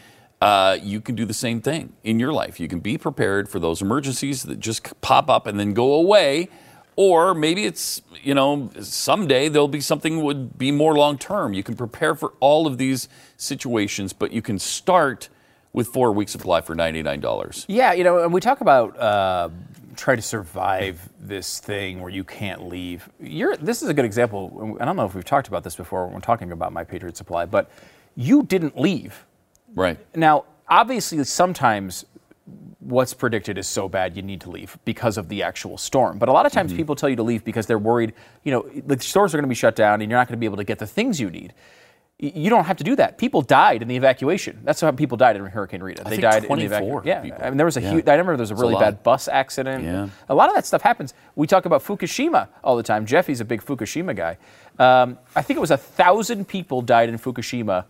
uh, 0.40 0.78
you 0.80 1.00
can 1.00 1.16
do 1.16 1.24
the 1.24 1.34
same 1.34 1.60
thing 1.60 1.92
in 2.04 2.20
your 2.20 2.32
life. 2.32 2.60
You 2.60 2.68
can 2.68 2.78
be 2.78 2.98
prepared 2.98 3.48
for 3.48 3.58
those 3.58 3.82
emergencies 3.82 4.44
that 4.44 4.60
just 4.60 5.00
pop 5.00 5.28
up 5.28 5.48
and 5.48 5.58
then 5.58 5.74
go 5.74 5.94
away. 5.94 6.48
Or 6.94 7.34
maybe 7.34 7.64
it's, 7.64 8.02
you 8.22 8.34
know, 8.34 8.70
someday 8.80 9.48
there'll 9.48 9.66
be 9.66 9.80
something 9.80 10.22
would 10.22 10.56
be 10.56 10.70
more 10.70 10.94
long 10.94 11.18
term. 11.18 11.52
You 11.52 11.64
can 11.64 11.74
prepare 11.74 12.14
for 12.14 12.34
all 12.38 12.68
of 12.68 12.78
these 12.78 13.08
situations, 13.36 14.12
but 14.12 14.32
you 14.32 14.42
can 14.42 14.60
start 14.60 15.30
with 15.72 15.88
four 15.88 16.12
weeks 16.12 16.30
supply 16.30 16.60
for 16.60 16.76
$99. 16.76 17.64
Yeah, 17.66 17.92
you 17.92 18.04
know, 18.04 18.22
and 18.22 18.32
we 18.32 18.40
talk 18.40 18.60
about 18.60 18.98
uh, 18.98 19.48
trying 19.97 20.16
to 20.16 20.22
survive 20.22 21.09
this 21.20 21.61
thing 21.61 22.01
where 22.01 22.11
you 22.11 22.24
can't 22.24 22.68
leave. 22.68 23.09
You're, 23.20 23.57
this 23.57 23.82
is 23.82 23.88
a 23.88 23.95
good 23.95 24.05
example. 24.05 24.76
I 24.80 24.84
don't 24.84 24.97
know 24.97 25.05
if 25.05 25.14
we've 25.14 25.24
talked 25.24 25.49
about 25.49 25.64
this 25.64 25.76
before 25.76 26.05
when 26.05 26.14
we're 26.14 26.20
talking 26.20 26.53
about 26.53 26.72
My 26.72 26.84
Patriot 26.84 27.16
Supply, 27.16 27.47
but 27.47 27.70
you 28.16 28.43
didn't 28.43 28.78
leave. 28.78 29.24
Right. 29.74 29.99
Now, 30.14 30.45
obviously, 30.68 31.22
sometimes 31.24 32.05
what's 32.80 33.14
predicted 33.14 33.59
is 33.59 33.68
so 33.68 33.88
bad 33.88 34.16
you 34.16 34.22
need 34.22 34.40
to 34.40 34.51
leave 34.51 34.76
because 34.84 35.16
of 35.16 35.28
the 35.28 35.43
actual 35.43 35.78
storm. 35.78 36.18
But 36.18 36.28
a 36.28 36.32
lot 36.32 36.47
of 36.47 36.53
times 36.53 36.70
mm-hmm. 36.70 36.78
people 36.78 36.97
tell 36.97 37.09
you 37.09 37.16
to 37.16 37.22
leave 37.22 37.45
because 37.45 37.66
they're 37.66 37.78
worried, 37.78 38.12
you 38.43 38.53
know, 38.53 38.68
the 38.86 38.99
stores 39.01 39.34
are 39.34 39.38
going 39.38 39.45
to 39.45 39.49
be 39.49 39.55
shut 39.55 39.76
down 39.76 40.01
and 40.01 40.11
you're 40.11 40.18
not 40.18 40.26
going 40.26 40.36
to 40.36 40.40
be 40.40 40.47
able 40.47 40.57
to 40.57 40.64
get 40.64 40.78
the 40.78 40.86
things 40.86 41.20
you 41.20 41.30
need. 41.30 41.55
You 42.24 42.50
don't 42.50 42.66
have 42.66 42.76
to 42.76 42.84
do 42.84 42.94
that. 42.96 43.18
People 43.18 43.42
died 43.42 43.82
in 43.82 43.88
the 43.88 43.96
evacuation. 43.96 44.60
That's 44.62 44.80
how 44.80 44.92
people 44.92 45.16
died 45.16 45.34
in 45.34 45.44
Hurricane 45.44 45.82
Rita. 45.82 46.04
they 46.04 46.10
think 46.10 46.22
died 46.22 46.36
in 46.36 46.42
the 46.42 46.46
24 46.46 46.76
evacuation. 46.78 47.06
Yeah, 47.08 47.20
people. 47.20 47.44
I 47.44 47.48
mean, 47.50 47.56
there 47.56 47.66
was 47.66 47.76
a 47.76 47.80
Yeah. 47.82 47.90
huge. 47.90 48.06
I 48.08 48.12
remember 48.12 48.36
there 48.36 48.42
was 48.44 48.52
a 48.52 48.54
a 48.54 48.58
really 48.58 48.74
lot. 48.74 48.80
bad 48.80 49.02
bus 49.02 49.26
accident. 49.26 49.82
Yeah. 49.82 50.08
A 50.28 50.34
lot 50.34 50.48
of 50.48 50.54
that 50.54 50.64
stuff 50.64 50.82
happens. 50.82 51.14
We 51.34 51.48
talk 51.48 51.64
about 51.66 51.82
Fukushima 51.82 52.46
all 52.62 52.76
the 52.76 52.84
time. 52.84 53.06
Jeffy's 53.06 53.40
a 53.40 53.44
big 53.44 53.60
Fukushima 53.60 54.14
guy. 54.14 54.38
Um, 54.78 55.18
I 55.34 55.42
think 55.42 55.56
it 55.56 55.60
was 55.60 55.72
a 55.72 55.76
thousand 55.76 56.46
people 56.46 56.80
died 56.80 57.08
in 57.08 57.18
Fukushima 57.18 57.86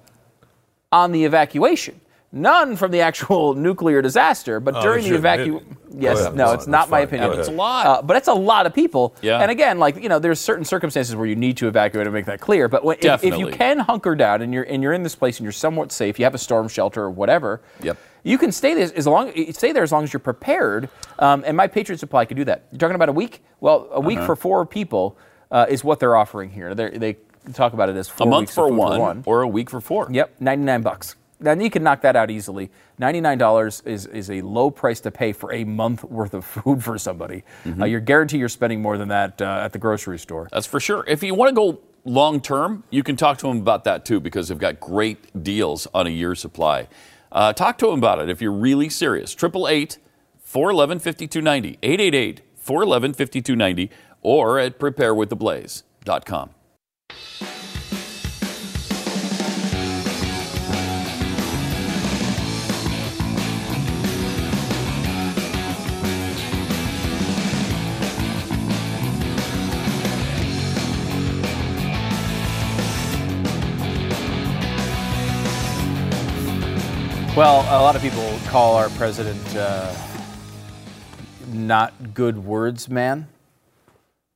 on 0.90 1.12
the 1.12 1.24
evacuation. 1.26 2.00
None 2.34 2.76
from 2.76 2.90
the 2.92 3.00
actual 3.00 3.54
nuclear 3.68 4.00
disaster, 4.00 4.58
but 4.58 4.74
Oh, 4.76 4.82
during 4.82 5.04
the 5.04 5.14
evacuation. 5.14 5.76
Yes, 5.94 6.16
Go 6.18 6.22
ahead. 6.24 6.36
no, 6.36 6.52
it's 6.52 6.66
not 6.66 6.88
my 6.88 7.00
fine. 7.00 7.04
opinion. 7.08 7.30
Go 7.32 7.38
It's 7.38 7.48
a 7.48 7.50
ahead. 7.50 7.58
lot. 7.58 7.86
Uh, 7.86 8.02
but 8.02 8.16
it's 8.16 8.28
a 8.28 8.32
lot 8.34 8.64
of 8.64 8.72
people. 8.72 9.14
Yeah. 9.20 9.40
And 9.40 9.50
again, 9.50 9.78
like 9.78 9.96
you 10.02 10.08
know, 10.08 10.18
there's 10.18 10.40
certain 10.40 10.64
circumstances 10.64 11.14
where 11.14 11.26
you 11.26 11.36
need 11.36 11.58
to 11.58 11.68
evacuate 11.68 12.06
and 12.06 12.14
make 12.14 12.24
that 12.24 12.40
clear. 12.40 12.66
But 12.68 12.82
when, 12.84 12.96
if, 13.02 13.22
if 13.22 13.36
you 13.38 13.48
can 13.48 13.78
hunker 13.80 14.14
down 14.14 14.40
and 14.40 14.54
you're 14.54 14.62
and 14.62 14.82
you're 14.82 14.94
in 14.94 15.02
this 15.02 15.14
place 15.14 15.38
and 15.38 15.44
you're 15.44 15.52
somewhat 15.52 15.92
safe, 15.92 16.18
you 16.18 16.24
have 16.24 16.34
a 16.34 16.38
storm 16.38 16.68
shelter 16.68 17.02
or 17.02 17.10
whatever. 17.10 17.60
Yep. 17.82 17.98
You 18.24 18.38
can 18.38 18.50
stay 18.52 18.72
there 18.72 18.90
as 18.96 19.06
long 19.06 19.30
stay 19.52 19.72
there 19.72 19.82
as 19.82 19.92
long 19.92 20.04
as 20.04 20.12
you're 20.14 20.20
prepared. 20.20 20.88
Um, 21.18 21.42
and 21.46 21.54
my 21.56 21.66
Patriot 21.66 21.98
Supply 21.98 22.24
could 22.24 22.38
do 22.38 22.44
that. 22.44 22.64
You're 22.72 22.78
talking 22.78 22.94
about 22.94 23.10
a 23.10 23.12
week. 23.12 23.42
Well, 23.60 23.88
a 23.90 23.98
Uh-huh. 23.98 24.00
week 24.00 24.20
for 24.20 24.36
four 24.36 24.64
people 24.64 25.18
uh, 25.50 25.66
is 25.68 25.84
what 25.84 26.00
they're 26.00 26.16
offering 26.16 26.48
here. 26.48 26.74
They're, 26.74 26.90
they 26.90 27.18
talk 27.52 27.74
about 27.74 27.90
it 27.90 27.96
as 27.96 28.08
four 28.08 28.26
A 28.26 28.30
month 28.30 28.40
weeks 28.44 28.54
for 28.54 28.64
of 28.64 28.70
food 28.70 28.78
one, 28.98 29.22
or 29.26 29.42
a 29.42 29.48
week 29.48 29.68
for 29.68 29.80
four. 29.82 30.08
Yep, 30.10 30.36
99 30.40 30.80
bucks. 30.82 31.16
Then 31.43 31.61
you 31.61 31.70
can 31.70 31.82
knock 31.82 32.01
that 32.03 32.16
out 32.16 32.30
easily. 32.30 32.70
$99 33.01 33.86
is, 33.86 34.07
is 34.07 34.30
a 34.30 34.40
low 34.43 34.70
price 34.70 35.01
to 35.01 35.11
pay 35.11 35.32
for 35.32 35.53
a 35.53 35.64
month 35.64 36.05
worth 36.18 36.34
of 36.34 36.45
food 36.45 36.82
for 36.82 36.99
somebody. 36.99 37.45
Mm-hmm. 37.64 37.82
Uh, 37.82 37.86
you're 37.86 38.01
guaranteed 38.01 38.40
you're 38.40 38.49
spending 38.49 38.80
more 38.80 38.99
than 38.99 39.09
that 39.09 39.40
uh, 39.40 39.61
at 39.62 39.72
the 39.72 39.78
grocery 39.78 40.18
store. 40.18 40.49
That's 40.53 40.66
for 40.66 40.80
sure. 40.80 41.05
If 41.07 41.22
you 41.22 41.34
want 41.34 41.51
to 41.51 41.55
go 41.55 41.80
long 42.05 42.40
term, 42.40 42.84
you 42.90 43.03
can 43.03 43.16
talk 43.16 43.38
to 43.38 43.47
them 43.47 43.59
about 43.59 43.84
that 43.84 44.05
too 44.05 44.20
because 44.20 44.49
they've 44.49 44.59
got 44.59 44.80
great 44.80 45.43
deals 45.43 45.86
on 45.95 46.07
a 46.07 46.11
year's 46.11 46.40
supply. 46.40 46.88
Uh, 47.30 47.53
talk 47.53 47.78
to 47.78 47.86
them 47.86 47.99
about 47.99 48.20
it 48.20 48.28
if 48.28 48.43
you're 48.43 48.53
really 48.53 48.88
serious. 48.88 49.32
888 49.34 49.99
411 50.38 50.99
5290. 50.99 51.78
888 51.82 52.43
411 52.57 53.14
5290 53.14 53.90
or 54.20 54.59
at 54.59 54.78
preparewiththeblaze.com. 54.78 56.51
Well, 77.34 77.62
a 77.62 77.80
lot 77.82 77.96
of 77.96 78.02
people 78.02 78.38
call 78.48 78.76
our 78.76 78.90
president 78.90 79.56
uh, 79.56 79.94
not 81.48 82.12
good 82.12 82.44
words 82.44 82.90
man. 82.90 83.26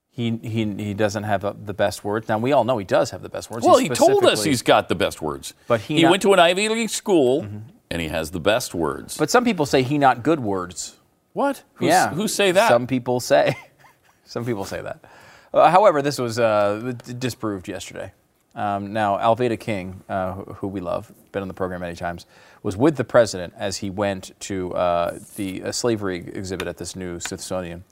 He, 0.09 0.31
he, 0.39 0.65
he 0.65 0.95
doesn't 0.95 1.25
have 1.25 1.45
uh, 1.45 1.53
the 1.63 1.75
best 1.75 2.05
words. 2.05 2.27
Now, 2.27 2.39
we 2.39 2.53
all 2.53 2.65
know 2.65 2.79
he 2.79 2.87
does 2.87 3.11
have 3.11 3.21
the 3.21 3.29
best 3.29 3.51
words. 3.51 3.67
Well, 3.67 3.77
he 3.77 3.91
told 3.91 4.25
us 4.25 4.45
he's 4.45 4.63
got 4.63 4.89
the 4.89 4.95
best 4.95 5.21
words. 5.21 5.53
But 5.69 5.83
he 5.83 5.97
he 5.97 6.03
not- 6.05 6.11
went 6.13 6.23
to 6.23 6.33
an 6.33 6.39
Ivy 6.41 6.71
League 6.71 6.89
school 6.89 7.47
and 7.91 8.01
he 8.01 8.09
has 8.09 8.31
the 8.31 8.41
best 8.41 8.75
words. 8.75 9.19
But 9.19 9.29
some 9.29 9.45
people 9.45 9.67
say 9.67 9.83
he 9.83 9.99
not 9.99 10.23
good 10.23 10.41
words. 10.41 10.97
what? 11.35 11.63
Who's, 11.75 11.89
yeah. 11.89 12.15
Who 12.15 12.27
say 12.29 12.51
that? 12.53 12.69
Some 12.69 12.87
people 12.87 13.21
say. 13.21 13.55
some 14.25 14.47
people 14.47 14.65
say 14.65 14.81
that. 14.81 15.05
Uh, 15.53 15.71
however, 15.71 16.01
this 16.01 16.19
was 16.19 16.39
uh, 16.39 16.95
disproved 17.19 17.69
yesterday. 17.69 18.13
Um, 18.57 18.93
now, 18.95 19.19
Alveda 19.19 19.61
King, 19.61 20.03
uh, 20.09 20.33
who, 20.33 20.67
we 20.67 20.81
love, 20.81 21.13
been 21.31 21.43
on 21.43 21.49
the 21.49 21.55
program 21.55 21.83
many 21.83 21.95
times, 21.95 22.25
was 22.63 22.75
with 22.77 22.97
the 22.97 23.05
president 23.05 23.53
as 23.57 23.77
he 23.77 23.91
went 23.91 24.33
to 24.41 24.73
uh, 24.75 25.19
the 25.37 25.63
uh, 25.63 25.73
slavery 25.73 26.17
exhibit 26.35 26.67
at 26.67 26.79
this 26.79 26.97
new 26.97 27.21
Smithsonian 27.21 27.85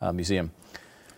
uh, 0.00 0.12
museum. 0.12 0.50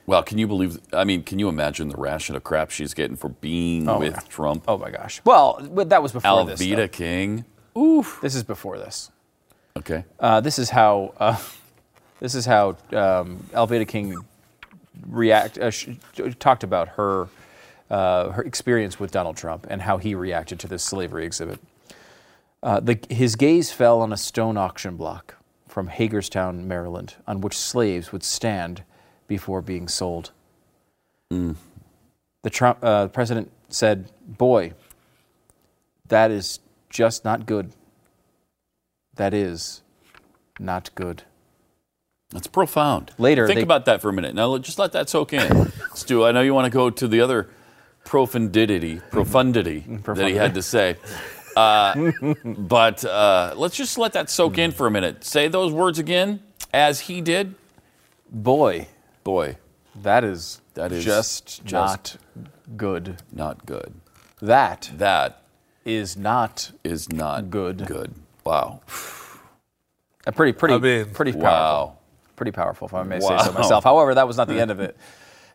well, 0.06 0.22
can 0.22 0.36
you 0.36 0.46
believe? 0.46 0.78
I 0.92 1.04
mean, 1.04 1.22
can 1.22 1.38
you 1.38 1.48
imagine 1.48 1.88
the 1.88 1.96
ration 1.96 2.36
of 2.36 2.44
crap 2.44 2.70
she's 2.70 2.92
getting 2.92 3.16
for 3.16 3.30
being 3.30 3.88
Oh, 3.88 3.98
with. 3.98 4.28
Trump? 4.28 4.64
Oh 4.68 4.76
my 4.76 4.90
gosh! 4.90 5.20
Well, 5.24 5.58
that 5.86 6.02
was 6.02 6.12
before 6.12 6.44
this. 6.44 6.60
Alveda. 6.60 6.92
King. 6.92 7.44
This 8.20 8.34
is 8.34 8.42
before 8.42 8.76
this. 8.78 9.10
Okay. 9.78 10.04
Uh, 10.18 10.40
this 10.42 10.58
is 10.58 10.68
how 10.70 11.14
uh, 11.18 11.38
this 12.20 12.34
is 12.34 12.44
how 12.44 12.70
um, 12.92 13.38
Alveda 13.54 13.88
King 13.88 14.14
react 15.06 15.56
uh, 15.58 15.70
sh- 15.70 15.88
talked 16.38 16.64
about 16.64 16.88
her 16.88 17.28
uh, 17.90 18.30
her 18.30 18.42
experience 18.42 19.00
with 19.00 19.10
Donald 19.10 19.36
Trump 19.36 19.66
and 19.68 19.82
how 19.82 19.98
he 19.98 20.14
reacted 20.14 20.60
to 20.60 20.68
this 20.68 20.82
slavery 20.82 21.24
exhibit. 21.26 21.58
Uh, 22.62 22.78
the, 22.78 22.98
his 23.08 23.36
gaze 23.36 23.72
fell 23.72 24.00
on 24.00 24.12
a 24.12 24.16
stone 24.16 24.56
auction 24.56 24.96
block 24.96 25.36
from 25.66 25.88
Hagerstown, 25.88 26.68
Maryland, 26.68 27.14
on 27.26 27.40
which 27.40 27.56
slaves 27.56 28.12
would 28.12 28.22
stand 28.22 28.82
before 29.26 29.62
being 29.62 29.88
sold. 29.88 30.32
The 31.30 32.50
Trump 32.50 32.78
uh, 32.82 33.08
president 33.08 33.52
said, 33.68 34.10
"Boy, 34.26 34.72
that 36.08 36.30
is 36.32 36.58
just 36.88 37.24
not 37.24 37.46
good. 37.46 37.72
That 39.14 39.32
is 39.32 39.82
not 40.58 40.92
good." 40.96 41.22
That's 42.30 42.48
profound. 42.48 43.12
Later, 43.18 43.46
think 43.46 43.58
they- 43.58 43.62
about 43.62 43.84
that 43.84 44.00
for 44.00 44.08
a 44.08 44.12
minute. 44.12 44.34
Now, 44.34 44.58
just 44.58 44.78
let 44.78 44.92
that 44.92 45.08
soak 45.08 45.32
in. 45.32 45.72
Stu, 45.94 46.24
I 46.24 46.32
know 46.32 46.40
you 46.40 46.54
want 46.54 46.64
to 46.64 46.70
go 46.70 46.90
to 46.90 47.06
the 47.08 47.20
other 47.20 47.48
profundity, 48.04 49.00
profundity 49.10 49.80
that 50.04 50.26
he 50.28 50.34
had 50.34 50.54
to 50.54 50.62
say. 50.62 50.96
Uh, 51.56 52.12
but 52.44 53.04
uh, 53.04 53.54
let's 53.56 53.76
just 53.76 53.98
let 53.98 54.12
that 54.12 54.30
soak 54.30 54.58
in 54.58 54.70
for 54.72 54.86
a 54.86 54.90
minute. 54.90 55.24
Say 55.24 55.48
those 55.48 55.72
words 55.72 55.98
again, 55.98 56.40
as 56.72 57.00
he 57.00 57.20
did. 57.20 57.54
Boy, 58.30 58.86
Boy, 59.24 59.56
that 60.02 60.22
is 60.24 60.60
That 60.74 60.92
is 60.92 61.04
just, 61.04 61.64
just- 61.64 61.72
not 61.72 62.16
good. 62.76 63.16
not 63.32 63.66
good. 63.66 63.92
That 64.40 64.90
That 64.96 65.42
is 65.84 66.16
not 66.16 66.70
is 66.84 67.10
not 67.12 67.50
Good. 67.50 67.84
Good. 67.86 68.14
Wow. 68.44 68.80
a 70.26 70.32
pretty 70.32 70.52
pretty 70.52 70.74
I 70.74 70.78
mean- 70.78 71.10
pretty 71.10 71.32
powerful. 71.32 71.48
Wow. 71.50 71.96
Pretty 72.36 72.52
powerful, 72.52 72.86
if 72.86 72.94
I 72.94 73.02
may 73.02 73.20
say 73.20 73.36
so 73.44 73.52
myself. 73.52 73.84
However, 73.84 74.14
that 74.14 74.26
was 74.26 74.36
not 74.38 74.46
the 74.48 74.58
end 74.60 74.70
of 74.70 74.80
it. 74.80 74.96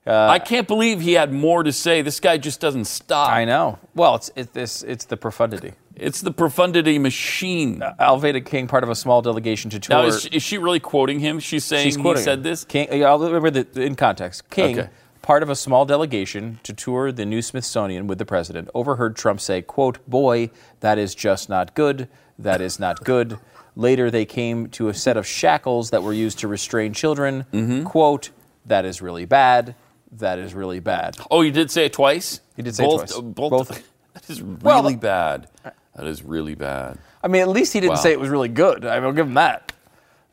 I 0.07 0.39
can't 0.39 0.67
believe 0.67 1.01
he 1.01 1.13
had 1.13 1.33
more 1.33 1.63
to 1.63 1.71
say. 1.71 2.01
This 2.01 2.19
guy 2.19 2.37
just 2.37 2.59
doesn't 2.59 2.85
stop. 2.85 3.29
I 3.29 3.45
know. 3.45 3.79
Well, 3.95 4.15
it's 4.15 4.31
it, 4.35 4.53
this 4.53 4.83
it's 4.83 5.05
the 5.05 5.17
profundity. 5.17 5.73
It's 5.95 6.21
the 6.21 6.31
profundity 6.31 6.99
machine. 6.99 7.79
Alveda 7.99 8.45
King, 8.45 8.67
part 8.67 8.83
of 8.83 8.89
a 8.89 8.95
small 8.95 9.21
delegation 9.21 9.71
to 9.71 9.79
tour. 9.79 9.97
now, 9.97 10.05
is 10.07 10.21
she, 10.23 10.29
is 10.29 10.43
she 10.43 10.57
really 10.57 10.79
quoting 10.81 11.19
him? 11.19 11.39
She's 11.39 11.63
saying 11.63 11.85
She's 11.85 11.95
he 11.95 12.15
said 12.17 12.39
him. 12.39 12.43
this? 12.43 12.65
King, 12.65 13.03
I'll 13.05 13.17
remember 13.17 13.49
the, 13.49 13.81
in 13.81 13.95
context. 13.95 14.49
King, 14.49 14.77
Okay. 14.79 14.89
part 15.21 15.41
of 15.41 15.49
a 15.49 15.55
small 15.55 15.85
delegation 15.85 16.59
to 16.63 16.73
tour 16.73 17.13
the 17.13 17.25
new 17.25 17.41
Smithsonian 17.41 18.07
with 18.07 18.17
the 18.17 18.25
president, 18.25 18.69
overheard 18.73 19.15
Trump 19.15 19.39
say, 19.39 19.61
"quote 19.61 20.05
Boy, 20.07 20.51
that 20.81 20.97
is 20.99 21.15
just 21.15 21.47
not 21.49 21.73
good. 21.75 22.09
That 22.37 22.59
is 22.61 22.77
not 22.79 23.03
good." 23.05 23.39
Later, 23.77 24.11
they 24.11 24.25
came 24.25 24.67
to 24.71 24.89
a 24.89 24.93
set 24.93 25.15
of 25.17 25.25
shackles 25.25 25.89
that 25.91 26.03
were 26.03 26.13
used 26.13 26.39
to 26.39 26.47
restrain 26.49 26.93
children. 26.93 27.45
Mm-hmm. 27.53 27.83
"Quote 27.85 28.31
That 28.65 28.83
is 28.85 29.01
really 29.01 29.25
bad. 29.25 29.75
That 30.13 30.39
is 30.39 30.53
really 30.53 30.79
bad." 30.79 31.17
Oh, 31.31 31.41
you 31.41 31.51
did 31.51 31.69
say 31.71 31.85
it 31.85 31.93
twice? 31.93 32.39
He 32.55 32.61
did 32.61 32.75
say 32.75 32.83
it 32.83 32.87
both, 32.87 32.99
twice. 33.01 33.17
uh, 33.17 33.21
Both. 33.21 33.51
Both. 33.51 33.83
That 34.15 34.29
is 34.29 34.41
really 34.41 34.57
Well, 34.63 34.95
bad. 34.95 35.47
That 35.95 36.07
is 36.07 36.23
really 36.23 36.55
bad. 36.55 36.97
I 37.21 37.27
mean, 37.27 37.41
at 37.41 37.49
least 37.49 37.73
he 37.73 37.81
didn't 37.81 37.95
Wow. 37.95 38.01
say 38.01 38.13
it 38.13 38.19
was 38.19 38.29
really 38.29 38.47
good. 38.47 38.85
I 38.85 38.99
will 38.99 39.11
give 39.11 39.27
him 39.27 39.33
that. 39.33 39.73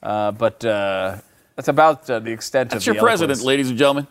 Uh, 0.01 0.31
but 0.31 0.64
uh, 0.64 1.16
that's 1.57 1.66
about 1.66 2.09
uh, 2.09 2.20
the 2.20 2.31
extent 2.31 2.66
of 2.66 2.70
the. 2.70 2.75
That's 2.77 2.87
of 2.87 2.95
your 2.95 3.03
president, 3.03 3.31
eloquence. 3.39 3.45
ladies 3.47 3.70
and 3.70 3.79
gentlemen, 3.79 4.07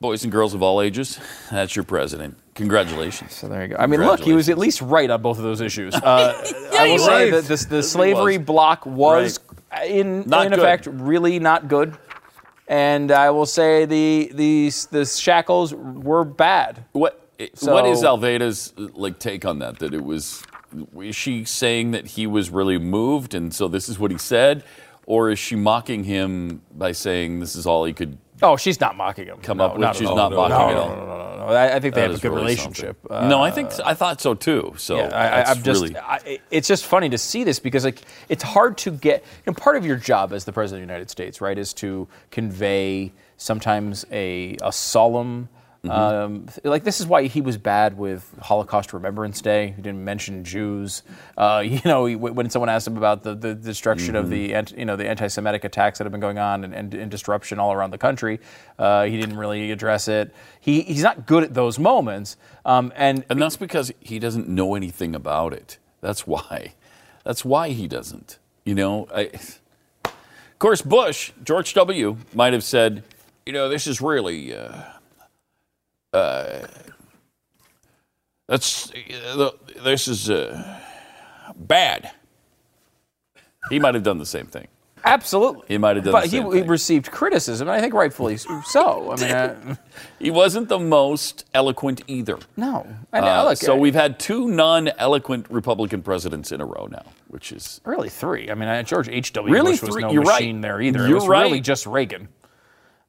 boys 0.00 0.24
and 0.24 0.32
girls 0.32 0.54
of 0.54 0.62
all 0.62 0.80
ages. 0.82 1.20
That's 1.52 1.76
your 1.76 1.84
president. 1.84 2.36
Congratulations. 2.56 3.32
So 3.32 3.46
there 3.48 3.62
you 3.62 3.68
go. 3.68 3.76
I 3.78 3.86
mean, 3.86 4.00
look, 4.04 4.18
he 4.20 4.32
was 4.32 4.48
at 4.48 4.58
least 4.58 4.82
right 4.82 5.08
on 5.08 5.22
both 5.22 5.38
of 5.38 5.44
those 5.44 5.60
issues. 5.60 5.94
Uh, 6.02 6.34
I 6.76 6.88
will 6.88 6.98
say 6.98 7.24
right. 7.24 7.30
that 7.32 7.44
this, 7.44 7.64
the 7.64 7.82
slavery 7.82 8.38
block 8.38 8.84
was, 8.84 9.38
in, 9.86 10.24
Not 10.26 10.46
in 10.46 10.50
good. 10.50 10.58
effect, 10.58 10.86
really 10.90 11.38
not 11.38 11.68
good. 11.68 11.96
And 12.72 13.12
I 13.12 13.28
will 13.28 13.44
say 13.44 13.84
the 13.84 14.30
the 14.32 14.70
the 14.90 15.04
shackles 15.04 15.74
were 15.74 16.24
bad. 16.24 16.86
What 16.92 17.20
what 17.60 17.84
is 17.86 18.00
So- 18.00 18.16
Alveda's 18.16 18.72
like 18.76 19.18
take 19.18 19.44
on 19.44 19.58
that? 19.58 19.78
That 19.80 19.92
it 19.92 20.02
was 20.02 20.42
is 20.98 21.14
she 21.14 21.44
saying 21.44 21.90
that 21.90 22.06
he 22.06 22.26
was 22.26 22.48
really 22.48 22.78
moved 22.78 23.34
and 23.34 23.52
so 23.52 23.68
this 23.68 23.90
is 23.90 23.98
what 23.98 24.10
he 24.10 24.16
said, 24.16 24.64
or 25.04 25.30
is 25.30 25.38
she 25.38 25.54
mocking 25.54 26.04
him 26.04 26.62
by 26.74 26.92
saying 26.92 27.40
this 27.40 27.54
is 27.54 27.66
all 27.66 27.84
he 27.84 27.92
could 27.92 28.16
Oh, 28.42 28.56
she's 28.56 28.80
not 28.80 28.96
mocking 28.96 29.26
him. 29.26 29.38
come 29.42 29.58
No, 29.58 29.64
up 29.66 29.78
with? 29.78 29.96
She's 29.96 30.08
all. 30.08 30.16
not 30.16 30.30
no, 30.30 30.36
mocking 30.36 30.56
no, 30.56 30.68
at 30.68 30.74
no, 30.74 30.80
all. 30.82 30.88
No, 30.88 30.96
no, 30.96 31.36
no, 31.36 31.46
no. 31.46 31.52
I, 31.54 31.76
I 31.76 31.80
think 31.80 31.94
they 31.94 32.02
That 32.02 32.10
have 32.10 32.18
a 32.18 32.22
good 32.22 32.28
really 32.30 32.42
relationship. 32.42 32.98
something. 33.08 33.28
no, 33.28 33.42
I 33.42 33.50
think 33.50 33.70
uh, 33.72 33.82
I 33.84 33.94
thought 33.94 34.20
so 34.20 34.34
too. 34.34 34.74
So 34.76 34.96
Yeah, 34.96 35.08
I, 35.08 35.50
I'm 35.50 35.62
just. 35.62 35.82
really 35.82 35.96
I, 35.96 36.38
it's 36.50 36.68
just 36.68 36.84
funny 36.86 37.08
to 37.10 37.18
see 37.18 37.44
this 37.44 37.58
because 37.58 37.84
like 37.84 38.00
it's 38.28 38.42
hard 38.42 38.78
to 38.78 38.90
get. 38.90 39.22
You 39.46 39.52
know, 39.52 39.54
part 39.54 39.76
of 39.76 39.86
your 39.86 39.96
job 39.96 40.32
as 40.32 40.44
the 40.44 40.52
president 40.52 40.82
of 40.82 40.88
the 40.88 40.92
United 40.92 41.10
States, 41.10 41.40
right, 41.40 41.56
is 41.58 41.72
to 41.74 42.08
convey 42.30 43.12
sometimes 43.36 44.04
a 44.12 44.56
a 44.62 44.72
solemn. 44.72 45.48
Mm-hmm. 45.84 45.90
Um, 45.90 46.46
like 46.62 46.84
this 46.84 47.00
is 47.00 47.06
why 47.06 47.24
he 47.24 47.40
was 47.40 47.56
bad 47.56 47.98
with 47.98 48.32
Holocaust 48.40 48.92
Remembrance 48.92 49.40
Day. 49.40 49.72
He 49.74 49.82
didn't 49.82 50.04
mention 50.04 50.44
Jews. 50.44 51.02
Uh, 51.36 51.60
you 51.66 51.80
know, 51.84 52.04
he, 52.06 52.14
when 52.14 52.48
someone 52.50 52.68
asked 52.68 52.86
him 52.86 52.96
about 52.96 53.24
the, 53.24 53.34
the 53.34 53.54
destruction 53.54 54.14
of 54.14 54.26
Mm-hmm. 54.26 54.70
the 54.70 54.78
you 54.78 54.84
know 54.84 54.94
the 54.94 55.08
anti-Semitic 55.08 55.64
attacks 55.64 55.98
that 55.98 56.04
have 56.04 56.12
been 56.12 56.20
going 56.20 56.38
on 56.38 56.62
and, 56.62 56.72
and, 56.72 56.94
and 56.94 57.10
disruption 57.10 57.58
all 57.58 57.72
around 57.72 57.90
the 57.90 57.98
country, 57.98 58.38
uh, 58.78 59.04
he 59.06 59.18
didn't 59.18 59.36
really 59.36 59.72
address 59.72 60.06
it. 60.06 60.32
He, 60.60 60.82
he's 60.82 61.02
not 61.02 61.26
good 61.26 61.42
at 61.42 61.54
those 61.54 61.80
moments. 61.80 62.36
Um, 62.64 62.92
and 62.94 63.24
And 63.28 63.42
that's 63.42 63.56
because 63.56 63.90
he 63.98 64.20
doesn't 64.20 64.48
know 64.48 64.76
anything 64.76 65.16
about 65.16 65.52
it. 65.52 65.78
That's 66.00 66.26
why. 66.28 66.74
That's 67.24 67.44
why 67.44 67.70
he 67.70 67.88
doesn't. 67.88 68.38
You 68.64 68.76
know, 68.76 69.08
I, 69.12 69.30
of 70.04 70.58
course, 70.60 70.80
Bush, 70.82 71.32
George 71.42 71.74
W. 71.74 72.16
might 72.34 72.52
have 72.52 72.62
said, 72.62 73.02
you 73.44 73.52
know, 73.52 73.68
this 73.68 73.88
is 73.88 74.00
really, 74.00 74.54
uh, 74.54 74.82
uh, 76.12 76.66
that's, 78.48 78.92
this 79.82 80.08
is 80.08 80.28
uh, 80.30 80.80
bad. 81.56 82.10
He 83.70 83.78
might 83.78 83.94
have 83.94 84.02
done 84.02 84.18
the 84.18 84.26
same 84.26 84.46
thing. 84.46 84.68
Absolutely. 85.04 85.64
He 85.68 85.78
might 85.78 85.96
have 85.96 86.04
done 86.04 86.12
But 86.12 86.26
he, 86.26 86.40
he 86.40 86.62
received 86.62 87.10
criticism, 87.10 87.68
and 87.68 87.76
I 87.76 87.80
think 87.80 87.92
rightfully 87.94 88.36
so. 88.36 89.10
I 89.10 89.16
mean, 89.16 89.30
uh, 89.30 89.76
He 90.18 90.30
wasn't 90.30 90.68
the 90.68 90.78
most 90.78 91.44
eloquent 91.54 92.02
either. 92.06 92.38
no. 92.56 92.86
And, 93.12 93.24
Uh, 93.24 93.44
look, 93.44 93.58
so 93.58 93.76
we've 93.76 93.94
had 93.94 94.18
two 94.20 94.48
non-eloquent 94.48 95.46
Republican 95.50 96.02
presidents 96.02 96.52
in 96.52 96.60
a 96.60 96.66
row 96.66 96.86
now, 96.90 97.04
which 97.28 97.52
is 97.52 97.80
really 97.84 98.08
three. 98.08 98.50
I 98.50 98.54
mean, 98.54 98.68
uh, 98.68 98.82
George 98.84 99.08
H.W. 99.08 99.52
Really 99.52 99.72
Bush 99.72 99.82
was 99.82 99.90
three? 99.94 100.02
no 100.02 100.12
You're 100.12 100.22
right. 100.22 100.62
there 100.62 100.80
either. 100.80 101.00
You're 101.00 101.10
it 101.10 101.14
was 101.14 101.28
really 101.28 101.60
just 101.60 101.86
Reagan. 101.86 102.28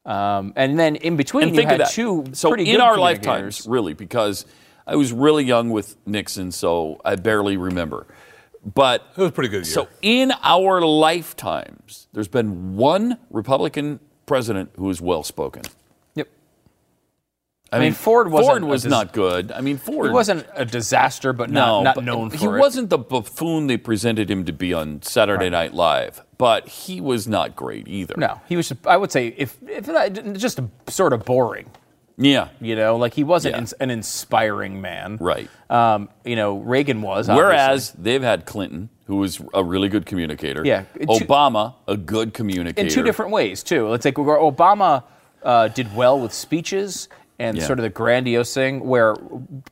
Um, 0.05 0.53
and 0.55 0.77
then 0.77 0.95
in 0.97 1.15
between, 1.15 1.43
and 1.47 1.51
you 1.55 1.61
think 1.61 1.69
had 1.69 1.81
of 1.81 1.89
two 1.89 2.25
so 2.33 2.49
pretty 2.49 2.69
in 2.69 2.81
our 2.81 2.97
lifetimes, 2.97 3.65
really, 3.67 3.93
because 3.93 4.45
I 4.85 4.95
was 4.97 5.13
really 5.13 5.45
young 5.45 5.69
with 5.69 5.95
Nixon, 6.05 6.51
so 6.51 6.99
I 7.05 7.15
barely 7.15 7.55
remember. 7.57 8.05
But 8.65 9.05
It 9.15 9.17
was 9.21 9.29
a 9.29 9.31
pretty 9.33 9.49
good 9.49 9.65
year. 9.65 9.73
so 9.73 9.87
in 10.01 10.31
our 10.41 10.81
lifetimes, 10.81 12.07
there's 12.13 12.27
been 12.27 12.75
one 12.77 13.17
Republican 13.29 13.99
president 14.25 14.71
who 14.77 14.89
is 14.89 15.01
well 15.01 15.23
spoken. 15.23 15.63
Yep. 16.15 16.29
I, 17.71 17.79
mean, 17.79 17.93
Ford 17.93 18.29
wasn't 18.31 18.59
Ford 18.59 18.63
was 18.63 18.83
dis- 18.83 18.89
not 18.89 19.11
good. 19.13 19.51
I 19.51 19.61
mean, 19.61 19.77
Ford 19.77 20.07
He 20.07 20.11
wasn't 20.13 20.45
a 20.53 20.63
disaster, 20.63 21.33
but 21.33 21.49
no, 21.49 21.77
not, 21.77 21.83
not 21.83 21.95
but 21.95 22.03
known 22.05 22.29
for 22.29 22.37
he 22.37 22.45
it. 22.45 22.59
wasn't 22.59 22.89
the 22.89 22.97
buffoon 22.97 23.67
they 23.67 23.77
presented 23.77 24.29
him 24.29 24.45
to 24.45 24.53
be 24.53 24.73
on 24.73 25.01
Saturday 25.01 25.49
Night 25.49 25.73
Live. 25.73 26.21
But 26.43 26.67
he 26.67 26.99
was 26.99 27.25
not 27.25 27.55
great 27.55 27.87
either. 27.87 28.15
No, 28.17 28.41
he 28.49 28.57
was. 28.57 28.73
I 28.85 28.97
would 28.97 29.13
say 29.13 29.27
if 29.37 29.57
if 29.65 29.85
just 30.37 30.59
sort 30.89 31.13
of 31.13 31.23
boring. 31.23 31.69
Yeah. 32.17 32.49
You 32.59 32.75
know, 32.75 32.97
like 32.97 33.13
he 33.13 33.23
wasn't 33.23 33.55
Yeah. 33.55 33.59
ins- 33.61 33.71
an 33.79 33.89
inspiring 33.89 34.81
man. 34.81 35.17
Right. 35.21 35.49
Um, 35.69 36.09
you 36.25 36.35
know, 36.35 36.57
Reagan 36.57 37.01
was. 37.01 37.29
Whereas 37.29 37.91
obviously. 37.91 38.03
they've 38.03 38.21
had 38.21 38.45
Clinton, 38.45 38.89
who 39.05 39.15
was 39.15 39.41
a 39.53 39.63
really 39.63 39.87
good 39.87 40.05
communicator. 40.05 40.63
Yeah, 40.65 40.83
Obama, 40.99 41.75
a 41.87 41.95
good 41.95 42.33
communicator. 42.33 42.85
in 42.85 42.93
two 42.93 43.03
different 43.03 43.31
ways 43.31 43.63
too. 43.63 43.87
Let's 43.87 44.03
where 44.25 44.37
Obama 44.37 45.03
uh, 45.43 45.69
did 45.69 45.95
well 45.95 46.19
with 46.19 46.33
speeches 46.33 47.07
and 47.39 47.55
Yeah. 47.57 47.63
sort 47.65 47.79
of 47.79 47.83
the 47.83 47.89
grandiose 47.89 48.53
thing, 48.53 48.85
where 48.85 49.15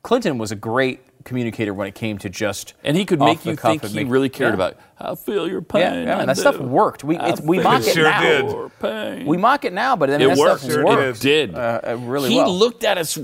Clinton 0.04 0.38
was 0.38 0.52
a 0.54 0.56
great 0.56 1.02
communicator 1.24 1.74
when 1.74 1.88
it 1.88 1.96
came 1.96 2.18
to 2.20 2.30
just 2.30 2.74
And 2.84 2.96
he 2.98 3.06
could 3.06 3.20
make 3.20 3.46
you 3.46 3.56
think 3.56 3.84
he 3.86 3.96
make- 4.04 4.10
really 4.10 4.30
cared 4.30 4.52
yeah. 4.52 4.56
about. 4.56 4.78
I 5.00 5.16
feel 5.16 5.48
your 5.48 5.62
pain. 5.62 5.82
Yeah, 5.82 5.94
yeah, 6.04 6.14
I 6.14 6.18
man, 6.20 6.28
that 6.28 6.38
stuff 6.38 6.58
worked. 6.60 7.04
We 7.04 7.18
it's, 7.18 7.42
we 7.42 7.60
mock 7.60 7.82
it 7.82 7.94
sure 7.94 8.04
now. 8.04 8.22
did. 8.22 8.46
your 8.52 8.70
pain. 8.70 9.26
We 9.26 9.38
mock 9.38 9.66
it 9.66 9.74
now, 9.74 9.96
but 9.96 10.10
I 10.10 10.18
mean, 10.18 10.30
it 10.30 10.36
that 10.36 10.38
worked. 10.38 10.60
stuff 10.62 10.72
Sure 10.74 10.86
worked. 10.86 11.22
did. 11.22 11.54
did. 11.54 11.58
Uh, 11.58 11.98
really 12.00 12.30
he 12.30 12.36
well. 12.38 12.54
looked 12.54 12.84
at 12.84 12.98
us 12.98 13.18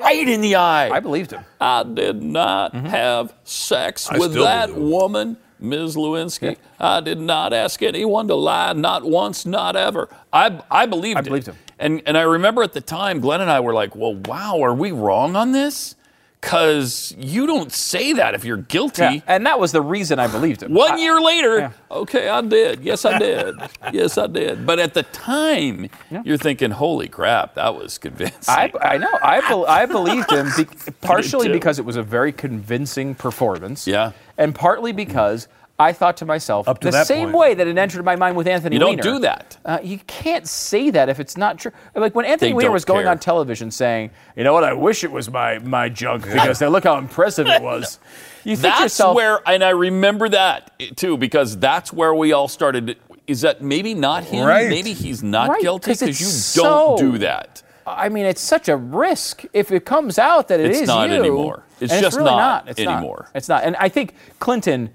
right 0.00 0.28
in 0.28 0.40
the 0.40 0.54
eye. 0.56 0.90
I 0.90 1.00
believed 1.00 1.32
him. 1.32 1.44
I 1.60 1.82
did 1.82 2.22
not 2.22 2.72
Mm-hmm. 2.72 2.86
have 2.86 3.34
sex 3.44 4.08
I 4.10 4.18
with 4.18 4.34
that 4.34 4.68
believe 4.68 4.82
woman, 4.90 5.36
Ms. 5.58 5.96
Lewinsky. 5.96 6.56
I 6.78 7.00
did 7.00 7.18
not 7.20 7.52
ask 7.52 7.82
anyone 7.82 8.28
to 8.28 8.34
lie, 8.34 8.72
not 8.74 9.02
once, 9.04 9.44
not 9.46 9.74
ever. 9.76 10.08
I, 10.32 10.60
I 10.70 10.86
believed 10.86 11.16
I 11.16 11.20
it. 11.20 11.24
believed 11.24 11.46
him. 11.46 11.56
And, 11.80 12.02
and 12.06 12.16
I 12.16 12.22
remember 12.22 12.62
at 12.62 12.72
the 12.74 12.80
time, 12.80 13.18
Glenn 13.20 13.40
and 13.40 13.50
I 13.50 13.58
were 13.60 13.74
like, 13.74 13.96
well, 13.96 14.14
wow, 14.14 14.60
are 14.62 14.74
we 14.74 14.92
wrong 14.92 15.34
on 15.34 15.50
this? 15.52 15.96
Because 16.44 17.14
you 17.16 17.46
don't 17.46 17.72
say 17.72 18.12
that 18.12 18.34
if 18.34 18.44
you're 18.44 18.58
guilty. 18.58 19.02
Yeah, 19.02 19.20
and 19.26 19.46
that 19.46 19.58
was 19.58 19.72
the 19.72 19.80
reason 19.80 20.18
I 20.18 20.26
believed 20.26 20.62
him. 20.62 20.74
One 20.74 20.92
I- 20.92 20.96
year 20.98 21.18
later, 21.20 21.58
yeah. 21.58 21.72
okay, 21.90 22.28
I 22.28 22.42
did. 22.42 22.82
Yes, 22.82 23.06
I 23.06 23.18
did. 23.18 23.54
yes, 23.92 24.18
I 24.18 24.26
did. 24.26 24.66
But 24.66 24.78
at 24.78 24.92
the 24.92 25.04
time, 25.04 25.88
you're 26.22 26.36
thinking, 26.36 26.70
holy 26.70 27.08
crap, 27.08 27.54
that 27.54 27.74
was 27.74 27.96
convincing. 27.96 28.36
I, 28.46 28.70
I 28.80 28.98
know. 28.98 29.08
I, 29.22 29.40
bel 29.40 29.64
I 29.66 29.86
believed 29.86 30.30
him 30.30 30.50
be, 30.56 30.66
partially 31.00 31.48
because 31.48 31.78
it 31.78 31.84
was 31.86 31.96
a 31.96 32.02
very 32.02 32.32
convincing 32.32 33.14
performance. 33.14 33.86
Yeah. 33.86 34.12
And 34.36 34.54
partly 34.54 34.92
because 34.92 35.48
I 35.76 35.92
thought 35.92 36.16
to 36.18 36.24
myself, 36.24 36.68
Up 36.68 36.78
to 36.80 36.86
the 36.88 36.92
that 36.92 37.06
same 37.08 37.26
point. 37.32 37.36
way 37.36 37.54
that 37.54 37.66
it 37.66 37.76
entered 37.76 38.04
my 38.04 38.14
mind 38.14 38.36
with 38.36 38.46
Anthony 38.46 38.76
You 38.76 38.80
don't 38.80 38.90
Weiner, 38.90 39.02
do 39.02 39.18
that. 39.20 39.56
Uh, 39.64 39.78
you 39.82 39.98
can't 40.06 40.46
say 40.46 40.90
that 40.90 41.08
if 41.08 41.18
it's 41.18 41.36
not 41.36 41.58
true. 41.58 41.72
Like 41.96 42.14
when 42.14 42.24
Anthony 42.26 42.50
They 42.52 42.54
Weiner 42.54 42.70
was 42.70 42.84
going 42.84 43.02
care. 43.02 43.10
on 43.10 43.18
television 43.18 43.72
saying, 43.72 44.10
you 44.36 44.44
know 44.44 44.52
what, 44.52 44.62
I 44.62 44.72
wish 44.72 45.02
it 45.02 45.10
was 45.10 45.28
my, 45.30 45.58
my 45.58 45.88
junk 45.88 46.24
because 46.24 46.60
now 46.60 46.68
look 46.68 46.84
how 46.84 46.96
impressive 46.98 47.46
it 47.48 47.62
was. 47.62 47.98
You 48.46 48.56
think 48.56 48.74
That's 48.74 48.82
yourself, 48.82 49.16
where, 49.16 49.40
and 49.48 49.64
I 49.64 49.70
remember 49.70 50.28
that 50.28 50.70
too, 50.96 51.16
because 51.16 51.56
that's 51.58 51.90
where 51.94 52.14
we 52.14 52.34
all 52.34 52.46
started. 52.46 52.98
Is 53.26 53.40
that 53.40 53.62
maybe 53.62 53.94
not 53.94 54.24
him? 54.24 54.44
Right. 54.46 54.68
Maybe 54.68 54.92
he's 54.92 55.22
not 55.22 55.48
Right, 55.48 55.62
guilty 55.62 55.92
'cause 55.92 56.00
because 56.00 56.20
you 56.20 56.26
it's 56.26 56.52
don't 56.54 56.98
do 56.98 57.16
that. 57.20 57.62
I 57.86 58.10
mean, 58.10 58.26
it's 58.26 58.42
such 58.42 58.68
a 58.68 58.76
risk 58.76 59.46
if 59.54 59.72
it 59.72 59.86
comes 59.86 60.18
out 60.18 60.48
that 60.48 60.60
it 60.60 60.70
is 60.72 60.80
It's 60.80 60.86
not 60.88 61.08
you. 61.08 61.16
anymore. 61.16 61.64
It's 61.80 61.90
and 61.90 62.02
just 62.02 62.18
really 62.18 62.32
not 62.32 62.68
It's 62.68 62.78
anymore. 62.78 63.22
Not. 63.28 63.30
It's 63.34 63.48
not. 63.48 63.64
And 63.64 63.76
I 63.76 63.88
think 63.88 64.14
Clinton 64.40 64.90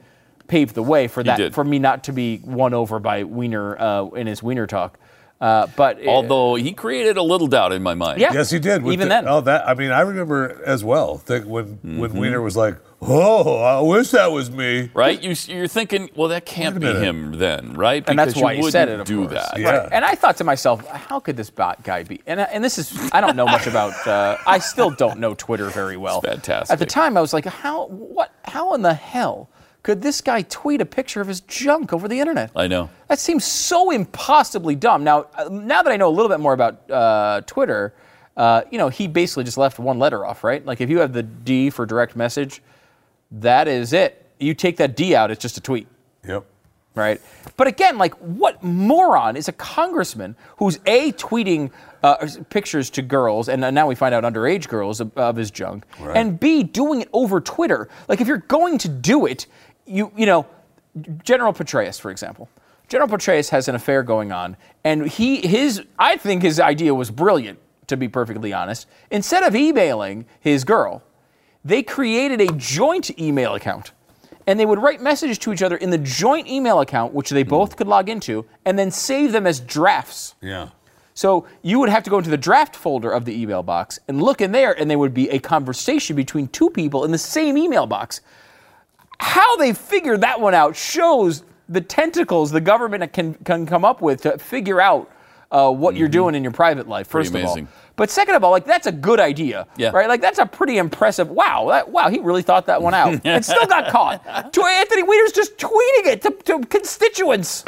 paved 0.49 0.75
the 0.75 0.83
way 0.83 1.07
for 1.07 1.23
that 1.23 1.53
for 1.53 1.63
me 1.63 1.79
not 1.79 2.03
to 2.05 2.11
be 2.13 2.41
won 2.43 2.73
over 2.73 2.99
by 2.99 3.23
Weiner 3.23 3.79
uh, 3.79 4.07
in 4.09 4.27
his 4.27 4.43
Wiener 4.43 4.67
talk. 4.67 4.99
Uh, 5.41 5.67
but 5.77 6.05
uh, 6.05 6.09
Although 6.09 6.55
he 6.55 6.73
created 6.73 7.15
a 7.15 7.23
little 7.23 7.47
doubt 7.47 7.71
in 7.71 7.81
my 7.81 7.93
mind. 7.93 8.19
yeah, 8.19 8.33
Yes, 8.33 8.51
he 8.51 8.59
did. 8.59 8.85
Even 8.85 8.99
the- 8.99 9.05
then, 9.05 9.25
Oh, 9.25 9.39
that 9.39 9.65
I 9.69 9.73
mean, 9.73 9.89
I 9.89 10.01
remember 10.01 10.61
as 10.65 10.83
well. 10.83 11.17
Think 11.17 11.45
when 11.45 11.77
Mm-hmm. 11.77 11.97
when 11.99 12.13
Weiner 12.19 12.41
was 12.41 12.57
like, 12.57 12.75
"Oh, 13.01 13.55
I 13.63 13.79
wish 13.79 14.09
that 14.11 14.33
was 14.33 14.51
me." 14.51 14.91
Right? 14.93 15.21
You, 15.23 15.33
you're 15.47 15.69
thinking, 15.69 16.09
well, 16.13 16.27
that 16.27 16.45
can't 16.45 16.77
be 16.77 16.87
him 16.87 17.37
then, 17.37 17.71
right? 17.75 18.03
and 18.05 18.19
that's 18.19 18.31
Because 18.33 18.43
why 18.43 18.51
you 18.51 18.65
he 18.65 18.71
said 18.71 18.89
it. 18.89 18.97
wouldn't 18.97 19.01
Of 19.03 19.07
do 19.07 19.27
course. 19.29 19.49
that. 19.51 19.57
Yeah. 19.61 19.69
Right. 19.77 19.89
And 19.93 20.03
I 20.03 20.15
thought 20.15 20.35
to 20.37 20.43
myself, 20.43 20.85
how 20.89 21.21
could 21.21 21.37
this 21.37 21.49
bot 21.49 21.83
guy 21.83 22.03
be? 22.03 22.19
And, 22.27 22.41
and 22.41 22.61
this 22.61 22.77
is, 22.77 22.91
I 23.13 23.21
don't 23.21 23.37
know 23.37 23.45
much 23.45 23.65
about. 23.65 23.93
Uh, 24.05 24.35
I 24.45 24.59
still 24.59 24.89
don't 24.89 25.19
know 25.21 25.35
Twitter 25.35 25.69
very 25.69 25.95
well. 25.95 26.17
It's 26.19 26.27
fantastic. 26.27 26.73
At 26.73 26.79
the 26.79 26.85
time, 26.85 27.15
I 27.15 27.21
was 27.21 27.31
like, 27.31 27.45
how? 27.45 27.85
What? 27.87 28.29
How 28.43 28.73
in 28.73 28.81
the 28.81 28.93
hell 28.93 29.49
could 29.83 30.01
this 30.01 30.21
guy 30.21 30.41
tweet 30.43 30.81
a 30.81 30.85
picture 30.85 31.21
of 31.21 31.27
his 31.27 31.41
junk 31.41 31.93
over 31.93 32.07
the 32.07 32.19
internet? 32.19 32.51
I 32.55 32.67
know. 32.67 32.89
That 33.07 33.17
seems 33.19 33.45
so 33.45 33.91
impossibly 33.91 34.75
dumb. 34.75 35.03
Now, 35.03 35.27
uh, 35.35 35.47
now 35.49 35.81
that 35.83 35.91
I 35.91 35.95
know 35.97 36.09
a 36.09 36.11
little 36.11 36.29
bit 36.29 36.39
more 36.39 36.53
about 36.53 36.89
uh, 36.91 37.41
Twitter, 37.45 37.93
uh, 38.35 38.61
you 38.71 38.77
know, 38.77 38.89
he 38.89 39.07
basically 39.07 39.45
just 39.45 39.57
left 39.57 39.79
one 39.79 39.97
letter 39.99 40.25
off, 40.25 40.43
right? 40.43 40.65
Like 40.65 40.81
if 40.81 40.89
you 40.89 40.99
have 40.99 41.13
the 41.13 41.23
D 41.23 41.69
for 41.69 41.85
direct 41.85 42.15
message, 42.15 42.61
that 43.31 43.67
is 43.67 43.93
it. 43.93 44.25
You 44.39 44.53
take 44.53 44.77
that 44.77 44.95
D 44.95 45.15
out, 45.15 45.31
it's 45.31 45.41
just 45.41 45.57
a 45.57 45.61
tweet 45.61 45.87
Yep. 46.27 46.45
right? 46.95 47.21
But 47.57 47.67
again, 47.67 47.97
like, 47.97 48.13
what 48.15 48.61
moron 48.63 49.35
is 49.37 49.47
a 49.47 49.53
congressman 49.53 50.35
who's 50.57 50.79
a 50.85 51.11
tweeting 51.13 51.71
uh, 52.03 52.27
pictures 52.49 52.89
to 52.91 53.01
girls, 53.01 53.49
and 53.49 53.61
now 53.75 53.87
we 53.87 53.95
find 53.95 54.15
out 54.15 54.23
underage 54.23 54.67
girls 54.69 55.01
of, 55.01 55.15
of 55.17 55.35
his 55.35 55.51
junk, 55.51 55.83
and 56.15 56.39
b 56.39 56.63
doing 56.63 57.01
it 57.01 57.09
over 57.11 57.41
Twitter? 57.41 57.89
Like, 58.07 58.21
if 58.21 58.27
you're 58.27 58.37
going 58.37 58.77
to 58.79 58.87
do 58.87 59.25
it, 59.25 59.45
you 59.89 60.11
you 60.15 60.25
know. 60.25 60.45
General 61.23 61.53
Petraeus, 61.53 61.99
for 61.99 62.09
example. 62.09 62.49
General 62.87 63.07
Petraeus 63.07 63.49
has 63.49 63.67
an 63.67 63.75
affair 63.75 64.01
going 64.01 64.31
on, 64.31 64.57
and 64.83 65.07
he 65.07 65.47
his 65.47 65.83
I 65.97 66.17
think 66.17 66.41
his 66.41 66.59
idea 66.59 66.93
was 66.93 67.11
brilliant. 67.11 67.59
To 67.87 67.97
be 67.97 68.07
perfectly 68.07 68.53
honest, 68.53 68.87
instead 69.09 69.43
of 69.43 69.55
emailing 69.55 70.25
his 70.39 70.63
girl, 70.63 71.03
they 71.65 71.81
created 71.81 72.41
a 72.41 72.53
joint 72.53 73.17
email 73.19 73.55
account. 73.55 73.91
And 74.45 74.59
they 74.59 74.65
would 74.65 74.79
write 74.79 75.01
messages 75.01 75.37
to 75.39 75.53
each 75.53 75.61
other 75.61 75.77
in 75.77 75.89
the 75.91 75.97
joint 75.97 76.47
email 76.47 76.79
account, 76.81 77.13
which 77.13 77.29
they 77.29 77.43
both 77.43 77.75
could 77.75 77.87
log 77.87 78.09
into, 78.09 78.45
and 78.65 78.79
then 78.79 78.89
save 78.89 79.31
them 79.31 79.45
as 79.45 79.59
drafts. 79.59 80.33
Yeah. 80.41 80.69
So 81.13 81.45
you 81.61 81.79
would 81.79 81.89
have 81.89 82.03
to 82.03 82.09
go 82.09 82.17
into 82.17 82.29
the 82.29 82.37
draft 82.37 82.75
folder 82.75 83.11
of 83.11 83.25
the 83.25 83.39
email 83.39 83.61
box 83.61 83.99
and 84.07 84.21
look 84.21 84.41
in 84.41 84.51
there, 84.51 84.73
and 84.79 84.89
there 84.89 84.97
would 84.97 85.13
be 85.13 85.29
a 85.29 85.39
conversation 85.39 86.15
between 86.15 86.47
two 86.47 86.69
people 86.69 87.05
in 87.05 87.11
the 87.11 87.17
same 87.17 87.57
email 87.57 87.85
box. 87.85 88.21
How 89.19 89.57
they 89.57 89.73
figured 89.73 90.21
that 90.21 90.39
one 90.39 90.53
out 90.53 90.75
shows 90.75 91.43
the 91.67 91.81
tentacles 91.81 92.51
the 92.51 92.61
government 92.61 93.11
can, 93.13 93.33
can 93.35 93.65
come 93.65 93.83
up 93.85 94.01
with 94.01 94.21
to 94.21 94.37
figure 94.37 94.79
out 94.81 95.11
uh, 95.51 95.71
what 95.71 95.95
you're 95.95 96.07
doing 96.07 96.35
in 96.35 96.43
your 96.43 96.51
private 96.51 96.87
life, 96.87 97.07
first 97.07 97.33
of 97.33 97.43
all. 97.43 97.59
But 97.95 98.09
second 98.09 98.35
of 98.35 98.43
all, 98.45 98.51
like 98.51 98.65
that's 98.65 98.87
a 98.87 98.91
good 98.93 99.19
idea, 99.19 99.67
Yeah. 99.77 99.89
right? 99.89 100.07
Like 100.07 100.21
that's 100.21 100.39
a 100.39 100.45
pretty 100.45 100.77
impressive. 100.77 101.29
Wow, 101.29 101.67
that, 101.69 101.89
wow, 101.89 102.09
he 102.09 102.19
really 102.19 102.43
thought 102.43 102.67
that 102.67 102.81
one 102.81 102.93
out, 102.93 103.19
and 103.25 103.43
still 103.43 103.65
got 103.65 103.87
caught. 103.91 104.53
To 104.53 104.63
Anthony 104.63 105.03
Weiner's 105.03 105.33
just 105.33 105.57
tweeting 105.57 106.05
it 106.05 106.21
to, 106.21 106.31
to 106.45 106.59
constituents. 106.67 107.65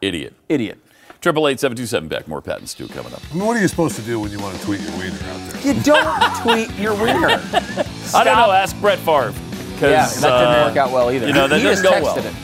Idiot. 0.00 0.34
Idiot. 0.48 0.78
Triple 1.20 1.48
eight 1.48 1.58
seven 1.60 1.76
two 1.76 1.84
seven 1.86 2.08
back. 2.08 2.28
More 2.28 2.40
Pat 2.40 2.60
and 2.60 2.68
Stu 2.68 2.86
coming 2.88 3.12
up. 3.12 3.20
I 3.30 3.34
mean, 3.34 3.44
what 3.44 3.56
are 3.56 3.60
you 3.60 3.68
supposed 3.68 3.96
to 3.96 4.02
do 4.02 4.20
when 4.20 4.30
you 4.30 4.38
want 4.38 4.56
to 4.56 4.64
tweet 4.64 4.80
your 4.80 4.92
wiener 4.92 5.16
out 5.28 5.50
there? 5.50 5.74
You 5.74 5.82
don't 5.82 6.36
tweet 6.42 6.72
your 6.78 6.94
wiener. 6.94 7.28
I 8.14 8.22
don't 8.24 8.36
know. 8.36 8.52
Ask 8.52 8.80
Brett 8.80 8.98
Favre. 9.00 9.34
'Cause, 9.80 9.90
Yeah, 9.90 10.06
that 10.06 10.38
didn't 10.38 10.54
uh, 10.62 10.66
work 10.68 10.76
out 10.76 10.90
well 10.92 11.10
either. 11.10 11.26
You 11.26 11.32
know 11.32 11.48
that 11.48 11.56
he 11.58 11.62
doesn't 11.64 11.84
just 11.84 11.94
go 11.94 12.00
texted 12.00 12.24
well. 12.24 12.26
it, 12.26 12.34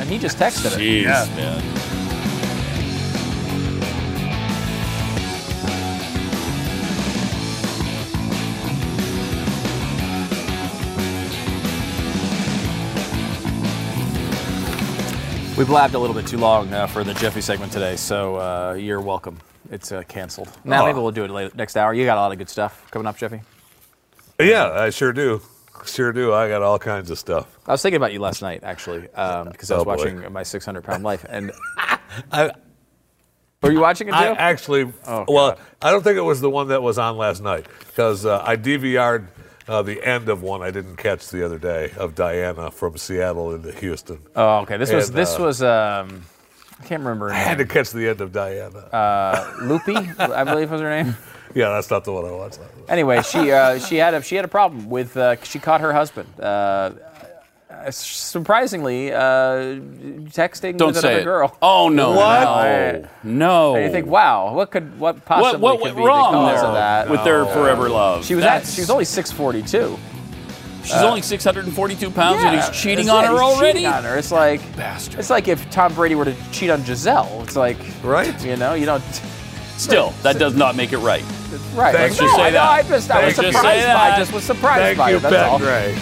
and 0.00 0.08
he 0.10 0.18
just 0.18 0.38
texted 0.38 0.66
it. 0.76 0.78
Jeez, 0.78 1.02
Yeah. 1.04 1.26
man. 1.36 1.62
We 15.56 15.64
blabbed 15.64 15.94
a 15.94 15.98
little 15.98 16.14
bit 16.14 16.24
too 16.28 16.36
long 16.38 16.72
uh, 16.72 16.86
for 16.86 17.02
the 17.02 17.14
Jeffy 17.14 17.40
segment 17.40 17.72
today, 17.72 17.96
so 17.96 18.36
uh, 18.36 18.74
you're 18.74 19.00
welcome. 19.00 19.38
It's 19.72 19.90
uh, 19.90 20.04
canceled. 20.04 20.48
Now 20.64 20.84
Oh. 20.84 20.86
maybe 20.86 21.00
we'll 21.00 21.10
do 21.10 21.24
it 21.24 21.30
later, 21.32 21.50
next 21.56 21.76
hour. 21.76 21.92
You 21.92 22.04
got 22.04 22.16
a 22.16 22.20
lot 22.20 22.30
of 22.30 22.38
good 22.38 22.48
stuff 22.48 22.88
coming 22.92 23.08
up, 23.08 23.16
Jeffy. 23.16 23.40
Yeah, 24.40 24.70
I 24.70 24.90
sure 24.90 25.12
do. 25.12 25.42
Sure 25.86 26.12
do. 26.12 26.32
I 26.32 26.48
got 26.48 26.62
all 26.62 26.78
kinds 26.78 27.10
of 27.10 27.18
stuff. 27.18 27.46
I 27.66 27.72
was 27.72 27.82
thinking 27.82 27.96
about 27.96 28.12
you 28.12 28.20
last 28.20 28.42
night, 28.42 28.60
actually, 28.62 29.08
um, 29.14 29.48
because 29.50 29.70
I 29.70 29.74
was 29.76 29.82
Oh, 29.82 29.84
boy. 29.84 29.96
watching 29.96 30.32
My 30.32 30.42
600 30.42 30.82
Pound 30.84 31.02
Life. 31.04 31.24
And 31.28 31.52
I, 32.32 32.50
were 33.62 33.72
you 33.72 33.80
watching 33.80 34.08
it 34.08 34.12
too? 34.12 34.16
I 34.16 34.26
actually, 34.32 34.92
Oh, 35.06 35.24
well, 35.28 35.58
I 35.82 35.90
don't 35.90 36.02
think 36.02 36.16
it 36.16 36.22
was 36.22 36.40
the 36.40 36.50
one 36.50 36.68
that 36.68 36.82
was 36.82 36.98
on 36.98 37.16
last 37.16 37.42
night 37.42 37.66
because 37.88 38.24
uh, 38.26 38.42
I 38.44 38.56
DVR'd 38.56 39.28
uh, 39.66 39.82
the 39.82 40.02
end 40.02 40.28
of 40.28 40.42
one 40.42 40.62
I 40.62 40.70
didn't 40.70 40.96
catch 40.96 41.28
the 41.28 41.44
other 41.44 41.58
day 41.58 41.92
of 41.98 42.14
Diana 42.14 42.70
from 42.70 42.96
Seattle 42.96 43.54
into 43.54 43.70
Houston. 43.72 44.18
oh, 44.36 44.58
okay. 44.60 44.76
This 44.78 44.92
was 44.92 45.10
this 45.10 45.38
uh, 45.38 45.42
was 45.42 45.62
um, 45.62 46.24
I 46.80 46.84
can't 46.86 47.02
remember. 47.02 47.30
I 47.30 47.36
had 47.38 47.58
to 47.58 47.66
catch 47.66 47.90
the 47.90 48.08
end 48.08 48.20
of 48.22 48.32
Diana. 48.32 48.78
Uh, 48.78 49.52
Loopy, 49.62 49.96
I 50.18 50.44
believe 50.44 50.70
was 50.70 50.80
her 50.80 50.88
name. 51.02 51.16
yeah, 51.54 51.70
that's 51.70 51.90
not 51.90 52.04
the 52.04 52.12
one 52.12 52.24
I 52.24 52.30
watched. 52.32 52.58
Anyway, 52.88 53.22
she 53.22 53.50
uh, 53.52 53.78
she 53.78 53.96
had 53.96 54.14
a 54.14 54.22
she 54.22 54.36
had 54.36 54.44
a 54.44 54.48
problem 54.48 54.88
with 54.90 55.16
uh, 55.16 55.36
she 55.42 55.58
caught 55.58 55.80
her 55.80 55.92
husband. 55.92 56.28
Uh, 56.40 56.90
uh, 57.70 57.90
surprisingly, 57.90 59.12
uh, 59.12 59.18
texting 60.32 60.76
Don't 60.78 60.88
with 60.88 60.96
say 60.98 61.08
another 61.08 61.20
it. 61.20 61.24
girl. 61.24 61.56
Oh 61.62 61.88
no! 61.88 62.10
What? 62.16 62.42
No! 62.42 63.08
No! 63.22 63.76
And 63.76 63.84
you 63.86 63.92
think, 63.92 64.06
wow, 64.06 64.54
what 64.54 64.70
could 64.70 64.98
what 64.98 65.24
possibly 65.24 65.60
what 65.60 65.74
what 65.74 65.78
could 65.78 65.94
went 65.94 65.96
be 65.98 66.02
wrong 66.04 66.32
the 66.32 66.38
cause 66.38 66.60
there 66.60 66.64
of 66.68 66.74
that? 66.74 67.10
with 67.10 67.24
their 67.24 67.44
forever 67.46 67.88
love? 67.88 68.24
She 68.24 68.34
was 68.34 68.44
at, 68.44 68.48
That's- 68.48 68.74
she 68.74 68.80
was 68.80 68.90
only 68.90 69.04
642. 69.04 69.96
she's 70.82 70.94
only 70.96 71.20
642 71.22 72.10
pounds 72.10 72.42
and 72.42 72.56
he's 72.56 72.68
cheating 72.70 73.06
it's- 73.06 73.08
on 73.10 73.22
yeah, 73.24 73.28
her 73.28 73.34
he's 73.34 73.42
already. 73.42 73.78
cheating 73.80 73.92
on 73.92 74.02
her. 74.04 74.16
It's 74.16 74.32
like 74.32 74.60
Bastard. 74.76 75.20
It's 75.20 75.30
like 75.30 75.46
if 75.46 75.68
Tom 75.70 75.94
Brady 75.94 76.14
were 76.14 76.24
to 76.24 76.34
cheat 76.50 76.70
on 76.70 76.82
Gisele. 76.84 77.42
It's 77.42 77.54
like 77.56 77.76
Right? 78.02 78.34
you 78.44 78.56
know, 78.56 78.74
you 78.74 78.86
don't 78.86 79.02
Still, 79.76 80.10
that 80.22 80.38
does 80.40 80.56
not 80.56 80.74
make 80.74 80.92
it 80.92 80.98
right. 80.98 81.22
Right. 81.74 81.94
Thank 81.94 82.12
like, 82.12 82.20
you. 82.20 82.26
no, 82.26 82.36
Say 82.36 82.42
I, 82.42 82.50
know, 82.50 82.52
that. 82.52 82.70
I 82.70 82.82
just 82.82 83.10
I 83.10 83.24
was 83.24 83.34
surprised 83.34 83.56
Say 83.56 83.62
by 83.62 83.80
that. 83.80 84.12
I 84.12 84.18
just 84.18 84.32
was 84.32 84.44
surprised 84.44 84.80
Thank 84.82 84.98
by 84.98 85.10
you, 85.10 85.16
it. 85.16 85.22
That's 85.22 85.34
Pat 85.34 85.48
all. 85.48 85.58
Gray. 85.58 85.94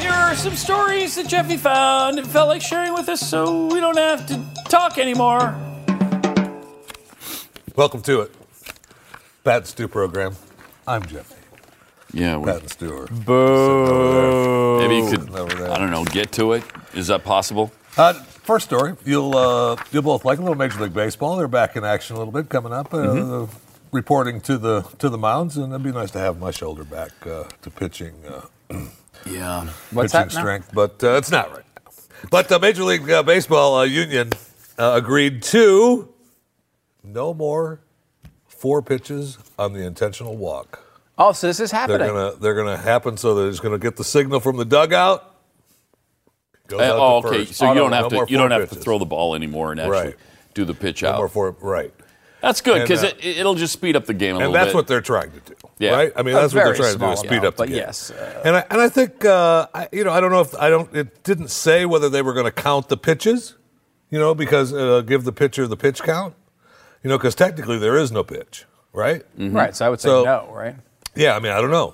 Here 0.00 0.12
are 0.12 0.34
some 0.36 0.54
stories 0.54 1.14
that 1.16 1.26
Jeffy 1.26 1.56
found 1.56 2.18
and 2.18 2.26
felt 2.28 2.48
like 2.48 2.62
sharing 2.62 2.92
with 2.92 3.08
us 3.08 3.20
so 3.20 3.66
we 3.66 3.80
don't 3.80 3.96
have 3.96 4.26
to 4.26 4.55
talk 4.68 4.98
anymore. 4.98 5.54
Welcome 7.76 8.02
to 8.02 8.22
it. 8.22 8.34
Pat 9.44 9.58
and 9.58 9.66
Stu 9.66 9.88
program. 9.88 10.34
I'm 10.86 11.04
Jeff. 11.06 11.32
Yeah, 12.12 12.36
we, 12.38 12.46
Pat 12.50 12.62
and 12.62 12.70
Stu 12.70 12.92
are 12.96 13.06
maybe 14.80 14.96
you 14.96 15.10
could, 15.10 15.30
Over 15.30 15.54
there. 15.54 15.70
I 15.70 15.78
don't 15.78 15.90
know, 15.90 16.04
get 16.04 16.32
to 16.32 16.52
it. 16.54 16.64
Is 16.94 17.08
that 17.08 17.24
possible? 17.24 17.72
Uh, 17.96 18.14
first 18.14 18.66
story, 18.66 18.94
you'll 19.04 19.36
uh, 19.36 19.76
you'll 19.92 20.02
both 20.02 20.24
like 20.24 20.38
a 20.38 20.42
little 20.42 20.56
Major 20.56 20.80
League 20.80 20.94
Baseball. 20.94 21.36
They're 21.36 21.48
back 21.48 21.76
in 21.76 21.84
action 21.84 22.16
a 22.16 22.18
little 22.18 22.32
bit 22.32 22.48
coming 22.48 22.72
up. 22.72 22.92
Uh, 22.92 22.98
Mm-hmm. 23.06 23.56
Reporting 23.92 24.40
to 24.42 24.58
the 24.58 24.82
to 24.98 25.08
the 25.08 25.16
mounds, 25.16 25.56
and 25.56 25.72
it'd 25.72 25.82
be 25.82 25.92
nice 25.92 26.10
to 26.10 26.18
have 26.18 26.38
my 26.38 26.50
shoulder 26.50 26.82
back 26.84 27.12
uh, 27.24 27.44
to 27.62 27.70
pitching 27.70 28.14
uh, 28.26 28.78
Yeah. 29.30 29.66
What's 29.92 30.12
pitching 30.12 30.28
that 30.28 30.32
strength, 30.32 30.70
but 30.74 31.02
uh, 31.04 31.12
it's 31.16 31.30
not 31.30 31.50
right 31.52 31.64
now. 31.76 31.92
But 32.30 32.50
uh, 32.52 32.58
Major 32.58 32.82
League 32.82 33.08
uh, 33.08 33.22
Baseball 33.22 33.76
uh, 33.76 33.84
Union 33.84 34.32
uh, 34.78 34.92
agreed 34.94 35.42
to 35.42 36.12
no 37.02 37.32
more 37.34 37.80
four 38.46 38.82
pitches 38.82 39.38
on 39.58 39.72
the 39.72 39.84
intentional 39.84 40.36
walk. 40.36 40.82
Oh, 41.18 41.32
so 41.32 41.46
this 41.46 41.60
is 41.60 41.70
They're 41.70 41.80
happening. 41.80 42.08
gonna 42.08 42.32
they're 42.36 42.54
gonna 42.54 42.76
happen 42.76 43.16
so 43.16 43.34
that 43.36 43.48
it's 43.48 43.60
gonna 43.60 43.78
get 43.78 43.96
the 43.96 44.04
signal 44.04 44.40
from 44.40 44.56
the 44.56 44.64
dugout. 44.64 45.34
Goes 46.68 46.80
Uh, 46.80 46.82
out 46.82 46.86
to 46.88 46.94
oh, 47.00 47.16
okay. 47.28 47.44
first. 47.44 47.54
So 47.54 47.68
you 47.68 47.74
don't 47.74 47.90
No 47.90 47.96
have 48.02 48.12
more 48.12 48.26
to 48.26 48.30
you 48.32 48.38
don't 48.38 48.50
four 48.50 48.60
have 48.60 48.68
to 48.70 48.74
throw 48.76 48.98
the 48.98 49.06
ball 49.06 49.34
anymore 49.34 49.70
and 49.72 49.80
actually 49.80 49.98
Right. 49.98 50.16
do 50.54 50.64
the 50.64 50.74
pitch 50.74 51.02
No 51.02 51.10
out. 51.10 51.16
more 51.18 51.28
four, 51.28 51.56
right. 51.60 51.92
That's 52.42 52.60
good 52.60 52.82
because 52.82 53.02
uh, 53.02 53.12
it, 53.18 53.38
it'll 53.38 53.54
just 53.54 53.72
speed 53.72 53.96
up 53.96 54.04
the 54.04 54.12
game 54.14 54.34
a 54.36 54.38
little 54.38 54.52
bit. 54.52 54.58
And 54.58 54.66
that's 54.66 54.74
what 54.74 54.86
they're 54.86 55.00
trying 55.00 55.30
to 55.32 55.40
do. 55.40 55.54
Yeah. 55.78 55.92
Right? 55.92 56.12
I 56.14 56.22
mean, 56.22 56.34
that's 56.34 56.52
what 56.54 56.64
they're 56.64 56.74
trying 56.74 56.92
to 56.92 56.98
do 56.98 57.10
is 57.12 57.18
speed 57.20 57.30
amount, 57.30 57.44
up 57.46 57.56
the 57.56 57.62
but 57.62 57.68
game. 57.68 57.76
yes, 57.78 58.10
uh, 58.10 58.42
and 58.44 58.56
I, 58.56 58.64
and 58.70 58.80
I 58.80 58.88
think 58.90 59.24
uh, 59.24 59.66
I, 59.74 59.88
you 59.92 60.04
know 60.04 60.12
I 60.12 60.20
don't 60.20 60.30
know 60.30 60.40
if 60.42 60.54
I 60.54 60.68
don't 60.68 60.94
it 60.94 61.24
didn't 61.24 61.48
say 61.48 61.86
whether 61.86 62.08
they 62.10 62.20
were 62.22 62.34
going 62.34 62.44
to 62.46 62.52
count 62.52 62.88
the 62.88 62.96
pitches, 62.96 63.54
you 64.16 64.22
know, 64.22 64.34
because 64.34 64.72
uh, 64.72 65.02
give 65.02 65.24
the 65.24 65.32
pitcher 65.32 65.66
the 65.66 65.76
pitch 65.76 66.02
count, 66.02 66.34
you 67.02 67.10
know, 67.10 67.18
because 67.18 67.34
technically 67.34 67.78
there 67.78 67.98
is 67.98 68.10
no 68.10 68.24
pitch, 68.24 68.64
right? 68.94 69.22
Right. 69.36 69.76
So 69.76 69.84
I 69.84 69.90
would 69.90 70.00
say 70.00 70.08
So- 70.08 70.24
no. 70.24 70.48
Right. 70.50 70.74
Yeah, 71.14 71.36
I 71.36 71.38
mean 71.40 71.52
I 71.52 71.60
don't 71.60 71.70
know. 71.70 71.92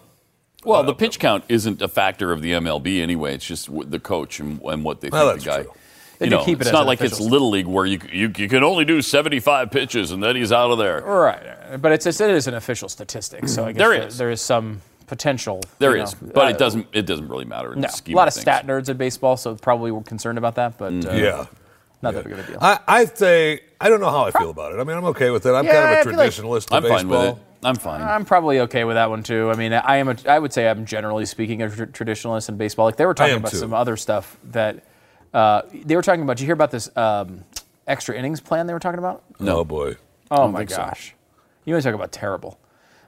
well, 0.65 0.85
the 0.85 0.95
pitch 0.95 1.19
count 1.19 1.43
isn't 1.49 1.83
a 1.83 1.89
factor 1.89 2.31
of 2.31 2.43
the 2.43 2.53
MLB 2.53 3.01
anyway. 3.03 3.35
It's 3.35 3.45
just 3.45 3.69
the 3.91 3.99
coach 3.99 4.39
and, 4.39 4.61
and 4.63 4.85
what 4.85 5.01
they 5.01 5.07
think 5.11 5.15
Well, 5.15 5.27
the 5.27 5.33
that's 5.33 5.45
guy. 5.45 5.63
true. 5.65 5.73
You 6.21 6.31
know, 6.31 6.45
keep 6.45 6.59
it 6.61 6.69
it's 6.69 6.73
not 6.73 6.83
an 6.83 6.87
like 6.87 7.01
it's 7.01 7.19
little 7.19 7.51
league 7.51 7.67
where 7.67 7.85
you, 7.87 7.99
you 8.13 8.31
you 8.37 8.49
can 8.49 8.63
only 8.63 8.85
do 8.85 9.03
75 9.03 9.73
pitches 9.73 10.13
and 10.13 10.23
then 10.23 10.37
he's 10.37 10.53
out 10.53 10.71
of 10.71 10.79
there. 10.79 11.01
Right. 11.03 11.81
But 11.83 11.91
it's, 11.91 12.07
it's 12.07 12.21
it 12.21 12.31
is 12.31 12.47
an 12.47 12.55
official 12.55 12.89
statistic. 12.89 13.49
So 13.49 13.65
I 13.65 13.73
guess 13.73 13.79
There 13.79 13.91
there 13.99 14.07
is. 14.07 14.19
there 14.19 14.31
is 14.31 14.41
some 14.41 14.81
potential. 15.09 15.61
There 15.81 15.97
you 15.97 16.05
is, 16.05 16.21
know, 16.23 16.31
but 16.33 16.45
uh, 16.47 16.51
it 16.51 16.59
doesn't 16.59 16.87
it 16.93 17.07
doesn't 17.07 17.29
really 17.29 17.45
matter 17.45 17.73
in 17.73 17.81
No, 17.81 17.89
the 17.89 17.93
scheme 17.93 18.15
a 18.15 18.19
lot 18.19 18.29
of 18.29 18.35
things. 18.35 18.43
stat 18.43 18.67
nerds 18.69 18.89
in 18.89 18.97
baseball, 18.97 19.37
so 19.37 19.57
probably 19.57 19.91
we're 19.91 20.03
concerned 20.05 20.39
about 20.39 20.55
that. 20.57 20.79
But 20.79 20.93
uh, 21.07 21.13
yeah. 21.13 21.47
Not 22.03 22.15
that 22.15 22.25
big 22.25 22.33
of 22.33 22.39
a 22.41 22.43
deal. 22.47 22.59
I, 22.61 22.79
I 22.87 23.05
say 23.07 23.61
I 23.81 23.89
don't 23.89 24.01
know 24.01 24.11
how 24.11 24.25
I 24.25 24.31
feel 24.31 24.51
about 24.51 24.73
it. 24.75 24.81
I 24.81 24.85
mean 24.85 24.97
I'm 24.97 25.05
okay 25.07 25.31
with 25.31 25.47
it. 25.47 25.53
I'm 25.53 25.65
Yeah, 25.65 25.73
kind 25.73 25.85
I 25.87 25.93
of 25.93 26.07
a 26.07 26.11
feel 26.11 26.19
like- 26.19 26.31
traditionalist 26.31 26.67
of 26.67 26.73
I'm 26.73 26.83
fine 26.83 26.91
baseball. 27.09 27.27
with 27.35 27.37
it. 27.39 27.43
I'm 27.65 27.77
fine. 27.77 28.03
I'm 28.03 28.25
probably 28.25 28.59
okay 28.61 28.83
with 28.83 28.97
that 28.97 29.09
one 29.09 29.23
too. 29.23 29.49
I 29.49 29.55
mean, 29.55 29.73
I 29.73 29.99
am. 29.99 30.09
A, 30.09 30.17
I 30.29 30.37
would 30.41 30.53
say 30.53 30.69
I'm 30.69 30.85
generally 30.85 31.27
speaking 31.27 31.63
a 31.63 31.71
tr- 31.71 31.85
traditionalist 31.85 32.49
in 32.49 32.57
baseball. 32.57 32.87
Like 32.87 32.97
they 32.97 33.07
were 33.07 33.15
talking 33.15 33.35
am 33.35 33.39
about 33.39 33.53
too. 33.53 33.59
some 33.59 33.73
other 33.73 33.97
stuff 33.97 34.37
that 34.51 34.85
uh, 35.33 35.63
they 35.73 35.95
were 35.95 36.03
talking 36.03 36.23
about. 36.23 36.39
Did 36.39 36.43
you 36.43 36.47
hear 36.47 36.55
about 36.55 36.73
this 36.73 36.91
um, 36.97 37.45
extra 37.87 38.17
innings 38.19 38.41
plan 38.41 38.67
they 38.67 38.73
were 38.73 38.81
talking 38.81 38.99
about? 38.99 39.23
Oh 39.39 39.63
boy. 39.65 39.95
Oh 40.29 40.49
my 40.49 40.59
think 40.61 40.71
so. 40.71 40.77
gosh! 40.79 41.15
You 41.65 41.75
want 41.75 41.85
to 41.85 41.89
talk 41.89 41.95
about 41.95 42.11
terrible? 42.11 42.59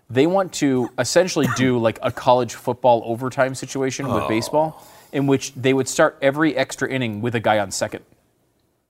They 0.08 0.28
want 0.28 0.52
to 0.54 0.88
essentially 1.00 1.48
do 1.56 1.78
like 1.88 1.98
a 2.00 2.12
college 2.12 2.54
football 2.54 3.02
overtime 3.06 3.56
situation 3.56 4.06
Oh. 4.06 4.14
with 4.20 4.28
baseball, 4.28 4.86
in 5.12 5.26
which 5.26 5.52
they 5.54 5.74
would 5.74 5.88
start 5.88 6.16
every 6.22 6.54
extra 6.56 6.88
inning 6.88 7.22
with 7.22 7.34
a 7.34 7.40
guy 7.40 7.58
on 7.58 7.72
second. 7.72 8.04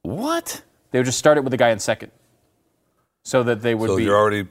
What? 0.05 0.62
They 0.92 0.98
would 1.00 1.07
just 1.07 1.18
start 1.18 1.36
it 1.38 1.40
with 1.42 1.50
the 1.50 1.57
guy 1.57 1.70
in 1.70 1.80
second, 1.80 2.12
so 3.24 3.42
that 3.42 3.62
they 3.62 3.74
would 3.74 3.90
So 3.90 3.96
be 3.96 4.05
you're 4.05 4.16
already 4.16 4.46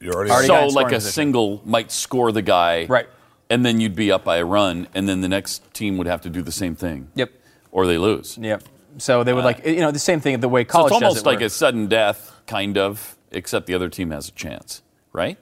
you're 0.00 0.12
already, 0.14 0.30
Already 0.30 0.46
So 0.48 0.52
got 0.54 0.68
in 0.68 0.74
like 0.74 0.86
a 0.88 0.96
position. 0.96 1.12
single 1.12 1.62
might 1.64 1.90
score 1.90 2.30
the 2.30 2.42
guy 2.42 2.84
right. 2.86 3.08
and 3.50 3.64
then 3.64 3.80
you'd 3.80 3.96
be 3.96 4.12
up 4.12 4.22
by 4.24 4.36
a 4.36 4.44
run, 4.44 4.86
and 4.94 5.08
then 5.08 5.22
the 5.22 5.28
next 5.28 5.72
team 5.72 5.96
would 5.98 6.06
have 6.06 6.20
to 6.22 6.30
do 6.30 6.42
the 6.42 6.52
same 6.52 6.74
thing. 6.76 7.08
Yep. 7.14 7.32
Or 7.72 7.86
they 7.86 7.96
lose. 7.98 8.36
Yep. 8.38 8.64
So 8.98 9.24
they 9.24 9.32
would 9.32 9.42
uh, 9.44 9.46
like 9.46 9.64
you 9.66 9.76
know 9.80 9.90
the 9.90 9.98
same 9.98 10.20
thing 10.20 10.38
the 10.40 10.48
way 10.48 10.64
So 10.64 10.68
college 10.72 10.92
it's 10.92 11.00
does 11.00 11.02
almost 11.02 11.20
it, 11.24 11.26
like 11.26 11.38
where- 11.38 11.46
a 11.46 11.50
sudden 11.50 11.86
death, 11.86 12.32
kind 12.46 12.76
of, 12.76 13.16
except 13.30 13.66
the 13.66 13.74
other 13.74 13.88
team 13.88 14.10
has 14.10 14.28
a 14.28 14.32
chance, 14.32 14.82
right? 15.12 15.38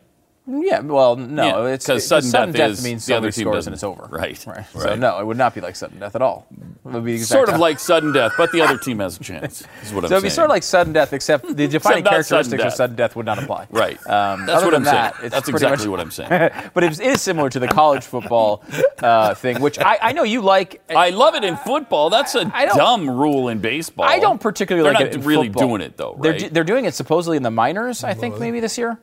Yeah, 0.49 0.78
well, 0.80 1.16
no, 1.16 1.64
Yeah, 1.66 1.72
it's 1.74 1.86
'cause 1.86 1.97
it's- 1.97 2.07
sudden 2.09 2.30
sudden 2.30 2.53
death 2.53 2.59
death, 2.59 2.70
is 2.78 2.84
means 2.84 3.05
the 3.07 3.14
other 3.14 3.32
somebody 3.32 3.32
team 3.34 3.42
scores 3.44 3.57
doesn't- 3.57 3.72
and 3.72 3.74
it's 3.74 3.82
over. 3.82 4.07
Right. 4.09 4.44
right. 4.47 4.64
So 4.78 4.94
no, 4.94 5.18
it 5.18 5.26
would 5.26 5.36
not 5.36 5.55
be 5.57 5.61
like 5.61 5.74
sudden 5.74 5.99
death 5.99 6.14
at 6.14 6.22
all. 6.22 6.47
It 6.53 6.92
would 6.92 7.05
be 7.05 7.14
exact 7.14 7.28
Sort 7.30 7.42
of 7.49 7.55
opposite. 7.55 7.61
like 7.62 7.78
sudden 7.80 8.12
death, 8.12 8.32
but 8.38 8.53
the 8.53 8.61
other 8.61 8.78
team 8.78 9.01
has 9.01 9.16
a 9.16 9.24
chance. 9.24 9.64
Is 9.82 9.92
what 9.92 10.05
I'm 10.05 10.09
saying. 10.09 10.09
So 10.09 10.14
it'd 10.14 10.22
be 10.22 10.30
sort 10.30 10.44
of 10.44 10.51
like 10.51 10.62
sudden 10.62 10.92
death, 10.92 11.12
except 11.12 11.57
the 11.57 11.66
defining 11.66 12.05
not 12.05 12.11
sudden 12.12 12.51
characteristics 12.51 12.62
death. 12.62 12.72
of 12.72 12.76
sudden 12.76 12.97
death 12.97 13.16
would 13.16 13.26
not 13.26 13.42
apply. 13.42 13.66
right. 13.72 13.99
Um, 14.09 14.47
That's 14.47 14.59
other 14.59 14.66
what 14.66 14.70
than 14.70 14.74
I'm 14.82 14.84
that, 14.84 15.16
saying. 15.16 15.30
That's 15.30 15.49
exactly 15.49 15.86
much- 15.88 15.90
what 15.90 16.01
I'm 16.01 16.11
saying. 16.12 16.51
but 16.74 16.84
it 16.84 17.01
is 17.01 17.20
similar 17.20 17.51
to 17.51 17.59
the 17.59 17.66
college 17.68 18.05
football 18.05 18.62
uh, 19.03 19.34
thing, 19.34 19.61
which 19.61 19.80
I, 19.80 19.99
I 20.01 20.12
know 20.12 20.22
you 20.22 20.42
like. 20.42 20.80
I 20.94 21.11
love 21.11 21.34
it 21.34 21.42
in 21.42 21.57
football. 21.57 22.09
That's 22.09 22.36
a 22.36 22.49
I 22.55 22.66
dumb 22.66 23.11
rule 23.11 23.49
in 23.49 23.59
baseball. 23.59 24.07
I 24.07 24.20
don't 24.20 24.40
particularly 24.40 24.84
They're 24.84 24.92
like 24.94 25.07
not 25.12 25.12
it 25.16 25.20
in 25.22 25.26
really 25.26 25.49
football. 25.49 25.68
doing 25.68 25.80
it 25.80 25.97
though, 25.97 26.16
They're, 26.20 26.38
they're 26.38 26.62
doing 26.64 26.84
it 26.84 26.94
supposedly 26.94 27.36
in 27.36 27.42
the 27.42 27.51
minors, 27.51 28.05
I 28.05 28.14
think, 28.14 28.38
maybe 28.38 28.61
this 28.61 28.78
year. 28.78 28.97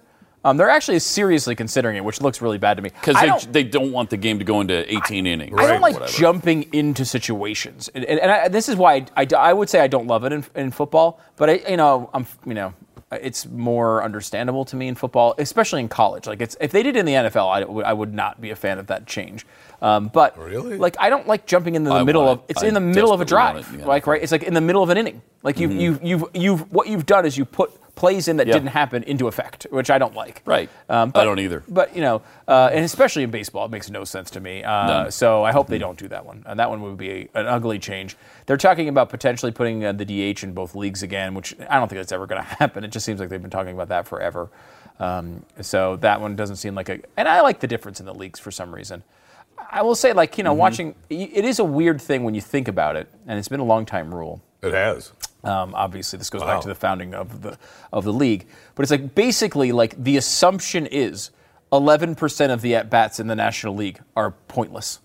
Um, 0.45 0.57
they're 0.57 0.69
actually 0.69 0.99
seriously 0.99 1.55
considering 1.55 1.95
it, 1.95 2.03
which 2.03 2.19
looks 2.21 2.41
really 2.41 2.57
bad 2.57 2.75
to 2.75 2.83
me. 2.83 2.89
Because 2.89 3.15
they, 3.19 3.27
don't- 3.27 3.53
they 3.53 3.63
don't 3.63 3.91
want 3.93 4.09
the 4.09 4.17
game 4.17 4.39
to 4.39 4.45
go 4.45 4.59
into 4.61 4.91
18 4.93 5.25
innings. 5.25 5.55
I 5.57 5.67
don't 5.67 5.81
like 5.81 5.93
whatever. 5.93 6.11
jumping 6.11 6.63
into 6.73 7.05
situations, 7.05 7.89
and, 7.95 8.03
and, 8.05 8.19
and 8.19 8.31
I, 8.31 8.47
this 8.49 8.67
is 8.67 8.75
why 8.75 9.05
I, 9.15 9.23
I, 9.23 9.27
I 9.37 9.53
would 9.53 9.69
say 9.69 9.79
I 9.79 9.87
don't 9.87 10.07
love 10.07 10.25
it 10.25 10.33
in, 10.33 10.43
in 10.55 10.71
football. 10.71 11.19
But 11.37 11.49
I, 11.49 11.53
you 11.69 11.77
know, 11.77 12.09
I'm, 12.13 12.27
you 12.45 12.53
know, 12.55 12.73
it's 13.11 13.45
more 13.45 14.03
understandable 14.03 14.65
to 14.65 14.75
me 14.75 14.87
in 14.87 14.95
football, 14.95 15.33
especially 15.37 15.79
in 15.81 15.87
college. 15.87 16.25
Like, 16.27 16.41
it's 16.41 16.57
if 16.59 16.71
they 16.71 16.83
did 16.83 16.95
it 16.95 16.99
in 16.99 17.05
the 17.05 17.13
NFL, 17.13 17.49
I 17.49 17.63
would, 17.63 17.85
I 17.85 17.93
would 17.93 18.13
not 18.13 18.41
be 18.41 18.49
a 18.49 18.55
fan 18.55 18.79
of 18.79 18.87
that 18.87 19.05
change. 19.05 19.45
Um, 19.81 20.07
but 20.07 20.37
Really? 20.37 20.77
like, 20.77 20.95
I 20.99 21.09
don't 21.09 21.27
like 21.27 21.45
jumping 21.45 21.75
into 21.75 21.89
the 21.89 21.95
I 21.97 22.03
middle 22.03 22.23
want 22.25 22.39
of. 22.41 22.45
It's 22.49 22.63
I 22.63 22.67
in 22.67 22.73
the 22.73 22.79
middle 22.79 23.11
of 23.13 23.21
a 23.21 23.25
drive, 23.25 23.57
it 23.57 23.67
in 23.69 23.77
the 23.81 23.85
like 23.87 24.07
right. 24.07 24.21
It's 24.21 24.31
like 24.31 24.43
in 24.43 24.53
the 24.53 24.61
middle 24.61 24.81
of 24.83 24.89
an 24.89 24.97
inning. 24.97 25.21
Like 25.41 25.59
you've 25.59 25.71
you've 25.73 26.03
you've 26.03 26.23
you've 26.33 26.71
what 26.71 26.87
you've 26.87 27.05
done 27.05 27.25
is 27.25 27.37
you 27.37 27.45
put 27.45 27.71
plays 27.95 28.27
in 28.27 28.37
that 28.37 28.47
Yeah. 28.47 28.53
didn't 28.53 28.69
happen 28.69 29.03
into 29.03 29.27
effect, 29.27 29.67
which 29.69 29.89
I 29.91 29.97
don't 29.97 30.15
like. 30.15 30.41
Right. 30.45 30.69
Um, 30.89 31.11
I 31.15 31.23
don't 31.23 31.39
either. 31.39 31.63
But 31.67 31.95
you 31.95 32.01
know, 32.01 32.21
uh, 32.47 32.69
and 32.73 32.83
especially 32.83 33.23
in 33.23 33.29
baseball, 33.31 33.65
it 33.65 33.71
makes 33.71 33.89
no 33.89 34.03
sense 34.03 34.31
to 34.31 34.39
me. 34.39 34.63
Uh, 34.63 34.87
None. 34.87 35.11
so 35.11 35.43
I 35.43 35.51
hope 35.51 35.67
they 35.67 35.77
don't 35.77 35.97
do 35.97 36.07
that 36.07 36.25
one. 36.25 36.43
And 36.47 36.59
that 36.59 36.69
one 36.69 36.81
would 36.81 36.97
be 36.97 37.29
a, 37.35 37.39
an 37.39 37.45
ugly 37.45 37.77
change. 37.79 38.17
They're 38.47 38.57
talking 38.57 38.89
about 38.89 39.09
potentially 39.09 39.51
putting 39.51 39.85
uh, 39.85 39.91
the 39.93 40.05
DH 40.05 40.43
in 40.43 40.53
both 40.53 40.73
leagues 40.75 41.03
again, 41.03 41.33
which 41.35 41.55
I 41.69 41.77
don't 41.79 41.87
think 41.87 41.99
that's 41.99 42.11
ever 42.11 42.25
going 42.25 42.41
to 42.41 42.47
happen. 42.47 42.83
It 42.83 42.89
just 42.91 43.05
seems 43.05 43.19
like 43.19 43.29
they've 43.29 43.41
been 43.41 43.51
talking 43.51 43.73
about 43.73 43.89
that 43.89 44.07
forever. 44.07 44.49
Um, 44.99 45.45
so 45.61 45.95
that 45.97 46.19
one 46.21 46.35
doesn't 46.35 46.57
seem 46.57 46.75
like 46.75 46.89
a. 46.89 46.99
And 47.17 47.27
I 47.27 47.41
like 47.41 47.59
the 47.59 47.67
difference 47.67 47.99
in 47.99 48.05
the 48.05 48.13
leagues 48.13 48.39
for 48.39 48.51
some 48.51 48.73
reason. 48.73 49.03
I 49.71 49.81
will 49.81 49.95
say, 49.95 50.13
like 50.13 50.37
you 50.37 50.43
know, 50.43 50.53
watching 50.53 50.93
it 51.09 51.45
is 51.45 51.59
a 51.59 51.63
weird 51.63 52.01
thing 52.01 52.23
when 52.23 52.33
you 52.35 52.41
think 52.41 52.67
about 52.67 52.95
it, 52.95 53.07
and 53.27 53.39
it's 53.39 53.47
been 53.47 53.59
a 53.59 53.63
long 53.65 53.85
time 53.85 54.13
rule. 54.13 54.41
It 54.61 54.73
has. 54.73 55.11
Um, 55.43 55.73
obviously, 55.75 56.17
this 56.17 56.29
goes 56.29 56.41
Wow. 56.41 56.47
back 56.47 56.61
to 56.61 56.67
the 56.69 56.75
founding 56.75 57.13
of 57.13 57.41
the 57.41 57.57
of 57.91 58.03
the 58.05 58.13
league. 58.13 58.47
But 58.75 58.83
it's 58.83 58.91
like 58.91 59.13
basically 59.15 59.71
like 59.71 60.01
the 60.01 60.15
assumption 60.17 60.85
is 60.85 61.31
11% 61.71 62.51
of 62.51 62.61
the 62.61 62.75
at 62.75 62.89
bats 62.89 63.19
in 63.19 63.27
the 63.27 63.35
National 63.35 63.75
League 63.75 63.99
are 64.15 64.31
pointless. 64.47 64.99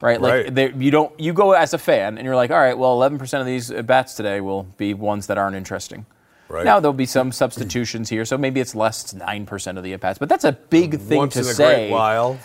Right? 0.00 0.20
Like 0.20 0.50
Right. 0.54 0.76
you 0.76 0.90
don't 0.90 1.18
you 1.18 1.32
go 1.32 1.52
as 1.52 1.72
a 1.72 1.78
fan 1.78 2.18
and 2.18 2.24
you're 2.26 2.36
like, 2.36 2.50
all 2.50 2.58
right, 2.58 2.76
well, 2.76 2.98
11% 2.98 3.40
of 3.40 3.46
these 3.46 3.70
at 3.70 3.86
bats 3.86 4.14
today 4.14 4.40
will 4.42 4.64
be 4.64 4.92
ones 4.92 5.26
that 5.28 5.38
aren't 5.38 5.56
interesting. 5.56 6.04
Right. 6.48 6.64
Now 6.64 6.78
there'll 6.78 6.92
be 6.92 7.06
some 7.06 7.32
substitutions 7.32 8.08
here, 8.08 8.24
so 8.24 8.36
maybe 8.38 8.60
it's 8.60 8.74
less. 8.74 9.12
Nine 9.14 9.46
percent 9.46 9.78
of 9.78 9.84
the 9.84 9.94
at 9.94 10.00
bats, 10.00 10.18
but 10.18 10.28
that's 10.28 10.44
a 10.44 10.52
big 10.52 11.00
thing 11.00 11.18
Once 11.18 11.32
to 11.34 11.40
in 11.40 11.46
a 11.46 11.54
say 11.54 11.90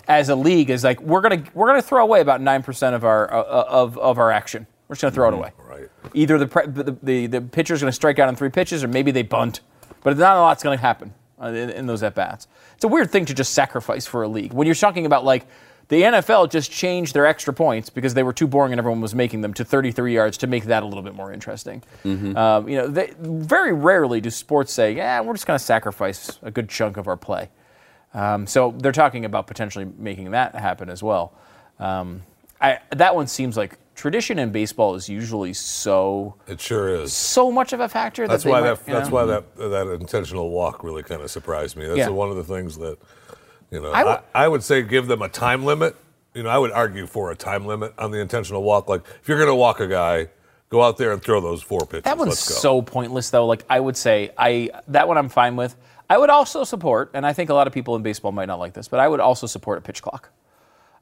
as 0.08 0.30
a 0.30 0.36
league. 0.36 0.72
Is 0.72 0.84
like 0.84 1.00
we're 1.02 1.22
gonna 1.22 1.44
we're 1.54 1.68
gonna 1.68 1.84
throw 1.84 2.02
away 2.02 2.22
about 2.22 2.42
nine 2.42 2.64
percent 2.64 2.96
of 2.96 3.04
our 3.04 3.32
uh, 3.32 3.44
of 3.44 3.98
of 4.00 4.18
our 4.18 4.32
action. 4.32 4.66
We're 4.92 4.96
just 4.96 5.04
gonna 5.04 5.12
throw 5.14 5.30
it 5.30 5.34
away. 5.34 5.52
Right. 5.58 5.90
Either 6.14 6.38
the 6.38 6.48
pre- 6.48 6.68
the, 6.68 6.98
the, 7.02 7.28
the 7.28 7.40
pitcher's 7.40 7.80
going 7.80 7.90
to 7.90 7.96
strike 7.96 8.20
out 8.20 8.28
on 8.28 8.36
three 8.36 8.50
pitches, 8.50 8.84
or 8.84 8.90
maybe 8.90 9.12
they 9.12 9.22
bunt. 9.22 9.62
But 10.04 10.18
not 10.18 10.36
a 10.36 10.42
lot's 10.42 10.64
going 10.64 10.78
to 10.78 10.82
happen 10.82 11.14
uh, 11.42 11.48
in, 11.48 11.70
in 11.70 11.86
those 11.86 12.04
at 12.04 12.14
bats. 12.14 12.50
It's 12.76 12.84
a 12.84 12.90
weird 12.90 13.10
thing 13.10 13.24
to 13.28 13.34
just 13.34 13.54
sacrifice 13.54 14.06
for 14.06 14.22
a 14.22 14.28
league. 14.28 14.52
When 14.52 14.66
you're 14.66 14.76
talking 14.76 15.06
about 15.06 15.24
like 15.24 15.48
the 15.88 16.02
NFL 16.02 16.52
just 16.52 16.74
changed 16.74 17.14
their 17.14 17.26
extra 17.26 17.54
points 17.54 17.90
because 17.90 18.16
they 18.16 18.24
were 18.24 18.34
too 18.34 18.48
boring 18.48 18.74
and 18.74 18.80
everyone 18.80 19.00
was 19.00 19.16
making 19.16 19.40
them 19.40 19.54
to 19.54 19.64
33 19.64 20.14
yards 20.14 20.38
to 20.40 20.48
make 20.48 20.66
that 20.66 20.84
a 20.84 20.86
little 20.86 21.04
bit 21.04 21.16
more 21.16 21.32
interesting. 21.32 21.84
Um, 22.36 22.68
you 22.68 22.76
know, 22.76 22.88
they, 22.88 23.14
very 23.18 23.72
rarely 23.72 24.20
do 24.20 24.30
sports 24.30 24.74
say, 24.74 24.94
"Yeah, 24.94 25.22
we're 25.22 25.36
just 25.36 25.48
going 25.48 25.58
to 25.58 25.64
sacrifice 25.64 26.38
a 26.42 26.52
good 26.52 26.68
chunk 26.68 26.98
of 26.98 27.08
our 27.08 27.16
play." 27.16 27.50
Um, 28.14 28.46
so 28.46 28.76
they're 28.78 28.92
talking 28.92 29.24
about 29.24 29.48
potentially 29.48 29.88
making 29.98 30.32
that 30.32 30.54
happen 30.54 30.90
as 30.90 31.02
well. 31.02 31.32
Um, 31.80 32.24
I, 32.60 32.80
that 32.90 33.16
one 33.16 33.28
seems 33.28 33.56
like 33.56 33.78
tradition 33.96 34.40
in 34.40 34.52
baseball 34.52 34.96
is 34.96 35.08
usually 35.10 35.54
so 35.54 36.36
It 36.48 36.60
sure 36.62 36.90
is. 36.90 37.14
so 37.14 37.52
much 37.52 37.74
of 37.74 37.80
a 37.80 37.90
factor. 37.90 38.28
That's 38.28 38.44
that 38.44 38.50
why 38.50 38.62
might, 38.62 38.68
that. 38.68 38.86
That's 38.86 39.10
know? 39.10 39.16
why 39.16 39.26
that 39.26 39.56
that 39.58 39.88
intentional 40.00 40.50
walk 40.50 40.84
really 40.84 41.04
kind 41.04 41.22
of 41.22 41.30
surprised 41.32 41.76
me. 41.78 41.86
That's 41.86 41.98
Yeah. 42.00 42.10
one 42.10 42.30
of 42.30 42.36
the 42.36 42.44
things 42.44 42.78
that, 42.78 42.98
you 43.70 43.82
know, 43.82 43.92
I 43.92 44.02
I, 44.34 44.48
would- 44.48 44.52
would 44.54 44.64
say 44.64 44.82
give 44.82 45.08
them 45.08 45.22
a 45.22 45.30
time 45.30 45.64
limit. 45.66 45.96
You 46.34 46.44
know, 46.44 46.50
I 46.50 46.58
would 46.58 46.72
argue 46.72 47.08
for 47.08 47.32
a 47.32 47.36
time 47.36 47.66
limit 47.66 47.94
on 47.98 48.12
the 48.12 48.20
intentional 48.20 48.64
walk. 48.64 48.88
Like 48.88 49.02
if 49.22 49.28
you're 49.28 49.38
going 49.38 49.50
to 49.50 49.56
walk 49.56 49.82
a 49.82 49.88
guy, 49.88 50.28
go 50.70 50.82
out 50.82 50.98
there 50.98 51.12
and 51.12 51.22
throw 51.22 51.42
those 51.42 51.62
four 51.62 51.82
pitches. 51.86 52.04
That 52.04 52.18
one's 52.18 52.30
Let's 52.30 52.48
go. 52.50 52.56
so 52.56 52.82
pointless, 52.82 53.30
though. 53.30 53.46
Like 53.46 53.66
I 53.70 53.80
would 53.82 53.98
say, 53.98 54.32
I 54.38 54.70
that 54.88 55.08
one 55.10 55.18
I'm 55.18 55.28
fine 55.30 55.58
with. 55.58 55.76
I 56.10 56.18
would 56.18 56.30
also 56.30 56.64
support, 56.64 57.12
and 57.14 57.26
I 57.26 57.34
think 57.34 57.50
a 57.50 57.54
lot 57.54 57.68
of 57.68 57.74
people 57.74 57.96
in 57.98 58.02
baseball 58.02 58.32
might 58.34 58.48
not 58.48 58.60
like 58.60 58.74
this, 58.74 58.88
but 58.90 59.00
I 59.02 59.08
would 59.08 59.20
also 59.22 59.48
support 59.48 59.78
a 59.78 59.82
pitch 59.82 60.02
clock. 60.02 60.30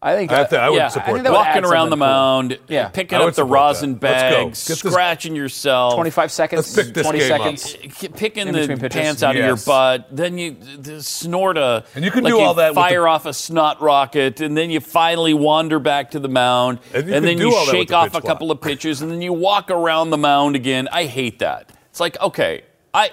I 0.02 0.16
think 0.16 0.32
I 0.32 0.44
uh, 0.44 0.46
thi- 0.46 0.56
I 0.56 0.70
would 0.70 0.78
yeah, 0.78 0.88
support 0.88 1.08
think 1.08 1.18
that. 1.18 1.24
that 1.24 1.32
would 1.32 1.46
Walking 1.46 1.66
around 1.66 1.90
the 1.90 1.98
something 1.98 2.00
cool. 2.00 2.08
mound, 2.08 2.60
Yeah. 2.70 2.88
picking 2.88 3.20
up 3.20 3.34
the 3.34 3.44
rosin 3.44 3.96
that. 4.00 4.02
Let's 4.02 4.66
bag, 4.66 4.68
this- 4.68 4.80
scratching 4.80 5.36
yourself, 5.36 5.94
25 5.96 6.32
seconds, 6.32 6.78
Let's 6.78 6.88
pick 6.88 6.94
this 6.96 7.04
20 7.06 7.20
game 7.20 7.32
up. 7.34 7.58
seconds. 7.58 7.76
picking 8.16 8.52
the 8.54 8.68
pitches. 8.78 8.96
pants 8.96 9.24
out 9.24 9.36
of 9.36 9.44
your 9.44 9.58
butt. 9.58 10.08
Then 10.10 10.38
you 10.38 10.56
th- 10.82 11.02
snort 11.02 11.58
a. 11.58 11.84
And 11.96 12.06
you 12.06 12.12
can 12.12 12.24
like 12.24 12.32
do 12.32 12.40
all 12.40 12.54
that 12.54 12.76
Fire 12.76 13.02
the- 13.02 13.08
off 13.10 13.26
a 13.26 13.34
snot 13.34 13.82
rocket, 13.82 14.40
and 14.40 14.56
then 14.58 14.70
you 14.70 14.80
finally 14.80 15.34
wander 15.34 15.80
back 15.80 16.12
to 16.12 16.20
the 16.20 16.30
mound, 16.30 16.80
And 16.94 17.06
you 17.06 17.14
can 17.16 17.24
then 17.26 17.38
you 17.38 17.48
all 17.54 17.66
that 17.66 17.72
with 17.74 17.80
shake 17.82 17.88
the 17.90 17.96
off 17.96 18.16
a 18.16 18.22
couple 18.22 18.52
of 18.52 18.62
pitches, 18.62 19.02
and 19.02 19.12
then 19.12 19.22
you 19.22 19.34
walk 19.34 19.70
around 19.70 20.12
the 20.12 20.18
mound 20.18 20.56
again. 20.56 20.88
I 20.94 21.06
hate 21.06 21.40
that. 21.40 21.72
It's 21.90 22.00
like 22.00 22.18
okay, 22.22 22.62
I, 22.94 23.10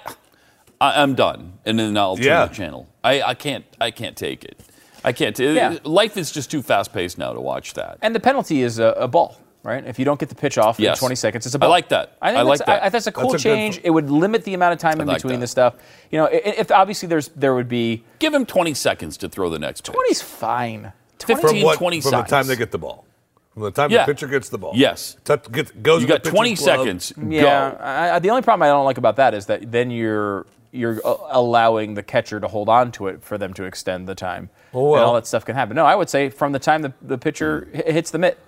I 0.80 1.02
I'm 1.02 1.16
done, 1.16 1.54
and 1.64 1.80
then 1.80 1.96
I'll 1.98 2.14
turn 2.16 2.26
Yeah. 2.26 2.46
the 2.46 2.54
channel. 2.54 2.86
I, 3.02 3.22
I 3.22 3.34
can't 3.34 3.64
I 3.80 3.90
can't 3.90 4.16
take 4.16 4.44
it. 4.44 4.60
I 5.06 5.12
can't. 5.12 5.38
Yeah. 5.38 5.78
Life 5.84 6.16
is 6.16 6.30
just 6.32 6.50
too 6.50 6.60
fast 6.62 6.92
paced 6.92 7.16
now 7.16 7.32
to 7.32 7.40
watch 7.40 7.74
that. 7.74 7.98
And 8.02 8.14
the 8.14 8.20
penalty 8.20 8.62
is 8.62 8.78
a, 8.80 8.86
a 8.98 9.06
ball, 9.08 9.40
right? 9.62 9.86
If 9.86 9.98
you 9.98 10.04
don't 10.04 10.18
get 10.18 10.28
the 10.28 10.34
pitch 10.34 10.58
off 10.58 10.78
Yes. 10.80 10.98
in 10.98 11.00
20 11.00 11.14
seconds, 11.14 11.46
it's 11.46 11.54
a 11.54 11.58
ball. 11.58 11.68
I 11.68 11.70
like 11.70 11.88
that. 11.90 12.16
I 12.20 12.30
think 12.30 12.40
I 12.40 12.44
that's, 12.44 12.48
like 12.60 12.66
that. 12.66 12.82
I, 12.82 12.88
that's 12.88 13.06
a 13.06 13.12
cool 13.12 13.30
That's 13.30 13.44
a 13.44 13.48
change. 13.48 13.80
It 13.84 13.90
would 13.90 14.10
limit 14.10 14.42
the 14.44 14.54
amount 14.54 14.72
of 14.74 14.78
time 14.80 15.00
in 15.00 15.06
like 15.06 15.18
between 15.18 15.34
that. 15.34 15.40
the 15.40 15.46
stuff. 15.46 15.74
You 16.10 16.18
know, 16.18 16.26
i- 16.26 16.30
if 16.32 16.70
obviously 16.72 17.08
there's 17.08 17.28
there 17.28 17.54
would 17.54 17.68
be 17.68 18.04
Give 18.18 18.34
him 18.34 18.44
20 18.44 18.74
seconds 18.74 19.16
to 19.18 19.28
throw 19.28 19.48
the 19.48 19.58
next 19.60 19.82
pitch. 19.86 19.94
20's 19.94 20.22
fine. 20.22 20.92
20 21.20 21.40
15, 21.40 21.60
from 21.60 21.64
what, 21.64 21.78
20 21.78 22.00
from 22.02 22.10
the 22.10 22.22
time 22.22 22.46
they 22.48 22.56
get 22.56 22.72
the 22.72 22.78
ball, 22.78 23.06
from 23.54 23.62
the 23.62 23.70
time 23.70 23.90
Yeah. 23.90 24.04
the 24.04 24.12
pitcher 24.12 24.26
gets 24.26 24.48
the 24.50 24.58
ball. 24.58 24.72
Yes. 24.74 25.16
Touch, 25.24 25.50
get, 25.50 25.82
goes 25.82 26.02
You 26.02 26.08
got 26.08 26.18
pitcher's 26.24 26.32
20 26.34 26.54
glove. 26.56 26.64
seconds. 26.64 27.12
Yeah, 27.28 27.40
Go. 27.70 27.76
I, 27.80 28.16
I- 28.16 28.18
the 28.18 28.30
only 28.30 28.42
problem 28.42 28.64
I 28.64 28.68
don't 28.72 28.84
like 28.84 28.98
about 28.98 29.16
that 29.16 29.34
is 29.34 29.46
that 29.46 29.70
then 29.72 29.90
you're 29.90 30.46
you're 30.72 31.00
uh, 31.04 31.16
allowing 31.30 31.94
the 31.94 32.02
catcher 32.02 32.40
to 32.40 32.48
hold 32.48 32.68
on 32.68 32.92
to 32.92 33.06
it 33.08 33.22
for 33.22 33.38
them 33.38 33.54
to 33.54 33.64
extend 33.64 34.08
the 34.08 34.14
time, 34.14 34.50
Oh, 34.74 34.94
and 34.94 35.04
all 35.04 35.14
that 35.14 35.26
stuff 35.26 35.44
can 35.44 35.54
happen. 35.54 35.76
No, 35.76 35.84
I 35.86 35.94
would 35.94 36.08
say 36.10 36.28
from 36.30 36.52
the 36.52 36.58
time 36.58 36.82
the, 36.82 36.92
the 37.02 37.18
pitcher 37.18 37.68
hi- 37.74 37.92
hits 37.92 38.10
the 38.10 38.18
mitt, 38.18 38.38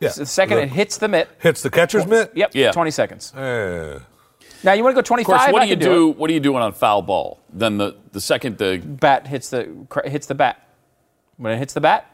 Yeah. 0.00 0.10
the 0.10 0.26
second 0.26 0.56
The- 0.56 0.62
it 0.64 0.68
hits 0.70 0.96
the 0.98 1.08
mitt, 1.08 1.28
hits 1.40 1.62
the 1.62 1.70
catcher's 1.70 2.06
mitt. 2.06 2.32
yep, 2.34 2.50
Yeah. 2.54 2.72
20 2.72 2.90
seconds. 2.90 3.32
Eh. 3.36 3.98
Now 4.64 4.72
you 4.74 4.84
want 4.84 4.94
to 4.94 5.02
go 5.02 5.04
25? 5.04 5.34
Of 5.34 5.40
course, 5.40 5.52
what 5.52 5.62
I 5.62 5.64
do 5.66 5.70
you 5.70 5.76
can 5.76 5.84
do? 5.84 6.08
What 6.12 6.30
are 6.30 6.32
you 6.32 6.40
doing 6.40 6.62
on 6.62 6.72
foul 6.72 7.02
ball? 7.02 7.40
Then 7.52 7.78
the, 7.78 7.96
the 8.12 8.20
second 8.20 8.58
the 8.58 8.78
Bat 8.78 9.26
hits 9.26 9.50
the 9.50 9.68
cr- 9.88 10.06
hits 10.08 10.26
the 10.26 10.34
bat. 10.36 10.60
When 11.36 11.52
it 11.52 11.58
hits 11.58 11.74
the 11.74 11.80
bat, 11.80 12.06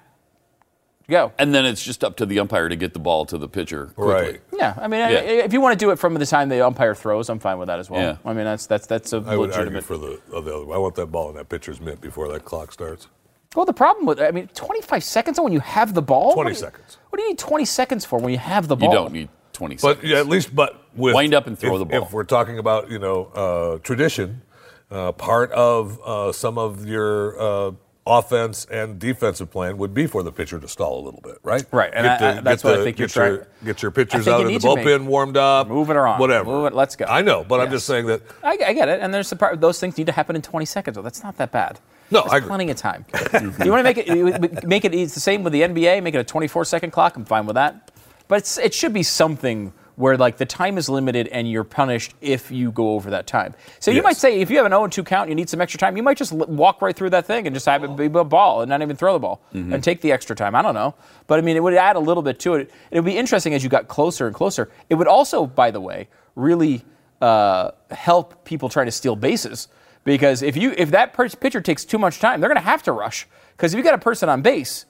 go. 1.09 1.33
and 1.39 1.55
then 1.55 1.65
it's 1.65 1.83
just 1.83 2.05
up 2.05 2.17
to 2.19 2.27
the 2.27 2.39
umpire 2.39 2.69
to 2.69 2.77
get 2.77 2.93
the 2.93 2.99
ball 2.99 3.25
to 3.27 3.39
the 3.39 3.49
pitcher 3.49 3.87
quickly. 3.97 4.13
Right. 4.13 4.41
Yeah, 4.53 4.75
I 4.81 4.89
mean, 4.89 5.01
Yeah. 5.01 5.19
if 5.21 5.53
you 5.53 5.61
want 5.61 5.79
to 5.79 5.85
do 5.85 5.91
it 5.91 5.99
from 5.99 6.15
the 6.15 6.27
time 6.27 6.49
the 6.49 6.65
umpire 6.67 6.95
throws, 6.95 7.29
I'm 7.29 7.39
fine 7.39 7.59
with 7.59 7.69
that 7.69 7.79
as 7.79 7.89
well. 7.91 8.01
Yeah. 8.01 8.17
I 8.25 8.33
mean, 8.33 8.45
that's 8.45 8.67
that's 8.67 8.87
that's 8.87 9.13
a 9.13 9.17
I 9.27 9.37
would 9.37 9.51
argue 9.53 9.73
legitimate. 9.77 9.85
for 9.85 9.97
the, 9.99 10.21
of 10.33 10.45
the 10.45 10.55
other. 10.57 10.73
I 10.75 10.79
want 10.79 10.95
that 10.97 11.07
ball 11.07 11.31
in 11.31 11.37
that 11.37 11.49
pitcher's 11.49 11.81
mitt 11.81 12.01
before 12.01 12.29
that 12.33 12.45
clock 12.45 12.73
starts. 12.73 13.09
Well, 13.57 13.65
the 13.65 13.73
problem 13.73 14.05
with 14.07 14.21
I 14.21 14.31
mean, 14.31 14.49
25 14.49 15.03
seconds 15.03 15.41
when 15.41 15.53
you 15.53 15.61
have 15.61 15.95
the 15.95 16.03
ball. 16.03 16.35
20 16.35 16.47
What 16.47 16.49
you- 16.51 16.55
seconds. 16.55 16.99
What 17.11 17.17
do 17.19 17.23
you 17.23 17.31
need 17.31 17.39
20 17.39 17.65
seconds 17.65 18.05
for 18.05 18.19
when 18.19 18.33
you 18.33 18.39
have 18.39 18.69
the 18.69 18.77
ball? 18.77 18.89
You 18.91 18.95
don't 18.95 19.13
need 19.13 19.29
20 19.55 19.77
But 19.77 19.81
seconds. 19.81 20.05
yeah, 20.11 20.19
at 20.19 20.29
least, 20.29 20.55
but 20.55 20.83
with 20.95 21.15
Wind 21.15 21.33
up 21.35 21.47
and 21.47 21.59
throw 21.59 21.75
if, 21.75 21.79
the 21.79 21.85
ball. 21.87 22.03
If 22.03 22.13
we're 22.13 22.25
talking 22.25 22.59
about 22.59 22.91
you 22.91 22.99
know 22.99 23.25
uh, 23.35 23.79
tradition, 23.79 24.43
uh, 24.91 25.13
part 25.13 25.51
of 25.53 25.99
uh, 26.05 26.33
some 26.33 26.59
of 26.59 26.85
your 26.87 27.41
uh, 27.41 27.73
offense 28.09 28.65
and 28.71 28.99
defensive 28.99 29.51
plan 29.51 29.77
would 29.79 29.93
be 29.95 30.07
for 30.07 30.23
the 30.23 30.33
pitcher 30.33 30.59
to 30.59 30.67
stall 30.67 31.01
a 31.01 31.05
little 31.05 31.21
bit, 31.21 31.37
right? 31.43 31.65
Right, 31.71 31.91
and 31.95 32.05
Get 32.05 32.23
I- 32.23 32.39
I- 32.39 32.41
that's 32.41 32.65
what 32.65 32.81
I 32.81 32.85
think 32.85 32.99
you're 32.99 33.09
your, 33.09 33.37
trying- 33.39 33.47
Get 33.65 33.83
your 33.83 33.91
pitchers 33.91 34.27
out 34.27 34.41
in 34.41 34.47
the 34.47 34.53
need 34.55 34.61
to 34.63 34.75
make- 34.77 34.87
bullpen 34.87 35.05
warmed 35.07 35.37
up. 35.37 35.69
Move 35.69 35.91
it 35.91 35.97
around. 35.97 36.19
Whatever. 36.19 36.51
Move 36.51 36.67
it- 36.67 36.75
let's 36.75 36.97
go. 36.97 37.05
I 37.05 37.23
know, 37.23 37.45
but 37.45 37.61
I'm 37.61 37.71
just 37.71 37.87
saying 37.87 38.07
that 38.07 38.23
I, 38.43 38.59
I 38.67 38.73
get 38.73 38.89
it, 38.89 39.01
and 39.01 39.13
there's 39.13 39.31
the 39.31 39.37
part 39.37 39.61
those 39.61 39.79
things 39.79 39.97
need 39.99 40.07
to 40.07 40.13
happen 40.13 40.35
in 40.37 40.43
20 40.43 40.65
seconds. 40.67 40.97
Well, 40.97 41.05
that's 41.05 41.23
not 41.23 41.37
that 41.37 41.53
bad. 41.53 41.79
No, 42.11 42.23
There's 42.23 42.33
I 42.33 42.37
agree. 42.39 42.49
plenty 42.49 42.71
of 42.71 42.77
time. 42.79 43.05
you 43.63 43.71
want 43.71 43.81
to 43.81 43.83
make 43.83 43.99
it 43.99 44.65
make 44.67 44.85
it 44.87 44.95
it's 44.95 45.13
the 45.13 45.21
same 45.21 45.43
with 45.45 45.53
the 45.53 45.61
NBA, 45.61 46.03
make 46.03 46.15
it 46.15 46.19
a 46.19 46.25
24 46.25 46.65
second 46.65 46.91
clock. 46.91 47.17
I'm 47.17 47.27
fine 47.27 47.45
with 47.45 47.55
that. 47.57 47.91
But 48.29 48.39
it's, 48.39 48.57
it 48.59 48.73
should 48.73 48.95
be 48.95 49.03
something 49.03 49.73
where 49.99 50.17
like 50.17 50.37
the 50.37 50.47
time 50.47 50.79
is 50.79 50.89
limited 50.89 51.27
and 51.29 51.51
you're 51.51 51.65
punished 51.65 52.15
if 52.21 52.53
you 52.53 52.71
go 52.71 52.91
over 52.93 53.11
that 53.11 53.27
time. 53.27 53.53
So 53.81 53.91
you 53.91 54.01
might 54.01 54.17
say 54.17 54.41
if 54.41 54.49
you 54.49 54.57
have 54.59 54.67
an 54.67 54.71
0 54.71 54.87
2 54.87 55.03
count, 55.03 55.29
you 55.29 55.35
need 55.35 55.51
some 55.51 55.61
extra 55.61 55.77
time. 55.77 55.97
You 55.97 56.05
might 56.05 56.17
just 56.17 56.33
l- 56.33 56.47
walk 56.47 56.81
right 56.81 56.95
through 56.95 57.11
that 57.11 57.27
thing 57.27 57.49
and 57.49 57.55
just 57.55 57.67
have 57.67 57.83
it 57.83 57.97
be 57.97 58.05
a 58.07 58.23
ball 58.25 58.63
and 58.63 58.69
not 58.69 58.81
even 58.81 58.95
throw 58.95 59.13
the 59.15 59.19
ball 59.19 59.41
and 59.53 59.83
take 59.83 60.01
the 60.01 60.13
extra 60.13 60.37
time. 60.37 60.55
I 60.55 60.63
don't 60.63 60.75
know, 60.75 60.95
but 61.27 61.41
I 61.41 61.43
mean 61.43 61.57
it 61.57 61.63
would 61.65 61.75
add 61.75 61.97
a 61.97 61.99
little 61.99 62.23
bit 62.23 62.39
to 62.41 62.55
it. 62.55 62.71
It 62.93 62.99
would 62.99 63.05
be 63.05 63.19
interesting 63.19 63.55
as 63.55 63.65
you 63.65 63.69
got 63.69 63.89
closer 63.89 64.29
and 64.29 64.35
closer. 64.37 64.71
It 64.89 64.95
would 64.95 65.09
also, 65.09 65.47
by 65.47 65.73
the 65.73 65.81
way, 65.81 66.07
really 66.37 66.85
uh, 67.21 67.73
help 67.91 68.45
people 68.45 68.69
trying 68.69 68.87
to 68.87 68.93
steal 68.93 69.17
bases 69.17 69.67
because 70.05 70.43
if 70.43 70.57
you 70.57 70.75
if 70.79 70.93
that 70.93 71.13
pitcher 71.41 71.61
takes 71.61 71.85
too 71.85 71.99
much 71.99 72.21
time, 72.21 72.41
they're 72.41 72.49
going 72.49 72.63
to 72.63 72.71
have 72.71 72.85
to 72.85 72.93
rush 72.93 73.27
because 73.57 73.75
if 73.75 73.79
you 73.79 73.83
got 73.83 73.95
a 73.95 73.99
person 73.99 74.29
on 74.29 74.43
base 74.43 74.87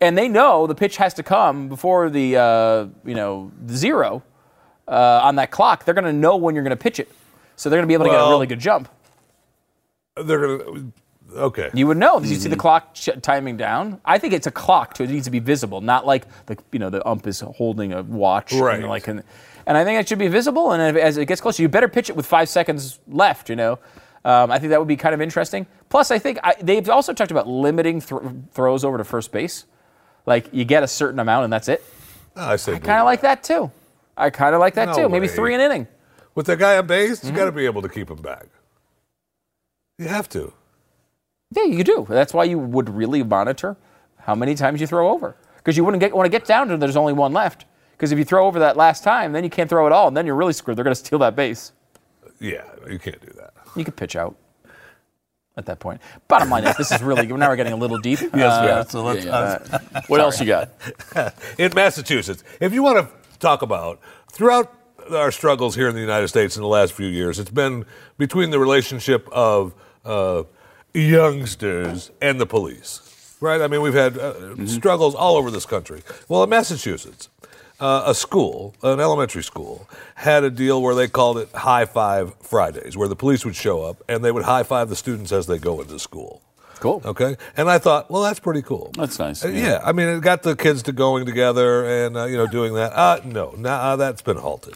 and 0.00 0.18
they 0.18 0.26
know 0.26 0.66
the 0.66 0.74
pitch 0.74 0.96
has 0.96 1.14
to 1.14 1.22
come 1.22 1.68
before 1.68 2.10
the 2.10 2.36
uh, 2.36 2.86
you 3.04 3.14
know 3.14 3.52
the 3.64 3.76
zero 3.76 4.24
uh, 4.88 5.20
on 5.22 5.36
that 5.36 5.50
clock, 5.50 5.84
they're 5.84 5.94
going 5.94 6.04
to 6.04 6.12
know 6.12 6.36
when 6.36 6.54
you're 6.54 6.64
going 6.64 6.76
to 6.76 6.82
pitch 6.82 6.98
it, 6.98 7.10
so 7.56 7.68
they're 7.70 7.78
going 7.78 7.86
to 7.86 7.88
be 7.88 7.94
able 7.94 8.04
to 8.06 8.10
get 8.10 8.20
a 8.20 8.28
really 8.28 8.46
good 8.46 8.60
jump. 8.60 8.88
They're 10.16 10.58
gonna. 10.58 10.92
Okay. 11.34 11.70
You 11.72 11.86
would 11.86 11.96
know. 11.96 12.20
You 12.20 12.34
see 12.34 12.50
the 12.50 12.56
clock 12.56 12.94
ch- 12.94 13.08
timing 13.22 13.56
down. 13.56 14.00
I 14.04 14.18
think 14.18 14.34
it's 14.34 14.46
a 14.46 14.50
clock 14.50 14.94
too. 14.94 15.04
It 15.04 15.10
needs 15.10 15.24
to 15.24 15.30
be 15.30 15.38
visible, 15.38 15.80
not 15.80 16.04
like 16.04 16.26
the 16.46 16.58
you 16.72 16.78
know 16.78 16.90
the 16.90 17.06
ump 17.08 17.26
is 17.26 17.40
holding 17.40 17.94
a 17.94 18.02
watch. 18.02 18.52
Right. 18.52 18.78
And 18.78 18.88
like, 18.88 19.08
and, 19.08 19.22
and 19.66 19.78
I 19.78 19.84
think 19.84 19.98
it 19.98 20.08
should 20.08 20.18
be 20.18 20.28
visible. 20.28 20.72
And 20.72 20.96
if, 20.96 21.02
as 21.02 21.16
it 21.16 21.26
gets 21.26 21.40
closer, 21.40 21.62
you 21.62 21.68
better 21.70 21.88
pitch 21.88 22.10
it 22.10 22.16
with 22.16 22.26
five 22.26 22.50
seconds 22.50 23.00
left. 23.08 23.48
You 23.48 23.56
know, 23.56 23.78
um, 24.24 24.50
I 24.50 24.58
think 24.58 24.70
that 24.70 24.78
would 24.78 24.88
be 24.88 24.96
kind 24.96 25.14
of 25.14 25.22
interesting. 25.22 25.66
Plus, 25.88 26.10
I 26.10 26.18
think 26.18 26.38
I, 26.42 26.54
they've 26.60 26.88
also 26.90 27.14
talked 27.14 27.30
about 27.30 27.48
limiting 27.48 28.02
thro- 28.02 28.42
throws 28.52 28.84
over 28.84 28.98
to 28.98 29.04
first 29.04 29.32
base. 29.32 29.64
Like 30.26 30.48
you 30.52 30.64
get 30.64 30.82
a 30.82 30.88
certain 30.88 31.18
amount 31.18 31.44
and 31.44 31.52
that's 31.52 31.68
it. 31.68 31.82
I 32.36 32.56
say 32.56 32.72
Kind 32.72 33.00
of 33.00 33.04
like 33.04 33.22
that 33.22 33.42
too. 33.42 33.70
I 34.16 34.30
kind 34.30 34.54
of 34.54 34.60
like 34.60 34.74
that 34.74 34.88
No 34.88 34.94
too. 34.94 35.08
Maybe 35.08 35.28
three 35.28 35.54
an 35.54 35.60
inning. 35.60 35.86
with 36.34 36.46
the 36.46 36.56
guy 36.56 36.76
on 36.78 36.86
base. 36.86 37.18
Mm-hmm. 37.20 37.28
You 37.28 37.32
got 37.34 37.44
to 37.46 37.52
be 37.52 37.64
able 37.64 37.82
to 37.82 37.88
keep 37.88 38.10
him 38.10 38.20
back. 38.22 38.46
You 39.98 40.08
have 40.08 40.28
to. 40.30 40.52
Yeah, 41.54 41.64
you 41.64 41.84
do. 41.84 42.06
That's 42.08 42.32
why 42.32 42.44
you 42.44 42.58
would 42.58 42.88
really 42.88 43.22
monitor 43.22 43.76
how 44.18 44.34
many 44.34 44.54
times 44.54 44.80
you 44.80 44.86
throw 44.86 45.10
over, 45.10 45.36
because 45.56 45.76
you 45.76 45.84
wouldn't 45.84 46.00
get 46.00 46.14
want 46.14 46.26
to 46.26 46.30
get 46.30 46.46
down 46.46 46.68
to 46.68 46.76
there's 46.76 46.96
only 46.96 47.12
one 47.12 47.32
left. 47.32 47.66
Because 47.92 48.10
if 48.10 48.18
you 48.18 48.24
throw 48.24 48.46
over 48.46 48.58
that 48.58 48.76
last 48.76 49.04
time, 49.04 49.32
then 49.32 49.44
you 49.44 49.50
can't 49.50 49.68
throw 49.70 49.86
it 49.86 49.92
all, 49.92 50.08
and 50.08 50.16
then 50.16 50.26
you're 50.26 50.34
really 50.34 50.52
screwed. 50.52 50.76
They're 50.76 50.84
going 50.84 50.94
to 50.94 50.98
steal 51.04 51.18
that 51.20 51.36
base. 51.36 51.72
Yeah, 52.40 52.64
you 52.90 52.98
can't 52.98 53.20
do 53.20 53.32
that. 53.36 53.52
You 53.76 53.84
could 53.84 53.94
pitch 53.96 54.16
out 54.16 54.34
at 55.56 55.66
that 55.66 55.78
point. 55.78 56.00
Bottom 56.26 56.50
line 56.50 56.64
is, 56.64 56.76
this 56.76 56.90
is 56.90 57.02
really 57.02 57.26
now 57.26 57.48
we're 57.48 57.56
getting 57.56 57.72
a 57.74 57.76
little 57.76 57.98
deep. 57.98 58.18
Yes, 58.34 58.34
Uh, 58.34 58.64
yeah. 58.66 58.82
So 58.84 59.04
let's, 59.04 59.26
uh, 59.26 59.80
What 60.08 60.20
else 60.20 60.40
you 60.40 60.46
got? 60.46 60.70
in 61.58 61.72
Massachusetts, 61.74 62.42
if 62.60 62.72
you 62.72 62.82
want 62.82 62.98
to 62.98 63.14
talk 63.42 63.60
about 63.60 64.00
throughout 64.30 64.72
our 65.10 65.32
struggles 65.32 65.74
here 65.74 65.88
in 65.88 65.94
the 65.94 66.00
United 66.00 66.28
States 66.28 66.56
in 66.56 66.62
the 66.62 66.68
last 66.68 66.92
few 66.92 67.08
years, 67.08 67.38
it's 67.38 67.50
been 67.50 67.84
between 68.16 68.50
the 68.50 68.58
relationship 68.58 69.28
of 69.32 69.74
uh, 70.04 70.44
youngsters 70.94 72.10
and 72.20 72.40
the 72.40 72.46
police, 72.46 73.36
right? 73.40 73.60
I 73.60 73.66
mean, 73.66 73.82
we've 73.82 73.94
had 73.94 74.16
uh, 74.16 74.66
struggles 74.66 75.14
all 75.14 75.36
over 75.36 75.50
this 75.50 75.66
country. 75.66 76.02
Well, 76.28 76.44
in 76.44 76.50
Massachusetts, 76.50 77.28
uh, 77.80 78.04
a 78.06 78.14
school, 78.14 78.74
an 78.82 79.00
elementary 79.00 79.42
school, 79.42 79.88
had 80.14 80.44
a 80.44 80.50
deal 80.50 80.80
where 80.80 80.94
they 80.94 81.08
called 81.08 81.38
it 81.38 81.50
High 81.52 81.84
Five 81.84 82.34
Fridays, 82.36 82.96
where 82.96 83.08
the 83.08 83.16
police 83.16 83.44
would 83.44 83.56
show 83.56 83.82
up 83.82 84.02
and 84.08 84.24
they 84.24 84.30
would 84.30 84.44
high 84.44 84.62
five 84.62 84.88
the 84.88 84.96
students 84.96 85.32
as 85.32 85.46
they 85.48 85.58
go 85.58 85.80
into 85.80 85.98
school. 85.98 86.42
Cool. 86.82 87.00
Okay. 87.04 87.36
And 87.56 87.70
I 87.70 87.78
thought, 87.78 88.10
well, 88.10 88.22
that's 88.22 88.40
pretty 88.40 88.60
cool. 88.60 88.90
That's 88.98 89.16
nice, 89.16 89.44
Uh, 89.44 89.50
yeah. 89.50 89.62
yeah. 89.62 89.80
I 89.84 89.92
mean, 89.92 90.08
it 90.08 90.20
got 90.20 90.42
the 90.42 90.56
kids 90.56 90.82
to 90.82 90.92
going 90.92 91.24
together 91.24 91.86
and, 91.86 92.16
uh, 92.16 92.24
you 92.24 92.36
know, 92.36 92.48
doing 92.48 92.74
that. 92.74 92.92
Uh, 92.92 93.20
no, 93.24 93.54
nah, 93.56 93.94
that's 93.94 94.20
been 94.20 94.38
halted. 94.38 94.74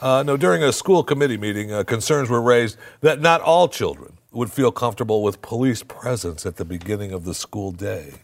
Uh, 0.00 0.22
no, 0.22 0.36
during 0.36 0.62
a 0.62 0.72
school 0.72 1.02
committee 1.02 1.36
meeting, 1.36 1.72
uh, 1.72 1.82
concerns 1.82 2.30
were 2.30 2.40
raised 2.40 2.76
that 3.00 3.20
not 3.20 3.40
all 3.40 3.66
children 3.66 4.12
would 4.30 4.52
feel 4.52 4.70
comfortable 4.70 5.20
with 5.20 5.42
police 5.42 5.82
presence 5.82 6.46
at 6.46 6.58
the 6.58 6.64
beginning 6.64 7.10
of 7.10 7.24
the 7.24 7.34
school 7.34 7.72
day. 7.72 8.20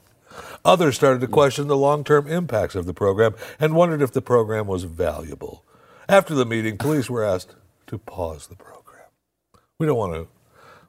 Others 0.65 0.95
started 0.95 1.21
to 1.21 1.27
question 1.27 1.67
the 1.67 1.77
long 1.77 2.05
term 2.05 2.29
impacts 2.29 2.77
of 2.77 2.87
the 2.87 2.95
program 2.95 3.35
and 3.59 3.75
wondered 3.75 4.01
if 4.01 4.13
the 4.13 4.23
program 4.23 4.69
was 4.69 4.85
valuable. 4.85 5.65
After 6.09 6.37
the 6.37 6.47
meeting, 6.47 6.79
police 6.79 7.11
were 7.11 7.25
asked 7.25 7.57
to 7.89 7.99
pause 7.99 8.47
the 8.47 8.55
program. 8.55 9.07
We 9.81 9.87
don't 9.87 9.99
want 9.99 10.13
to. 10.13 10.29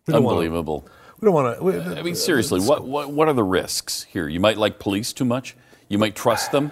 We 0.05 0.13
don't 0.13 0.23
want 0.23 0.35
to. 0.83 0.98
Unbelievable. 1.21 1.65
We 1.65 1.71
don't 1.73 1.83
want 1.83 1.95
to. 1.95 1.99
I 1.99 2.03
mean, 2.03 2.15
seriously, 2.15 2.61
what, 2.61 2.85
what 2.85 3.11
what 3.11 3.27
are 3.27 3.33
the 3.33 3.43
risks 3.43 4.03
here? 4.03 4.27
You 4.27 4.39
might 4.39 4.57
like 4.57 4.79
police 4.79 5.13
too 5.13 5.25
much. 5.25 5.55
You 5.87 5.97
might 5.97 6.15
trust 6.15 6.51
them. 6.51 6.71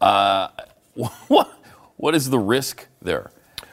Uh, 0.00 0.48
what 1.28 1.48
what 1.96 2.14
is 2.14 2.30
the 2.30 2.38
risk 2.38 2.86
there? 3.02 3.30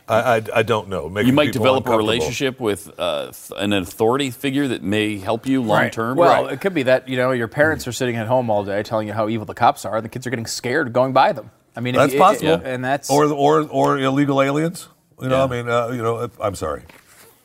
I, 0.07 0.15
I, 0.37 0.41
I 0.55 0.63
don't 0.63 0.89
know. 0.89 1.07
Making 1.07 1.27
You 1.27 1.33
might 1.33 1.53
develop 1.53 1.87
a 1.87 1.95
relationship 1.95 2.59
with 2.59 2.91
uh, 2.99 3.31
an 3.55 3.71
authority 3.71 4.31
figure 4.31 4.67
that 4.67 4.83
may 4.83 5.17
help 5.17 5.47
you 5.47 5.61
long 5.61 5.89
term. 5.91 6.17
Well, 6.17 6.47
it 6.47 6.59
could 6.59 6.73
be 6.73 6.83
that 6.83 7.07
you 7.07 7.15
know 7.15 7.31
your 7.31 7.47
parents 7.47 7.87
are 7.87 7.93
sitting 7.93 8.17
at 8.17 8.27
home 8.27 8.49
all 8.49 8.65
day 8.65 8.83
telling 8.83 9.07
you 9.07 9.13
how 9.13 9.29
evil 9.29 9.45
the 9.45 9.53
cops 9.53 9.85
are, 9.85 9.95
and 9.95 10.03
the 10.05 10.09
kids 10.09 10.27
are 10.27 10.29
getting 10.29 10.45
scared 10.45 10.91
going 10.91 11.13
by 11.13 11.31
them. 11.31 11.51
I 11.75 11.79
mean, 11.79 11.95
if 11.95 11.99
That's 11.99 12.13
you- 12.13 12.19
possible. 12.19 12.47
yeah, 12.49 12.59
and 12.63 12.83
that's 12.83 13.09
or 13.09 13.25
or 13.31 13.61
or 13.69 13.97
illegal 13.97 14.41
aliens. 14.41 14.89
You 15.21 15.29
know, 15.29 15.37
Yeah. 15.37 15.43
I 15.43 15.47
mean, 15.47 15.69
uh, 15.69 15.87
you 15.89 16.01
know, 16.01 16.29
I'm 16.41 16.55
sorry. 16.55 16.83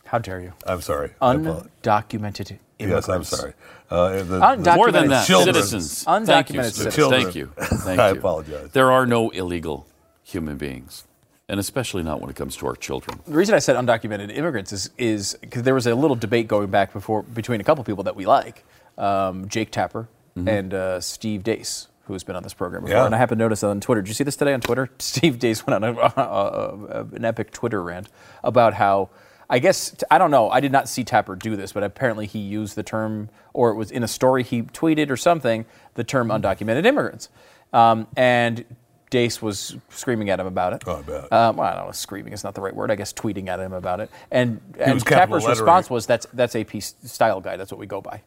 How 0.08 0.18
dare 0.18 0.40
you? 0.40 0.52
I'm 0.66 0.80
sorry. 0.80 1.10
Undocumented 1.20 2.58
immigrants. 2.78 3.08
Yes, 3.08 3.08
I'm 3.08 3.24
sorry. 3.24 3.52
Uh, 3.90 4.22
the- 4.22 4.40
Undocumented 4.40 4.76
More 4.76 4.90
than 4.92 5.08
that, 5.08 5.26
children. 5.26 5.54
citizens. 5.54 6.04
Thank 6.04 6.26
you, 6.28 6.60
Undocumented 6.60 6.64
citizens. 6.72 6.94
children. 6.94 7.22
Thank 7.22 7.34
you. 7.34 7.46
Thank 7.58 7.96
you. 7.98 8.02
I 8.02 8.08
apologize. 8.10 8.70
There 8.72 8.90
are 8.90 9.06
no 9.06 9.30
illegal 9.30 9.86
human 10.22 10.56
beings, 10.56 11.04
and 11.48 11.60
especially 11.60 12.02
not 12.02 12.20
when 12.20 12.30
it 12.30 12.36
comes 12.36 12.56
to 12.56 12.66
our 12.66 12.74
children. 12.76 13.20
The 13.26 13.32
reason 13.34 13.54
I 13.54 13.58
said 13.58 13.76
undocumented 13.76 14.34
immigrants 14.34 14.72
is 14.72 14.90
is 14.98 15.36
because 15.40 15.62
there 15.62 15.74
was 15.74 15.86
a 15.86 15.94
little 15.94 16.16
debate 16.16 16.48
going 16.48 16.70
back 16.70 16.92
before 16.92 17.22
between 17.22 17.60
a 17.60 17.64
couple 17.64 17.84
people 17.84 18.04
that 18.04 18.16
we 18.16 18.24
like, 18.26 18.64
um, 18.96 19.46
Jake 19.48 19.70
Tapper 19.70 20.08
and 20.46 20.72
uh, 20.72 21.00
Steve 21.00 21.42
Deace, 21.42 21.88
who 22.04 22.12
has 22.12 22.22
been 22.22 22.36
on 22.36 22.44
this 22.44 22.54
program 22.54 22.82
before. 22.82 22.96
Yeah. 22.96 23.06
And 23.06 23.12
I 23.14 23.18
happened 23.18 23.40
to 23.40 23.44
notice 23.44 23.64
on 23.64 23.80
Twitter. 23.80 24.00
Did 24.02 24.06
you 24.08 24.14
see 24.14 24.22
this 24.22 24.36
today 24.36 24.54
on 24.54 24.60
Twitter? 24.60 24.88
Steve 25.00 25.36
Deace 25.40 25.66
went 25.66 25.82
on 25.84 25.96
a, 25.96 26.00
a, 26.00 27.00
a, 27.00 27.04
an 27.16 27.24
epic 27.24 27.50
Twitter 27.50 27.82
rant 27.82 28.08
about 28.44 28.74
how. 28.74 29.10
I 29.50 29.58
guess 29.58 29.94
I 30.10 30.18
don't 30.18 30.30
know. 30.30 30.50
I 30.50 30.60
did 30.60 30.72
not 30.72 30.88
see 30.88 31.04
Tapper 31.04 31.34
do 31.34 31.56
this, 31.56 31.72
but 31.72 31.82
apparently 31.82 32.26
he 32.26 32.38
used 32.38 32.76
the 32.76 32.82
term, 32.82 33.30
or 33.54 33.70
it 33.70 33.76
was 33.76 33.90
in 33.90 34.02
a 34.02 34.08
story 34.08 34.42
he 34.42 34.62
tweeted 34.62 35.10
or 35.10 35.16
something, 35.16 35.64
the 35.94 36.04
term 36.04 36.28
undocumented 36.28 36.84
immigrants, 36.84 37.28
um, 37.72 38.06
and 38.16 38.64
Deace 39.10 39.40
was 39.40 39.76
screaming 39.88 40.28
at 40.28 40.38
him 40.38 40.46
about 40.46 40.74
it. 40.74 40.82
Oh, 40.86 40.96
I 40.96 41.02
bet. 41.02 41.32
Um, 41.32 41.56
well, 41.56 41.66
I 41.66 41.76
don't 41.76 41.86
know, 41.86 41.92
screaming 41.92 42.34
is 42.34 42.44
not 42.44 42.54
the 42.54 42.60
right 42.60 42.74
word. 42.76 42.90
I 42.90 42.94
guess 42.94 43.12
tweeting 43.12 43.48
at 43.48 43.58
him 43.58 43.72
about 43.72 44.00
it. 44.00 44.10
And, 44.30 44.60
and 44.78 45.00
Tapper's 45.04 45.46
response 45.46 45.88
was, 45.88 46.06
"That's 46.06 46.26
that's 46.34 46.54
AP 46.54 46.82
style 46.82 47.40
guy. 47.40 47.56
That's 47.56 47.72
what 47.72 47.78
we 47.78 47.86
go 47.86 48.00
by." 48.02 48.22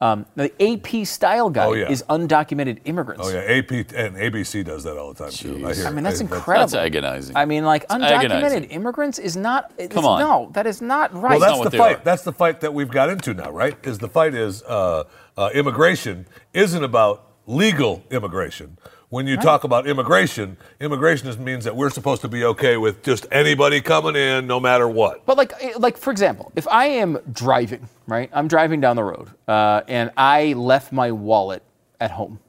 Um, 0.00 0.26
the 0.36 0.52
AP 0.62 1.04
style 1.08 1.50
guide 1.50 1.66
Oh, 1.66 1.72
yeah. 1.72 1.90
is 1.90 2.04
undocumented 2.08 2.78
immigrants. 2.84 3.26
Oh 3.26 3.30
yeah, 3.30 3.40
AP 3.40 3.72
and 3.72 4.14
ABC 4.16 4.64
does 4.64 4.84
that 4.84 4.96
all 4.96 5.12
the 5.12 5.24
time 5.24 5.32
too. 5.32 5.56
I, 5.66 5.70
Jeez. 5.72 5.76
hear 5.78 5.86
I 5.88 5.90
mean, 5.90 6.04
that's 6.04 6.20
I- 6.20 6.22
incredible. 6.22 6.54
That's 6.54 6.74
agonizing. 6.74 7.36
I 7.36 7.44
mean, 7.46 7.64
like 7.64 7.88
undocumented 7.88 8.10
agonizing. 8.12 8.64
immigrants 8.64 9.18
is 9.18 9.36
not. 9.36 9.72
It's, 9.76 9.92
Come 9.92 10.06
on. 10.06 10.20
no, 10.20 10.50
that 10.52 10.68
is 10.68 10.80
not 10.80 11.12
right. 11.14 11.40
Well, 11.40 11.40
that's 11.40 11.62
not 11.64 11.72
the 11.72 11.78
fight. 11.78 11.96
are. 11.96 12.02
That's 12.04 12.22
the 12.22 12.32
fight 12.32 12.60
that 12.60 12.72
we've 12.72 12.90
got 12.90 13.08
into 13.08 13.34
now, 13.34 13.50
right? 13.50 13.76
Is 13.84 13.98
the 13.98 14.08
fight 14.08 14.34
is 14.34 14.62
uh, 14.62 15.02
uh, 15.36 15.50
immigration 15.52 16.26
isn't 16.54 16.84
about 16.84 17.32
legal 17.46 18.04
immigration. 18.12 18.78
When 19.10 19.26
you 19.26 19.38
talk 19.38 19.64
about 19.64 19.86
immigration, 19.86 20.58
immigration 20.80 21.42
means 21.42 21.64
that 21.64 21.74
we're 21.74 21.88
supposed 21.88 22.20
to 22.22 22.28
be 22.28 22.44
okay 22.44 22.76
with 22.76 23.02
just 23.02 23.26
anybody 23.32 23.80
coming 23.80 24.16
in, 24.16 24.46
no 24.46 24.60
matter 24.60 24.86
what. 24.86 25.24
But 25.24 25.38
like, 25.38 25.52
eh, 25.60 25.72
like 25.78 25.96
for 25.96 26.10
example, 26.10 26.52
if 26.56 26.68
I 26.68 26.86
am 26.86 27.18
driving, 27.32 27.88
right? 28.06 28.28
I'm 28.34 28.48
driving 28.48 28.82
down 28.82 28.96
the 28.96 29.04
road, 29.04 29.30
uh, 29.46 29.80
and 29.88 30.10
I 30.18 30.52
left 30.52 30.92
my 30.92 31.10
wallet 31.10 31.62
at 32.00 32.10
home. 32.10 32.40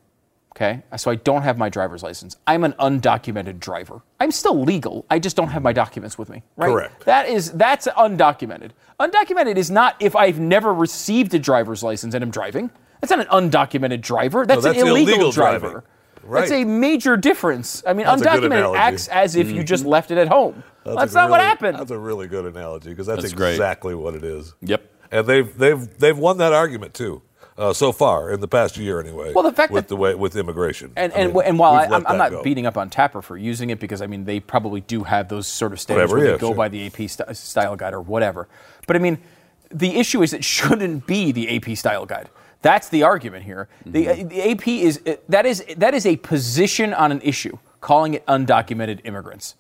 Okay, 0.51 0.81
so 0.97 1.09
I 1.09 1.15
don't 1.15 1.43
have 1.43 1.57
my 1.57 1.69
driver's 1.69 2.03
license. 2.03 2.35
I'm 2.45 2.65
an 2.65 2.73
undocumented 2.73 3.59
driver. 3.59 4.01
I'm 4.19 4.31
still 4.31 4.61
legal. 4.61 5.05
I 5.09 5.17
just 5.17 5.37
don't 5.37 5.47
have 5.47 5.63
my 5.63 5.71
documents 5.71 6.17
with 6.17 6.27
me. 6.27 6.43
Right? 6.57 6.67
Correct. 6.67 7.05
That 7.05 7.29
is 7.29 7.53
that's 7.53 7.87
undocumented. 7.87 8.71
Undocumented 8.99 9.55
is 9.55 9.71
not 9.71 9.95
if 10.01 10.13
I've 10.13 10.39
never 10.39 10.73
received 10.73 11.33
a 11.33 11.39
driver's 11.39 11.83
license 11.83 12.13
and 12.13 12.21
I'm 12.21 12.31
driving. 12.31 12.69
That's 12.99 13.11
not 13.11 13.21
an 13.21 13.27
undocumented 13.27 14.01
driver. 14.01 14.45
That's, 14.45 14.63
that's 14.63 14.77
an 14.77 14.85
illegal, 14.85 15.13
illegal 15.13 15.31
driver. 15.31 15.69
driving. 15.69 15.83
That's 16.31 16.51
a 16.51 16.63
major 16.63 17.17
difference. 17.17 17.83
I 17.85 17.93
mean, 17.93 18.05
That's 18.05 18.21
undocumented 18.21 18.75
acts 18.77 19.07
as 19.07 19.35
if 19.35 19.49
you 19.51 19.63
just 19.63 19.85
left 19.85 20.11
it 20.11 20.17
at 20.17 20.27
home. 20.27 20.63
That's, 20.85 21.11
a 21.13 21.15
not 21.15 21.29
what 21.29 21.41
happened. 21.41 21.77
That's 21.77 21.91
a 21.91 21.97
really 21.99 22.27
good 22.27 22.45
analogy 22.45 22.89
because 22.89 23.05
that's, 23.07 23.21
That's 23.21 23.33
great. 23.33 23.51
exactly 23.51 23.93
what 23.95 24.15
it 24.15 24.23
is. 24.23 24.53
Yep. 24.61 24.81
And 25.11 25.27
they've 25.27 25.57
they've 25.57 25.97
they've 25.99 26.17
won 26.17 26.37
that 26.37 26.53
argument 26.53 26.93
too. 26.93 27.21
Uh, 27.57 27.73
so 27.73 27.91
far 27.91 28.31
in 28.31 28.39
the 28.39 28.47
past 28.47 28.77
year, 28.77 29.01
anyway. 29.01 29.33
Well, 29.33 29.43
the 29.43 29.51
fact 29.51 29.73
with 29.73 29.83
that- 29.83 29.89
the 29.89 29.97
way 29.97 30.15
with 30.15 30.33
immigration, 30.37 30.93
And, 30.95 31.11
I 31.11 31.15
and, 31.17 31.33
mean, 31.33 31.43
and 31.45 31.59
while 31.59 31.73
I, 31.73 31.83
I'm, 31.93 32.07
I'm 32.07 32.17
not 32.17 32.31
go. 32.31 32.41
beating 32.41 32.65
up 32.65 32.77
on 32.77 32.89
Tapper 32.89 33.21
for 33.21 33.35
using 33.35 33.69
it 33.69 33.81
because 33.81 34.01
I 34.01 34.07
mean 34.07 34.23
they 34.23 34.39
probably 34.39 34.79
do 34.79 35.03
have 35.03 35.27
those 35.27 35.45
sort 35.45 35.73
of 35.73 35.79
standards 35.81 36.09
Whatever, 36.09 36.19
where 36.19 36.25
yeah, 36.27 36.37
they 36.37 36.39
go 36.41 36.47
sure. 36.49 36.55
by 36.55 36.69
the 36.69 36.85
AP 36.85 37.09
st- 37.09 37.35
style 37.35 37.75
guide 37.75 37.93
or 37.93 37.99
whatever. 38.01 38.47
But 38.87 38.95
I 38.95 38.99
mean, 38.99 39.17
the 39.71 39.97
issue 39.97 40.21
is 40.23 40.31
it 40.31 40.43
shouldn't 40.55 41.05
be 41.05 41.33
the 41.33 41.53
AP 41.57 41.75
style 41.77 42.05
guide. 42.05 42.29
That's 42.61 42.89
the 42.89 43.03
argument 43.03 43.45
here. 43.45 43.67
The, 43.85 44.05
Mm-hmm. 44.05 44.27
the 44.27 44.51
AP 44.51 44.67
is 44.67 45.01
that 45.29 45.45
is 45.45 45.63
that 45.77 45.93
is 45.93 46.05
a 46.05 46.17
position 46.17 46.93
on 46.93 47.11
an 47.11 47.21
issue, 47.21 47.57
calling 47.81 48.13
it 48.15 48.25
undocumented 48.25 49.01
immigrants. 49.05 49.55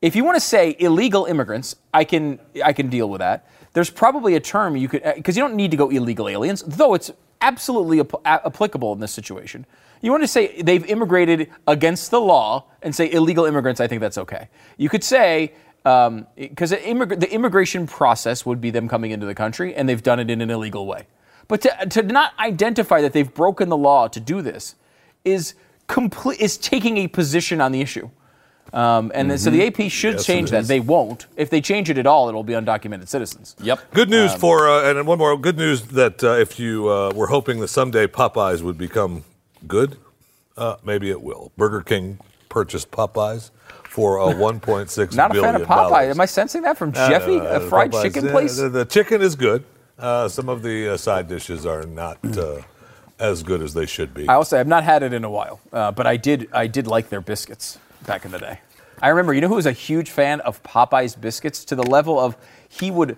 If 0.00 0.14
you 0.16 0.24
want 0.24 0.36
to 0.36 0.40
say 0.40 0.76
illegal 0.78 1.26
immigrants, 1.26 1.76
I 1.92 2.04
can 2.04 2.38
I 2.64 2.72
can 2.72 2.88
deal 2.88 3.08
with 3.10 3.18
that. 3.18 3.46
There's 3.74 3.90
probably 3.90 4.34
a 4.34 4.40
term 4.40 4.76
you 4.76 4.88
could 4.88 5.02
because 5.16 5.36
you 5.36 5.42
don't 5.42 5.54
need 5.56 5.70
to 5.72 5.76
go 5.76 5.90
illegal 5.90 6.28
aliens, 6.28 6.62
though 6.66 6.94
it's 6.94 7.10
absolutely 7.40 8.00
ap- 8.00 8.14
applicable 8.24 8.92
in 8.94 9.00
this 9.00 9.12
situation. 9.12 9.66
You 10.00 10.10
want 10.10 10.22
to 10.22 10.28
say 10.28 10.62
they've 10.62 10.84
immigrated 10.86 11.50
against 11.66 12.10
the 12.10 12.20
law 12.20 12.64
and 12.82 12.94
say 12.94 13.10
illegal 13.12 13.44
immigrants. 13.44 13.80
I 13.80 13.88
think 13.88 14.00
that's 14.00 14.18
okay. 14.18 14.48
You 14.76 14.88
could 14.88 15.04
say 15.04 15.52
because 15.84 16.72
immig- 16.72 17.20
the 17.20 17.30
immigration 17.32 17.86
process 17.86 18.44
would 18.46 18.60
be 18.60 18.70
them 18.70 18.88
coming 18.88 19.10
into 19.10 19.26
the 19.26 19.34
country 19.34 19.74
and 19.74 19.88
they've 19.88 20.02
done 20.02 20.20
it 20.20 20.30
in 20.30 20.40
an 20.40 20.50
illegal 20.50 20.86
way. 20.86 21.06
But 21.48 21.62
to, 21.62 21.86
to 21.90 22.02
not 22.02 22.32
identify 22.38 23.00
that 23.00 23.12
they've 23.14 23.32
broken 23.32 23.68
the 23.70 23.76
law 23.76 24.06
to 24.08 24.20
do 24.20 24.42
this 24.42 24.74
is 25.24 25.54
complete 25.86 26.40
is 26.40 26.56
taking 26.58 26.98
a 26.98 27.08
position 27.08 27.60
on 27.60 27.72
the 27.72 27.80
issue. 27.80 28.10
Um, 28.74 29.10
and 29.14 29.30
then- 29.30 29.38
so 29.38 29.48
the 29.50 29.66
AP 29.66 29.88
should 29.90 30.14
Yes, 30.16 30.26
change 30.26 30.50
that. 30.50 30.64
They 30.66 30.78
won't. 30.80 31.26
If 31.36 31.48
they 31.48 31.62
change 31.62 31.88
it 31.88 31.96
at 31.96 32.06
all, 32.06 32.28
it'll 32.28 32.44
be 32.44 32.52
undocumented 32.52 33.08
citizens. 33.08 33.56
Yep. 33.62 33.78
Good 33.94 34.10
news 34.10 34.34
Um, 34.34 34.40
for, 34.40 34.68
uh, 34.68 34.90
and 34.90 35.06
one 35.06 35.16
more 35.16 35.38
good 35.38 35.56
news 35.56 35.80
that 35.88 36.22
uh, 36.22 36.32
if 36.32 36.60
you 36.60 36.86
uh, 36.90 37.12
were 37.14 37.28
hoping 37.28 37.60
that 37.60 37.68
someday 37.68 38.06
Popeyes 38.06 38.60
would 38.60 38.76
become 38.76 39.24
good, 39.66 39.96
uh, 40.58 40.76
maybe 40.84 41.08
it 41.08 41.22
will. 41.22 41.50
Burger 41.56 41.80
King 41.80 42.18
purchased 42.50 42.90
Popeyes 42.90 43.50
for 43.84 44.20
uh, 44.20 44.26
1.6 44.34 45.14
Not 45.16 45.30
a 45.30 45.34
billion 45.34 45.52
fan 45.54 45.62
of 45.62 45.66
Popeye. 45.66 45.88
dollars. 45.88 46.10
Am 46.14 46.20
I 46.20 46.26
sensing 46.26 46.60
that 46.62 46.76
from 46.76 46.92
Jeffy, 46.92 47.38
uh, 47.40 47.44
a 47.56 47.60
fried 47.60 47.90
Popeyes, 47.92 48.02
chicken 48.02 48.28
place? 48.28 48.58
The, 48.58 48.68
the 48.68 48.84
chicken 48.84 49.22
is 49.22 49.34
good. 49.34 49.64
Uh, 49.98 50.28
some 50.28 50.48
of 50.48 50.62
the 50.62 50.94
uh, 50.94 50.96
side 50.96 51.28
dishes 51.28 51.66
are 51.66 51.82
not 51.82 52.18
uh, 52.36 52.60
as 53.18 53.42
good 53.42 53.62
as 53.62 53.74
they 53.74 53.86
should 53.86 54.14
be. 54.14 54.28
I 54.28 54.36
will 54.36 54.44
say 54.44 54.60
I've 54.60 54.68
not 54.68 54.84
had 54.84 55.02
it 55.02 55.12
in 55.12 55.24
a 55.24 55.30
while, 55.30 55.60
uh, 55.72 55.90
but 55.92 56.06
I 56.06 56.16
did 56.16 56.48
I 56.52 56.66
did 56.66 56.86
like 56.86 57.08
their 57.08 57.20
biscuits 57.20 57.78
back 58.06 58.24
in 58.24 58.30
the 58.30 58.38
day. 58.38 58.60
I 59.00 59.08
remember, 59.08 59.32
you 59.34 59.40
know 59.40 59.48
who 59.48 59.56
was 59.56 59.66
a 59.66 59.72
huge 59.72 60.10
fan 60.10 60.40
of 60.40 60.62
Popeye's 60.62 61.14
biscuits 61.14 61.64
to 61.66 61.76
the 61.76 61.84
level 61.84 62.18
of 62.18 62.36
he 62.68 62.90
would 62.90 63.16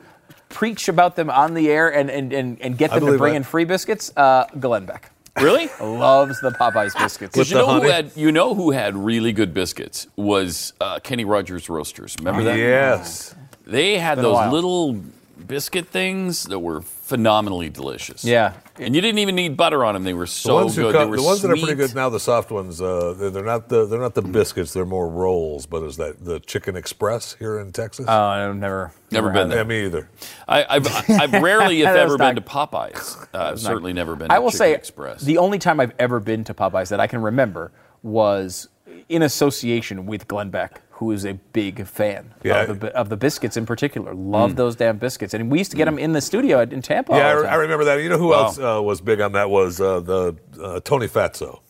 preach 0.48 0.88
about 0.88 1.16
them 1.16 1.30
on 1.30 1.54
the 1.54 1.70
air 1.70 1.92
and 1.92 2.10
and, 2.10 2.32
and, 2.32 2.60
and 2.60 2.78
get 2.78 2.90
them 2.90 3.06
to 3.06 3.18
bring 3.18 3.32
that. 3.32 3.38
in 3.38 3.42
free 3.44 3.64
biscuits? 3.64 4.12
Uh, 4.16 4.46
Glenn 4.58 4.86
Beck 4.86 5.10
Really? 5.36 5.68
loves 5.80 6.40
the 6.40 6.50
Popeye's 6.50 6.94
biscuits. 6.94 7.34
Because 7.34 7.50
you 7.50 7.58
know 7.58 7.80
who 7.80 7.88
had 7.88 8.12
you 8.16 8.32
know 8.32 8.54
who 8.54 8.70
had 8.70 8.96
really 8.96 9.32
good 9.32 9.54
biscuits 9.54 10.06
was 10.16 10.72
uh, 10.80 10.98
Kenny 11.00 11.24
Rogers 11.24 11.68
Roasters. 11.68 12.16
Remember 12.18 12.44
that? 12.44 12.58
yes. 12.58 13.34
They 13.66 13.98
had 13.98 14.18
those 14.18 14.50
little 14.52 15.00
biscuit 15.46 15.88
things 15.88 16.44
that 16.44 16.58
were 16.58 16.80
phenomenally 16.82 17.68
delicious. 17.68 18.24
Yeah. 18.24 18.54
And 18.78 18.94
you 18.94 19.00
didn't 19.00 19.18
even 19.18 19.34
need 19.34 19.56
butter 19.56 19.84
on 19.84 19.94
them. 19.94 20.04
They 20.04 20.14
were 20.14 20.24
The 20.24 20.30
so 20.30 20.54
ones, 20.56 20.76
good. 20.76 20.92
co- 20.94 21.00
they 21.00 21.10
were 21.10 21.16
the 21.16 21.22
ones 21.22 21.42
that 21.42 21.50
are 21.50 21.56
pretty 21.56 21.74
good 21.74 21.94
now, 21.94 22.08
the 22.08 22.20
soft 22.20 22.50
ones, 22.50 22.80
uh, 22.80 23.14
they're, 23.18 23.30
they're 23.30 23.44
not 23.44 23.68
the 23.68 23.84
they're 23.86 24.00
not 24.00 24.14
the 24.14 24.22
biscuits. 24.22 24.72
They're 24.72 24.84
more 24.86 25.08
rolls. 25.08 25.66
But 25.66 25.82
is 25.82 25.96
that 25.96 26.24
the 26.24 26.40
Chicken 26.40 26.76
Express 26.76 27.34
here 27.38 27.58
in 27.58 27.72
Texas? 27.72 28.06
Oh, 28.08 28.12
I've 28.12 28.56
never 28.56 28.92
Never 29.10 29.30
been 29.30 29.48
had 29.48 29.48
yeah, 29.50 29.54
there. 29.56 29.64
me 29.64 29.84
either. 29.86 30.08
I, 30.46 30.64
I've, 30.70 31.10
I've 31.10 31.32
rarely, 31.42 31.80
if 31.80 31.86
That's 31.86 31.98
ever, 31.98 32.16
been 32.16 32.36
to 32.36 32.40
Popeyes. 32.40 33.26
Uh, 33.34 33.50
I've 33.50 33.60
certainly 33.60 33.92
never 33.92 34.14
been. 34.14 34.30
I 34.30 34.38
will 34.38 34.50
Chicken 34.50 34.58
say 34.58 34.74
Express. 34.74 35.22
the 35.22 35.38
only 35.38 35.58
time 35.58 35.80
I've 35.80 35.94
ever 35.98 36.20
been 36.20 36.44
to 36.44 36.54
Popeyes 36.54 36.90
that 36.90 37.00
I 37.00 37.08
can 37.08 37.20
remember 37.20 37.72
was 38.04 38.68
in 39.08 39.22
association 39.22 40.06
with 40.06 40.28
Glenn 40.28 40.50
Beck, 40.50 40.80
who 41.00 41.10
is 41.12 41.24
a 41.24 41.32
big 41.52 41.86
fan 41.86 42.32
Yeah. 42.44 42.62
of, 42.64 42.80
the, 42.80 42.94
of 42.94 43.08
the 43.08 43.16
biscuits 43.16 43.56
in 43.56 43.64
particular. 43.66 44.14
Love 44.14 44.54
those 44.56 44.76
damn 44.76 44.98
biscuits, 44.98 45.32
and 45.34 45.50
we 45.50 45.56
used 45.58 45.70
to 45.70 45.76
get 45.78 45.86
them 45.86 45.98
in 45.98 46.12
the 46.12 46.20
studio 46.20 46.60
in 46.60 46.82
Tampa. 46.82 47.12
Yeah, 47.14 47.34
all 47.36 47.42
the 47.42 47.48
I, 47.48 47.52
I 47.52 47.56
remember 47.56 47.84
that. 47.86 48.00
You 48.02 48.10
know 48.10 48.18
who 48.18 48.28
Wow. 48.28 48.44
else 48.44 48.58
uh, 48.58 48.80
was 48.82 49.00
big 49.00 49.20
on 49.22 49.32
that 49.32 49.48
was 49.50 49.80
uh, 49.80 50.00
the 50.00 50.36
uh, 50.62 50.80
Tony 50.80 51.08
Fatso. 51.08 51.60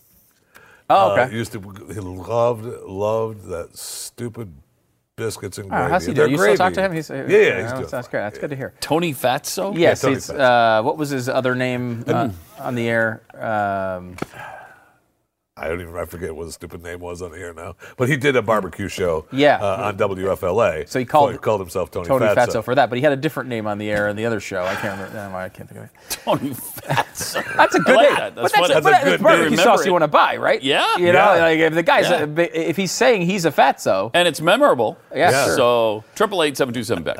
Oh, 0.90 1.10
Uh, 1.12 1.22
okay. 1.26 1.34
used 1.34 1.52
to 1.52 1.60
he 1.60 2.00
loved 2.00 2.66
loved 2.84 3.46
that 3.48 3.76
stupid 3.78 4.52
biscuits 5.14 5.58
and 5.58 5.66
Oh, 5.66 5.76
gravy. 5.76 5.90
how's 5.92 6.06
he 6.06 6.12
doing? 6.12 6.30
You 6.32 6.38
still 6.38 6.56
talk 6.56 6.72
to 6.72 6.82
him? 6.82 6.92
He's, 6.92 7.08
yeah, 7.08 7.16
yeah, 7.16 7.26
he's 7.26 7.30
that's, 7.66 7.72
doing 7.78 7.86
that's 7.90 8.08
great. 8.08 8.20
That's 8.22 8.38
good 8.38 8.50
to 8.50 8.56
hear. 8.56 8.72
Tony 8.80 9.14
Fatso. 9.14 9.76
Yes, 9.78 10.00
Tony 10.00 10.14
it's, 10.16 10.28
Fatso. 10.28 10.80
uh, 10.80 10.82
what 10.82 10.96
was 10.98 11.10
his 11.10 11.28
other 11.28 11.54
name 11.54 12.02
uh, 12.08 12.30
on 12.58 12.74
the 12.74 12.88
air? 12.88 13.22
Um, 13.34 14.16
I 15.60 15.68
don't 15.68 15.80
even 15.82 15.94
I 15.94 16.06
forget 16.06 16.34
what 16.34 16.44
his 16.46 16.54
stupid 16.54 16.82
name 16.82 17.00
was 17.00 17.20
on 17.22 17.32
here 17.34 17.52
now. 17.52 17.76
But 17.96 18.08
he 18.08 18.16
did 18.16 18.34
a 18.34 18.42
barbecue 18.42 18.88
show. 18.88 19.26
Yeah. 19.30 19.58
uh, 19.60 19.88
on 19.88 19.98
WFLA. 19.98 20.88
So 20.88 20.98
he 20.98 21.04
called- 21.04 21.40
called 21.42 21.60
himself 21.60 21.90
Tony, 21.90 22.06
Tony 22.08 22.24
Fatso. 22.26 22.34
Fatso 22.36 22.64
for 22.64 22.74
that, 22.74 22.88
but 22.88 22.96
he 22.98 23.02
had 23.04 23.12
a 23.12 23.16
different 23.16 23.48
name 23.50 23.66
on 23.66 23.78
the 23.78 23.90
air 23.90 24.08
in 24.08 24.16
the 24.16 24.24
other 24.26 24.40
show. 24.40 24.64
I 24.64 24.74
can't 24.76 24.98
remember. 24.98 25.30
no, 25.30 25.36
I 25.36 25.48
can't 25.50 25.68
think 25.68 25.80
of 25.80 25.84
it. 25.86 25.90
Tony 26.24 26.50
Fatso. 26.54 27.56
That's 27.56 27.74
a 27.74 27.80
good 27.80 27.96
like 27.96 28.08
name. 28.08 28.16
that. 28.18 28.34
But 28.34 28.42
That's 28.42 28.52
that's, 28.54 28.68
funny. 28.72 28.74
but 28.82 28.90
That's 28.90 29.04
a 29.06 29.10
good 29.10 29.22
barbecue 29.22 29.50
name. 29.50 29.56
sauce 29.58 29.64
Remember 29.66 29.84
you 29.86 29.92
want 29.92 30.02
to 30.04 30.08
buy, 30.08 30.36
right? 30.38 30.62
Yeah. 30.62 30.96
You 30.96 31.06
know, 31.12 31.34
Yeah. 31.34 31.42
like 31.42 31.58
if 31.58 31.74
the 31.74 31.82
guy's 31.82 32.08
Yeah. 32.08 32.24
a, 32.24 32.68
if 32.70 32.76
he's 32.76 32.92
saying 32.92 33.22
he's 33.22 33.44
a 33.44 33.50
fatso, 33.52 34.10
and 34.14 34.26
it's 34.26 34.40
memorable. 34.40 34.96
Yeah, 35.14 35.30
Yeah. 35.30 35.44
sure. 35.44 35.56
So 35.56 36.04
triple 36.14 36.42
eight 36.42 36.56
seven 36.56 36.72
two 36.72 36.84
seven 36.84 37.02
Beck. 37.04 37.18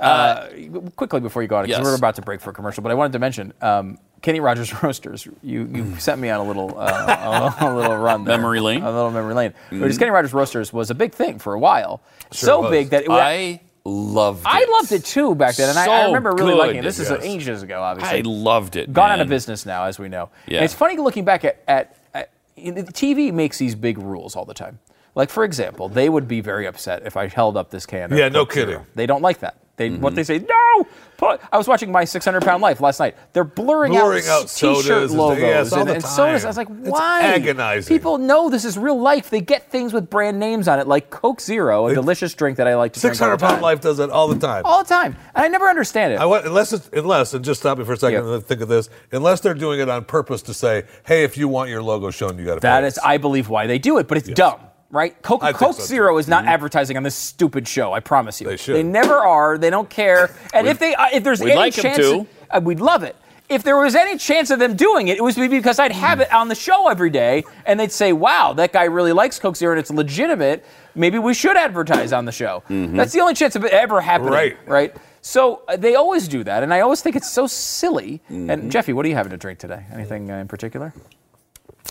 uh, 0.00 0.48
quickly 0.96 1.20
before 1.20 1.42
you 1.42 1.48
go 1.48 1.56
on, 1.56 1.64
because 1.64 1.78
Yes. 1.78 1.84
we're 1.84 1.94
about 1.94 2.14
to 2.16 2.22
break 2.22 2.40
for 2.40 2.50
a 2.50 2.52
commercial, 2.52 2.82
but 2.82 2.90
I 2.90 2.94
wanted 2.94 3.12
to 3.12 3.18
mention 3.18 3.52
um, 3.60 3.98
Kenny 4.22 4.40
Rogers 4.40 4.72
Roasters. 4.82 5.26
You 5.42 5.68
you 5.72 5.96
sent 5.96 6.20
me 6.20 6.30
on 6.30 6.40
a 6.40 6.44
little 6.44 6.74
uh, 6.78 7.54
a, 7.60 7.74
little 7.74 7.96
run, 7.96 8.24
there. 8.24 8.36
Memory 8.38 8.60
lane? 8.60 8.82
a 8.82 8.90
little 8.90 9.10
memory 9.10 9.34
lane. 9.34 9.52
But 9.70 9.88
just 9.88 9.98
Kenny 9.98 10.10
Rogers 10.10 10.32
Roasters 10.32 10.72
was 10.72 10.90
a 10.90 10.94
big 10.94 11.12
thing 11.12 11.38
for 11.38 11.54
a 11.54 11.58
while, 11.58 12.00
so 12.30 12.60
was. 12.62 12.70
big 12.70 12.90
that 12.90 13.04
it, 13.04 13.10
I 13.10 13.60
loved 13.84 14.40
it. 14.42 14.48
I 14.48 14.64
loved 14.78 14.92
it 14.92 15.04
too 15.04 15.34
back 15.34 15.56
then, 15.56 15.68
and 15.70 15.78
I, 15.78 15.86
I 15.86 16.04
remember 16.06 16.32
really 16.32 16.52
good. 16.52 16.58
liking 16.58 16.76
it. 16.76 16.82
This 16.84 16.98
is 17.00 17.10
Yes. 17.10 17.20
ages 17.24 17.62
ago, 17.62 17.82
obviously. 17.82 18.18
I 18.18 18.22
loved 18.24 18.76
it. 18.76 18.92
gone 18.92 19.10
out 19.10 19.20
of 19.20 19.28
business 19.28 19.66
now, 19.66 19.84
as 19.84 19.98
we 19.98 20.08
know. 20.08 20.30
Yeah. 20.46 20.58
And 20.58 20.64
it's 20.64 20.74
funny 20.74 20.96
looking 20.96 21.24
back 21.24 21.44
at, 21.44 21.60
at, 21.66 21.96
at 22.14 22.30
you 22.56 22.72
the 22.72 22.92
TV 22.92 23.32
makes 23.32 23.58
these 23.58 23.74
big 23.74 23.98
rules 23.98 24.36
all 24.36 24.44
the 24.44 24.54
time. 24.54 24.78
Like 25.16 25.30
for 25.30 25.42
example, 25.44 25.88
they 25.88 26.08
would 26.08 26.28
be 26.28 26.40
very 26.40 26.66
upset 26.66 27.02
if 27.04 27.16
I 27.16 27.26
held 27.26 27.56
up 27.56 27.70
this 27.70 27.84
can. 27.86 28.16
Yeah, 28.16 28.28
no 28.28 28.44
Coke 28.46 28.52
Zero. 28.54 28.66
kidding. 28.66 28.86
They 28.94 29.06
don't 29.06 29.20
like 29.22 29.40
that. 29.40 29.56
They 29.76 29.90
Mm-hmm. 29.90 30.00
what 30.02 30.14
they 30.14 30.22
say. 30.22 30.38
No, 30.38 30.84
put. 30.84 30.88
I 31.22 31.56
was 31.56 31.68
watching 31.68 31.92
my 31.92 32.04
600 32.04 32.42
pound 32.42 32.62
life 32.62 32.80
last 32.80 32.98
night. 33.00 33.16
They're 33.32 33.44
blurring, 33.44 33.92
Blurring 33.92 34.24
out 34.26 34.48
T-shirt 34.48 34.84
sodas 34.84 35.10
and- 35.12 35.20
logos 35.20 35.40
yes, 35.40 35.72
and, 35.72 35.88
and 35.88 36.02
sodas. 36.02 36.44
I 36.44 36.48
was 36.48 36.56
like, 36.56 36.68
It's 36.68 36.88
why? 36.90 37.22
agonizing. 37.22 37.94
People 37.94 38.18
know 38.18 38.50
this 38.50 38.64
is 38.64 38.76
real 38.76 39.00
life. 39.00 39.30
They 39.30 39.40
get 39.40 39.70
things 39.70 39.92
with 39.92 40.10
brand 40.10 40.38
names 40.40 40.66
on 40.68 40.78
it, 40.80 40.86
like 40.88 41.10
Coke 41.10 41.40
Zero, 41.40 41.86
a 41.86 41.94
delicious 41.94 42.34
drink 42.34 42.56
that 42.56 42.66
I 42.66 42.74
like 42.74 42.92
to 42.94 43.00
drink. 43.00 43.14
Six 43.14 43.22
all 43.22 43.28
hundred 43.30 43.40
time. 43.46 43.60
life 43.60 43.80
does 43.80 43.98
that 43.98 44.10
all 44.10 44.28
the 44.28 44.38
time. 44.38 44.62
All 44.64 44.82
the 44.82 44.88
time, 44.88 45.16
and 45.34 45.44
I 45.44 45.48
never 45.48 45.66
understand 45.68 46.12
it. 46.12 46.20
I 46.20 46.24
want, 46.26 46.44
unless 46.46 46.72
it's, 46.72 46.90
unless 46.92 47.34
and 47.34 47.44
just 47.44 47.60
stop 47.60 47.78
me 47.78 47.84
for 47.84 47.92
a 47.92 47.96
second 47.96 48.26
Yeah. 48.26 48.34
and 48.34 48.44
think 48.44 48.60
of 48.60 48.68
this. 48.68 48.88
Unless 49.12 49.40
they're 49.40 49.54
doing 49.54 49.78
it 49.80 49.88
on 49.88 50.04
purpose 50.04 50.42
to 50.42 50.54
say, 50.54 50.84
"Hey, 51.06 51.22
if 51.24 51.36
you 51.36 51.46
want 51.48 51.70
your 51.70 51.82
logo 51.82 52.10
shown, 52.10 52.38
you 52.38 52.44
got 52.44 52.54
to." 52.54 52.60
That 52.60 52.84
is, 52.84 52.98
I 52.98 53.18
believe, 53.18 53.48
why 53.48 53.66
they 53.66 53.78
do 53.78 53.98
it, 53.98 54.08
but 54.08 54.18
it's 54.18 54.28
dumb, 54.28 54.58
right? 54.92 55.20
Coke, 55.22 55.40
Coke 55.40 55.56
so, 55.56 55.72
too. 55.72 55.82
Zero 55.82 56.18
is 56.18 56.28
not 56.28 56.44
advertising 56.44 56.96
on 56.96 57.02
this 57.02 57.16
stupid 57.16 57.66
show. 57.66 57.92
I 57.92 57.98
promise 58.00 58.40
you. 58.40 58.46
They 58.46 58.56
should. 58.56 58.76
They 58.76 58.82
never 58.84 59.14
are. 59.16 59.58
They 59.58 59.70
don't 59.70 59.90
care. 59.90 60.30
And 60.54 60.68
if 60.68 60.78
they, 60.78 60.94
uh, 60.94 61.06
if 61.12 61.24
there's 61.24 61.40
any 61.40 61.54
like 61.54 61.72
chance, 61.72 61.96
to. 61.96 62.26
uh, 62.50 62.60
we'd 62.62 62.78
love 62.78 63.02
it. 63.02 63.16
If 63.48 63.62
there 63.62 63.76
was 63.78 63.94
any 63.94 64.18
chance 64.18 64.50
of 64.50 64.58
them 64.58 64.76
doing 64.76 65.08
it, 65.08 65.16
it 65.16 65.22
was 65.22 65.34
because 65.36 65.78
I'd 65.78 65.92
have 65.92 66.20
it 66.20 66.30
on 66.32 66.48
the 66.48 66.54
show 66.54 66.88
every 66.88 67.08
day, 67.10 67.44
and 67.64 67.80
they'd 67.80 67.90
say, 67.92 68.12
"Wow, 68.12 68.52
that 68.54 68.72
guy 68.72 68.84
really 68.84 69.12
likes 69.12 69.38
Coke 69.38 69.56
Zero, 69.56 69.72
and 69.72 69.80
it's 69.80 69.90
legitimate. 69.90 70.64
Maybe 70.94 71.18
we 71.18 71.32
should 71.32 71.56
advertise 71.56 72.12
on 72.12 72.24
the 72.26 72.32
show." 72.32 72.62
That's 72.68 73.12
the 73.12 73.20
only 73.20 73.34
chance 73.34 73.56
of 73.56 73.64
it 73.64 73.72
ever 73.72 74.00
happening, 74.00 74.32
Right. 74.32 74.56
Right. 74.66 74.96
So 75.22 75.62
uh, 75.68 75.76
they 75.76 75.94
always 75.94 76.28
do 76.28 76.44
that, 76.44 76.62
and 76.62 76.72
I 76.74 76.80
always 76.80 77.00
think 77.00 77.16
it's 77.16 77.30
so 77.30 77.46
silly. 77.46 78.20
And 78.28 78.70
Jeffy, 78.70 78.92
what 78.92 79.06
are 79.06 79.08
you 79.08 79.14
having 79.14 79.30
to 79.30 79.38
drink 79.38 79.58
today? 79.58 79.86
Anything 79.92 80.30
uh, 80.30 80.36
in 80.36 80.48
particular? 80.48 80.92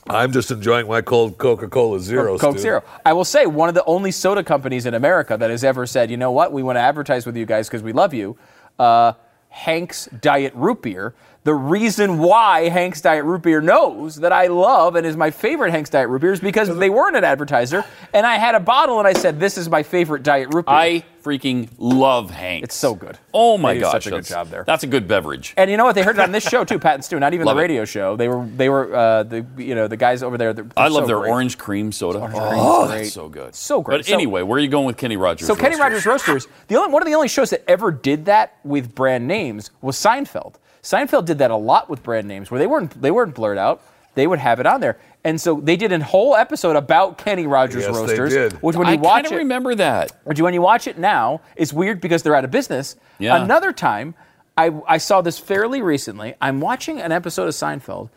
I'm 0.08 0.32
just 0.32 0.52
enjoying 0.52 0.88
my 0.88 1.02
cold 1.02 1.38
Coca-Cola 1.38 2.00
Zero. 2.00 2.38
Coke 2.38 2.54
Stu. 2.54 2.62
Zero. 2.62 2.84
I 3.06 3.14
will 3.14 3.26
say 3.26 3.46
one 3.46 3.70
of 3.70 3.76
the 3.76 3.84
only 3.86 4.12
soda 4.12 4.44
companies 4.44 4.86
in 4.86 4.94
America 4.94 5.38
that 5.38 5.50
has 5.50 5.64
ever 5.64 5.86
said, 5.86 6.10
you 6.10 6.18
know 6.18 6.32
what, 6.32 6.52
we 6.52 6.64
want 6.64 6.78
to 6.78 6.82
advertise 6.82 7.26
with 7.26 7.38
you 7.38 7.46
guys 7.46 7.68
because 7.68 7.84
we 7.84 7.94
love 7.94 8.14
you. 8.14 8.38
Uh, 8.80 9.14
Hank's 9.50 10.08
Diet 10.08 10.54
Root 10.56 10.82
Beer. 10.82 11.14
The 11.44 11.56
reason 11.56 12.20
why 12.20 12.70
Hank's 12.70 13.02
Diet 13.02 13.26
Root 13.26 13.42
Beer 13.42 13.62
knows 13.62 14.18
that 14.18 14.32
I 14.32 14.46
love 14.46 14.96
and 14.96 15.08
is 15.08 15.18
my 15.18 15.32
favorite 15.32 15.72
Hank's 15.72 15.89
Diet 15.89 16.08
Root 16.08 16.22
Beer 16.22 16.34
is 16.34 16.39
because 16.39 16.78
they 16.78 16.92
weren't 16.92 17.16
an 17.16 17.24
advertiser, 17.24 17.84
and 18.14 18.28
I 18.28 18.36
had 18.38 18.54
a 18.54 18.60
bottle 18.60 19.00
and 19.00 19.08
I 19.08 19.14
said, 19.14 19.39
"This 19.39 19.58
is 19.58 19.68
my 19.68 19.82
favorite 19.82 20.22
Diet 20.22 20.54
Root 20.54 20.68
Beer." 20.68 20.76
I 20.76 21.04
freaking 21.24 21.68
love 21.80 22.30
Hank. 22.30 22.64
It's 22.64 22.76
so 22.76 22.94
good. 22.94 23.18
Oh 23.34 23.58
my 23.58 23.74
They 23.74 23.80
gosh, 23.80 23.92
such 23.92 24.08
a 24.08 24.10
good 24.12 24.26
job 24.26 24.50
there. 24.50 24.64
That's 24.68 24.84
a 24.84 24.88
good 24.88 25.08
beverage. 25.08 25.56
And 25.58 25.70
you 25.72 25.78
know 25.78 25.86
what? 25.86 25.96
They 25.96 26.04
heard 26.04 26.16
it 26.18 26.22
on 26.22 26.32
this 26.32 26.48
show 26.48 26.64
too, 26.64 26.78
Pat 26.80 26.94
and 26.96 27.04
Stu. 27.04 27.20
Not 27.20 27.34
even 27.34 27.48
Love 27.48 27.56
the 27.56 27.60
it. 27.60 27.64
radio 27.64 27.86
show. 27.86 28.16
They 28.16 28.28
were 28.28 28.46
they 28.46 28.70
were 28.70 28.96
uh, 28.96 29.24
the 29.24 29.44
you 29.58 29.74
know 29.74 29.88
the 29.88 29.98
guys 29.98 30.22
over 30.22 30.38
there. 30.38 30.54
they're- 30.54 30.68
I 30.78 30.89
love 30.89 31.04
so 31.04 31.08
their 31.08 31.20
great. 31.22 31.32
orange 31.32 31.58
cream 31.58 31.92
soda. 31.92 32.20
cream 32.20 32.34
oh, 32.36 32.86
great. 32.88 32.98
that's 33.00 33.14
so 33.14 33.30
good. 33.30 33.56
So 33.56 33.82
great. 33.82 33.98
But 33.98 34.06
So- 34.06 34.14
anyway, 34.14 34.44
where 34.44 34.58
are 34.58 34.62
you 34.62 34.68
going 34.68 34.86
with 34.86 34.98
Kenny 34.98 35.18
Rogers? 35.18 35.48
So 35.48 35.56
Kenny 35.56 35.76
Roasters? 35.76 36.06
Rogers 36.06 36.28
Roasters, 36.28 36.48
the 36.68 36.76
only 36.76 36.94
one 36.94 37.02
of 37.02 37.08
the 37.08 37.16
only 37.16 37.28
shows 37.30 37.50
that 37.50 37.64
ever 37.68 37.92
did 37.92 38.26
that 38.26 38.58
with 38.64 38.94
brand 38.94 39.28
names 39.28 39.72
was 39.82 39.98
Seinfeld. 39.98 40.56
Seinfeld 40.84 41.25
did 41.25 41.38
that 41.39 41.51
a 41.51 41.55
lot 41.55 41.89
with 41.89 42.03
brand 42.03 42.27
names, 42.27 42.49
where 42.51 42.59
they 42.59 42.67
weren't 42.67 42.99
they 43.01 43.11
weren't 43.11 43.36
blurred 43.36 43.57
out. 43.57 43.82
They 44.13 44.27
would 44.27 44.39
have 44.39 44.59
it 44.59 44.65
on 44.65 44.82
there, 44.82 44.97
and 45.23 45.39
so 45.39 45.61
they 45.61 45.77
did 45.77 45.91
a 45.93 46.03
whole 46.03 46.36
episode 46.36 46.75
about 46.75 47.17
Kenny 47.17 47.47
Rogers 47.47 47.84
Yes, 47.86 47.95
they 47.95 48.01
Roasters, 48.01 48.34
did. 48.34 48.53
which 48.61 48.75
when 48.75 48.88
I 48.88 48.93
you 48.93 48.99
watch 48.99 49.13
kind 49.23 49.25
of 49.27 49.32
it, 49.34 49.38
remember 49.38 49.73
that. 49.75 50.11
which 50.25 50.41
when 50.41 50.53
you 50.53 50.61
watch 50.61 50.86
it 50.88 50.97
now, 50.97 51.39
it's 51.55 51.71
weird 51.71 52.01
because 52.01 52.21
they're 52.21 52.36
out 52.36 52.43
of 52.43 52.51
business. 52.51 52.97
Yeah. 53.19 53.41
Another 53.41 53.71
time, 53.71 54.15
I, 54.57 54.73
I 54.86 54.97
saw 54.97 55.21
this 55.21 55.39
fairly 55.39 55.82
recently. 55.82 56.34
I'm 56.41 56.59
watching 56.59 56.99
an 56.99 57.13
episode 57.13 57.47
of 57.47 57.53
Seinfeld, 57.53 58.09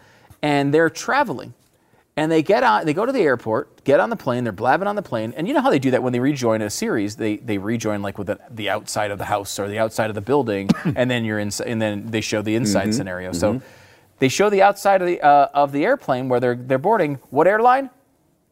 and 0.42 0.74
they're 0.74 0.90
traveling, 0.90 1.54
and 2.16 2.30
they 2.30 2.42
get 2.42 2.62
on, 2.62 2.86
they 2.86 2.94
go 2.94 3.04
to 3.04 3.12
the 3.12 3.20
airport, 3.20 3.82
get 3.84 3.98
on 3.98 4.08
the 4.08 4.16
plane, 4.16 4.44
they're 4.44 4.52
blabbing 4.52 4.86
on 4.86 4.94
the 4.96 5.02
plane, 5.02 5.34
and 5.36 5.48
you 5.48 5.54
know 5.54 5.60
how 5.60 5.70
they 5.70 5.78
do 5.78 5.90
that 5.90 6.02
when 6.02 6.12
they 6.12 6.20
rejoin 6.20 6.62
a 6.62 6.70
series, 6.70 7.16
they 7.16 7.36
they 7.38 7.58
rejoin 7.58 8.02
like 8.02 8.18
with 8.18 8.28
the, 8.28 8.38
the 8.50 8.70
outside 8.70 9.10
of 9.10 9.18
the 9.18 9.24
house 9.24 9.58
or 9.58 9.68
the 9.68 9.78
outside 9.78 10.10
of 10.10 10.14
the 10.14 10.20
building, 10.20 10.68
and 10.96 11.10
then 11.10 11.24
you're 11.24 11.38
in, 11.38 11.50
and 11.66 11.82
then 11.82 12.06
they 12.06 12.20
show 12.20 12.42
the 12.42 12.54
inside 12.54 12.94
scenario. 12.94 13.32
So 13.32 13.60
they 14.20 14.28
show 14.28 14.48
the 14.48 14.62
outside 14.62 15.02
of 15.02 15.08
the 15.08 15.20
uh, 15.20 15.48
of 15.54 15.72
the 15.72 15.84
airplane 15.84 16.28
where 16.28 16.40
they're 16.40 16.54
they're 16.54 16.78
boarding. 16.78 17.18
What 17.30 17.46
airline? 17.48 17.90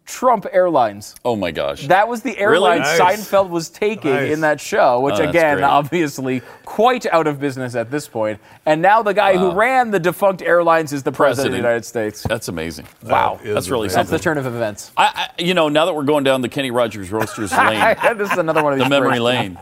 Trump 0.05 0.46
Airlines. 0.53 1.14
Oh 1.24 1.36
my 1.36 1.53
gosh. 1.53 1.86
That 1.86 2.09
was 2.09 2.22
the 2.22 2.36
airline 2.36 2.80
Nice. 2.80 2.98
Seinfeld 3.00 3.50
was 3.50 3.68
taking 3.70 4.11
Nice. 4.11 4.32
in 4.32 4.40
that 4.40 4.61
show, 4.61 5.00
which 5.00 5.14
Oh, 5.20 5.28
again, 5.28 5.59
great. 5.59 5.64
obviously 5.64 6.42
quite 6.64 7.07
out 7.07 7.26
of 7.28 7.38
business 7.38 7.74
at 7.76 7.90
this 7.90 8.09
point. 8.09 8.40
And 8.66 8.82
now 8.82 9.03
the 9.03 9.14
guy 9.14 9.36
who 9.36 9.53
ran 9.53 9.90
the 9.92 10.00
defunct 10.00 10.42
airlines 10.42 10.92
is 10.92 11.03
the 11.05 11.12
president, 11.12 11.46
of 11.48 11.53
the 11.53 11.59
United 11.59 11.84
States. 11.84 12.22
That's 12.24 12.48
amazing. 12.48 12.86
Wow. 13.05 13.36
That 13.42 13.46
is 13.48 13.55
That's 13.55 13.68
really 13.70 13.86
amazing. 13.86 13.96
That's 13.98 14.11
the 14.11 14.18
turn 14.18 14.38
of 14.38 14.46
events. 14.46 14.90
I, 14.96 15.28
I, 15.38 15.42
you 15.42 15.55
know, 15.55 15.68
now 15.68 15.84
that 15.86 15.94
we're 15.94 16.03
going 16.03 16.24
down 16.24 16.40
the 16.40 16.48
Kenny 16.48 16.72
Rogers 16.72 17.11
Roasters 17.12 17.53
lane, 17.57 17.96
this 18.18 18.32
is 18.32 18.38
another 18.38 18.62
one 18.64 18.72
of 18.72 18.78
these 18.80 18.86
the 18.86 18.90
memory 18.90 19.20
breaks. 19.20 19.22
lane. 19.22 19.59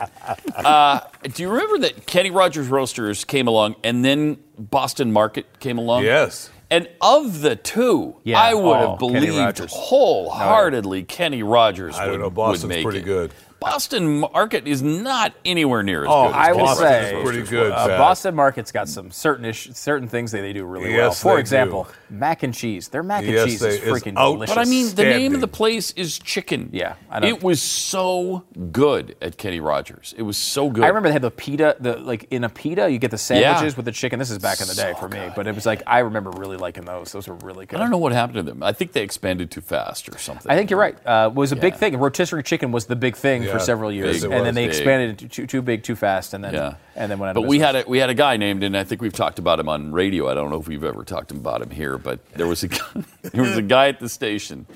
Uh, 0.57 1.01
do 1.35 1.43
you 1.43 1.51
remember 1.51 1.79
that 1.81 2.07
Kenny 2.07 2.31
Rogers 2.31 2.69
Roasters 2.69 3.25
came 3.25 3.47
along 3.47 3.77
and 3.85 4.05
then 4.05 4.39
Boston 4.59 5.13
Market 5.13 5.61
came 5.61 5.77
along? 5.79 6.05
Yes. 6.05 6.51
And 6.71 6.89
of 7.01 7.41
the 7.43 7.57
two, 7.57 8.17
Yeah. 8.23 8.41
I 8.41 8.55
would 8.55 8.63
Oh, 8.77 8.91
have 8.91 8.99
Kenny 9.01 9.27
believed 9.27 9.39
Rogers. 9.61 9.73
wholeheartedly 9.75 11.03
Kenny 11.05 11.43
Rogers 11.43 11.97
I 11.97 12.03
don't 12.05 12.13
would, 12.13 12.19
know. 12.21 12.25
would 12.27 12.35
Boston's 12.35 12.69
make 12.69 12.85
pretty 12.85 13.01
it. 13.01 13.05
good. 13.05 13.33
Boston 13.61 14.21
Market 14.21 14.67
is 14.67 14.83
not 14.83 15.35
anywhere 15.45 15.83
near 15.83 16.03
as 16.05 16.09
Oh, 16.11 16.29
good. 16.29 16.37
as 16.37 16.49
I 16.49 16.53
will 16.53 16.59
Boston 16.61 16.87
say- 16.89 17.21
pretty 17.23 17.43
good. 17.43 17.73
Uh, 17.73 17.89
Boston 17.99 18.35
Market's 18.35 18.73
got 18.73 18.89
some 18.89 19.11
certain 19.11 19.45
ish, 19.45 19.69
certain 19.75 20.09
things 20.09 20.33
that 20.33 20.41
they 20.41 20.53
do 20.55 20.65
really 20.65 20.89
well. 20.95 21.09
Yes, 21.09 21.21
For 21.23 21.39
example, 21.39 21.87
do. 22.09 22.17
mac 22.17 22.43
and 22.43 22.55
cheese. 22.55 22.89
Their 22.89 23.03
mac 23.03 23.23
and 23.25 23.33
Yes, 23.33 23.45
cheese 23.47 23.61
they- 23.61 23.69
is 23.79 23.81
freaking 23.81 24.15
out- 24.17 24.33
delicious. 24.33 24.55
But 24.55 24.67
I 24.67 24.71
mean, 24.71 24.95
the 24.95 25.05
name 25.05 25.35
of 25.35 25.41
the 25.43 25.49
place 25.49 25.91
is 25.93 26.19
Chicken. 26.19 26.71
Yeah, 26.73 26.95
I 27.11 27.21
know. 27.21 27.27
It 27.29 27.43
was 27.43 27.61
so 27.61 28.45
good 28.73 29.15
at 29.21 29.37
Kenny 29.37 29.61
Rogers. 29.61 30.15
It 30.17 30.23
was 30.23 30.37
so 30.39 30.71
good. 30.71 30.83
I 30.85 30.89
remember 30.89 31.09
they 31.11 31.13
had 31.13 31.23
the 31.23 31.31
pita, 31.31 31.77
the 31.81 31.97
like 31.99 32.27
in 32.31 32.45
a 32.45 32.49
pita, 32.49 32.91
you 32.91 32.99
get 32.99 33.11
the 33.11 33.19
sandwiches 33.19 33.75
Yeah. 33.75 33.77
with 33.77 33.85
the 33.85 33.93
chicken. 33.93 34.19
This 34.19 34.31
is 34.31 34.39
back 34.39 34.61
in 34.63 34.69
the 34.69 34.75
day 34.75 34.95
for 34.99 35.09
me, 35.09 35.31
but 35.37 35.47
it 35.47 35.55
was 35.55 35.67
like 35.67 35.83
I 35.87 35.99
remember 35.99 36.31
really 36.31 36.57
liking 36.57 36.85
those. 36.87 37.13
Those 37.13 37.29
were 37.29 37.35
really 37.37 37.67
good. 37.67 37.77
I 37.79 37.83
don't 37.83 37.91
know 37.91 37.99
what 37.99 38.13
happened 38.13 38.37
to 38.37 38.43
them. 38.43 38.63
I 38.63 38.73
think 38.73 38.93
they 38.93 39.03
expanded 39.03 39.51
too 39.51 39.61
fast 39.61 40.09
or 40.09 40.17
something. 40.19 40.51
I 40.51 40.57
think 40.57 40.71
you're 40.71 40.81
right. 40.81 40.97
Uh, 41.07 41.31
was 41.35 41.53
a 41.53 41.57
big 41.57 41.75
thing. 41.77 41.97
Rotisserie 41.99 42.43
chicken 42.43 42.73
was 42.73 42.87
the 42.87 42.97
big 42.97 43.17
thing 43.17 43.50
Yeah, 43.51 43.59
for 43.59 43.65
several 43.65 43.93
years, 43.93 44.17
yes, 44.17 44.25
and 44.25 44.33
was 44.35 44.43
then 44.45 44.55
they 44.55 44.65
big. 44.67 44.71
expanded 44.77 45.23
it 45.23 45.31
too, 45.31 45.47
too 45.47 45.63
big, 45.63 45.83
too 45.83 45.97
fast, 45.97 46.35
and 46.35 46.43
then 46.43 46.55
Yeah. 46.55 46.75
and 46.97 47.11
then 47.11 47.19
went 47.19 47.31
out 47.31 47.35
But 47.35 47.43
of 47.45 47.49
we 47.49 47.59
business. 47.59 47.77
had 47.77 47.87
a 47.87 47.91
we 47.91 47.99
had 47.99 48.11
a 48.11 48.15
guy 48.15 48.37
named, 48.37 48.63
and 48.65 48.77
I 48.77 48.85
think 48.85 49.03
we've 49.03 49.13
talked 49.13 49.39
about 49.39 49.61
him 49.61 49.69
on 49.69 49.93
radio. 49.93 50.29
I 50.29 50.35
don't 50.35 50.51
know 50.51 50.61
if 50.61 50.69
we've 50.69 50.85
ever 50.85 51.05
talked 51.05 51.31
about 51.31 51.63
him 51.63 51.71
here, 51.71 51.99
but 51.99 52.19
there 52.35 52.47
was 52.47 52.63
a 52.63 52.69
guy, 52.69 52.81
there 53.23 53.43
was 53.43 53.57
a 53.57 53.63
guy 53.63 53.89
at 53.89 54.01
the 54.01 54.09
station 54.09 54.67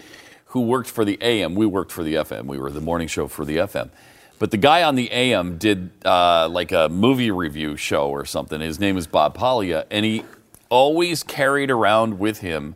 who 0.47 0.61
worked 0.63 0.89
for 0.91 1.05
the 1.05 1.19
AM. 1.21 1.55
We 1.55 1.67
worked 1.67 1.91
for 1.93 2.03
the 2.05 2.15
FM. 2.15 2.45
We 2.47 2.59
were 2.59 2.71
the 2.71 2.81
morning 2.81 3.09
show 3.09 3.27
for 3.29 3.45
the 3.45 3.57
FM. 3.59 3.91
But 4.39 4.51
the 4.51 4.57
guy 4.57 4.83
on 4.83 4.95
the 4.97 5.11
AM 5.13 5.59
did 5.59 5.91
uh, 6.05 6.49
like 6.49 6.73
a 6.73 6.89
movie 6.89 7.31
review 7.31 7.77
show 7.77 8.09
or 8.11 8.25
something. 8.25 8.61
His 8.61 8.79
name 8.81 8.97
is 8.97 9.07
Bob 9.07 9.37
Pollia, 9.37 9.85
and 9.91 10.05
he 10.05 10.25
always 10.69 11.23
carried 11.23 11.71
around 11.71 12.19
with 12.19 12.39
him 12.41 12.75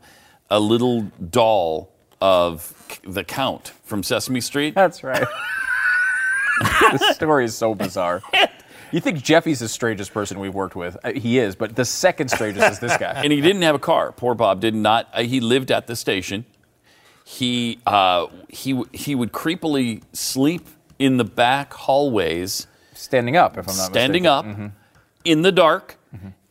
a 0.50 0.60
little 0.60 1.02
doll 1.30 1.90
of 2.20 3.00
the 3.04 3.22
Count 3.24 3.72
from 3.84 4.02
Sesame 4.02 4.40
Street. 4.40 4.74
That's 4.74 5.02
right. 5.04 5.26
this 6.92 7.14
story 7.14 7.44
is 7.44 7.56
so 7.56 7.74
bizarre. 7.74 8.22
You 8.90 9.00
think 9.00 9.22
Jeffy's 9.22 9.58
the 9.60 9.68
strangest 9.68 10.14
person 10.14 10.38
we've 10.40 10.54
worked 10.54 10.74
with? 10.76 10.96
Uh, 11.04 11.12
he 11.12 11.38
is, 11.38 11.54
but 11.56 11.76
the 11.76 11.84
second 11.84 12.28
strangest 12.30 12.70
is 12.72 12.78
this 12.78 12.96
guy. 12.96 13.12
and 13.22 13.32
he 13.32 13.40
didn't 13.40 13.62
have 13.62 13.74
a 13.74 13.78
car. 13.78 14.12
Poor 14.12 14.34
Bob 14.34 14.60
did 14.60 14.74
not. 14.74 15.08
Uh, 15.12 15.22
he 15.22 15.40
lived 15.40 15.70
at 15.70 15.86
the 15.86 15.94
station. 15.96 16.44
He 17.24 17.78
uh, 17.86 18.28
he 18.48 18.82
he 18.92 19.14
would 19.14 19.32
creepily 19.32 20.02
sleep 20.14 20.66
in 20.98 21.18
the 21.18 21.24
back 21.24 21.74
hallways, 21.74 22.66
Standing 22.94 23.36
up, 23.36 23.58
if 23.58 23.68
I'm 23.68 23.76
not 23.76 23.84
standing 23.90 24.22
mistaken. 24.22 24.64
up 24.66 24.72
in 25.24 25.42
the 25.42 25.52
dark, 25.52 25.98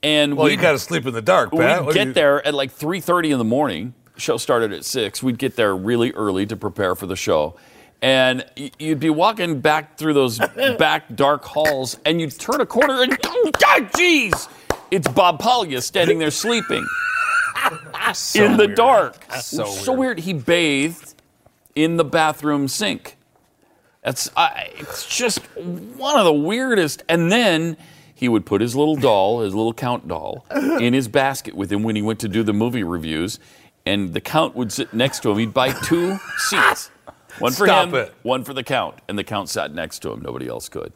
and 0.03 0.37
Well, 0.37 0.47
you 0.49 0.55
got 0.57 0.73
to 0.73 0.79
sleep 0.79 1.07
in 1.07 1.13
the 1.13 1.21
dark, 1.21 1.51
Pat. 1.51 1.83
we'd 1.85 1.93
get 1.95 2.07
you- 2.07 2.13
there 2.13 2.45
at 2.45 2.53
like 2.53 2.71
three 2.71 3.01
thirty 3.01 3.31
in 3.31 3.39
the 3.39 3.43
morning. 3.43 3.95
Show 4.17 4.37
started 4.37 4.71
at 4.71 4.85
six. 4.85 5.21
We'd 5.23 5.37
get 5.39 5.55
there 5.55 5.75
really 5.75 6.11
early 6.11 6.45
to 6.47 6.55
prepare 6.55 6.93
for 6.95 7.05
the 7.07 7.15
show. 7.15 7.55
And 8.01 8.45
you'd 8.77 8.99
be 8.99 9.09
walking 9.09 9.59
back 9.59 9.97
through 9.97 10.13
those 10.13 10.37
back 10.77 11.15
dark 11.15 11.43
halls, 11.43 11.97
and 12.05 12.21
you'd 12.21 12.37
turn 12.37 12.61
a 12.61 12.65
corner, 12.65 13.01
and 13.01 13.17
oh, 13.25 13.51
God, 13.59 13.91
jeez, 13.93 14.47
it's 14.91 15.07
Bob 15.07 15.41
Pollia 15.41 15.81
standing 15.81 16.19
there 16.19 16.31
sleeping 16.31 16.85
in 18.35 18.57
the 18.57 18.67
dark. 18.67 19.23
So 19.41 19.65
so 19.65 19.93
weird. 19.93 20.19
He 20.19 20.33
bathed 20.33 21.15
in 21.75 21.97
the 21.97 22.05
bathroom 22.05 22.67
sink. 22.67 23.17
That's 24.03 24.29
I, 24.37 24.71
it's 24.75 25.07
just 25.07 25.39
one 25.57 26.17
of 26.17 26.25
the 26.25 26.33
weirdest. 26.33 27.03
And 27.09 27.31
then 27.31 27.77
he 28.13 28.29
would 28.29 28.45
put 28.45 28.61
his 28.61 28.75
little 28.75 28.95
doll, 28.95 29.41
his 29.41 29.53
little 29.53 29.73
count 29.73 30.07
doll, 30.07 30.45
in 30.79 30.93
his 30.93 31.07
basket 31.07 31.55
with 31.55 31.71
him 31.71 31.83
when 31.83 31.95
he 31.95 32.01
went 32.01 32.19
to 32.21 32.27
do 32.27 32.41
the 32.43 32.53
movie 32.53 32.83
reviews, 32.83 33.39
and 33.85 34.13
the 34.13 34.21
count 34.21 34.55
would 34.55 34.71
sit 34.71 34.93
next 34.93 35.21
to 35.23 35.31
him. 35.31 35.37
He'd 35.37 35.53
buy 35.53 35.71
two 35.71 36.17
seats, 36.37 36.89
one 37.39 37.51
for 37.53 37.65
Stop 37.67 37.89
him, 37.89 37.95
it. 37.95 38.13
one 38.23 38.43
for 38.43 38.53
the 38.53 38.63
count, 38.63 38.95
and 39.07 39.17
the 39.17 39.23
count 39.23 39.49
sat 39.49 39.73
next 39.73 39.99
to 39.99 40.11
him. 40.11 40.21
Nobody 40.21 40.47
else 40.47 40.69
could. 40.69 40.91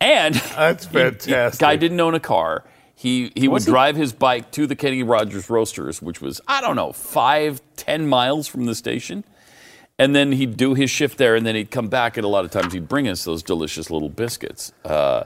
And 0.00 0.34
That's 0.56 0.84
he- 0.86 0.90
he- 0.90 0.98
fantastic. 0.98 1.60
guy 1.60 1.76
didn't 1.76 2.00
own 2.00 2.14
a 2.14 2.20
car. 2.20 2.64
He 2.94 3.32
he 3.34 3.48
would 3.48 3.62
he? 3.62 3.66
drive 3.70 3.96
his 3.96 4.12
bike 4.12 4.50
to 4.52 4.66
the 4.66 4.76
Kenny 4.76 5.02
Rogers 5.02 5.48
Roasters, 5.50 6.00
which 6.00 6.20
was 6.20 6.40
I 6.46 6.60
don't 6.60 6.76
know 6.76 6.92
five 6.92 7.60
ten 7.76 8.06
miles 8.08 8.46
from 8.46 8.66
the 8.66 8.74
station, 8.76 9.24
and 9.98 10.14
then 10.14 10.32
he'd 10.32 10.56
do 10.56 10.74
his 10.74 10.90
shift 10.90 11.18
there, 11.18 11.34
and 11.34 11.44
then 11.44 11.54
he'd 11.56 11.70
come 11.70 11.88
back, 11.88 12.16
and 12.16 12.24
a 12.24 12.28
lot 12.28 12.44
of 12.44 12.50
times 12.52 12.72
he'd 12.72 12.88
bring 12.88 13.08
us 13.08 13.24
those 13.24 13.42
delicious 13.42 13.90
little 13.90 14.08
biscuits, 14.08 14.72
uh, 14.84 15.24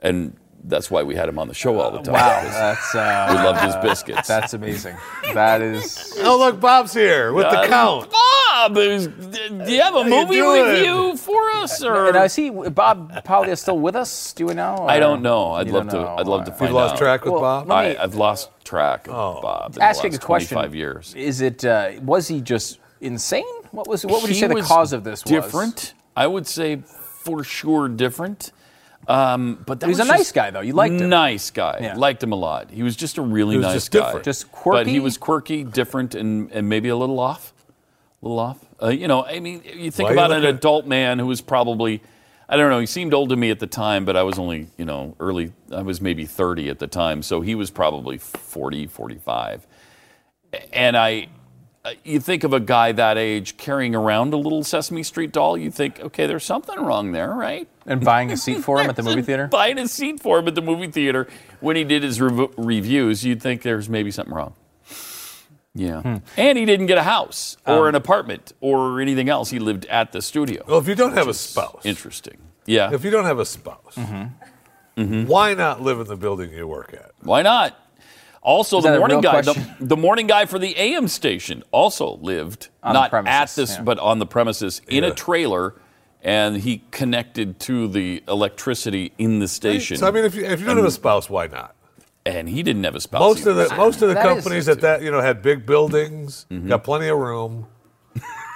and 0.00 0.36
that's 0.64 0.90
why 0.90 1.02
we 1.02 1.14
had 1.14 1.28
him 1.28 1.38
on 1.38 1.48
the 1.48 1.54
show 1.54 1.78
all 1.80 1.90
the 1.90 1.98
time. 2.02 2.14
Wow, 2.14 2.40
'cause 2.42 2.52
that's 2.54 2.94
we 2.94 3.00
uh, 3.00 3.44
loved 3.44 3.60
his 3.60 3.76
biscuits. 3.76 4.28
that's 4.28 4.54
amazing. 4.54 4.96
That 5.34 5.60
is. 5.62 6.08
Oh, 6.24 6.38
look, 6.38 6.60
Bob's 6.60 6.94
here 6.94 7.32
with 7.32 7.50
the 7.50 7.58
Uh, 7.60 7.66
count. 7.66 8.08
Bob, 8.10 8.76
is- 8.78 9.08
do 9.08 9.72
you 9.72 9.80
have 9.82 9.94
a 9.96 10.00
you 10.04 10.10
movie 10.10 10.34
doing? 10.36 10.64
review 10.64 11.16
for 11.16 11.50
us, 11.52 11.82
or 11.82 12.08
And 12.08 12.16
I 12.16 12.28
see 12.28 12.48
Bob 12.50 13.12
Pollia 13.24 13.58
still 13.58 13.78
with 13.78 13.96
us. 13.96 14.32
Do 14.34 14.46
we 14.46 14.54
know? 14.54 14.86
I 14.88 15.00
don't 15.00 15.20
know. 15.22 15.52
I'd 15.52 15.66
You 15.66 15.72
love 15.72 15.88
to. 15.88 15.96
know. 15.96 16.16
I'd 16.18 16.28
love 16.28 16.44
to 16.44 16.52
Uh, 16.52 16.54
find 16.54 16.68
You 16.70 16.74
lost 16.76 16.92
out. 16.94 16.98
track 16.98 17.24
with 17.24 17.32
Well, 17.32 17.40
Bob? 17.42 17.66
me- 17.68 17.74
I, 17.74 17.96
I've 18.02 18.14
lost 18.14 18.50
track 18.64 19.08
of 19.08 19.14
Oh. 19.14 19.40
Bob. 19.42 19.74
In 19.76 19.82
Asking 19.82 20.12
the 20.12 20.18
a 20.18 20.20
question. 20.20 20.54
25 20.56 20.74
years. 20.76 21.12
Is 21.16 21.40
it? 21.40 21.64
Uh, 21.64 21.92
was 22.02 22.28
he 22.28 22.40
just 22.40 22.78
insane? 23.00 23.44
What 23.72 23.88
was? 23.88 24.06
What 24.06 24.22
would 24.22 24.28
you 24.28 24.36
say 24.36 24.46
the 24.46 24.54
was 24.54 24.66
cause 24.68 24.92
of 24.92 25.02
this 25.02 25.24
was? 25.24 25.30
different. 25.30 25.94
I 26.16 26.26
would 26.28 26.46
say 26.46 26.82
for 27.24 27.42
sure 27.42 27.88
different. 27.88 28.52
Um, 29.08 29.62
but 29.66 29.80
that 29.80 29.88
He's 29.88 29.98
was 29.98 30.08
a 30.08 30.10
nice 30.10 30.30
guy, 30.30 30.50
though. 30.50 30.60
You 30.60 30.74
liked 30.74 30.94
him. 30.94 31.08
Nice 31.08 31.50
guy. 31.50 31.78
Yeah. 31.80 31.94
Liked 31.96 32.22
him 32.22 32.32
a 32.32 32.36
lot. 32.36 32.70
He 32.70 32.82
was 32.82 32.94
just 32.94 33.18
a 33.18 33.22
really 33.22 33.56
was 33.56 33.66
nice 33.66 33.74
just 33.74 33.90
guy. 33.90 34.06
different. 34.06 34.24
Just 34.24 34.52
quirky. 34.52 34.78
But 34.78 34.86
he 34.86 35.00
was 35.00 35.18
quirky, 35.18 35.64
different, 35.64 36.14
and, 36.14 36.50
and 36.52 36.68
maybe 36.68 36.88
a 36.88 36.96
little 36.96 37.18
off. 37.18 37.52
A 38.22 38.24
little 38.24 38.38
off. 38.38 38.64
Uh, 38.80 38.88
you 38.88 39.08
know, 39.08 39.24
I 39.24 39.40
mean, 39.40 39.62
you 39.64 39.90
think 39.90 40.08
Why 40.08 40.14
you 40.14 40.18
about 40.18 40.32
an 40.32 40.44
adult 40.44 40.86
man 40.86 41.18
who 41.18 41.26
was 41.26 41.40
probably, 41.40 42.00
I 42.48 42.56
don't 42.56 42.70
know, 42.70 42.78
he 42.78 42.86
seemed 42.86 43.12
old 43.12 43.30
to 43.30 43.36
me 43.36 43.50
at 43.50 43.58
the 43.58 43.66
time, 43.66 44.04
but 44.04 44.16
I 44.16 44.22
was 44.22 44.38
only, 44.38 44.68
you 44.76 44.84
know, 44.84 45.16
early, 45.18 45.52
I 45.72 45.82
was 45.82 46.00
maybe 46.00 46.24
30 46.24 46.68
at 46.68 46.78
the 46.78 46.86
time. 46.86 47.22
So 47.22 47.40
he 47.40 47.54
was 47.54 47.70
probably 47.70 48.18
40, 48.18 48.86
45. 48.86 49.66
And 50.72 50.96
I, 50.96 51.28
uh, 51.84 51.94
you 52.04 52.20
think 52.20 52.44
of 52.44 52.52
a 52.52 52.60
guy 52.60 52.92
that 52.92 53.18
age 53.18 53.56
carrying 53.56 53.94
around 53.94 54.32
a 54.32 54.36
little 54.36 54.62
Sesame 54.62 55.02
Street 55.02 55.32
doll, 55.32 55.58
you 55.58 55.70
think, 55.70 55.98
okay, 56.00 56.26
there's 56.26 56.44
something 56.44 56.78
wrong 56.78 57.10
there, 57.10 57.32
right? 57.32 57.68
And 57.86 58.04
buying 58.04 58.30
a 58.30 58.36
seat 58.36 58.62
for 58.62 58.80
him 58.80 58.88
at 58.88 58.96
the 58.96 59.02
movie 59.08 59.22
theater. 59.22 59.48
Buying 59.48 59.78
a 59.78 59.88
seat 59.88 60.20
for 60.20 60.38
him 60.38 60.48
at 60.48 60.54
the 60.54 60.62
movie 60.62 60.86
theater 60.90 61.26
when 61.60 61.76
he 61.76 61.84
did 61.84 62.02
his 62.02 62.20
rev- 62.20 62.50
reviews, 62.56 63.24
you'd 63.24 63.42
think 63.42 63.62
there's 63.62 63.88
maybe 63.88 64.10
something 64.10 64.34
wrong. 64.34 64.54
Yeah. 65.74 66.02
Hmm. 66.02 66.16
And 66.36 66.58
he 66.58 66.64
didn't 66.66 66.86
get 66.86 66.98
a 66.98 67.02
house 67.02 67.56
Um, 67.66 67.78
or 67.78 67.88
an 67.88 67.94
apartment 67.94 68.52
or 68.60 69.00
anything 69.00 69.28
else. 69.28 69.50
He 69.50 69.58
lived 69.58 69.86
at 69.86 70.12
the 70.12 70.20
studio. 70.20 70.62
Well, 70.68 70.78
if 70.78 70.86
you 70.86 70.94
don't 70.94 71.14
have 71.14 71.28
a 71.28 71.34
spouse, 71.34 71.80
Interesting. 71.84 72.36
Yeah. 72.66 72.92
if 72.92 73.04
you 73.04 73.10
don't 73.10 73.24
have 73.24 73.38
a 73.38 73.46
spouse, 73.46 73.96
Mm-hmm. 74.94 75.24
why 75.26 75.54
not 75.54 75.80
live 75.80 75.98
in 76.00 76.06
the 76.06 76.16
building 76.16 76.52
you 76.52 76.68
work 76.68 76.92
at? 76.92 77.12
Why 77.22 77.40
not? 77.40 77.74
Also, 78.42 78.78
Is 78.78 78.84
the 78.84 78.98
morning 78.98 79.20
guy, 79.22 79.40
the, 79.40 79.76
the 79.80 79.96
morning 79.96 80.26
guy 80.26 80.44
for 80.46 80.58
the 80.58 80.76
AM 80.76 81.08
station 81.08 81.62
also 81.70 82.16
lived 82.16 82.68
On 82.82 82.92
the 82.92 83.00
not 83.08 83.26
at 83.26 83.48
this, 83.54 83.76
yeah. 83.76 83.82
but 83.82 83.98
on 84.00 84.18
the 84.18 84.26
premises 84.26 84.82
in 84.88 85.04
Yeah. 85.04 85.10
a 85.10 85.14
trailer, 85.14 85.74
and 86.22 86.56
he 86.56 86.82
connected 86.90 87.58
to 87.60 87.88
the 87.88 88.22
electricity 88.28 89.12
in 89.18 89.38
the 89.40 89.48
station. 89.48 89.96
So 89.96 90.06
I 90.06 90.10
mean, 90.10 90.24
if 90.24 90.34
you, 90.34 90.44
if 90.44 90.60
you 90.60 90.66
don't 90.66 90.76
have 90.76 90.86
a 90.86 90.90
spouse, 90.90 91.28
why 91.30 91.46
not? 91.48 91.74
and 92.24 92.48
he 92.48 92.62
didn't 92.62 92.84
have 92.84 92.94
a 92.94 93.00
spouse. 93.00 93.18
Most 93.20 93.46
of 93.46 93.56
either. 93.58 93.68
the 93.68 93.74
most 93.76 94.00
of 94.00 94.06
the 94.08 94.14
That 94.14 94.24
is- 94.26 94.44
companies 94.44 94.66
that 94.66 94.80
that 94.82 95.02
you 95.02 95.10
know 95.10 95.20
had 95.20 95.42
big 95.42 95.66
buildings, 95.66 96.46
Mm-hmm. 96.50 96.68
got 96.68 96.84
plenty 96.84 97.08
of 97.08 97.18
room. 97.18 97.66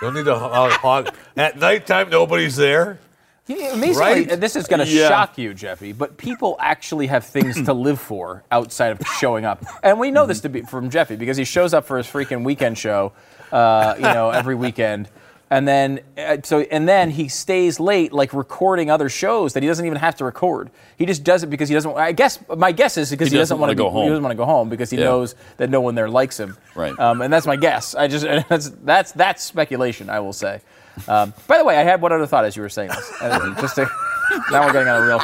Don't 0.00 0.14
need 0.14 0.26
to 0.26 0.38
hog, 0.38 0.70
hog. 0.72 1.14
At 1.36 1.58
nighttime, 1.58 2.10
nobody's 2.10 2.54
there. 2.56 3.00
Yeah, 3.48 3.72
Amazingly, 3.74 3.98
Right? 4.00 4.30
and 4.30 4.42
this 4.42 4.54
is 4.56 4.66
going 4.66 4.84
to 4.84 4.92
Yeah. 4.92 5.08
shock 5.08 5.38
you, 5.38 5.54
Jeffy, 5.54 5.92
but 5.92 6.16
people 6.16 6.56
actually 6.60 7.06
have 7.06 7.24
things 7.24 7.60
to 7.62 7.72
live 7.72 7.98
for 8.00 8.44
outside 8.52 8.90
of 8.92 9.00
showing 9.20 9.44
up. 9.44 9.64
And 9.82 9.98
we 9.98 10.10
know 10.10 10.26
this 10.26 10.40
to 10.42 10.48
be 10.48 10.60
from 10.62 10.90
Jeffy 10.90 11.16
because 11.16 11.36
he 11.36 11.44
shows 11.44 11.72
up 11.72 11.86
for 11.86 11.96
his 11.96 12.06
freaking 12.06 12.44
weekend 12.44 12.76
show, 12.76 13.12
uh, 13.52 13.94
you 13.96 14.02
know, 14.02 14.30
every 14.30 14.54
weekend. 14.54 15.08
And 15.48 15.66
then, 15.68 16.00
uh, 16.18 16.38
so, 16.42 16.60
and 16.62 16.88
then 16.88 17.10
he 17.10 17.28
stays 17.28 17.78
late, 17.78 18.12
like 18.12 18.32
recording 18.34 18.90
other 18.90 19.08
shows 19.08 19.52
that 19.52 19.62
he 19.62 19.68
doesn't 19.68 19.86
even 19.86 19.98
have 19.98 20.16
to 20.16 20.24
record. 20.24 20.70
He 20.98 21.06
just 21.06 21.22
does 21.22 21.44
it 21.44 21.46
because 21.50 21.68
he 21.68 21.74
doesn't. 21.76 21.96
I 21.96 22.10
guess 22.10 22.40
my 22.56 22.72
guess 22.72 22.96
is 22.96 23.10
because 23.10 23.28
He 23.28 23.36
he, 23.36 23.38
doesn't, 23.38 23.54
doesn't 23.56 23.60
want 23.60 23.70
to 23.70 23.76
go 23.76 23.88
home. 23.88 24.02
He 24.04 24.08
doesn't 24.08 24.24
want 24.24 24.32
to 24.32 24.36
go 24.36 24.44
home 24.44 24.68
because 24.68 24.90
he 24.90 24.96
Yeah. 24.98 25.04
knows 25.04 25.36
that 25.58 25.70
no 25.70 25.80
one 25.80 25.94
there 25.94 26.10
likes 26.10 26.38
him. 26.40 26.56
Right. 26.74 26.98
Um, 26.98 27.22
and 27.22 27.32
that's 27.32 27.46
my 27.46 27.54
guess. 27.54 27.94
I 27.94 28.08
just 28.08 28.24
that's 28.48 28.70
that's 28.82 29.12
that's 29.12 29.42
speculation. 29.44 30.10
I 30.10 30.18
will 30.18 30.32
say. 30.32 30.62
Um, 31.06 31.32
by 31.46 31.58
the 31.58 31.64
way, 31.64 31.76
I 31.76 31.82
had 31.84 32.00
one 32.02 32.10
other 32.12 32.26
thought 32.26 32.44
as 32.44 32.56
you 32.56 32.62
were 32.62 32.68
saying 32.68 32.88
this. 32.88 33.12
Uh, 33.20 33.54
just 33.60 33.76
to, 33.76 33.82
now 34.50 34.66
we're 34.66 34.72
getting 34.72 34.88
on 34.88 35.02
a 35.02 35.06
real. 35.06 35.20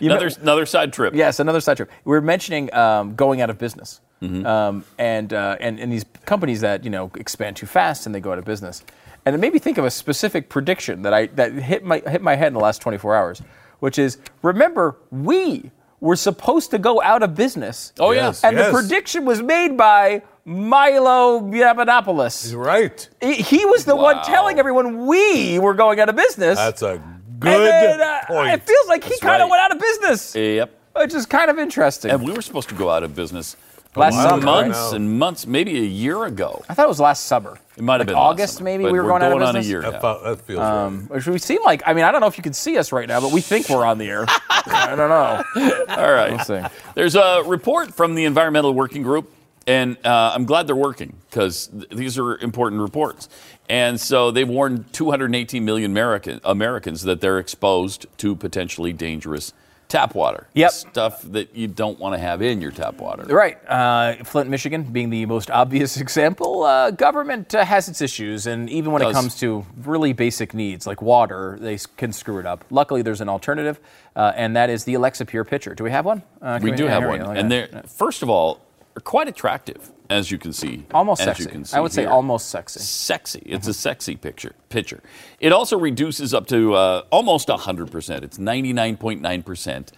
You 0.00 0.10
Another, 0.12 0.28
know- 0.30 0.36
another 0.42 0.64
side 0.64 0.92
trip. 0.94 1.14
yes, 1.14 1.40
another 1.40 1.60
side 1.60 1.76
trip. 1.76 1.90
We 2.04 2.10
were 2.12 2.20
mentioning 2.20 2.72
um, 2.72 3.16
going 3.16 3.40
out 3.42 3.50
of 3.50 3.58
business, 3.58 4.00
Mm-hmm. 4.22 4.44
um, 4.46 4.84
and, 4.98 5.32
uh, 5.32 5.56
and 5.60 5.78
and 5.78 5.92
these 5.92 6.04
companies 6.24 6.60
that 6.62 6.82
you 6.82 6.90
know 6.90 7.10
expand 7.16 7.56
too 7.56 7.66
fast 7.66 8.04
and 8.06 8.12
they 8.14 8.18
go 8.20 8.32
out 8.32 8.38
of 8.38 8.44
business, 8.44 8.82
and 9.24 9.34
it 9.34 9.38
made 9.38 9.52
me 9.52 9.60
think 9.60 9.78
of 9.78 9.84
a 9.84 9.90
specific 9.90 10.48
prediction 10.48 11.02
that 11.02 11.14
I 11.14 11.26
that 11.26 11.52
hit 11.52 11.84
my 11.84 12.00
hit 12.00 12.20
my 12.20 12.34
head 12.34 12.48
in 12.48 12.54
the 12.54 12.60
last 12.60 12.82
24 12.82 13.14
hours, 13.14 13.42
which 13.78 13.96
is 13.96 14.18
remember 14.42 14.96
we 15.12 15.70
were 16.00 16.16
supposed 16.16 16.70
to 16.72 16.78
go 16.78 17.00
out 17.02 17.22
of 17.22 17.34
business. 17.36 17.92
Oh. 18.00 18.10
Yes. 18.12 18.42
And 18.44 18.56
the 18.58 18.70
prediction 18.72 19.24
was 19.24 19.42
made 19.42 19.76
by 19.76 20.22
Milo 20.44 21.40
Yiannopoulos. 21.40 22.56
Right. 22.56 23.08
He- 23.20 23.34
He 23.34 23.64
was 23.66 23.84
the 23.84 23.96
one 23.96 24.22
telling 24.24 24.58
everyone 24.58 25.06
we 25.06 25.58
were 25.58 25.74
going 25.74 26.00
out 26.00 26.08
of 26.08 26.16
business. 26.16 26.56
That's 26.56 26.82
a 26.82 27.02
good 27.38 27.50
then, 27.72 28.00
uh, 28.00 28.20
point. 28.26 28.50
It 28.52 28.62
feels 28.66 28.88
like 28.88 29.04
he 29.04 29.18
kind 29.18 29.42
of 29.42 29.48
right. 29.48 29.50
went 29.50 29.62
out 29.62 29.72
of 29.72 29.80
business, 29.80 30.34
Yep. 30.36 30.70
which 30.96 31.14
is 31.14 31.26
kind 31.26 31.50
of 31.50 31.58
interesting. 31.58 32.10
And 32.10 32.24
we 32.24 32.32
were 32.32 32.42
supposed 32.42 32.68
to 32.70 32.74
go 32.74 32.90
out 32.90 33.02
of 33.02 33.14
business 33.14 33.56
Last 33.96 34.14
while 34.14 34.28
summer, 34.28 34.42
months 34.44 34.90
now. 34.90 34.96
and 34.96 35.18
months, 35.18 35.46
maybe 35.46 35.76
a 35.78 35.82
year 35.82 36.24
ago. 36.24 36.62
I 36.68 36.74
thought 36.74 36.84
it 36.84 36.88
was 36.88 37.00
last 37.00 37.24
summer. 37.24 37.58
It 37.76 37.82
might 37.82 37.94
have 37.94 38.00
Like 38.00 38.06
been 38.08 38.14
last 38.16 38.24
August, 38.30 38.54
summer, 38.58 38.64
maybe 38.66 38.84
we 38.84 38.92
were 38.92 39.02
we're 39.02 39.08
going 39.08 39.22
out 39.22 39.32
of 39.32 39.42
on 39.42 39.56
a 39.56 39.60
year 39.60 39.80
that, 39.82 40.02
now. 40.02 40.18
that 40.18 40.40
feels 40.42 40.60
Um, 40.60 41.06
which 41.08 41.26
we 41.26 41.38
seem 41.38 41.62
like. 41.64 41.82
I 41.86 41.94
mean, 41.94 42.04
I 42.04 42.12
don't 42.12 42.20
know 42.20 42.26
if 42.26 42.36
you 42.36 42.42
can 42.42 42.52
see 42.52 42.76
us 42.78 42.92
right 42.92 43.08
now, 43.08 43.20
but 43.20 43.32
we 43.32 43.40
think 43.40 43.68
we're 43.68 43.84
on 43.84 43.98
the 43.98 44.04
air. 44.08 44.26
I 44.50 44.94
don't 44.94 45.08
know. 45.08 45.42
All 45.88 46.12
right. 46.12 46.30
We'll 46.30 46.44
see. 46.44 46.62
There's 46.94 47.14
a 47.16 47.42
report 47.46 47.94
from 47.94 48.14
the 48.14 48.24
Environmental 48.24 48.72
Working 48.74 49.02
Group, 49.02 49.32
and 49.66 49.96
uh, 50.04 50.32
I'm 50.34 50.44
glad 50.44 50.66
they're 50.66 50.76
working 50.76 51.16
because 51.30 51.68
th- 51.68 51.88
these 51.90 52.18
are 52.18 52.36
important 52.38 52.80
reports. 52.82 53.28
And 53.70 54.00
so 54.00 54.30
they've 54.30 54.48
warned 54.48 54.92
218 54.92 55.64
million 55.64 55.90
American, 55.90 56.40
Americans 56.44 57.02
that 57.02 57.20
they're 57.20 57.38
exposed 57.38 58.06
to 58.18 58.36
potentially 58.36 58.92
dangerous 58.92 59.52
tap 59.88 60.14
water. 60.14 60.46
Yep. 60.54 60.70
Stuff 60.70 61.22
that 61.22 61.56
you 61.56 61.66
don't 61.66 61.98
want 61.98 62.14
to 62.14 62.18
have 62.18 62.42
in 62.42 62.60
your 62.60 62.70
tap 62.70 62.98
water. 62.98 63.24
Right. 63.24 63.58
Uh, 63.66 64.22
Flint, 64.24 64.50
Michigan 64.50 64.82
being 64.84 65.10
the 65.10 65.24
most 65.26 65.50
obvious 65.50 65.96
example. 66.00 66.62
Uh, 66.64 66.90
government 66.90 67.54
uh, 67.54 67.64
has 67.64 67.88
its 67.88 68.00
issues, 68.02 68.46
and 68.46 68.68
even 68.70 68.92
when 68.92 69.02
it 69.02 69.12
comes 69.12 69.34
to 69.36 69.64
really 69.82 70.12
basic 70.12 70.52
needs 70.54 70.86
like 70.86 71.00
water, 71.02 71.56
they 71.60 71.78
can 71.96 72.12
screw 72.12 72.38
it 72.38 72.46
up. 72.46 72.64
Luckily, 72.70 73.02
there's 73.02 73.20
an 73.20 73.28
alternative, 73.28 73.80
uh, 74.14 74.32
and 74.36 74.54
that 74.56 74.70
is 74.70 74.84
the 74.84 74.94
Alexa 74.94 75.24
Pure 75.24 75.44
Pitcher. 75.44 75.74
Do 75.74 75.84
we 75.84 75.90
have 75.90 76.04
one? 76.04 76.22
Uh, 76.42 76.58
We 76.62 76.72
do 76.72 76.86
have 76.86 77.04
one. 77.04 77.18
go. 77.20 77.30
And 77.30 77.50
they're, 77.50 77.68
first 77.86 78.22
of 78.22 78.28
all, 78.28 78.60
they're 78.94 79.00
quite 79.02 79.28
attractive, 79.28 79.90
as 80.10 80.30
you 80.30 80.38
can 80.38 80.52
see. 80.52 80.84
almost 80.92 81.22
sexy. 81.22 81.44
You 81.44 81.48
can 81.48 81.64
see 81.64 81.76
I 81.76 81.80
would 81.80 81.92
say 81.92 82.02
here. 82.02 82.10
almost 82.10 82.48
sexy. 82.48 82.80
sexy. 82.80 83.42
It's 83.44 83.66
a 83.66 83.74
sexy 83.74 84.16
picture. 84.16 84.54
Picture. 84.68 85.02
It 85.40 85.52
also 85.52 85.78
reduces 85.78 86.32
up 86.32 86.46
to 86.48 86.74
uh, 86.74 87.02
almost 87.10 87.48
100%. 87.48 88.22
It's 88.22 88.38
99.9%. 88.38 89.88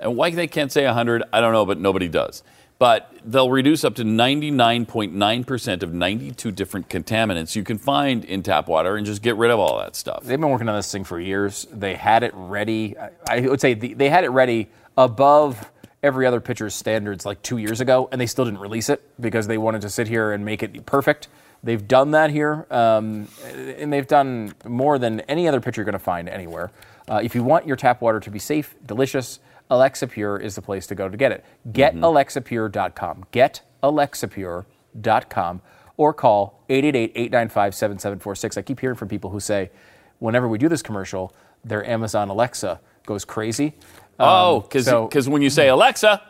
And 0.00 0.16
why 0.16 0.30
they 0.30 0.46
can't 0.46 0.72
say 0.72 0.84
100, 0.86 1.24
I 1.32 1.40
don't 1.40 1.52
know, 1.52 1.66
but 1.66 1.78
nobody 1.78 2.08
does. 2.08 2.42
But 2.78 3.12
they'll 3.24 3.50
reduce 3.50 3.84
up 3.84 3.96
to 3.96 4.04
99.9% 4.04 5.82
of 5.82 5.92
92 5.92 6.52
different 6.52 6.88
contaminants 6.88 7.56
you 7.56 7.64
can 7.64 7.76
find 7.76 8.24
in 8.24 8.44
tap 8.44 8.68
water 8.68 8.96
and 8.96 9.04
just 9.04 9.20
get 9.20 9.36
rid 9.36 9.50
of 9.50 9.58
all 9.58 9.78
that 9.80 9.96
stuff. 9.96 10.22
They've 10.22 10.40
been 10.40 10.50
working 10.50 10.68
on 10.68 10.76
this 10.76 10.90
thing 10.92 11.02
for 11.02 11.18
years. 11.18 11.66
They 11.72 11.94
had 11.94 12.22
it 12.22 12.32
ready. 12.34 12.96
I, 12.96 13.10
I 13.28 13.40
would 13.40 13.60
say 13.60 13.74
the, 13.74 13.94
they 13.94 14.08
had 14.08 14.22
it 14.22 14.30
ready 14.30 14.68
above 14.96 15.68
every 16.02 16.26
other 16.26 16.40
pitcher's 16.40 16.74
standards 16.74 17.24
like 17.26 17.42
two 17.42 17.58
years 17.58 17.80
ago, 17.80 18.08
and 18.12 18.20
they 18.20 18.26
still 18.26 18.44
didn't 18.44 18.60
release 18.60 18.88
it 18.88 19.02
because 19.20 19.46
they 19.46 19.58
wanted 19.58 19.82
to 19.82 19.90
sit 19.90 20.08
here 20.08 20.32
and 20.32 20.44
make 20.44 20.62
it 20.62 20.86
perfect. 20.86 21.28
They've 21.62 21.86
done 21.86 22.12
that 22.12 22.30
here, 22.30 22.66
um, 22.70 23.28
and 23.52 23.92
they've 23.92 24.06
done 24.06 24.54
more 24.64 24.98
than 24.98 25.20
any 25.22 25.48
other 25.48 25.60
pitcher 25.60 25.80
you're 25.80 25.84
going 25.84 25.94
to 25.94 25.98
find 25.98 26.28
anywhere. 26.28 26.70
Uh, 27.08 27.20
if 27.22 27.34
you 27.34 27.42
want 27.42 27.66
your 27.66 27.76
tap 27.76 28.00
water 28.00 28.20
to 28.20 28.30
be 28.30 28.38
safe, 28.38 28.76
delicious, 28.86 29.40
Alexa 29.70 30.06
Pure 30.06 30.38
is 30.38 30.54
the 30.54 30.62
place 30.62 30.86
to 30.86 30.94
go 30.94 31.08
to 31.08 31.16
get 31.16 31.32
it. 31.32 31.44
GetAlexaPure.com. 31.70 33.26
GetAlexaPure.com 33.32 35.62
or 35.96 36.14
call 36.14 36.62
888-895-7746. 36.70 38.56
I 38.56 38.62
keep 38.62 38.78
hearing 38.80 38.96
from 38.96 39.08
people 39.08 39.30
who 39.30 39.40
say, 39.40 39.70
whenever 40.20 40.46
we 40.48 40.58
do 40.58 40.68
this 40.68 40.82
commercial, 40.82 41.34
their 41.64 41.84
Amazon 41.84 42.28
Alexa 42.28 42.80
goes 43.04 43.24
crazy. 43.24 43.74
Oh, 44.18 44.56
Um, 44.56 44.62
because 44.62 44.86
so- 44.86 45.08
when 45.30 45.42
you 45.42 45.50
say 45.50 45.68
Alexa, 45.68 46.20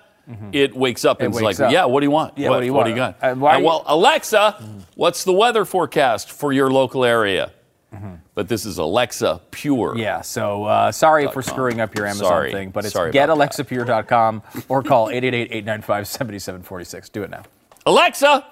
it 0.53 0.77
wakes 0.77 1.07
up 1.07 1.21
and 1.23 1.33
it's 1.35 1.43
like, 1.43 1.59
up. 1.59 1.73
yeah, 1.73 1.87
what 1.87 2.01
do 2.01 2.05
you 2.07 2.11
want? 2.11 2.37
Yeah, 2.37 2.51
what 2.51 2.61
do 2.61 2.67
you 2.67 2.75
want? 2.75 2.95
got? 2.95 3.17
Uh, 3.23 3.35
why 3.35 3.55
Uh, 3.55 3.59
you- 3.59 3.65
well, 3.65 3.83
Alexa, 3.87 4.57
what's 4.95 5.25
the 5.25 5.33
weather 5.33 5.65
forecast 5.65 6.31
for 6.31 6.53
your 6.53 6.71
local 6.71 7.03
area? 7.05 7.51
But 8.35 8.49
this 8.49 8.65
is 8.67 8.77
Alexa 8.79 9.41
Pure. 9.51 9.97
Yeah, 9.97 10.21
so 10.21 10.65
uh, 10.65 10.93
sorry 10.93 11.27
for 11.29 11.41
screwing 11.43 11.81
up 11.81 11.97
your 11.97 12.07
Amazon 12.07 12.29
Sorry. 12.29 12.53
thing, 12.53 12.71
but 12.71 12.85
it's 12.85 12.95
getalexapure.com 12.95 14.43
or 14.69 14.83
call 14.85 15.09
888-895-7746. 15.09 17.11
Do 17.13 17.23
it 17.23 17.31
now. 17.31 17.43
Alexa, 17.87 18.45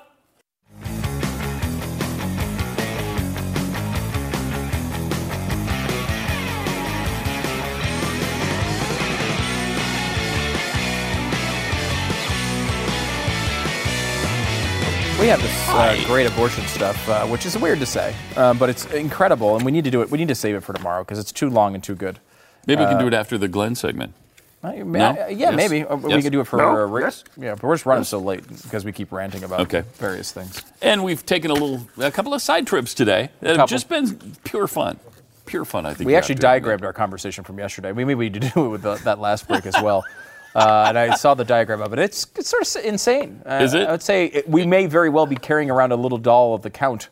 We 15.26 15.30
have 15.30 15.42
this 15.42 15.68
uh, 15.70 16.00
great 16.06 16.28
abortion 16.30 16.64
stuff, 16.68 17.08
uh, 17.08 17.26
which 17.26 17.46
is 17.46 17.58
weird 17.58 17.80
to 17.80 17.86
say, 17.86 18.14
uh, 18.36 18.54
but 18.54 18.70
it's 18.70 18.84
incredible, 18.92 19.56
and 19.56 19.64
we 19.64 19.72
need 19.72 19.82
to 19.82 19.90
do 19.90 20.00
it. 20.00 20.08
We 20.08 20.18
need 20.18 20.28
to 20.28 20.36
save 20.36 20.54
it 20.54 20.60
for 20.60 20.72
tomorrow 20.72 21.02
because 21.02 21.18
it's 21.18 21.32
too 21.32 21.50
long 21.50 21.74
and 21.74 21.82
too 21.82 21.96
good. 21.96 22.20
maybe 22.64 22.82
we 22.82 22.86
can 22.86 23.00
do 23.00 23.08
it 23.08 23.12
after 23.12 23.36
the 23.36 23.48
Glenn 23.48 23.74
segment. 23.74 24.14
I- 24.62 24.76
No? 24.76 25.04
I- 25.04 25.30
yeah, 25.30 25.50
Yes? 25.50 25.56
maybe 25.56 25.82
Uh, 25.84 25.96
we 25.96 26.10
Yes? 26.14 26.22
can 26.22 26.30
do 26.30 26.38
it 26.42 26.46
for. 26.46 26.58
No? 26.58 26.68
uh, 26.68 26.86
Rick- 26.86 27.06
Yes? 27.06 27.24
Yeah, 27.36 27.54
but 27.56 27.64
we're 27.64 27.74
just 27.74 27.86
running 27.86 28.04
so 28.04 28.20
late 28.20 28.46
because 28.62 28.84
we 28.84 28.92
keep 28.92 29.10
ranting 29.10 29.42
about 29.42 29.58
Okay. 29.62 29.82
various 29.98 30.30
things. 30.30 30.62
And 30.80 31.02
we've 31.02 31.26
taken 31.26 31.50
a 31.50 31.54
little, 31.54 31.80
a 31.98 32.12
couple 32.12 32.32
of 32.32 32.40
side 32.40 32.64
trips 32.68 32.94
today 32.94 33.30
that 33.40 33.56
have 33.56 33.68
just 33.68 33.88
been 33.88 34.36
pure 34.44 34.68
fun. 34.68 34.96
Pure 35.44 35.64
fun, 35.64 35.86
I 35.86 35.94
think. 35.94 36.06
We 36.06 36.14
actually 36.14 36.34
have 36.34 36.40
to 36.42 36.46
admit. 36.46 36.62
diagrammed 36.62 36.84
our 36.84 36.92
conversation 36.92 37.42
from 37.42 37.58
yesterday. 37.58 37.90
We 37.90 38.04
maybe 38.04 38.14
we 38.14 38.28
need 38.30 38.42
to 38.42 38.48
do 38.50 38.66
it 38.66 38.68
with 38.68 38.82
the, 38.82 38.94
that 39.02 39.18
last 39.18 39.48
break 39.48 39.66
as 39.66 39.74
well. 39.82 40.04
Uh, 40.56 40.86
and 40.88 40.98
I 40.98 41.14
saw 41.16 41.34
the 41.34 41.44
diagram 41.44 41.82
of 41.82 41.92
it. 41.92 41.98
It's, 41.98 42.26
it's 42.34 42.48
sort 42.48 42.62
of 42.76 42.84
insane. 42.84 43.42
Uh, 43.44 43.60
Is 43.62 43.74
it? 43.74 43.86
I 43.86 43.90
would 43.92 44.02
say 44.02 44.26
it, 44.26 44.48
we 44.48 44.66
may 44.66 44.86
very 44.86 45.10
well 45.10 45.26
be 45.26 45.36
carrying 45.36 45.70
around 45.70 45.92
a 45.92 45.96
little 45.96 46.18
doll 46.18 46.54
of 46.54 46.62
the 46.62 46.70
Count 46.70 47.10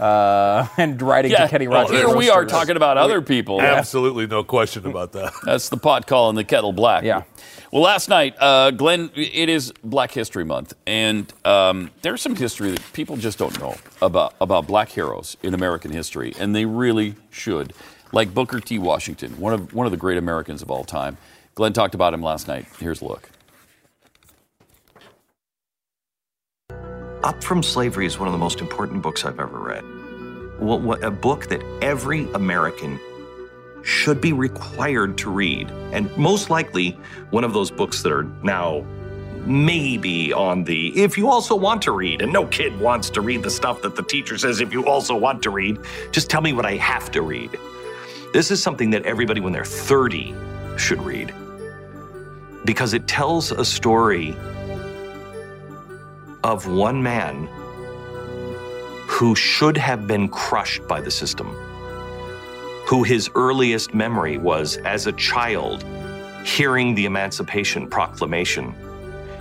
uh, 0.00 0.66
and 0.78 1.00
writing 1.02 1.30
Yeah, 1.30 1.44
to 1.44 1.48
Kenny 1.48 1.68
well, 1.68 1.82
Rogers. 1.82 1.98
here 1.98 2.16
we 2.16 2.30
are 2.30 2.44
talking 2.46 2.76
about 2.76 2.96
other 2.96 3.20
people. 3.20 3.60
Absolutely 3.60 4.26
no 4.26 4.44
question 4.44 4.86
about 4.86 5.12
that. 5.12 5.32
That's 5.44 5.68
the 5.68 5.76
pot 5.76 6.06
calling 6.06 6.36
the 6.36 6.44
kettle 6.44 6.72
black. 6.72 7.04
Yeah. 7.04 7.22
Well, 7.72 7.82
last 7.82 8.08
night, 8.08 8.34
uh, 8.38 8.70
Glenn, 8.70 9.10
it 9.14 9.48
is 9.48 9.72
Black 9.84 10.12
History 10.12 10.44
Month, 10.44 10.72
and 10.86 11.30
um, 11.44 11.90
there's 12.00 12.22
some 12.22 12.36
history 12.36 12.70
that 12.70 12.82
people 12.92 13.16
just 13.16 13.38
don't 13.38 13.58
know 13.60 13.74
about 14.00 14.34
about 14.40 14.66
black 14.66 14.88
heroes 14.88 15.36
in 15.42 15.52
American 15.52 15.90
history, 15.90 16.32
and 16.38 16.54
they 16.54 16.64
really 16.64 17.16
should. 17.30 17.72
Like 18.12 18.32
Booker 18.32 18.60
T. 18.60 18.78
Washington, 18.78 19.38
one 19.38 19.52
of 19.52 19.74
one 19.74 19.84
of 19.84 19.90
the 19.90 19.98
great 19.98 20.16
Americans 20.16 20.62
of 20.62 20.70
all 20.70 20.84
time. 20.84 21.18
Glenn 21.56 21.72
talked 21.72 21.94
about 21.94 22.12
him 22.12 22.20
last 22.22 22.48
night. 22.48 22.66
Here's 22.78 23.00
a 23.00 23.06
look. 23.06 23.30
Up 27.24 27.42
from 27.42 27.62
Slavery 27.62 28.04
is 28.04 28.18
one 28.18 28.28
of 28.28 28.32
the 28.32 28.38
most 28.38 28.60
important 28.60 29.00
books 29.00 29.24
I've 29.24 29.40
ever 29.40 29.58
read. 29.58 29.82
What, 30.60 30.82
what, 30.82 31.02
a 31.02 31.10
book 31.10 31.46
that 31.46 31.62
every 31.82 32.30
American 32.34 33.00
should 33.82 34.20
be 34.20 34.34
required 34.34 35.16
to 35.18 35.30
read. 35.30 35.70
And 35.92 36.14
most 36.18 36.50
likely, 36.50 36.90
one 37.30 37.42
of 37.42 37.54
those 37.54 37.70
books 37.70 38.02
that 38.02 38.12
are 38.12 38.24
now 38.42 38.84
maybe 39.46 40.34
on 40.34 40.64
the 40.64 40.88
if 41.00 41.16
you 41.16 41.30
also 41.30 41.56
want 41.56 41.80
to 41.82 41.92
read, 41.92 42.20
and 42.20 42.30
no 42.32 42.46
kid 42.46 42.78
wants 42.80 43.08
to 43.10 43.22
read 43.22 43.42
the 43.42 43.50
stuff 43.50 43.80
that 43.80 43.96
the 43.96 44.02
teacher 44.02 44.36
says 44.36 44.60
if 44.60 44.74
you 44.74 44.84
also 44.86 45.16
want 45.16 45.42
to 45.44 45.50
read, 45.50 45.78
just 46.12 46.28
tell 46.28 46.42
me 46.42 46.52
what 46.52 46.66
I 46.66 46.74
have 46.74 47.10
to 47.12 47.22
read. 47.22 47.50
This 48.34 48.50
is 48.50 48.62
something 48.62 48.90
that 48.90 49.06
everybody 49.06 49.40
when 49.40 49.54
they're 49.54 49.64
30 49.64 50.34
should 50.76 51.00
read 51.00 51.32
because 52.66 52.92
it 52.92 53.06
tells 53.08 53.50
a 53.52 53.64
story 53.64 54.36
of 56.44 56.66
one 56.66 57.02
man 57.02 57.48
who 59.08 59.34
should 59.34 59.78
have 59.78 60.06
been 60.06 60.28
crushed 60.28 60.86
by 60.86 61.00
the 61.00 61.10
system. 61.10 61.48
who 62.86 63.02
his 63.02 63.28
earliest 63.34 63.94
memory 63.94 64.38
was 64.38 64.76
as 64.78 65.08
a 65.08 65.12
child 65.12 65.84
hearing 66.44 66.94
the 66.94 67.04
Emancipation 67.04 67.88
Proclamation 67.88 68.72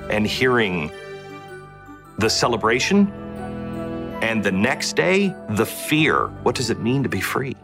and 0.10 0.26
hearing 0.26 0.92
the 2.18 2.30
celebration, 2.30 3.08
and 4.24 4.44
the 4.44 4.52
next 4.52 4.96
day, 4.96 5.36
the 5.52 5.66
fear. 5.66 6.28
What 6.42 6.56
does 6.56 6.72
it 6.72 6.80
mean 6.80 7.04
to 7.04 7.10
be 7.10 7.22
free? 7.22 7.56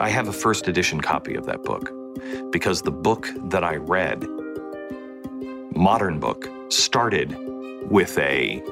I 0.00 0.10
have 0.10 0.28
a 0.28 0.32
first 0.32 0.68
edition 0.68 1.00
copy 1.00 1.34
of 1.34 1.44
that 1.46 1.64
book 1.64 1.92
because 2.52 2.82
the 2.82 2.92
book 2.92 3.28
that 3.50 3.64
I 3.64 3.76
read, 3.76 4.24
modern 5.74 6.20
book, 6.20 6.48
started 6.68 7.36
with 7.90 8.16
a 8.18 8.62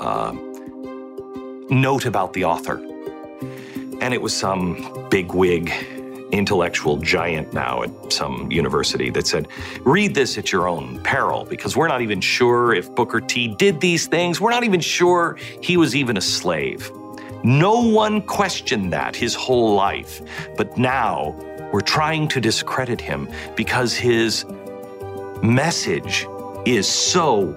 uh, 0.00 0.32
note 1.70 2.06
about 2.06 2.32
the 2.32 2.44
author. 2.44 2.78
And 4.00 4.12
it 4.12 4.20
was 4.20 4.36
some 4.36 5.06
bigwig 5.10 5.72
intellectual 6.32 6.96
giant 6.96 7.52
now 7.52 7.84
at 7.84 8.12
some 8.12 8.50
university 8.50 9.10
that 9.10 9.28
said, 9.28 9.46
read 9.82 10.16
this 10.16 10.36
at 10.36 10.50
your 10.50 10.66
own 10.66 11.00
peril, 11.04 11.44
because 11.44 11.76
we're 11.76 11.86
not 11.86 12.02
even 12.02 12.20
sure 12.20 12.74
if 12.74 12.92
Booker 12.96 13.20
T 13.20 13.46
did 13.46 13.80
these 13.80 14.08
things. 14.08 14.40
We're 14.40 14.50
not 14.50 14.64
even 14.64 14.80
sure 14.80 15.38
he 15.62 15.76
was 15.76 15.94
even 15.94 16.16
a 16.16 16.20
slave. 16.20 16.90
No 17.46 17.80
one 17.80 18.22
questioned 18.22 18.92
that 18.92 19.14
his 19.14 19.32
whole 19.32 19.76
life. 19.76 20.20
But 20.56 20.76
now 20.76 21.30
we're 21.72 21.80
trying 21.80 22.26
to 22.30 22.40
discredit 22.40 23.00
him 23.00 23.28
because 23.54 23.94
his 23.94 24.44
message 25.44 26.26
is 26.64 26.88
so 26.88 27.54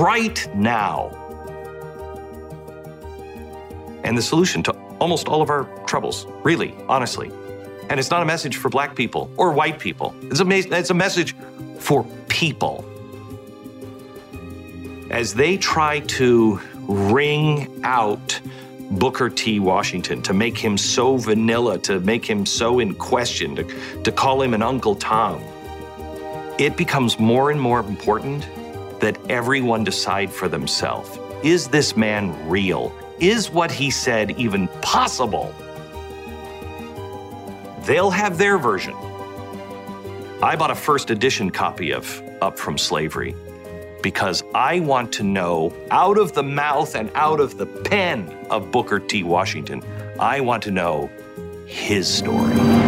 right 0.00 0.52
now. 0.56 1.10
And 4.02 4.18
the 4.18 4.22
solution 4.22 4.64
to 4.64 4.72
almost 4.98 5.28
all 5.28 5.42
of 5.42 5.48
our 5.48 5.62
troubles, 5.86 6.26
really, 6.42 6.74
honestly. 6.88 7.30
And 7.88 8.00
it's 8.00 8.10
not 8.10 8.22
a 8.22 8.26
message 8.26 8.56
for 8.56 8.68
black 8.68 8.96
people 8.96 9.30
or 9.36 9.52
white 9.52 9.78
people, 9.78 10.12
it's 10.22 10.40
a, 10.40 10.76
it's 10.76 10.90
a 10.90 10.94
message 10.94 11.36
for 11.78 12.04
people. 12.26 12.84
As 15.08 15.34
they 15.34 15.56
try 15.56 16.00
to 16.00 16.60
wring 16.88 17.80
out 17.84 18.40
Booker 18.90 19.30
T. 19.30 19.60
Washington, 19.60 20.20
to 20.22 20.34
make 20.34 20.58
him 20.58 20.76
so 20.76 21.16
vanilla, 21.16 21.78
to 21.78 22.00
make 22.00 22.24
him 22.24 22.44
so 22.44 22.80
in 22.80 22.94
question, 22.94 23.54
to, 23.56 24.02
to 24.02 24.10
call 24.10 24.42
him 24.42 24.52
an 24.52 24.62
Uncle 24.62 24.96
Tom. 24.96 25.40
It 26.58 26.76
becomes 26.76 27.18
more 27.18 27.50
and 27.50 27.60
more 27.60 27.80
important 27.80 28.48
that 29.00 29.18
everyone 29.30 29.84
decide 29.84 30.30
for 30.30 30.48
themselves 30.48 31.18
is 31.42 31.68
this 31.68 31.96
man 31.96 32.36
real? 32.50 32.92
Is 33.18 33.50
what 33.50 33.70
he 33.70 33.90
said 33.90 34.32
even 34.32 34.68
possible? 34.82 35.54
They'll 37.84 38.10
have 38.10 38.36
their 38.36 38.58
version. 38.58 38.94
I 40.42 40.54
bought 40.56 40.70
a 40.70 40.74
first 40.74 41.10
edition 41.10 41.50
copy 41.50 41.92
of 41.92 42.22
Up 42.42 42.58
from 42.58 42.76
Slavery 42.76 43.34
because 44.02 44.42
I 44.54 44.80
want 44.80 45.12
to 45.14 45.22
know 45.22 45.72
out 45.90 46.18
of 46.18 46.32
the 46.32 46.42
mouth 46.42 46.94
and 46.94 47.10
out 47.14 47.40
of 47.40 47.58
the 47.58 47.66
pen 47.66 48.28
of 48.50 48.70
Booker 48.70 48.98
T. 49.00 49.22
Washington, 49.22 49.82
I 50.18 50.40
want 50.40 50.62
to 50.64 50.70
know 50.70 51.10
his 51.66 52.08
story. 52.08 52.79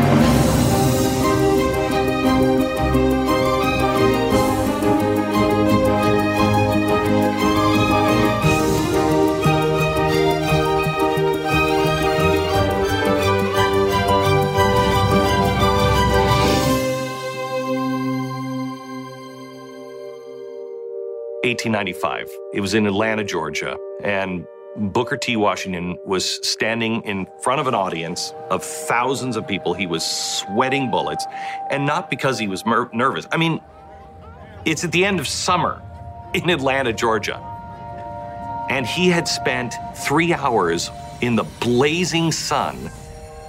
1895. 21.53 22.31
It 22.55 22.61
was 22.61 22.73
in 22.73 22.87
Atlanta, 22.87 23.24
Georgia, 23.24 23.77
and 24.03 24.47
Booker 24.77 25.19
T. 25.19 25.37
Washington 25.37 25.99
was 26.07 26.41
standing 26.49 27.03
in 27.03 27.27
front 27.43 27.61
of 27.61 27.66
an 27.66 27.74
audience 27.74 28.33
of 28.49 28.65
thousands 28.65 29.37
of 29.37 29.47
people. 29.47 29.74
He 29.74 29.87
was 29.87 30.03
sweating 30.03 30.91
bullets, 30.91 31.27
and 31.70 31.85
not 31.85 32.09
because 32.09 32.39
he 32.39 32.49
was 32.49 32.65
mer- 32.65 32.89
nervous. 32.95 33.27
I 33.31 33.37
mean, 33.37 33.61
it's 34.65 34.83
at 34.83 34.93
the 34.93 35.05
end 35.05 35.20
of 35.20 35.29
summer 35.29 35.83
in 36.33 36.49
Atlanta, 36.49 36.93
Georgia. 36.95 37.39
And 38.70 38.87
he 38.87 39.11
had 39.11 39.29
spent 39.29 39.74
three 39.95 40.33
hours 40.33 40.91
in 41.20 41.37
the 41.37 41.45
blazing 41.61 42.33
sun 42.33 42.91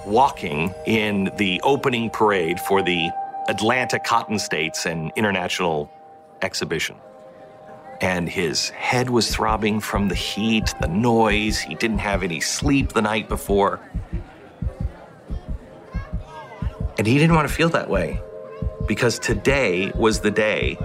walking 0.04 0.74
in 0.86 1.30
the 1.38 1.58
opening 1.62 2.10
parade 2.10 2.60
for 2.60 2.82
the 2.82 3.08
Atlanta 3.48 3.98
Cotton 3.98 4.38
States 4.38 4.84
and 4.84 5.10
International 5.16 5.90
Exhibition 6.42 6.96
and 8.00 8.28
his 8.28 8.70
head 8.70 9.10
was 9.10 9.34
throbbing 9.34 9.80
from 9.80 10.08
the 10.08 10.14
heat, 10.14 10.74
the 10.80 10.88
noise. 10.88 11.58
He 11.58 11.74
didn't 11.74 11.98
have 11.98 12.22
any 12.22 12.40
sleep 12.40 12.92
the 12.92 13.02
night 13.02 13.28
before. 13.28 13.80
And 16.98 17.06
he 17.06 17.18
didn't 17.18 17.34
want 17.34 17.48
to 17.48 17.54
feel 17.54 17.68
that 17.70 17.88
way 17.88 18.20
because 18.86 19.18
today 19.18 19.90
was 19.94 20.20
the 20.20 20.30
day 20.30 20.78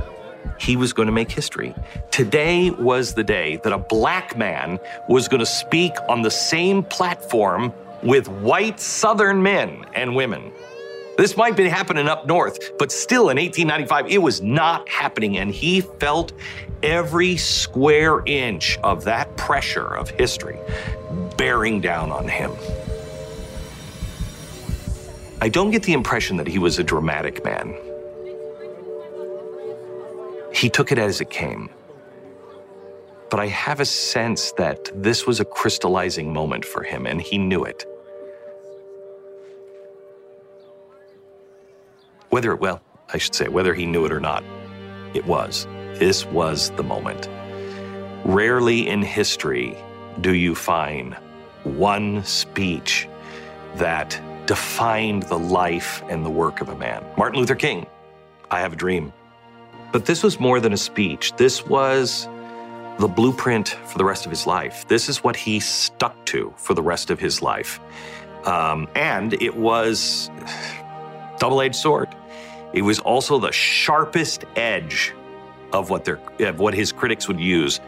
he 0.59 0.75
was 0.75 0.93
going 0.93 1.05
to 1.05 1.11
make 1.11 1.31
history. 1.31 1.73
Today 2.11 2.69
was 2.71 3.13
the 3.13 3.23
day 3.23 3.57
that 3.63 3.71
a 3.71 3.77
black 3.77 4.37
man 4.37 4.79
was 5.07 5.27
going 5.27 5.39
to 5.39 5.45
speak 5.45 5.93
on 6.07 6.21
the 6.21 6.31
same 6.31 6.83
platform 6.83 7.73
with 8.03 8.27
white 8.27 8.79
Southern 8.79 9.41
men 9.41 9.85
and 9.93 10.15
women. 10.15 10.51
This 11.17 11.35
might 11.35 11.57
be 11.57 11.67
happening 11.67 12.07
up 12.07 12.27
north, 12.27 12.77
but 12.77 12.91
still 12.91 13.29
in 13.29 13.37
1895, 13.37 14.07
it 14.09 14.19
was 14.19 14.41
not 14.41 14.87
happening. 14.87 15.37
And 15.37 15.51
he 15.51 15.81
felt 15.81 16.31
every 16.83 17.37
square 17.37 18.21
inch 18.25 18.77
of 18.83 19.03
that 19.05 19.35
pressure 19.37 19.87
of 19.87 20.09
history 20.09 20.57
bearing 21.37 21.81
down 21.81 22.11
on 22.11 22.27
him. 22.27 22.51
I 25.41 25.49
don't 25.49 25.71
get 25.71 25.83
the 25.83 25.93
impression 25.93 26.37
that 26.37 26.47
he 26.47 26.59
was 26.59 26.79
a 26.79 26.83
dramatic 26.83 27.43
man. 27.45 27.73
He 30.53 30.69
took 30.69 30.91
it 30.91 30.97
as 30.97 31.21
it 31.21 31.29
came. 31.29 31.69
But 33.29 33.39
I 33.39 33.47
have 33.47 33.79
a 33.79 33.85
sense 33.85 34.51
that 34.53 34.89
this 34.93 35.25
was 35.27 35.39
a 35.39 35.45
crystallizing 35.45 36.33
moment 36.33 36.65
for 36.65 36.83
him, 36.83 37.05
and 37.05 37.21
he 37.21 37.37
knew 37.37 37.63
it. 37.63 37.85
Whether, 42.29 42.55
well, 42.55 42.81
I 43.13 43.17
should 43.17 43.35
say, 43.35 43.47
whether 43.47 43.73
he 43.73 43.85
knew 43.85 44.05
it 44.05 44.11
or 44.11 44.19
not, 44.19 44.43
it 45.13 45.25
was. 45.25 45.67
This 45.99 46.25
was 46.27 46.69
the 46.71 46.83
moment. 46.83 47.27
Rarely 48.23 48.87
in 48.87 49.01
history 49.01 49.75
do 50.21 50.33
you 50.33 50.55
find 50.55 51.13
one 51.65 52.23
speech 52.23 53.09
that 53.75 54.17
defined 54.45 55.23
the 55.23 55.37
life 55.37 56.01
and 56.07 56.25
the 56.25 56.29
work 56.29 56.61
of 56.61 56.69
a 56.69 56.75
man. 56.77 57.03
Martin 57.17 57.41
Luther 57.41 57.55
King, 57.55 57.85
I 58.49 58.61
have 58.61 58.71
a 58.71 58.75
dream. 58.77 59.11
But 59.91 60.05
this 60.05 60.23
was 60.23 60.39
more 60.39 60.61
than 60.61 60.71
a 60.71 60.77
speech. 60.77 61.35
This 61.35 61.65
was 61.65 62.29
the 62.97 63.09
blueprint 63.09 63.67
for 63.85 63.97
the 63.97 64.05
rest 64.05 64.25
of 64.25 64.31
his 64.31 64.47
life. 64.47 64.87
This 64.87 65.09
is 65.09 65.21
what 65.21 65.35
he 65.35 65.59
stuck 65.59 66.25
to 66.27 66.53
for 66.55 66.75
the 66.75 66.81
rest 66.81 67.09
of 67.09 67.19
his 67.19 67.41
life. 67.41 67.77
Um, 68.45 68.87
and 68.95 69.33
it 69.33 69.57
was 69.57 70.31
double-edged 71.39 71.75
sword. 71.75 72.15
It 72.71 72.83
was 72.83 72.99
also 72.99 73.37
the 73.37 73.51
sharpest 73.51 74.45
edge 74.55 75.13
of 75.73 75.89
what 75.89 76.05
their 76.05 76.19
of 76.39 76.59
what 76.59 76.73
his 76.73 76.91
critics 76.91 77.27
would 77.27 77.39
use 77.39 77.79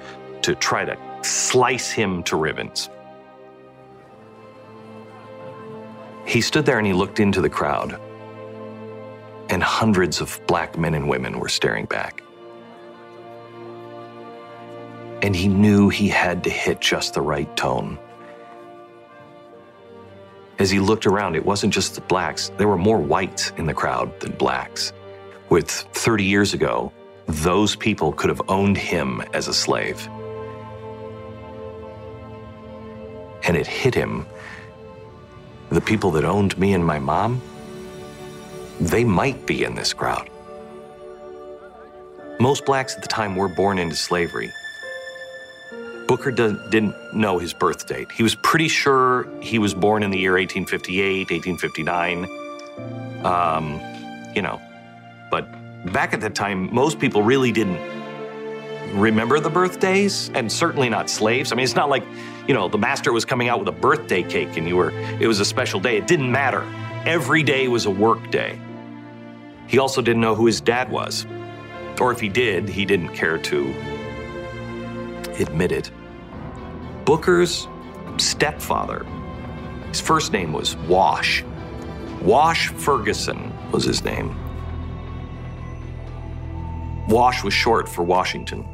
to 0.42 0.56
try 0.56 0.86
to 0.86 0.98
slice 1.24 1.92
him 1.92 2.24
to 2.24 2.36
ribbons. 2.36 2.90
He 6.26 6.42
stood 6.42 6.66
there 6.66 6.78
and 6.78 6.88
he 6.88 6.94
looked 6.94 7.20
into 7.20 7.42
the 7.42 7.50
crowd, 7.50 8.00
and 9.50 9.62
hundreds 9.62 10.22
of 10.22 10.40
black 10.48 10.78
men 10.78 10.94
and 10.94 11.10
women 11.10 11.40
were 11.40 11.50
staring 11.50 11.86
back. 11.86 12.24
And 15.22 15.36
he 15.36 15.48
knew 15.48 15.90
he 15.90 16.08
had 16.08 16.44
to 16.46 16.50
hit 16.50 16.80
just 16.80 17.14
the 17.14 17.22
right 17.22 17.56
tone 17.56 18.00
as 20.62 20.70
he 20.70 20.80
looked 20.80 21.08
around, 21.08 21.36
it 21.36 21.44
wasn't 21.44 21.74
just 21.74 21.96
the 21.96 22.02
blacks, 22.02 22.52
there 22.58 22.68
were 22.68 22.78
more 22.78 23.00
whites 23.00 23.52
in 23.58 23.66
the 23.66 23.74
crowd 23.74 24.20
than 24.20 24.32
blacks. 24.34 24.94
With 25.50 25.68
30 25.68 26.24
years 26.24 26.54
ago, 26.54 26.94
those 27.28 27.76
people 27.76 28.12
could 28.12 28.30
have 28.30 28.42
owned 28.48 28.78
him 28.78 29.22
as 29.34 29.48
a 29.48 29.54
slave. 29.54 30.08
And 33.44 33.58
it 33.58 33.68
hit 33.68 33.96
him. 33.96 34.26
The 35.70 35.82
people 35.82 36.12
that 36.12 36.26
owned 36.26 36.58
me 36.58 36.74
and 36.74 36.86
my 36.86 37.00
mom, 37.00 37.42
they 38.80 39.04
might 39.04 39.46
be 39.46 39.64
in 39.64 39.76
this 39.76 39.94
crowd. 39.94 40.30
Most 42.40 42.66
blacks 42.66 42.96
at 42.96 43.02
the 43.02 43.08
time 43.08 43.36
were 43.36 43.48
born 43.48 43.78
into 43.78 43.96
slavery. 43.96 44.52
Booker 46.08 46.32
didn't 46.32 46.96
know 47.14 47.38
his 47.38 47.54
birth 47.54 47.88
date. 47.88 48.12
He 48.12 48.24
was 48.24 48.36
pretty 48.36 48.68
sure 48.68 49.30
he 49.42 49.60
was 49.60 49.74
born 49.74 50.04
in 50.04 50.12
the 50.12 50.18
year 50.18 50.34
1858, 50.34 51.32
1859. 51.32 52.26
Um, 53.24 53.80
you 54.36 54.42
know, 54.42 54.60
but 55.30 55.48
back 55.86 56.14
at 56.14 56.22
that 56.22 56.36
time, 56.36 56.74
most 56.74 57.00
people 57.00 57.24
really 57.24 57.52
didn't 57.52 57.80
remember 58.94 59.40
the 59.40 59.50
birthdays, 59.50 60.30
and 60.34 60.52
certainly 60.52 60.90
not 60.90 61.10
slaves. 61.10 61.52
I 61.52 61.56
mean, 61.56 61.64
it's 61.64 61.76
not 61.76 61.90
like, 61.90 62.04
you 62.48 62.54
know, 62.54 62.68
the 62.68 62.78
master 62.78 63.14
was 63.14 63.26
coming 63.26 63.48
out 63.48 63.60
with 63.60 63.68
a 63.68 63.80
birthday 63.80 64.24
cake 64.24 64.58
and 64.58 64.68
you 64.68 64.76
were, 64.76 64.92
it 65.20 65.28
was 65.28 65.40
a 65.40 65.46
special 65.46 65.80
day. 65.80 65.98
It 65.98 66.08
didn't 66.08 66.32
matter. 66.32 66.66
Every 67.06 67.44
day 67.44 67.68
was 67.68 67.86
a 67.86 67.90
work 67.90 68.32
day. 68.32 68.60
He 69.68 69.80
also 69.80 70.02
didn't 70.02 70.22
know 70.22 70.36
who 70.36 70.46
his 70.46 70.60
dad 70.60 70.92
was. 70.92 71.26
Or 72.00 72.12
if 72.12 72.20
he 72.20 72.30
did, 72.30 72.68
he 72.68 72.86
didn't 72.86 73.10
care 73.10 73.38
to 73.38 73.74
admit 75.40 75.72
it. 75.72 75.92
Booker's 77.06 77.68
stepfather, 78.18 79.06
his 79.88 80.02
first 80.02 80.34
name 80.34 80.52
was 80.52 80.76
Wash. 80.76 81.44
Wash 82.22 82.70
Ferguson 82.70 83.52
was 83.72 83.84
his 83.84 84.04
name. 84.04 84.36
Wash 87.12 87.44
was 87.44 87.54
short 87.54 87.90
for 87.90 88.04
Washington. 88.04 88.66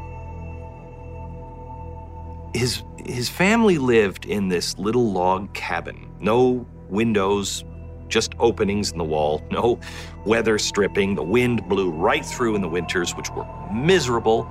His, 2.53 2.83
his 3.03 3.29
family 3.29 3.79
lived 3.79 4.25
in 4.25 4.47
this 4.47 4.77
little 4.77 5.11
log 5.11 5.51
cabin. 5.55 6.11
No 6.19 6.67
windows, 6.87 7.65
just 8.07 8.35
openings 8.37 8.91
in 8.91 8.99
the 8.99 9.03
wall, 9.03 9.43
no 9.49 9.79
weather 10.23 10.59
stripping. 10.59 11.15
The 11.15 11.23
wind 11.23 11.67
blew 11.67 11.89
right 11.89 12.23
through 12.23 12.55
in 12.55 12.61
the 12.61 12.69
winters, 12.69 13.15
which 13.15 13.31
were 13.31 13.47
miserable. 13.73 14.47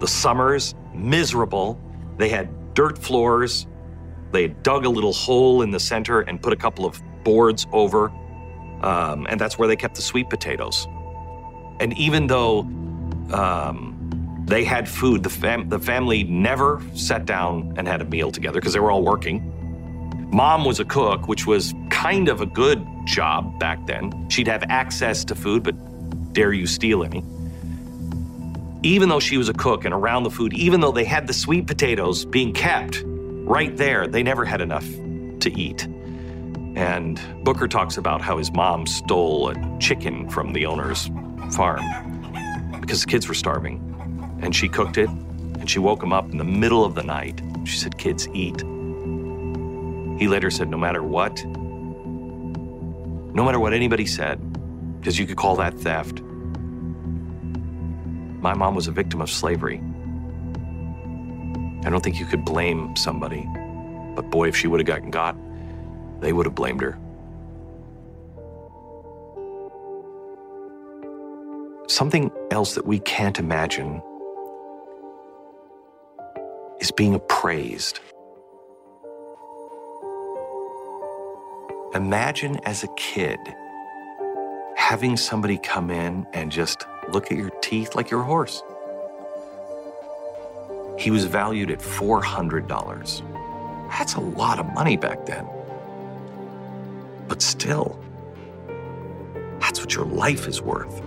The 0.00 0.08
summers, 0.08 0.74
miserable. 0.92 1.80
They 2.16 2.28
had 2.28 2.74
dirt 2.74 2.98
floors. 2.98 3.68
They 4.32 4.48
dug 4.48 4.84
a 4.84 4.90
little 4.90 5.12
hole 5.12 5.62
in 5.62 5.70
the 5.70 5.80
center 5.80 6.22
and 6.22 6.42
put 6.42 6.52
a 6.52 6.56
couple 6.56 6.84
of 6.84 7.00
boards 7.22 7.68
over. 7.72 8.10
Um, 8.82 9.28
and 9.30 9.40
that's 9.40 9.58
where 9.58 9.68
they 9.68 9.76
kept 9.76 9.94
the 9.94 10.02
sweet 10.02 10.28
potatoes. 10.28 10.88
And 11.78 11.96
even 11.96 12.26
though 12.26 12.68
um, 13.32 13.94
they 14.46 14.64
had 14.64 14.88
food, 14.88 15.22
the, 15.22 15.30
fam- 15.30 15.68
the 15.68 15.78
family 15.78 16.24
never 16.24 16.82
sat 16.94 17.26
down 17.26 17.74
and 17.76 17.86
had 17.86 18.00
a 18.00 18.04
meal 18.04 18.30
together 18.30 18.60
because 18.60 18.72
they 18.72 18.80
were 18.80 18.90
all 18.90 19.02
working. 19.02 19.54
Mom 20.32 20.64
was 20.64 20.80
a 20.80 20.84
cook, 20.84 21.28
which 21.28 21.46
was 21.46 21.74
kind 21.90 22.28
of 22.28 22.40
a 22.40 22.46
good 22.46 22.84
job 23.04 23.58
back 23.58 23.86
then. 23.86 24.28
She'd 24.28 24.48
have 24.48 24.62
access 24.68 25.24
to 25.26 25.34
food, 25.34 25.62
but 25.62 25.74
dare 26.32 26.52
you 26.52 26.66
steal 26.66 27.04
any? 27.04 27.22
Even 28.82 29.08
though 29.08 29.20
she 29.20 29.36
was 29.36 29.48
a 29.48 29.54
cook 29.54 29.84
and 29.84 29.92
around 29.92 30.22
the 30.22 30.30
food, 30.30 30.52
even 30.54 30.80
though 30.80 30.92
they 30.92 31.04
had 31.04 31.26
the 31.26 31.32
sweet 31.32 31.66
potatoes 31.66 32.24
being 32.24 32.52
kept 32.52 33.02
right 33.04 33.76
there, 33.76 34.06
they 34.06 34.22
never 34.22 34.44
had 34.44 34.60
enough 34.60 34.86
to 35.40 35.52
eat. 35.58 35.84
And 36.76 37.20
Booker 37.42 37.66
talks 37.66 37.96
about 37.96 38.20
how 38.20 38.38
his 38.38 38.52
mom 38.52 38.86
stole 38.86 39.50
a 39.50 39.78
chicken 39.78 40.28
from 40.30 40.52
the 40.52 40.66
owner's 40.66 41.10
farm 41.52 42.17
because 42.88 43.02
the 43.02 43.06
kids 43.06 43.28
were 43.28 43.34
starving. 43.34 43.84
And 44.40 44.56
she 44.56 44.66
cooked 44.66 44.96
it, 44.96 45.10
and 45.10 45.68
she 45.68 45.78
woke 45.78 46.02
him 46.02 46.10
up 46.10 46.30
in 46.30 46.38
the 46.38 46.44
middle 46.44 46.86
of 46.86 46.94
the 46.94 47.02
night. 47.02 47.42
She 47.64 47.76
said, 47.76 47.98
Kids, 47.98 48.26
eat. 48.28 48.62
He 50.18 50.26
later 50.26 50.50
said, 50.50 50.70
No 50.70 50.78
matter 50.78 51.02
what, 51.02 51.44
no 51.44 53.44
matter 53.44 53.60
what 53.60 53.74
anybody 53.74 54.06
said, 54.06 54.40
because 54.98 55.18
you 55.18 55.26
could 55.26 55.36
call 55.36 55.54
that 55.56 55.74
theft, 55.74 56.22
my 58.40 58.54
mom 58.54 58.74
was 58.74 58.88
a 58.88 58.92
victim 58.92 59.20
of 59.20 59.28
slavery. 59.28 59.82
I 61.84 61.90
don't 61.90 62.02
think 62.02 62.18
you 62.18 62.24
could 62.24 62.42
blame 62.42 62.96
somebody, 62.96 63.46
but 64.16 64.30
boy, 64.30 64.48
if 64.48 64.56
she 64.56 64.66
would 64.66 64.80
have 64.80 64.86
gotten 64.86 65.10
got, 65.10 65.36
they 66.22 66.32
would 66.32 66.46
have 66.46 66.54
blamed 66.54 66.80
her. 66.80 66.98
Something 71.98 72.30
else 72.52 72.76
that 72.76 72.86
we 72.86 73.00
can't 73.00 73.40
imagine 73.40 74.00
is 76.78 76.92
being 76.92 77.16
appraised. 77.16 77.98
Imagine 81.94 82.60
as 82.64 82.84
a 82.84 82.88
kid 82.96 83.40
having 84.76 85.16
somebody 85.16 85.58
come 85.58 85.90
in 85.90 86.24
and 86.34 86.52
just 86.52 86.86
look 87.10 87.32
at 87.32 87.36
your 87.36 87.50
teeth 87.62 87.96
like 87.96 88.12
you're 88.12 88.22
horse. 88.22 88.62
He 91.00 91.10
was 91.10 91.24
valued 91.24 91.72
at 91.72 91.80
$400. 91.80 93.88
That's 93.90 94.14
a 94.14 94.20
lot 94.20 94.60
of 94.60 94.72
money 94.72 94.96
back 94.96 95.26
then. 95.26 95.48
But 97.26 97.42
still, 97.42 97.98
that's 99.58 99.80
what 99.80 99.96
your 99.96 100.06
life 100.06 100.46
is 100.46 100.62
worth. 100.62 101.02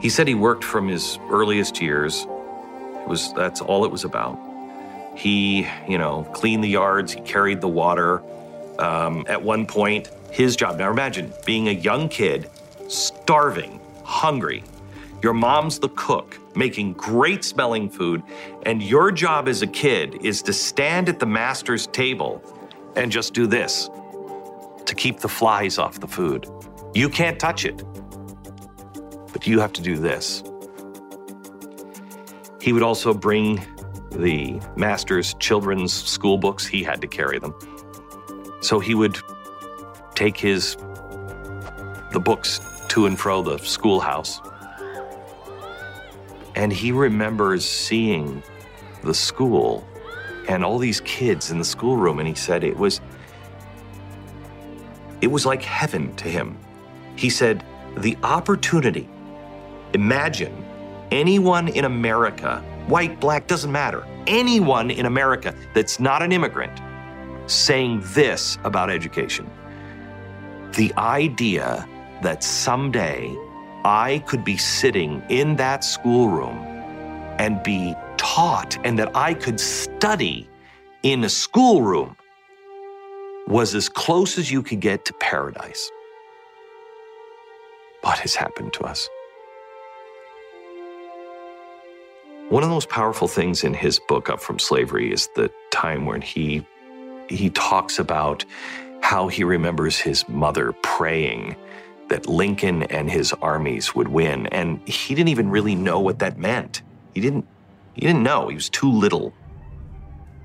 He 0.00 0.08
said 0.08 0.28
he 0.28 0.34
worked 0.34 0.64
from 0.64 0.88
his 0.88 1.18
earliest 1.30 1.80
years. 1.80 2.22
It 2.22 3.08
was 3.08 3.32
that's 3.32 3.60
all 3.60 3.84
it 3.84 3.90
was 3.90 4.04
about. 4.04 4.38
He, 5.16 5.66
you 5.88 5.98
know, 5.98 6.22
cleaned 6.32 6.62
the 6.62 6.68
yards, 6.68 7.12
he 7.12 7.20
carried 7.22 7.60
the 7.60 7.68
water. 7.68 8.22
Um, 8.78 9.24
at 9.28 9.42
one 9.42 9.66
point, 9.66 10.10
his 10.30 10.54
job. 10.54 10.78
Now 10.78 10.90
imagine 10.90 11.32
being 11.44 11.68
a 11.68 11.72
young 11.72 12.08
kid, 12.08 12.48
starving, 12.86 13.80
hungry. 14.04 14.62
Your 15.20 15.32
mom's 15.32 15.80
the 15.80 15.88
cook, 15.90 16.38
making 16.54 16.92
great 16.92 17.42
smelling 17.42 17.90
food, 17.90 18.22
and 18.62 18.80
your 18.80 19.10
job 19.10 19.48
as 19.48 19.62
a 19.62 19.66
kid 19.66 20.24
is 20.24 20.42
to 20.42 20.52
stand 20.52 21.08
at 21.08 21.18
the 21.18 21.26
master's 21.26 21.88
table 21.88 22.40
and 22.94 23.10
just 23.10 23.34
do 23.34 23.48
this 23.48 23.90
to 24.86 24.94
keep 24.94 25.18
the 25.18 25.28
flies 25.28 25.76
off 25.76 25.98
the 25.98 26.06
food. 26.06 26.46
You 26.94 27.08
can't 27.08 27.38
touch 27.38 27.64
it, 27.64 27.82
but 29.32 29.46
you 29.46 29.60
have 29.60 29.72
to 29.74 29.82
do 29.82 29.96
this. 29.96 30.42
He 32.60 32.72
would 32.72 32.82
also 32.82 33.14
bring 33.14 33.64
the 34.10 34.60
master's 34.76 35.34
children's 35.34 35.92
school 35.92 36.38
books, 36.38 36.66
he 36.66 36.82
had 36.82 37.00
to 37.00 37.06
carry 37.06 37.38
them. 37.38 37.54
So 38.60 38.80
he 38.80 38.94
would 38.94 39.18
take 40.14 40.36
his 40.36 40.76
the 42.12 42.20
books 42.20 42.60
to 42.88 43.06
and 43.06 43.18
fro 43.18 43.42
the 43.42 43.58
schoolhouse. 43.58 44.40
And 46.54 46.72
he 46.72 46.90
remembers 46.90 47.64
seeing 47.64 48.42
the 49.04 49.14
school 49.14 49.86
and 50.48 50.64
all 50.64 50.78
these 50.78 51.00
kids 51.02 51.50
in 51.50 51.58
the 51.58 51.64
schoolroom 51.64 52.18
and 52.18 52.26
he 52.26 52.34
said 52.34 52.64
it 52.64 52.76
was 52.76 53.00
it 55.20 55.28
was 55.28 55.44
like 55.44 55.62
heaven 55.62 56.14
to 56.16 56.28
him. 56.28 56.56
He 57.16 57.30
said 57.30 57.64
the 57.96 58.16
opportunity 58.22 59.08
imagine 59.94 60.64
anyone 61.10 61.68
in 61.68 61.84
America, 61.84 62.62
white, 62.86 63.20
black 63.20 63.46
doesn't 63.46 63.72
matter. 63.72 64.06
Anyone 64.26 64.90
in 64.90 65.06
America 65.06 65.54
that's 65.74 65.98
not 65.98 66.22
an 66.22 66.32
immigrant 66.32 66.80
saying 67.50 68.02
this 68.14 68.58
about 68.64 68.90
education. 68.90 69.50
The 70.72 70.92
idea 70.98 71.88
that 72.22 72.44
someday 72.44 73.34
I 73.84 74.22
could 74.26 74.44
be 74.44 74.56
sitting 74.56 75.22
in 75.28 75.56
that 75.56 75.82
schoolroom 75.84 76.58
and 77.38 77.62
be 77.62 77.94
taught 78.16 78.76
and 78.84 78.98
that 78.98 79.16
I 79.16 79.32
could 79.34 79.60
study 79.60 80.48
in 81.02 81.24
a 81.24 81.28
schoolroom 81.28 82.16
was 83.46 83.74
as 83.74 83.88
close 83.88 84.36
as 84.36 84.50
you 84.50 84.62
could 84.62 84.80
get 84.80 85.04
to 85.06 85.14
paradise. 85.14 85.90
What 88.02 88.18
has 88.18 88.34
happened 88.34 88.74
to 88.74 88.84
us? 88.84 89.08
One 92.48 92.62
of 92.62 92.70
the 92.70 92.74
most 92.74 92.88
powerful 92.88 93.28
things 93.28 93.62
in 93.62 93.74
his 93.74 93.98
book, 93.98 94.30
Up 94.30 94.40
from 94.40 94.58
Slavery, 94.58 95.12
is 95.12 95.28
the 95.34 95.50
time 95.70 96.06
when 96.06 96.22
he 96.22 96.66
he 97.28 97.50
talks 97.50 97.98
about 97.98 98.42
how 99.02 99.28
he 99.28 99.44
remembers 99.44 99.98
his 99.98 100.26
mother 100.30 100.72
praying 100.82 101.56
that 102.08 102.26
Lincoln 102.26 102.84
and 102.84 103.10
his 103.10 103.34
armies 103.42 103.94
would 103.94 104.08
win. 104.08 104.46
And 104.46 104.80
he 104.88 105.14
didn't 105.14 105.28
even 105.28 105.50
really 105.50 105.74
know 105.74 106.00
what 106.00 106.20
that 106.20 106.38
meant. 106.38 106.80
He 107.12 107.20
didn't, 107.20 107.46
he 107.92 108.00
didn't 108.00 108.22
know. 108.22 108.48
He 108.48 108.54
was 108.54 108.70
too 108.70 108.90
little. 108.90 109.34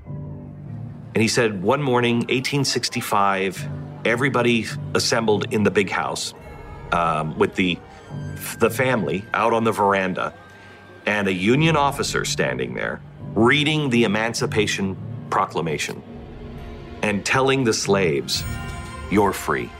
And 0.04 1.22
he 1.22 1.28
said, 1.28 1.62
one 1.62 1.80
morning, 1.80 2.16
1865, 2.16 3.66
everybody 4.04 4.66
assembled 4.94 5.50
in 5.54 5.62
the 5.62 5.70
big 5.70 5.88
house 5.88 6.34
um, 6.92 7.38
with 7.38 7.54
the, 7.54 7.78
the 8.58 8.68
family 8.68 9.24
out 9.32 9.54
on 9.54 9.64
the 9.64 9.72
veranda 9.72 10.34
and 11.06 11.28
a 11.28 11.32
Union 11.32 11.76
officer 11.76 12.24
standing 12.24 12.74
there 12.74 13.00
reading 13.34 13.90
the 13.90 14.04
Emancipation 14.04 14.96
Proclamation 15.30 16.02
and 17.02 17.24
telling 17.24 17.64
the 17.64 17.72
slaves, 17.72 18.44
You're 19.10 19.32
free. 19.32 19.70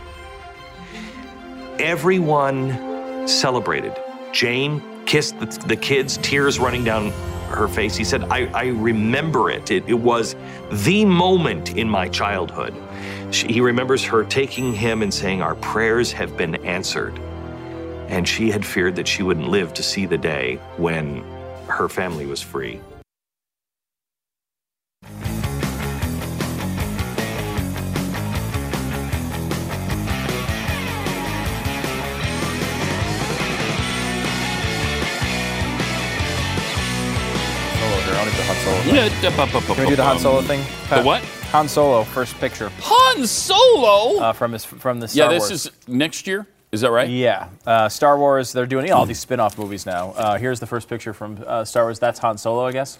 Everyone 1.78 3.26
celebrated. 3.28 3.96
Jane 4.32 4.82
kissed 5.06 5.38
the, 5.38 5.46
the 5.66 5.76
kids, 5.76 6.18
tears 6.18 6.58
running 6.58 6.84
down 6.84 7.10
her 7.48 7.68
face. 7.68 7.96
He 7.96 8.04
said, 8.04 8.24
I, 8.24 8.46
I 8.46 8.66
remember 8.66 9.50
it. 9.50 9.70
it. 9.70 9.84
It 9.86 9.98
was 9.98 10.34
the 10.70 11.04
moment 11.04 11.76
in 11.76 11.88
my 11.88 12.08
childhood. 12.08 12.74
She, 13.30 13.46
he 13.46 13.60
remembers 13.60 14.04
her 14.04 14.24
taking 14.24 14.72
him 14.72 15.02
and 15.02 15.12
saying, 15.12 15.40
Our 15.40 15.54
prayers 15.56 16.12
have 16.12 16.36
been 16.36 16.56
answered. 16.64 17.18
And 18.08 18.28
she 18.28 18.50
had 18.50 18.64
feared 18.64 18.96
that 18.96 19.08
she 19.08 19.22
wouldn't 19.22 19.48
live 19.48 19.74
to 19.74 19.82
see 19.82 20.06
the 20.06 20.18
day 20.18 20.56
when 20.76 21.22
her 21.68 21.88
family 21.88 22.26
was 22.26 22.40
free. 22.40 22.80
Solo 36.64 37.96
here. 38.00 38.14
I 38.14 38.18
want 38.18 38.30
to 38.30 38.36
do 38.36 38.36
the 38.36 38.48
Han 38.48 38.56
Solo. 38.64 38.94
Yeah, 38.94 39.08
d- 39.20 39.36
bu- 39.36 39.46
bu- 39.60 39.66
bu- 39.66 39.74
Can 39.74 39.84
we 39.84 39.90
do 39.90 39.96
the 39.96 40.04
Han. 40.04 40.18
Solo 40.18 40.42
thing? 40.42 40.60
The 40.90 41.02
what? 41.02 41.22
Han 41.52 41.68
Solo, 41.68 42.02
first 42.04 42.34
picture 42.40 42.70
Han 42.80 43.26
Solo. 43.26 44.18
uh, 44.20 44.32
from 44.32 44.52
his 44.52 44.64
from 44.64 45.00
the 45.00 45.08
Star 45.08 45.26
yeah, 45.26 45.30
this 45.38 45.50
Wars. 45.50 45.66
is 45.66 45.70
next 45.86 46.26
year. 46.26 46.46
Is 46.74 46.80
that 46.80 46.90
right? 46.90 47.08
Yeah, 47.08 47.48
uh, 47.66 47.88
Star 47.88 48.18
Wars. 48.18 48.52
They're 48.52 48.66
doing 48.66 48.86
you 48.86 48.90
know, 48.90 48.98
all 48.98 49.06
these 49.06 49.20
spin-off 49.20 49.56
movies 49.56 49.86
now. 49.86 50.10
Uh, 50.10 50.36
here's 50.38 50.58
the 50.58 50.66
first 50.66 50.88
picture 50.88 51.12
from 51.12 51.42
uh, 51.46 51.64
Star 51.64 51.84
Wars. 51.84 52.00
That's 52.00 52.18
Han 52.18 52.36
Solo, 52.36 52.66
I 52.66 52.72
guess. 52.72 52.98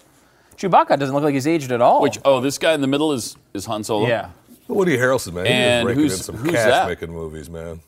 Chewbacca 0.55 0.97
doesn't 0.97 1.13
look 1.13 1.25
like 1.25 1.33
he's 1.33 1.45
aged 1.47 1.73
at 1.73 1.81
all. 1.81 2.01
Which 2.01 2.17
oh, 2.23 2.39
this 2.39 2.57
guy 2.57 2.73
in 2.73 2.79
the 2.79 2.87
middle 2.87 3.11
is 3.11 3.35
is 3.53 3.65
Han 3.65 3.83
Solo. 3.83 4.07
yeah, 4.07 4.29
Woody 4.69 4.97
Harrelson, 4.97 5.33
man. 5.33 5.45
And 5.45 5.81
he 5.81 5.85
was 5.85 5.95
raking 5.95 6.01
who's- 6.03 6.17
in 6.17 6.23
some 6.23 6.35
who's 6.37 6.51
cash 6.53 6.65
that? 6.65 6.87
making 6.87 7.11
movies, 7.11 7.49
man. 7.49 7.81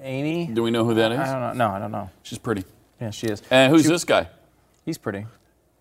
Amy. 0.00 0.46
Do 0.52 0.62
we 0.64 0.70
know 0.72 0.84
who 0.84 0.94
that 0.94 1.12
is? 1.12 1.18
I 1.20 1.26
don't 1.32 1.56
know. 1.58 1.68
No, 1.68 1.74
I 1.74 1.78
don't 1.78 1.92
know. 1.92 2.10
She's 2.24 2.38
pretty. 2.38 2.64
Yeah, 3.00 3.10
she 3.10 3.28
is. 3.28 3.42
And 3.50 3.70
who's 3.72 3.84
Chew- 3.84 3.90
this 3.90 4.04
guy? 4.04 4.26
He's 4.84 4.98
pretty. 4.98 5.26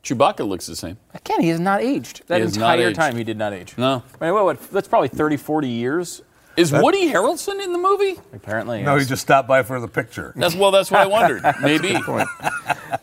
Chewbacca 0.03 0.47
looks 0.47 0.67
the 0.67 0.75
same. 0.75 0.97
Again, 1.13 1.41
he 1.41 1.49
has 1.49 1.59
not 1.59 1.81
aged. 1.81 2.21
That 2.27 2.37
He 2.37 2.41
has 2.43 2.57
not 2.57 2.75
entire 2.77 2.89
aged. 2.89 2.95
time, 2.99 3.15
he 3.17 3.23
did 3.23 3.37
not 3.37 3.53
age. 3.53 3.73
No. 3.77 4.03
I 4.21 4.25
mean, 4.25 4.33
what, 4.33 4.45
what, 4.45 4.71
that's 4.71 4.87
probably 4.87 5.09
30, 5.09 5.35
40 5.37 5.67
years. 5.67 6.21
Is 6.59 6.71
Woody 6.71 7.11
Harrelson 7.11 7.63
in 7.63 7.71
the 7.73 7.79
movie? 7.79 8.19
Apparently. 8.33 8.83
No, 8.83 8.97
he 8.97 9.05
just 9.05 9.21
stopped 9.21 9.47
by 9.47 9.63
for 9.63 9.79
the 9.79 9.87
picture. 9.87 10.33
That's 10.35 10.55
well. 10.55 10.71
That's 10.71 10.91
what 10.91 11.01
I 11.01 11.07
wondered. 11.17 11.43
Maybe. 11.61 11.95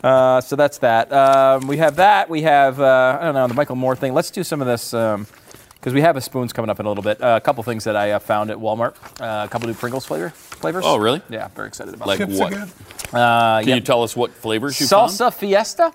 Uh, 0.03 0.41
so 0.41 0.55
that's 0.55 0.77
that. 0.79 1.11
Um, 1.11 1.67
we 1.67 1.77
have 1.77 1.95
that. 1.97 2.29
We 2.29 2.43
have 2.43 2.79
uh, 2.79 3.17
I 3.19 3.25
don't 3.25 3.33
know 3.33 3.47
the 3.47 3.53
Michael 3.53 3.75
Moore 3.75 3.95
thing. 3.95 4.13
Let's 4.13 4.31
do 4.31 4.43
some 4.43 4.61
of 4.61 4.67
this 4.67 4.91
because 4.91 5.93
we 5.93 6.01
have 6.01 6.17
a 6.17 6.21
spoons 6.21 6.53
coming 6.53 6.69
up 6.69 6.79
in 6.79 6.85
a 6.85 6.89
little 6.89 7.03
bit. 7.03 7.21
Uh, 7.21 7.35
a 7.37 7.41
couple 7.41 7.63
things 7.63 7.83
that 7.85 7.95
I 7.95 8.11
uh, 8.11 8.19
found 8.19 8.49
at 8.51 8.57
Walmart. 8.57 8.95
Uh, 9.21 9.45
a 9.45 9.49
couple 9.49 9.67
new 9.67 9.73
Pringles 9.73 10.05
flavor 10.05 10.29
flavors. 10.29 10.83
Oh, 10.85 10.97
really? 10.97 11.21
Yeah, 11.29 11.47
very 11.49 11.67
excited 11.67 11.93
about. 11.93 12.07
Like 12.07 12.19
it. 12.19 12.27
Chips 12.27 12.39
what? 12.39 12.53
again? 12.53 12.69
Uh, 13.13 13.59
Can 13.59 13.69
yeah. 13.69 13.75
you 13.75 13.81
tell 13.81 14.03
us 14.03 14.15
what 14.15 14.31
flavors 14.31 14.79
you 14.81 14.87
found? 14.87 15.11
Salsa 15.11 15.33
Fiesta, 15.33 15.93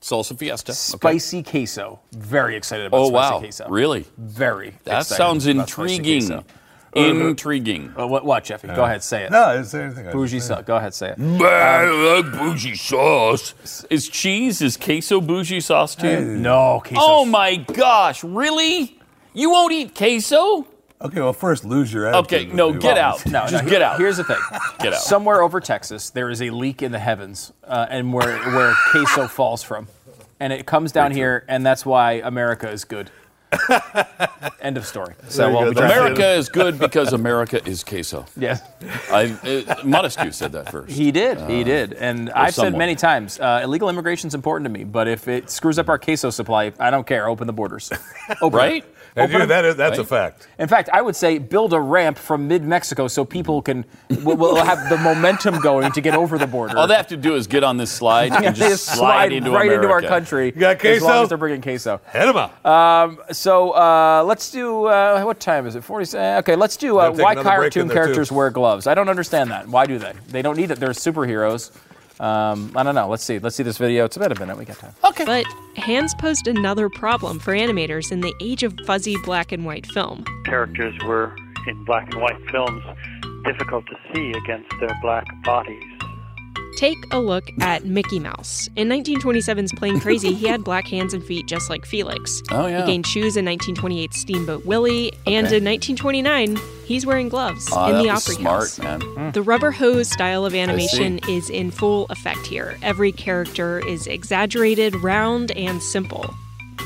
Salsa 0.00 0.38
Fiesta. 0.38 0.72
Okay. 0.72 0.76
spicy 0.76 1.42
queso. 1.42 2.00
Very 2.12 2.56
excited 2.56 2.86
about 2.86 2.98
Oh 2.98 3.08
spicy 3.08 3.32
wow! 3.34 3.38
queso. 3.40 3.68
Really? 3.68 4.06
Very. 4.16 4.74
That 4.84 5.02
excited 5.02 5.16
sounds 5.16 5.46
about 5.46 5.68
spicy 5.68 5.96
intriguing. 5.96 6.44
Queso. 6.92 7.28
Intriguing. 7.28 7.92
Uh, 7.98 8.06
what, 8.06 8.24
what, 8.24 8.44
Jeffy? 8.44 8.68
Go 8.68 8.84
ahead, 8.84 9.02
say 9.02 9.24
it. 9.24 9.30
No, 9.30 9.42
I 9.42 9.52
didn't 9.54 9.66
say 9.66 9.82
anything. 9.84 10.08
I 10.08 10.12
Bougie 10.12 10.36
just- 10.38 10.48
sauce. 10.48 10.64
Go 10.64 10.76
ahead, 10.76 10.94
say 10.94 11.10
it. 11.16 11.18
I 11.20 11.84
like 12.20 12.32
bougie 12.32 12.74
sauce. 12.74 13.54
Is 13.90 14.08
cheese 14.08 14.60
is 14.62 14.76
queso 14.76 15.20
bougie 15.20 15.60
sauce 15.60 15.94
too? 15.94 16.20
No, 16.24 16.80
queso. 16.84 16.96
Oh 17.00 17.24
my 17.24 17.56
gosh! 17.56 18.22
Really? 18.24 18.98
You 19.34 19.50
won't 19.50 19.72
eat 19.72 19.94
queso? 19.94 20.66
Okay, 21.00 21.20
well, 21.20 21.32
first 21.32 21.64
lose 21.64 21.92
your 21.92 22.06
attitude. 22.06 22.48
Okay, 22.48 22.52
no, 22.52 22.70
with 22.70 22.80
get 22.82 22.94
me. 22.94 23.00
out. 23.00 23.24
No, 23.26 23.46
Just 23.46 23.62
no, 23.64 23.70
get 23.70 23.82
out. 23.82 23.98
Here's 24.00 24.16
the 24.16 24.24
thing. 24.24 24.38
Get 24.80 24.94
out. 24.94 25.00
Somewhere 25.00 25.42
over 25.42 25.60
Texas, 25.60 26.10
there 26.10 26.28
is 26.28 26.42
a 26.42 26.50
leak 26.50 26.82
in 26.82 26.90
the 26.90 26.98
heavens, 26.98 27.52
uh, 27.62 27.86
and 27.88 28.12
where 28.12 28.36
where 28.54 28.74
queso 28.90 29.28
falls 29.28 29.62
from, 29.62 29.86
and 30.40 30.52
it 30.52 30.66
comes 30.66 30.90
down 30.90 31.12
here, 31.12 31.44
and 31.46 31.64
that's 31.64 31.86
why 31.86 32.14
America 32.24 32.68
is 32.68 32.82
good. 32.84 33.10
End 34.60 34.76
of 34.76 34.86
story. 34.86 35.14
So 35.28 35.50
well, 35.50 35.64
good. 35.64 35.68
we 35.68 35.74
tried- 35.80 35.90
America 35.90 36.28
is 36.32 36.48
good 36.48 36.78
because 36.78 37.12
America 37.12 37.66
is 37.66 37.82
queso. 37.84 38.26
Yes, 38.36 38.62
I, 39.10 39.24
uh, 39.68 39.74
Montesquieu 39.84 40.32
said 40.32 40.52
that 40.52 40.70
first. 40.70 40.94
he 40.94 41.10
did. 41.10 41.40
he 41.50 41.64
did, 41.64 41.92
and 41.94 42.30
I've 42.30 42.54
said 42.54 42.76
many 42.76 42.94
times, 42.94 43.40
uh, 43.40 43.60
illegal 43.64 43.88
immigration 43.88 44.28
is 44.28 44.34
important 44.34 44.64
to 44.66 44.70
me. 44.70 44.84
But 44.84 45.08
if 45.08 45.28
it 45.28 45.50
screws 45.50 45.78
up 45.78 45.88
our 45.88 45.98
queso 45.98 46.30
supply, 46.30 46.72
I 46.78 46.90
don't 46.90 47.06
care. 47.06 47.28
Open 47.28 47.46
the 47.46 47.52
borders. 47.52 47.90
Open 48.40 48.56
right? 48.58 48.84
It. 49.16 49.20
And 49.22 49.32
you, 49.32 49.46
that 49.46 49.64
is, 49.64 49.76
that's 49.76 49.98
a 49.98 50.04
fact. 50.04 50.46
In 50.58 50.68
fact, 50.68 50.88
I 50.92 51.02
would 51.02 51.16
say 51.16 51.38
build 51.38 51.72
a 51.72 51.80
ramp 51.80 52.18
from 52.18 52.48
mid 52.48 52.62
Mexico 52.64 53.08
so 53.08 53.24
people 53.24 53.62
can 53.62 53.84
will, 54.22 54.36
will 54.36 54.56
have 54.64 54.88
the 54.88 54.96
momentum 54.98 55.60
going 55.60 55.92
to 55.92 56.00
get 56.00 56.14
over 56.14 56.38
the 56.38 56.46
border. 56.46 56.76
All 56.76 56.86
they 56.86 56.94
have 56.94 57.08
to 57.08 57.16
do 57.16 57.34
is 57.34 57.46
get 57.46 57.64
on 57.64 57.76
this 57.76 57.90
slide 57.90 58.32
and 58.32 58.54
They 58.56 58.68
just 58.68 58.86
slide 58.86 59.32
into 59.32 59.50
right 59.50 59.66
into 59.70 59.88
our 59.88 59.98
America. 59.98 60.08
country. 60.08 60.50
got 60.50 60.84
As 60.84 61.02
long 61.02 61.10
queso? 61.10 61.22
as 61.24 61.28
they're 61.30 61.38
bringing 61.38 61.62
queso. 61.62 62.00
Head 62.06 62.28
him 62.28 62.36
up. 62.36 62.58
Uh, 62.64 63.32
So 63.32 63.72
uh, 63.72 64.22
let's 64.26 64.50
do. 64.50 64.84
Uh, 64.84 65.22
what 65.22 65.40
time 65.40 65.66
is 65.66 65.74
it? 65.76 65.82
Forty. 65.84 66.16
Okay, 66.16 66.56
let's 66.56 66.76
do. 66.76 66.98
Uh, 66.98 67.10
why 67.12 67.34
cartoon 67.34 67.82
in 67.82 67.88
there, 67.88 67.96
too. 67.96 68.00
characters 68.02 68.30
wear 68.32 68.50
gloves? 68.50 68.86
I 68.86 68.94
don't 68.94 69.08
understand 69.08 69.50
that. 69.50 69.68
Why 69.68 69.86
do 69.86 69.98
they? 69.98 70.12
They 70.28 70.42
don't 70.42 70.56
need 70.56 70.70
it. 70.70 70.78
They're 70.80 70.90
superheroes. 70.90 71.70
Um, 72.20 72.72
I 72.74 72.82
don't 72.82 72.94
know. 72.94 73.08
Let's 73.08 73.24
see. 73.24 73.38
Let's 73.38 73.56
see 73.56 73.62
this 73.62 73.78
video. 73.78 74.04
It's 74.04 74.16
about 74.16 74.32
a 74.36 74.40
minute. 74.40 74.56
We 74.58 74.64
got 74.64 74.78
time. 74.78 74.94
Okay. 75.04 75.24
But 75.24 75.46
hands 75.76 76.14
posed 76.14 76.48
another 76.48 76.88
problem 76.88 77.38
for 77.38 77.54
animators 77.54 78.10
in 78.10 78.20
the 78.20 78.34
age 78.40 78.62
of 78.62 78.74
fuzzy 78.86 79.16
black 79.24 79.52
and 79.52 79.64
white 79.64 79.86
film. 79.86 80.24
characters 80.44 80.94
were 81.04 81.36
in 81.66 81.84
black 81.84 82.12
and 82.12 82.22
white 82.22 82.40
films 82.50 82.82
difficult 83.44 83.86
to 83.86 83.96
see 84.12 84.30
against 84.32 84.70
their 84.80 84.96
black 85.02 85.24
bodies. 85.44 85.82
Take 86.78 87.12
a 87.12 87.18
look 87.18 87.50
at 87.60 87.84
Mickey 87.86 88.20
Mouse. 88.20 88.68
In 88.76 88.88
1927's 88.88 89.72
Playing 89.72 89.98
Crazy, 90.04 90.32
he 90.32 90.46
had 90.46 90.62
black 90.62 90.86
hands 90.86 91.12
and 91.12 91.24
feet 91.24 91.46
just 91.48 91.68
like 91.68 91.84
Felix. 91.84 92.40
Oh, 92.52 92.66
yeah. 92.68 92.82
He 92.82 92.92
gained 92.92 93.04
shoes 93.04 93.36
in 93.36 93.44
1928's 93.46 94.16
Steamboat 94.16 94.64
Willie, 94.64 95.10
and 95.26 95.48
in 95.52 95.64
1929, 95.64 96.56
he's 96.84 97.04
wearing 97.04 97.28
gloves 97.28 97.68
Ah, 97.72 97.88
in 97.90 97.98
the 98.04 98.10
Opry 98.10 98.34
smart, 98.36 98.60
House. 98.60 98.78
man. 98.78 99.32
The 99.32 99.42
rubber 99.42 99.72
hose 99.72 100.08
style 100.08 100.46
of 100.46 100.54
animation 100.54 101.18
is 101.28 101.50
in 101.50 101.72
full 101.72 102.06
effect 102.10 102.46
here. 102.46 102.78
Every 102.80 103.10
character 103.10 103.80
is 103.84 104.06
exaggerated, 104.06 104.94
round, 105.02 105.50
and 105.52 105.82
simple. 105.82 106.32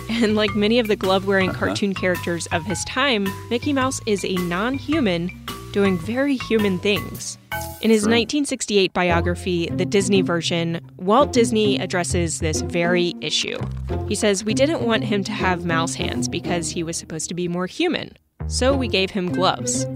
And 0.09 0.35
like 0.37 0.55
many 0.55 0.79
of 0.79 0.89
the 0.89 0.97
glove 0.97 1.27
wearing 1.27 1.51
Uh-huh. 1.51 1.67
cartoon 1.67 1.93
characters 1.93 2.47
of 2.47 2.65
his 2.65 2.83
time, 2.87 3.27
Mickey 3.51 3.75
Mouse 3.75 4.01
is 4.07 4.25
a 4.25 4.35
non 4.37 4.73
human 4.75 5.29
doing 5.73 5.99
very 5.99 6.37
human 6.37 6.79
things. 6.79 7.39
In 7.81 7.91
his 7.91 8.03
1968 8.03 8.93
biography, 8.93 9.69
The 9.71 9.85
Disney 9.85 10.23
Version, 10.23 10.81
Walt 10.99 11.33
Disney 11.33 11.79
addresses 11.81 12.39
this 12.39 12.61
very 12.61 13.15
issue. 13.21 13.59
He 14.07 14.15
says, 14.15 14.45
We 14.45 14.55
didn't 14.55 14.83
want 14.83 15.05
him 15.05 15.25
to 15.25 15.33
have 15.33 15.65
mouse 15.65 15.95
hands 15.95 16.29
because 16.29 16.71
he 16.71 16.83
was 16.83 16.97
supposed 16.97 17.29
to 17.29 17.35
be 17.35 17.49
more 17.49 17.67
human, 17.67 18.17
so 18.47 18.77
we 18.77 18.87
gave 18.87 19.11
him 19.11 19.33
gloves. 19.33 19.87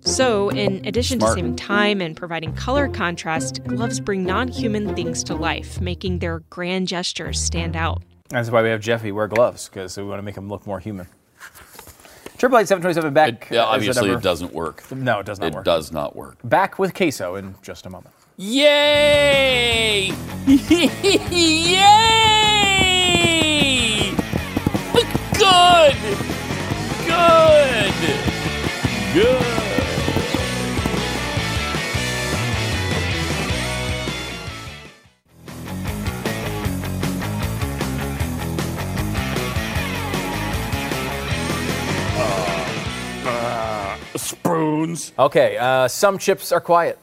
So, 0.00 0.50
in 0.50 0.86
addition 0.86 1.18
Smart. 1.18 1.36
to 1.36 1.40
saving 1.40 1.56
time 1.56 2.00
and 2.00 2.16
providing 2.16 2.54
color 2.54 2.88
contrast, 2.88 3.62
gloves 3.64 4.00
bring 4.00 4.24
non 4.24 4.48
human 4.48 4.94
things 4.94 5.24
to 5.24 5.34
life, 5.34 5.80
making 5.80 6.20
their 6.20 6.40
grand 6.50 6.88
gestures 6.88 7.40
stand 7.40 7.74
out. 7.74 8.02
That's 8.28 8.50
why 8.50 8.62
we 8.62 8.68
have 8.68 8.80
Jeffy 8.80 9.10
wear 9.12 9.26
gloves 9.26 9.68
because 9.68 9.96
we 9.96 10.04
want 10.04 10.18
to 10.18 10.22
make 10.22 10.36
him 10.36 10.48
look 10.48 10.66
more 10.66 10.80
human. 10.80 11.08
Triple 12.38 12.58
eight 12.58 12.68
seven 12.68 12.80
twenty 12.80 12.94
seven 12.94 13.12
Beck. 13.12 13.48
It, 13.50 13.54
yeah, 13.54 13.64
obviously, 13.64 14.10
it 14.10 14.22
doesn't 14.22 14.54
work. 14.54 14.88
No, 14.92 15.18
it 15.18 15.26
does 15.26 15.40
not 15.40 15.46
It 15.48 15.54
work. 15.54 15.62
It 15.62 15.64
does 15.64 15.90
not 15.92 16.14
work. 16.14 16.38
Back 16.44 16.78
with 16.78 16.94
queso 16.94 17.34
in 17.34 17.56
just 17.62 17.84
a 17.84 17.90
moment. 17.90 18.14
Yay! 18.36 20.12
Yay! 20.46 21.74
Good! 25.36 25.96
Good! 27.06 27.92
Good! 29.14 29.67
Spoons. 44.16 45.12
Okay, 45.18 45.56
uh, 45.58 45.88
some 45.88 46.18
chips 46.18 46.52
are 46.52 46.60
quiet. 46.60 46.98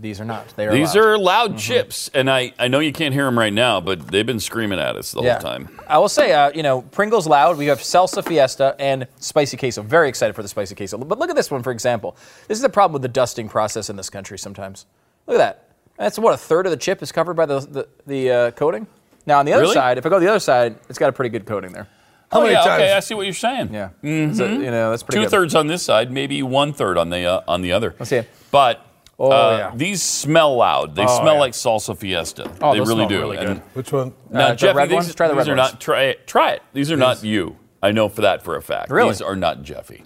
These 0.00 0.20
are 0.20 0.24
not. 0.24 0.46
They 0.56 0.66
are. 0.68 0.72
These 0.72 0.94
loud. 0.94 1.04
are 1.04 1.18
loud 1.18 1.58
chips, 1.58 2.08
and 2.14 2.30
I, 2.30 2.52
I 2.56 2.68
know 2.68 2.78
you 2.78 2.92
can't 2.92 3.12
hear 3.12 3.24
them 3.24 3.36
right 3.36 3.52
now, 3.52 3.80
but 3.80 4.06
they've 4.06 4.24
been 4.26 4.38
screaming 4.38 4.78
at 4.78 4.94
us 4.94 5.10
the 5.10 5.22
Yeah. 5.22 5.32
whole 5.34 5.42
time. 5.42 5.68
I 5.88 5.98
will 5.98 6.08
say, 6.08 6.32
uh, 6.32 6.52
you 6.54 6.62
know, 6.62 6.82
Pringles 6.82 7.26
loud. 7.26 7.58
We 7.58 7.66
have 7.66 7.80
salsa 7.80 8.24
fiesta 8.24 8.76
and 8.78 9.08
spicy 9.18 9.56
queso. 9.56 9.82
Very 9.82 10.08
excited 10.08 10.34
for 10.34 10.42
the 10.42 10.48
spicy 10.48 10.76
queso. 10.76 10.98
But 10.98 11.18
look 11.18 11.30
at 11.30 11.36
this 11.36 11.50
one, 11.50 11.64
for 11.64 11.72
example. 11.72 12.16
This 12.46 12.58
is 12.58 12.62
the 12.62 12.68
problem 12.68 12.92
with 12.92 13.02
the 13.02 13.08
dusting 13.08 13.48
process 13.48 13.90
in 13.90 13.96
this 13.96 14.08
country 14.08 14.38
sometimes. 14.38 14.86
Look 15.26 15.34
at 15.34 15.38
that. 15.38 15.64
That's 15.96 16.16
what 16.16 16.32
a 16.32 16.36
third 16.36 16.66
of 16.66 16.70
the 16.70 16.76
chip 16.76 17.02
is 17.02 17.10
covered 17.10 17.34
by 17.34 17.46
the 17.46 17.58
the, 17.58 17.88
the 18.06 18.30
uh, 18.30 18.50
coating. 18.52 18.86
Now 19.26 19.40
on 19.40 19.46
the 19.46 19.52
other 19.52 19.62
Really? 19.62 19.74
side, 19.74 19.98
if 19.98 20.06
I 20.06 20.10
go 20.10 20.20
to 20.20 20.24
the 20.24 20.30
other 20.30 20.38
side, 20.38 20.76
it's 20.88 20.98
got 20.98 21.08
a 21.08 21.12
pretty 21.12 21.30
good 21.30 21.44
coating 21.44 21.72
there. 21.72 21.88
How 22.30 22.40
oh, 22.40 22.42
many 22.42 22.52
yeah, 22.54 22.60
times? 22.64 22.82
okay, 22.82 22.92
I 22.92 23.00
see 23.00 23.14
what 23.14 23.24
you're 23.24 23.32
saying. 23.34 23.72
Yeah. 23.72 23.88
So, 24.02 24.08
you 24.46 24.70
know, 24.70 24.90
that's 24.90 25.02
pretty 25.02 25.18
Two 25.18 25.24
good. 25.24 25.30
thirds 25.30 25.54
on 25.54 25.66
this 25.66 25.82
side, 25.82 26.10
maybe 26.12 26.42
one 26.42 26.72
third 26.74 26.98
on 26.98 27.08
the 27.10 27.24
uh, 27.24 27.40
on 27.48 27.62
the 27.62 27.72
other. 27.72 27.94
Let's 27.98 28.10
see 28.10 28.16
it. 28.16 28.30
But 28.50 28.84
Oh 29.20 29.32
Uh, 29.32 29.56
yeah. 29.58 29.72
These 29.74 30.02
smell 30.02 30.56
loud. 30.56 30.94
They 30.94 31.04
Oh, 31.04 31.20
smell 31.20 31.34
yeah. 31.34 31.40
like 31.40 31.52
salsa 31.52 31.96
fiesta. 31.96 32.50
Oh, 32.62 32.72
they 32.72 32.78
those 32.78 32.88
really 32.88 33.06
smell 33.06 33.08
do. 33.08 33.20
really 33.20 33.36
good. 33.36 33.56
Which 33.74 33.92
one? 33.92 34.12
Now, 34.30 34.40
Uh, 34.40 34.48
the 34.50 34.56
Jeffy, 34.56 34.76
red 34.76 34.88
these, 34.90 34.94
ones? 34.94 35.14
Try 35.14 35.26
the 35.28 35.34
these 35.34 35.38
red 35.48 35.48
are 35.48 35.56
ones. 35.56 35.72
not. 35.72 35.80
Try 35.80 36.02
it. 36.04 36.26
Try 36.26 36.52
it. 36.52 36.62
These 36.72 36.92
are 36.92 36.96
not 36.96 37.24
you. 37.24 37.56
I 37.82 37.90
know 37.92 38.08
for 38.08 38.20
that 38.22 38.42
for 38.42 38.56
a 38.56 38.62
fact. 38.62 38.90
Really? 38.90 39.10
These 39.10 39.22
are 39.22 39.34
not 39.36 39.62
Jeffy. 39.62 40.04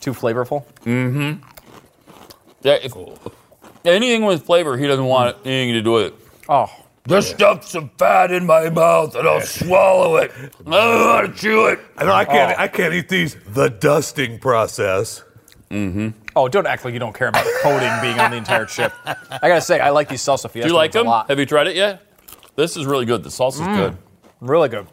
Too 0.00 0.12
flavorful. 0.14 0.64
Mm-hmm. 0.84 1.46
Yeah, 2.62 2.78
if, 2.82 2.94
anything 3.84 4.24
with 4.24 4.44
flavor, 4.44 4.76
he 4.78 4.86
doesn't 4.86 5.04
want 5.04 5.36
anything 5.44 5.74
to 5.74 5.82
do 5.82 5.92
with 5.92 6.06
it. 6.06 6.14
Oh, 6.48 6.70
There's 7.04 7.28
stuff 7.28 7.66
some 7.66 7.90
fat 7.98 8.30
in 8.30 8.46
my 8.46 8.70
mouth, 8.70 9.16
and 9.16 9.26
I'll 9.26 9.40
swallow 9.40 10.16
it. 10.16 10.30
I 10.36 10.42
don't 10.70 10.70
want 10.70 11.34
to 11.34 11.40
chew 11.40 11.66
it. 11.66 11.80
I 11.96 12.04
know 12.04 12.12
I 12.12 12.24
can't. 12.24 12.58
I 12.58 12.68
can't 12.68 12.94
eat 12.94 13.08
these. 13.08 13.36
The 13.48 13.68
dusting 13.70 14.38
process. 14.38 15.24
Mm-hmm. 15.70 16.10
Oh! 16.36 16.48
Don't 16.48 16.66
act 16.66 16.84
like 16.84 16.92
you 16.94 17.00
don't 17.00 17.14
care 17.14 17.28
about 17.28 17.44
the 17.44 17.58
coating 17.62 17.90
being 18.02 18.20
on 18.20 18.30
the 18.30 18.36
entire 18.36 18.66
chip. 18.66 18.92
I 19.04 19.48
gotta 19.48 19.60
say, 19.60 19.80
I 19.80 19.90
like 19.90 20.08
these 20.08 20.20
salsa 20.22 20.50
fiesta 20.50 20.62
Do 20.62 20.68
you 20.68 20.74
like 20.74 20.90
ones 20.90 20.94
a 20.96 20.98
them? 20.98 21.06
lot. 21.06 21.28
Have 21.28 21.38
you 21.38 21.46
tried 21.46 21.66
it 21.66 21.76
yet? 21.76 22.02
This 22.56 22.76
is 22.76 22.86
really 22.86 23.06
good. 23.06 23.22
The 23.24 23.30
salsa's 23.30 23.60
good. 23.60 23.96
Really 24.40 24.68
good. 24.68 24.86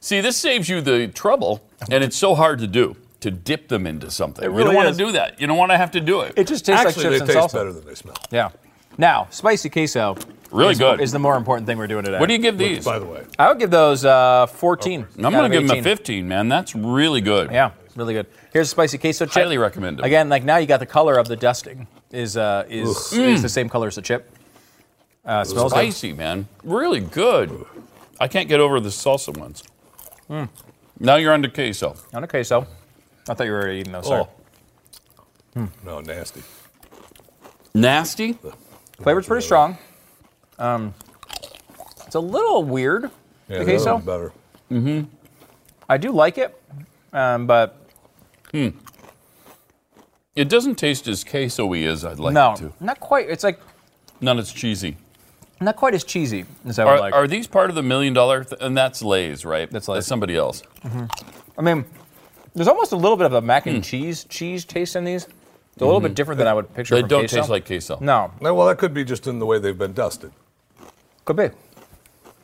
See, 0.00 0.20
this 0.20 0.36
saves 0.36 0.68
you 0.68 0.80
the 0.80 1.08
trouble, 1.08 1.60
and 1.90 2.02
it's 2.04 2.16
so 2.16 2.34
hard 2.36 2.60
to 2.60 2.66
do 2.68 2.96
to 3.20 3.30
dip 3.32 3.68
them 3.68 3.86
into 3.86 4.10
something. 4.10 4.44
you 4.44 4.50
really 4.50 4.66
don't 4.66 4.74
want 4.76 4.96
to 4.96 5.04
do 5.04 5.12
that. 5.12 5.40
You 5.40 5.46
don't 5.48 5.58
want 5.58 5.72
to 5.72 5.76
have 5.76 5.90
to 5.90 6.00
do 6.00 6.20
it. 6.20 6.34
It 6.36 6.46
just 6.46 6.64
tastes 6.64 6.86
Actually, 6.86 7.04
like 7.04 7.12
they 7.12 7.18
chips 7.18 7.30
and 7.30 7.40
taste 7.42 7.54
salsa. 7.54 7.58
better 7.58 7.72
than 7.72 7.84
they 7.84 7.94
smell. 7.96 8.14
Yeah. 8.30 8.50
Now, 8.96 9.26
spicy 9.30 9.68
queso. 9.68 10.16
Really 10.50 10.72
is, 10.72 10.78
good. 10.78 11.00
Is 11.00 11.12
the 11.12 11.18
more 11.18 11.36
important 11.36 11.66
thing 11.66 11.76
we're 11.78 11.86
doing 11.86 12.04
today. 12.04 12.18
what 12.18 12.26
do 12.26 12.32
you 12.32 12.38
give 12.38 12.56
these? 12.56 12.84
By 12.84 12.98
the 12.98 13.06
way, 13.06 13.24
I 13.38 13.48
would 13.48 13.58
give 13.58 13.70
those 13.70 14.04
uh, 14.04 14.46
14. 14.46 15.06
I'm 15.16 15.32
going 15.32 15.50
to 15.50 15.58
give 15.58 15.68
them 15.68 15.78
a 15.78 15.82
15, 15.82 16.26
man. 16.26 16.48
That's 16.48 16.74
really 16.74 17.20
good. 17.20 17.50
Yeah, 17.50 17.72
really 17.96 18.14
good. 18.14 18.26
Here's 18.52 18.68
a 18.68 18.70
spicy 18.70 18.98
queso 18.98 19.26
chip. 19.26 19.34
Highly 19.34 19.58
recommend 19.58 20.00
it. 20.00 20.06
Again, 20.06 20.28
like 20.28 20.44
now 20.44 20.56
you 20.56 20.66
got 20.66 20.80
the 20.80 20.86
color 20.86 21.18
of 21.18 21.28
the 21.28 21.36
dusting 21.36 21.86
is 22.10 22.36
uh, 22.36 22.64
is 22.68 22.88
Mm. 23.12 23.34
is 23.34 23.42
the 23.42 23.48
same 23.48 23.68
color 23.68 23.88
as 23.88 23.96
the 23.96 24.02
chip. 24.02 24.34
Uh, 25.24 25.44
smells 25.44 25.72
like 25.72 25.92
Spicy, 25.92 26.14
man. 26.14 26.48
Really 26.64 27.00
good. 27.00 27.66
I 28.18 28.28
can't 28.28 28.48
get 28.48 28.60
over 28.60 28.80
the 28.80 28.88
salsa 28.88 29.36
ones. 29.36 29.62
Hmm. 30.26 30.44
Now 30.98 31.16
you're 31.16 31.32
on 31.34 31.42
to 31.42 31.50
queso. 31.50 31.96
on 32.14 32.24
a 32.24 32.26
queso. 32.28 32.66
I 33.28 33.34
thought 33.34 33.44
you 33.44 33.52
were 33.52 33.60
already 33.60 33.80
eating 33.80 33.92
those. 33.92 34.06
Sorry. 34.06 34.24
Oh. 35.56 35.68
no 35.84 36.00
nasty. 36.00 36.42
Nasty? 37.74 38.38
Flavor's 39.02 39.26
pretty 39.26 39.44
strong. 39.44 39.76
Um, 40.58 40.94
it's 42.06 42.14
a 42.14 42.20
little 42.20 42.62
weird. 42.64 43.10
Yeah, 43.48 43.58
the 43.58 43.64
the 43.64 43.76
other 43.76 43.84
queso. 43.84 43.92
one's 43.94 44.32
better. 44.70 45.06
I 45.88 45.96
do 45.96 46.12
like 46.12 46.36
it, 46.38 46.60
um, 47.12 47.46
but 47.46 47.76
It 48.52 50.48
doesn't 50.48 50.76
taste 50.76 51.08
as 51.08 51.24
queso-y 51.24 51.78
as 51.84 52.04
I'd 52.04 52.18
like 52.18 52.34
no, 52.34 52.52
it 52.52 52.56
to. 52.58 52.72
not 52.80 53.00
quite. 53.00 53.28
It's 53.28 53.42
like 53.44 53.58
None 54.20 54.38
as 54.38 54.52
cheesy. 54.52 54.96
not 55.60 55.76
quite 55.76 55.94
as 55.94 56.04
cheesy 56.04 56.44
as 56.66 56.78
I 56.78 56.84
would 56.84 56.90
Are, 56.92 57.00
like. 57.00 57.14
are 57.14 57.26
these 57.26 57.46
part 57.46 57.70
of 57.70 57.76
the 57.76 57.82
million 57.82 58.12
dollar? 58.14 58.44
Th- 58.44 58.60
and 58.60 58.76
that's 58.76 59.02
Lay's, 59.02 59.44
right? 59.44 59.70
That's 59.70 59.88
Lay's. 59.88 60.06
somebody 60.06 60.36
else. 60.36 60.62
Mhm. 60.84 61.10
I 61.56 61.62
mean, 61.62 61.84
there's 62.54 62.68
almost 62.68 62.92
a 62.92 62.96
little 62.96 63.16
bit 63.16 63.26
of 63.26 63.32
a 63.32 63.40
mac 63.40 63.64
Hmm. 63.64 63.70
and 63.70 63.84
cheese 63.84 64.24
cheese 64.24 64.64
taste 64.64 64.94
in 64.96 65.04
these. 65.04 65.24
It's 65.24 65.82
a 65.82 65.86
little 65.86 66.00
bit 66.00 66.14
different 66.14 66.38
than 66.38 66.48
I 66.48 66.54
would 66.54 66.72
picture. 66.74 66.94
They 66.96 67.00
from 67.02 67.08
don't 67.08 67.20
queso. 67.22 67.36
taste 67.36 67.48
like 67.48 67.66
queso. 67.66 67.98
No, 68.00 68.32
No, 68.40 68.52
well, 68.54 68.66
that 68.66 68.78
could 68.78 68.92
be 68.92 69.04
just 69.04 69.26
in 69.28 69.38
the 69.38 69.46
way 69.46 69.58
they've 69.60 69.78
been 69.78 69.92
dusted 69.92 70.32
could 71.28 71.36
be. 71.36 71.50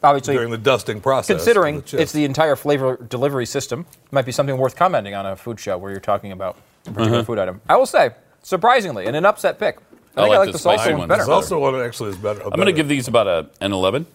Obviously, 0.02 0.35
during 0.35 0.51
the 0.51 0.59
dusting 0.59 1.01
process. 1.01 1.35
considering 1.35 1.81
the 1.81 2.02
it's 2.02 2.12
the 2.12 2.27
entire 2.27 2.55
flavor 2.56 2.97
delivery 3.09 3.47
system, 3.47 3.86
might 4.11 4.27
be 4.27 4.32
something 4.32 4.59
worth 4.59 4.77
commenting 4.77 5.15
on 5.15 5.24
a 5.24 5.35
food 5.35 5.59
show 5.59 5.78
where 5.78 5.90
you're 5.90 6.01
talking 6.01 6.31
about 6.32 6.59
a 6.86 6.90
particular 6.90 7.19
Uh-huh. 7.20 7.24
food 7.24 7.39
item. 7.39 7.62
I 7.66 7.77
will 7.77 7.86
say, 7.86 8.11
surprisingly, 8.43 9.06
and 9.06 9.16
an 9.16 9.24
upset 9.24 9.59
pick. 9.59 9.78
I, 9.78 9.81
think 9.81 10.16
like 10.16 10.31
I 10.32 10.36
like 10.36 10.47
the 10.48 10.52
the, 10.52 10.59
spicy 10.59 10.82
salsa 10.82 10.90
one 10.90 10.98
ones. 10.98 11.09
better. 11.09 11.19
There's 11.20 11.28
also 11.31 11.59
one 11.59 11.74
actually 11.81 12.11
is 12.11 12.16
better. 12.19 12.43
I'm 12.44 12.51
going 12.51 12.66
to 12.66 12.73
give 12.73 12.86
these 12.89 13.09
about 13.09 13.27
a, 13.27 13.48
an 13.62 13.73
11. 13.73 14.06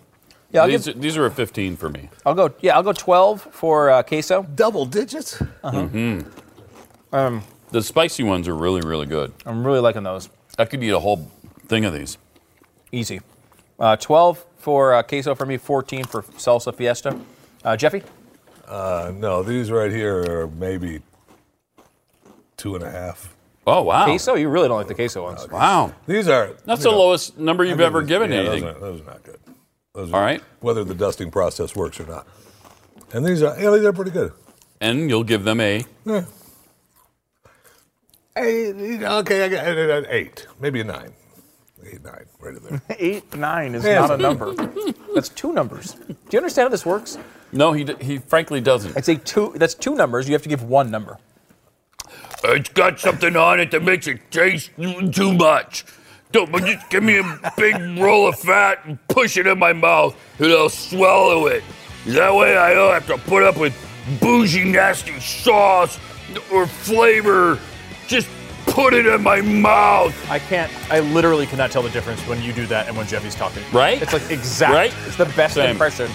Yeah, 0.51 0.61
I'll, 0.61 0.67
these, 0.67 0.85
give, 0.85 1.01
these 1.01 1.17
are 1.17 1.25
a 1.25 1.31
15 1.31 1.75
for 1.75 1.89
me. 1.89 2.09
I'll 2.23 2.35
go. 2.35 2.53
Yeah, 2.61 2.75
I'll 2.75 2.83
go 2.83 2.93
12 2.93 3.41
for 3.51 3.89
uh, 3.89 4.03
queso. 4.03 4.43
double 4.43 4.85
digits. 4.85 5.41
The 7.71 7.81
spicy 7.81 8.23
ones 8.23 8.47
are 8.47 8.55
really, 8.55 8.81
really 8.81 9.05
good. 9.07 9.33
I'm 9.45 9.65
really 9.65 9.79
liking 9.79 10.03
those. 10.03 10.29
I 10.59 10.65
could 10.65 10.83
eat 10.83 10.89
a 10.91 10.99
whole 10.99 11.29
thing 11.67 11.85
of 11.85 11.93
these. 11.93 12.17
Easy. 12.91 13.21
Uh, 13.79 13.95
12 13.95 14.45
for 14.59 14.93
uh, 14.93 15.03
queso 15.03 15.33
for 15.35 15.45
me. 15.45 15.57
14 15.57 16.03
for 16.05 16.21
salsa 16.23 16.73
fiesta. 16.75 17.19
Uh, 17.63 17.75
Jeffy. 17.75 18.03
Uh, 18.67 19.11
no, 19.15 19.41
these 19.43 19.71
right 19.71 19.91
here 19.91 20.19
are 20.29 20.47
maybe 20.47 21.01
two 22.57 22.75
and 22.75 22.83
a 22.83 22.91
half. 22.91 23.35
Oh, 23.65 23.81
wow. 23.83 24.05
Queso. 24.05 24.35
You 24.35 24.49
really 24.49 24.67
don't 24.67 24.77
like 24.77 24.87
the 24.87 24.95
queso 24.95 25.23
ones. 25.23 25.47
Wow. 25.49 25.93
These 26.07 26.27
are. 26.27 26.51
That's 26.65 26.79
you 26.83 26.91
the 26.91 26.91
know, 26.91 26.99
lowest 26.99 27.37
number 27.37 27.63
you've 27.63 27.77
think 27.77 27.87
ever 27.87 28.01
these- 28.01 28.07
given 28.09 28.31
yeah, 28.31 28.37
anything. 28.39 28.61
Those 28.63 28.75
are, 28.75 28.79
those 28.79 29.01
are 29.01 29.05
not 29.05 29.23
good. 29.23 29.39
Those 29.93 30.13
All 30.13 30.21
right. 30.21 30.41
Whether 30.59 30.83
the 30.83 30.93
dusting 30.95 31.31
process 31.31 31.75
works 31.75 31.99
or 31.99 32.05
not. 32.05 32.27
And 33.11 33.25
these 33.25 33.41
are, 33.41 33.59
yeah, 33.59 33.71
these 33.71 33.85
are 33.85 33.93
pretty 33.93 34.11
good. 34.11 34.31
And 34.81 35.09
you'll 35.09 35.23
give 35.23 35.43
them 35.43 35.59
a. 35.59 35.83
Yeah. 36.05 36.25
Eight, 38.37 39.03
okay, 39.03 39.43
I 39.43 39.49
got 39.49 39.67
an 39.67 40.05
eight, 40.09 40.47
maybe 40.61 40.79
a 40.79 40.83
nine. 40.85 41.11
Eight, 41.85 42.03
nine, 42.03 42.25
right 42.39 42.55
in 42.55 42.63
there. 42.63 42.81
Eight, 42.99 43.35
nine 43.35 43.75
is 43.75 43.83
Yeah. 43.85 43.99
not 44.01 44.11
a 44.11 44.17
number. 44.17 44.53
That's 45.15 45.29
two 45.29 45.53
numbers. 45.53 45.93
Do 45.93 46.15
you 46.31 46.39
understand 46.39 46.65
how 46.65 46.69
this 46.69 46.85
works? 46.85 47.17
No, 47.51 47.71
he, 47.73 47.83
d- 47.83 47.95
he 48.01 48.17
frankly 48.19 48.61
doesn't. 48.61 48.95
It's 48.97 49.07
a 49.07 49.15
two. 49.15 49.53
That's 49.55 49.73
two 49.73 49.95
numbers. 49.95 50.27
You 50.27 50.33
have 50.33 50.43
to 50.43 50.49
give 50.49 50.63
one 50.63 50.91
number. 50.91 51.17
It's 52.43 52.69
got 52.69 52.99
something 52.99 53.35
on 53.35 53.59
it 53.59 53.71
that 53.71 53.83
makes 53.83 54.07
it 54.07 54.19
taste 54.31 54.71
too 54.77 55.33
much. 55.33 55.85
Don't 56.31 56.51
but 56.51 56.63
just 56.63 56.89
give 56.89 57.01
me 57.03 57.17
a 57.17 57.53
big 57.57 57.75
roll 57.97 58.27
of 58.27 58.37
fat 58.39 58.85
and 58.85 58.99
push 59.07 59.35
it 59.37 59.47
in 59.47 59.57
my 59.57 59.73
mouth, 59.73 60.15
and 60.37 60.51
I'll 60.51 60.69
swallow 60.69 61.47
it. 61.47 61.63
That 62.05 62.33
way 62.35 62.55
I 62.55 62.73
don't 62.73 62.93
have 62.93 63.07
to 63.07 63.17
put 63.29 63.41
up 63.43 63.57
with 63.57 63.75
bougie, 64.21 64.63
nasty 64.63 65.19
sauce 65.19 65.99
or 66.51 66.67
flavor. 66.67 67.57
Just 68.07 68.27
put 68.71 68.93
it 68.93 69.05
in 69.05 69.21
my 69.21 69.41
mouth. 69.41 70.15
I 70.29 70.39
can't. 70.39 70.71
I 70.91 70.99
literally 70.99 71.45
cannot 71.45 71.71
tell 71.71 71.81
the 71.81 71.89
difference 71.89 72.25
when 72.27 72.41
you 72.41 72.53
do 72.53 72.65
that 72.67 72.87
and 72.87 72.97
when 72.97 73.07
Jeffy's 73.07 73.35
talking. 73.35 73.63
Right? 73.71 74.01
It's 74.01 74.13
like 74.13 74.29
exact. 74.29 74.73
Right? 74.73 74.93
It's 75.07 75.17
the 75.17 75.25
best 75.25 75.55
Same. 75.55 75.71
impression 75.71 76.09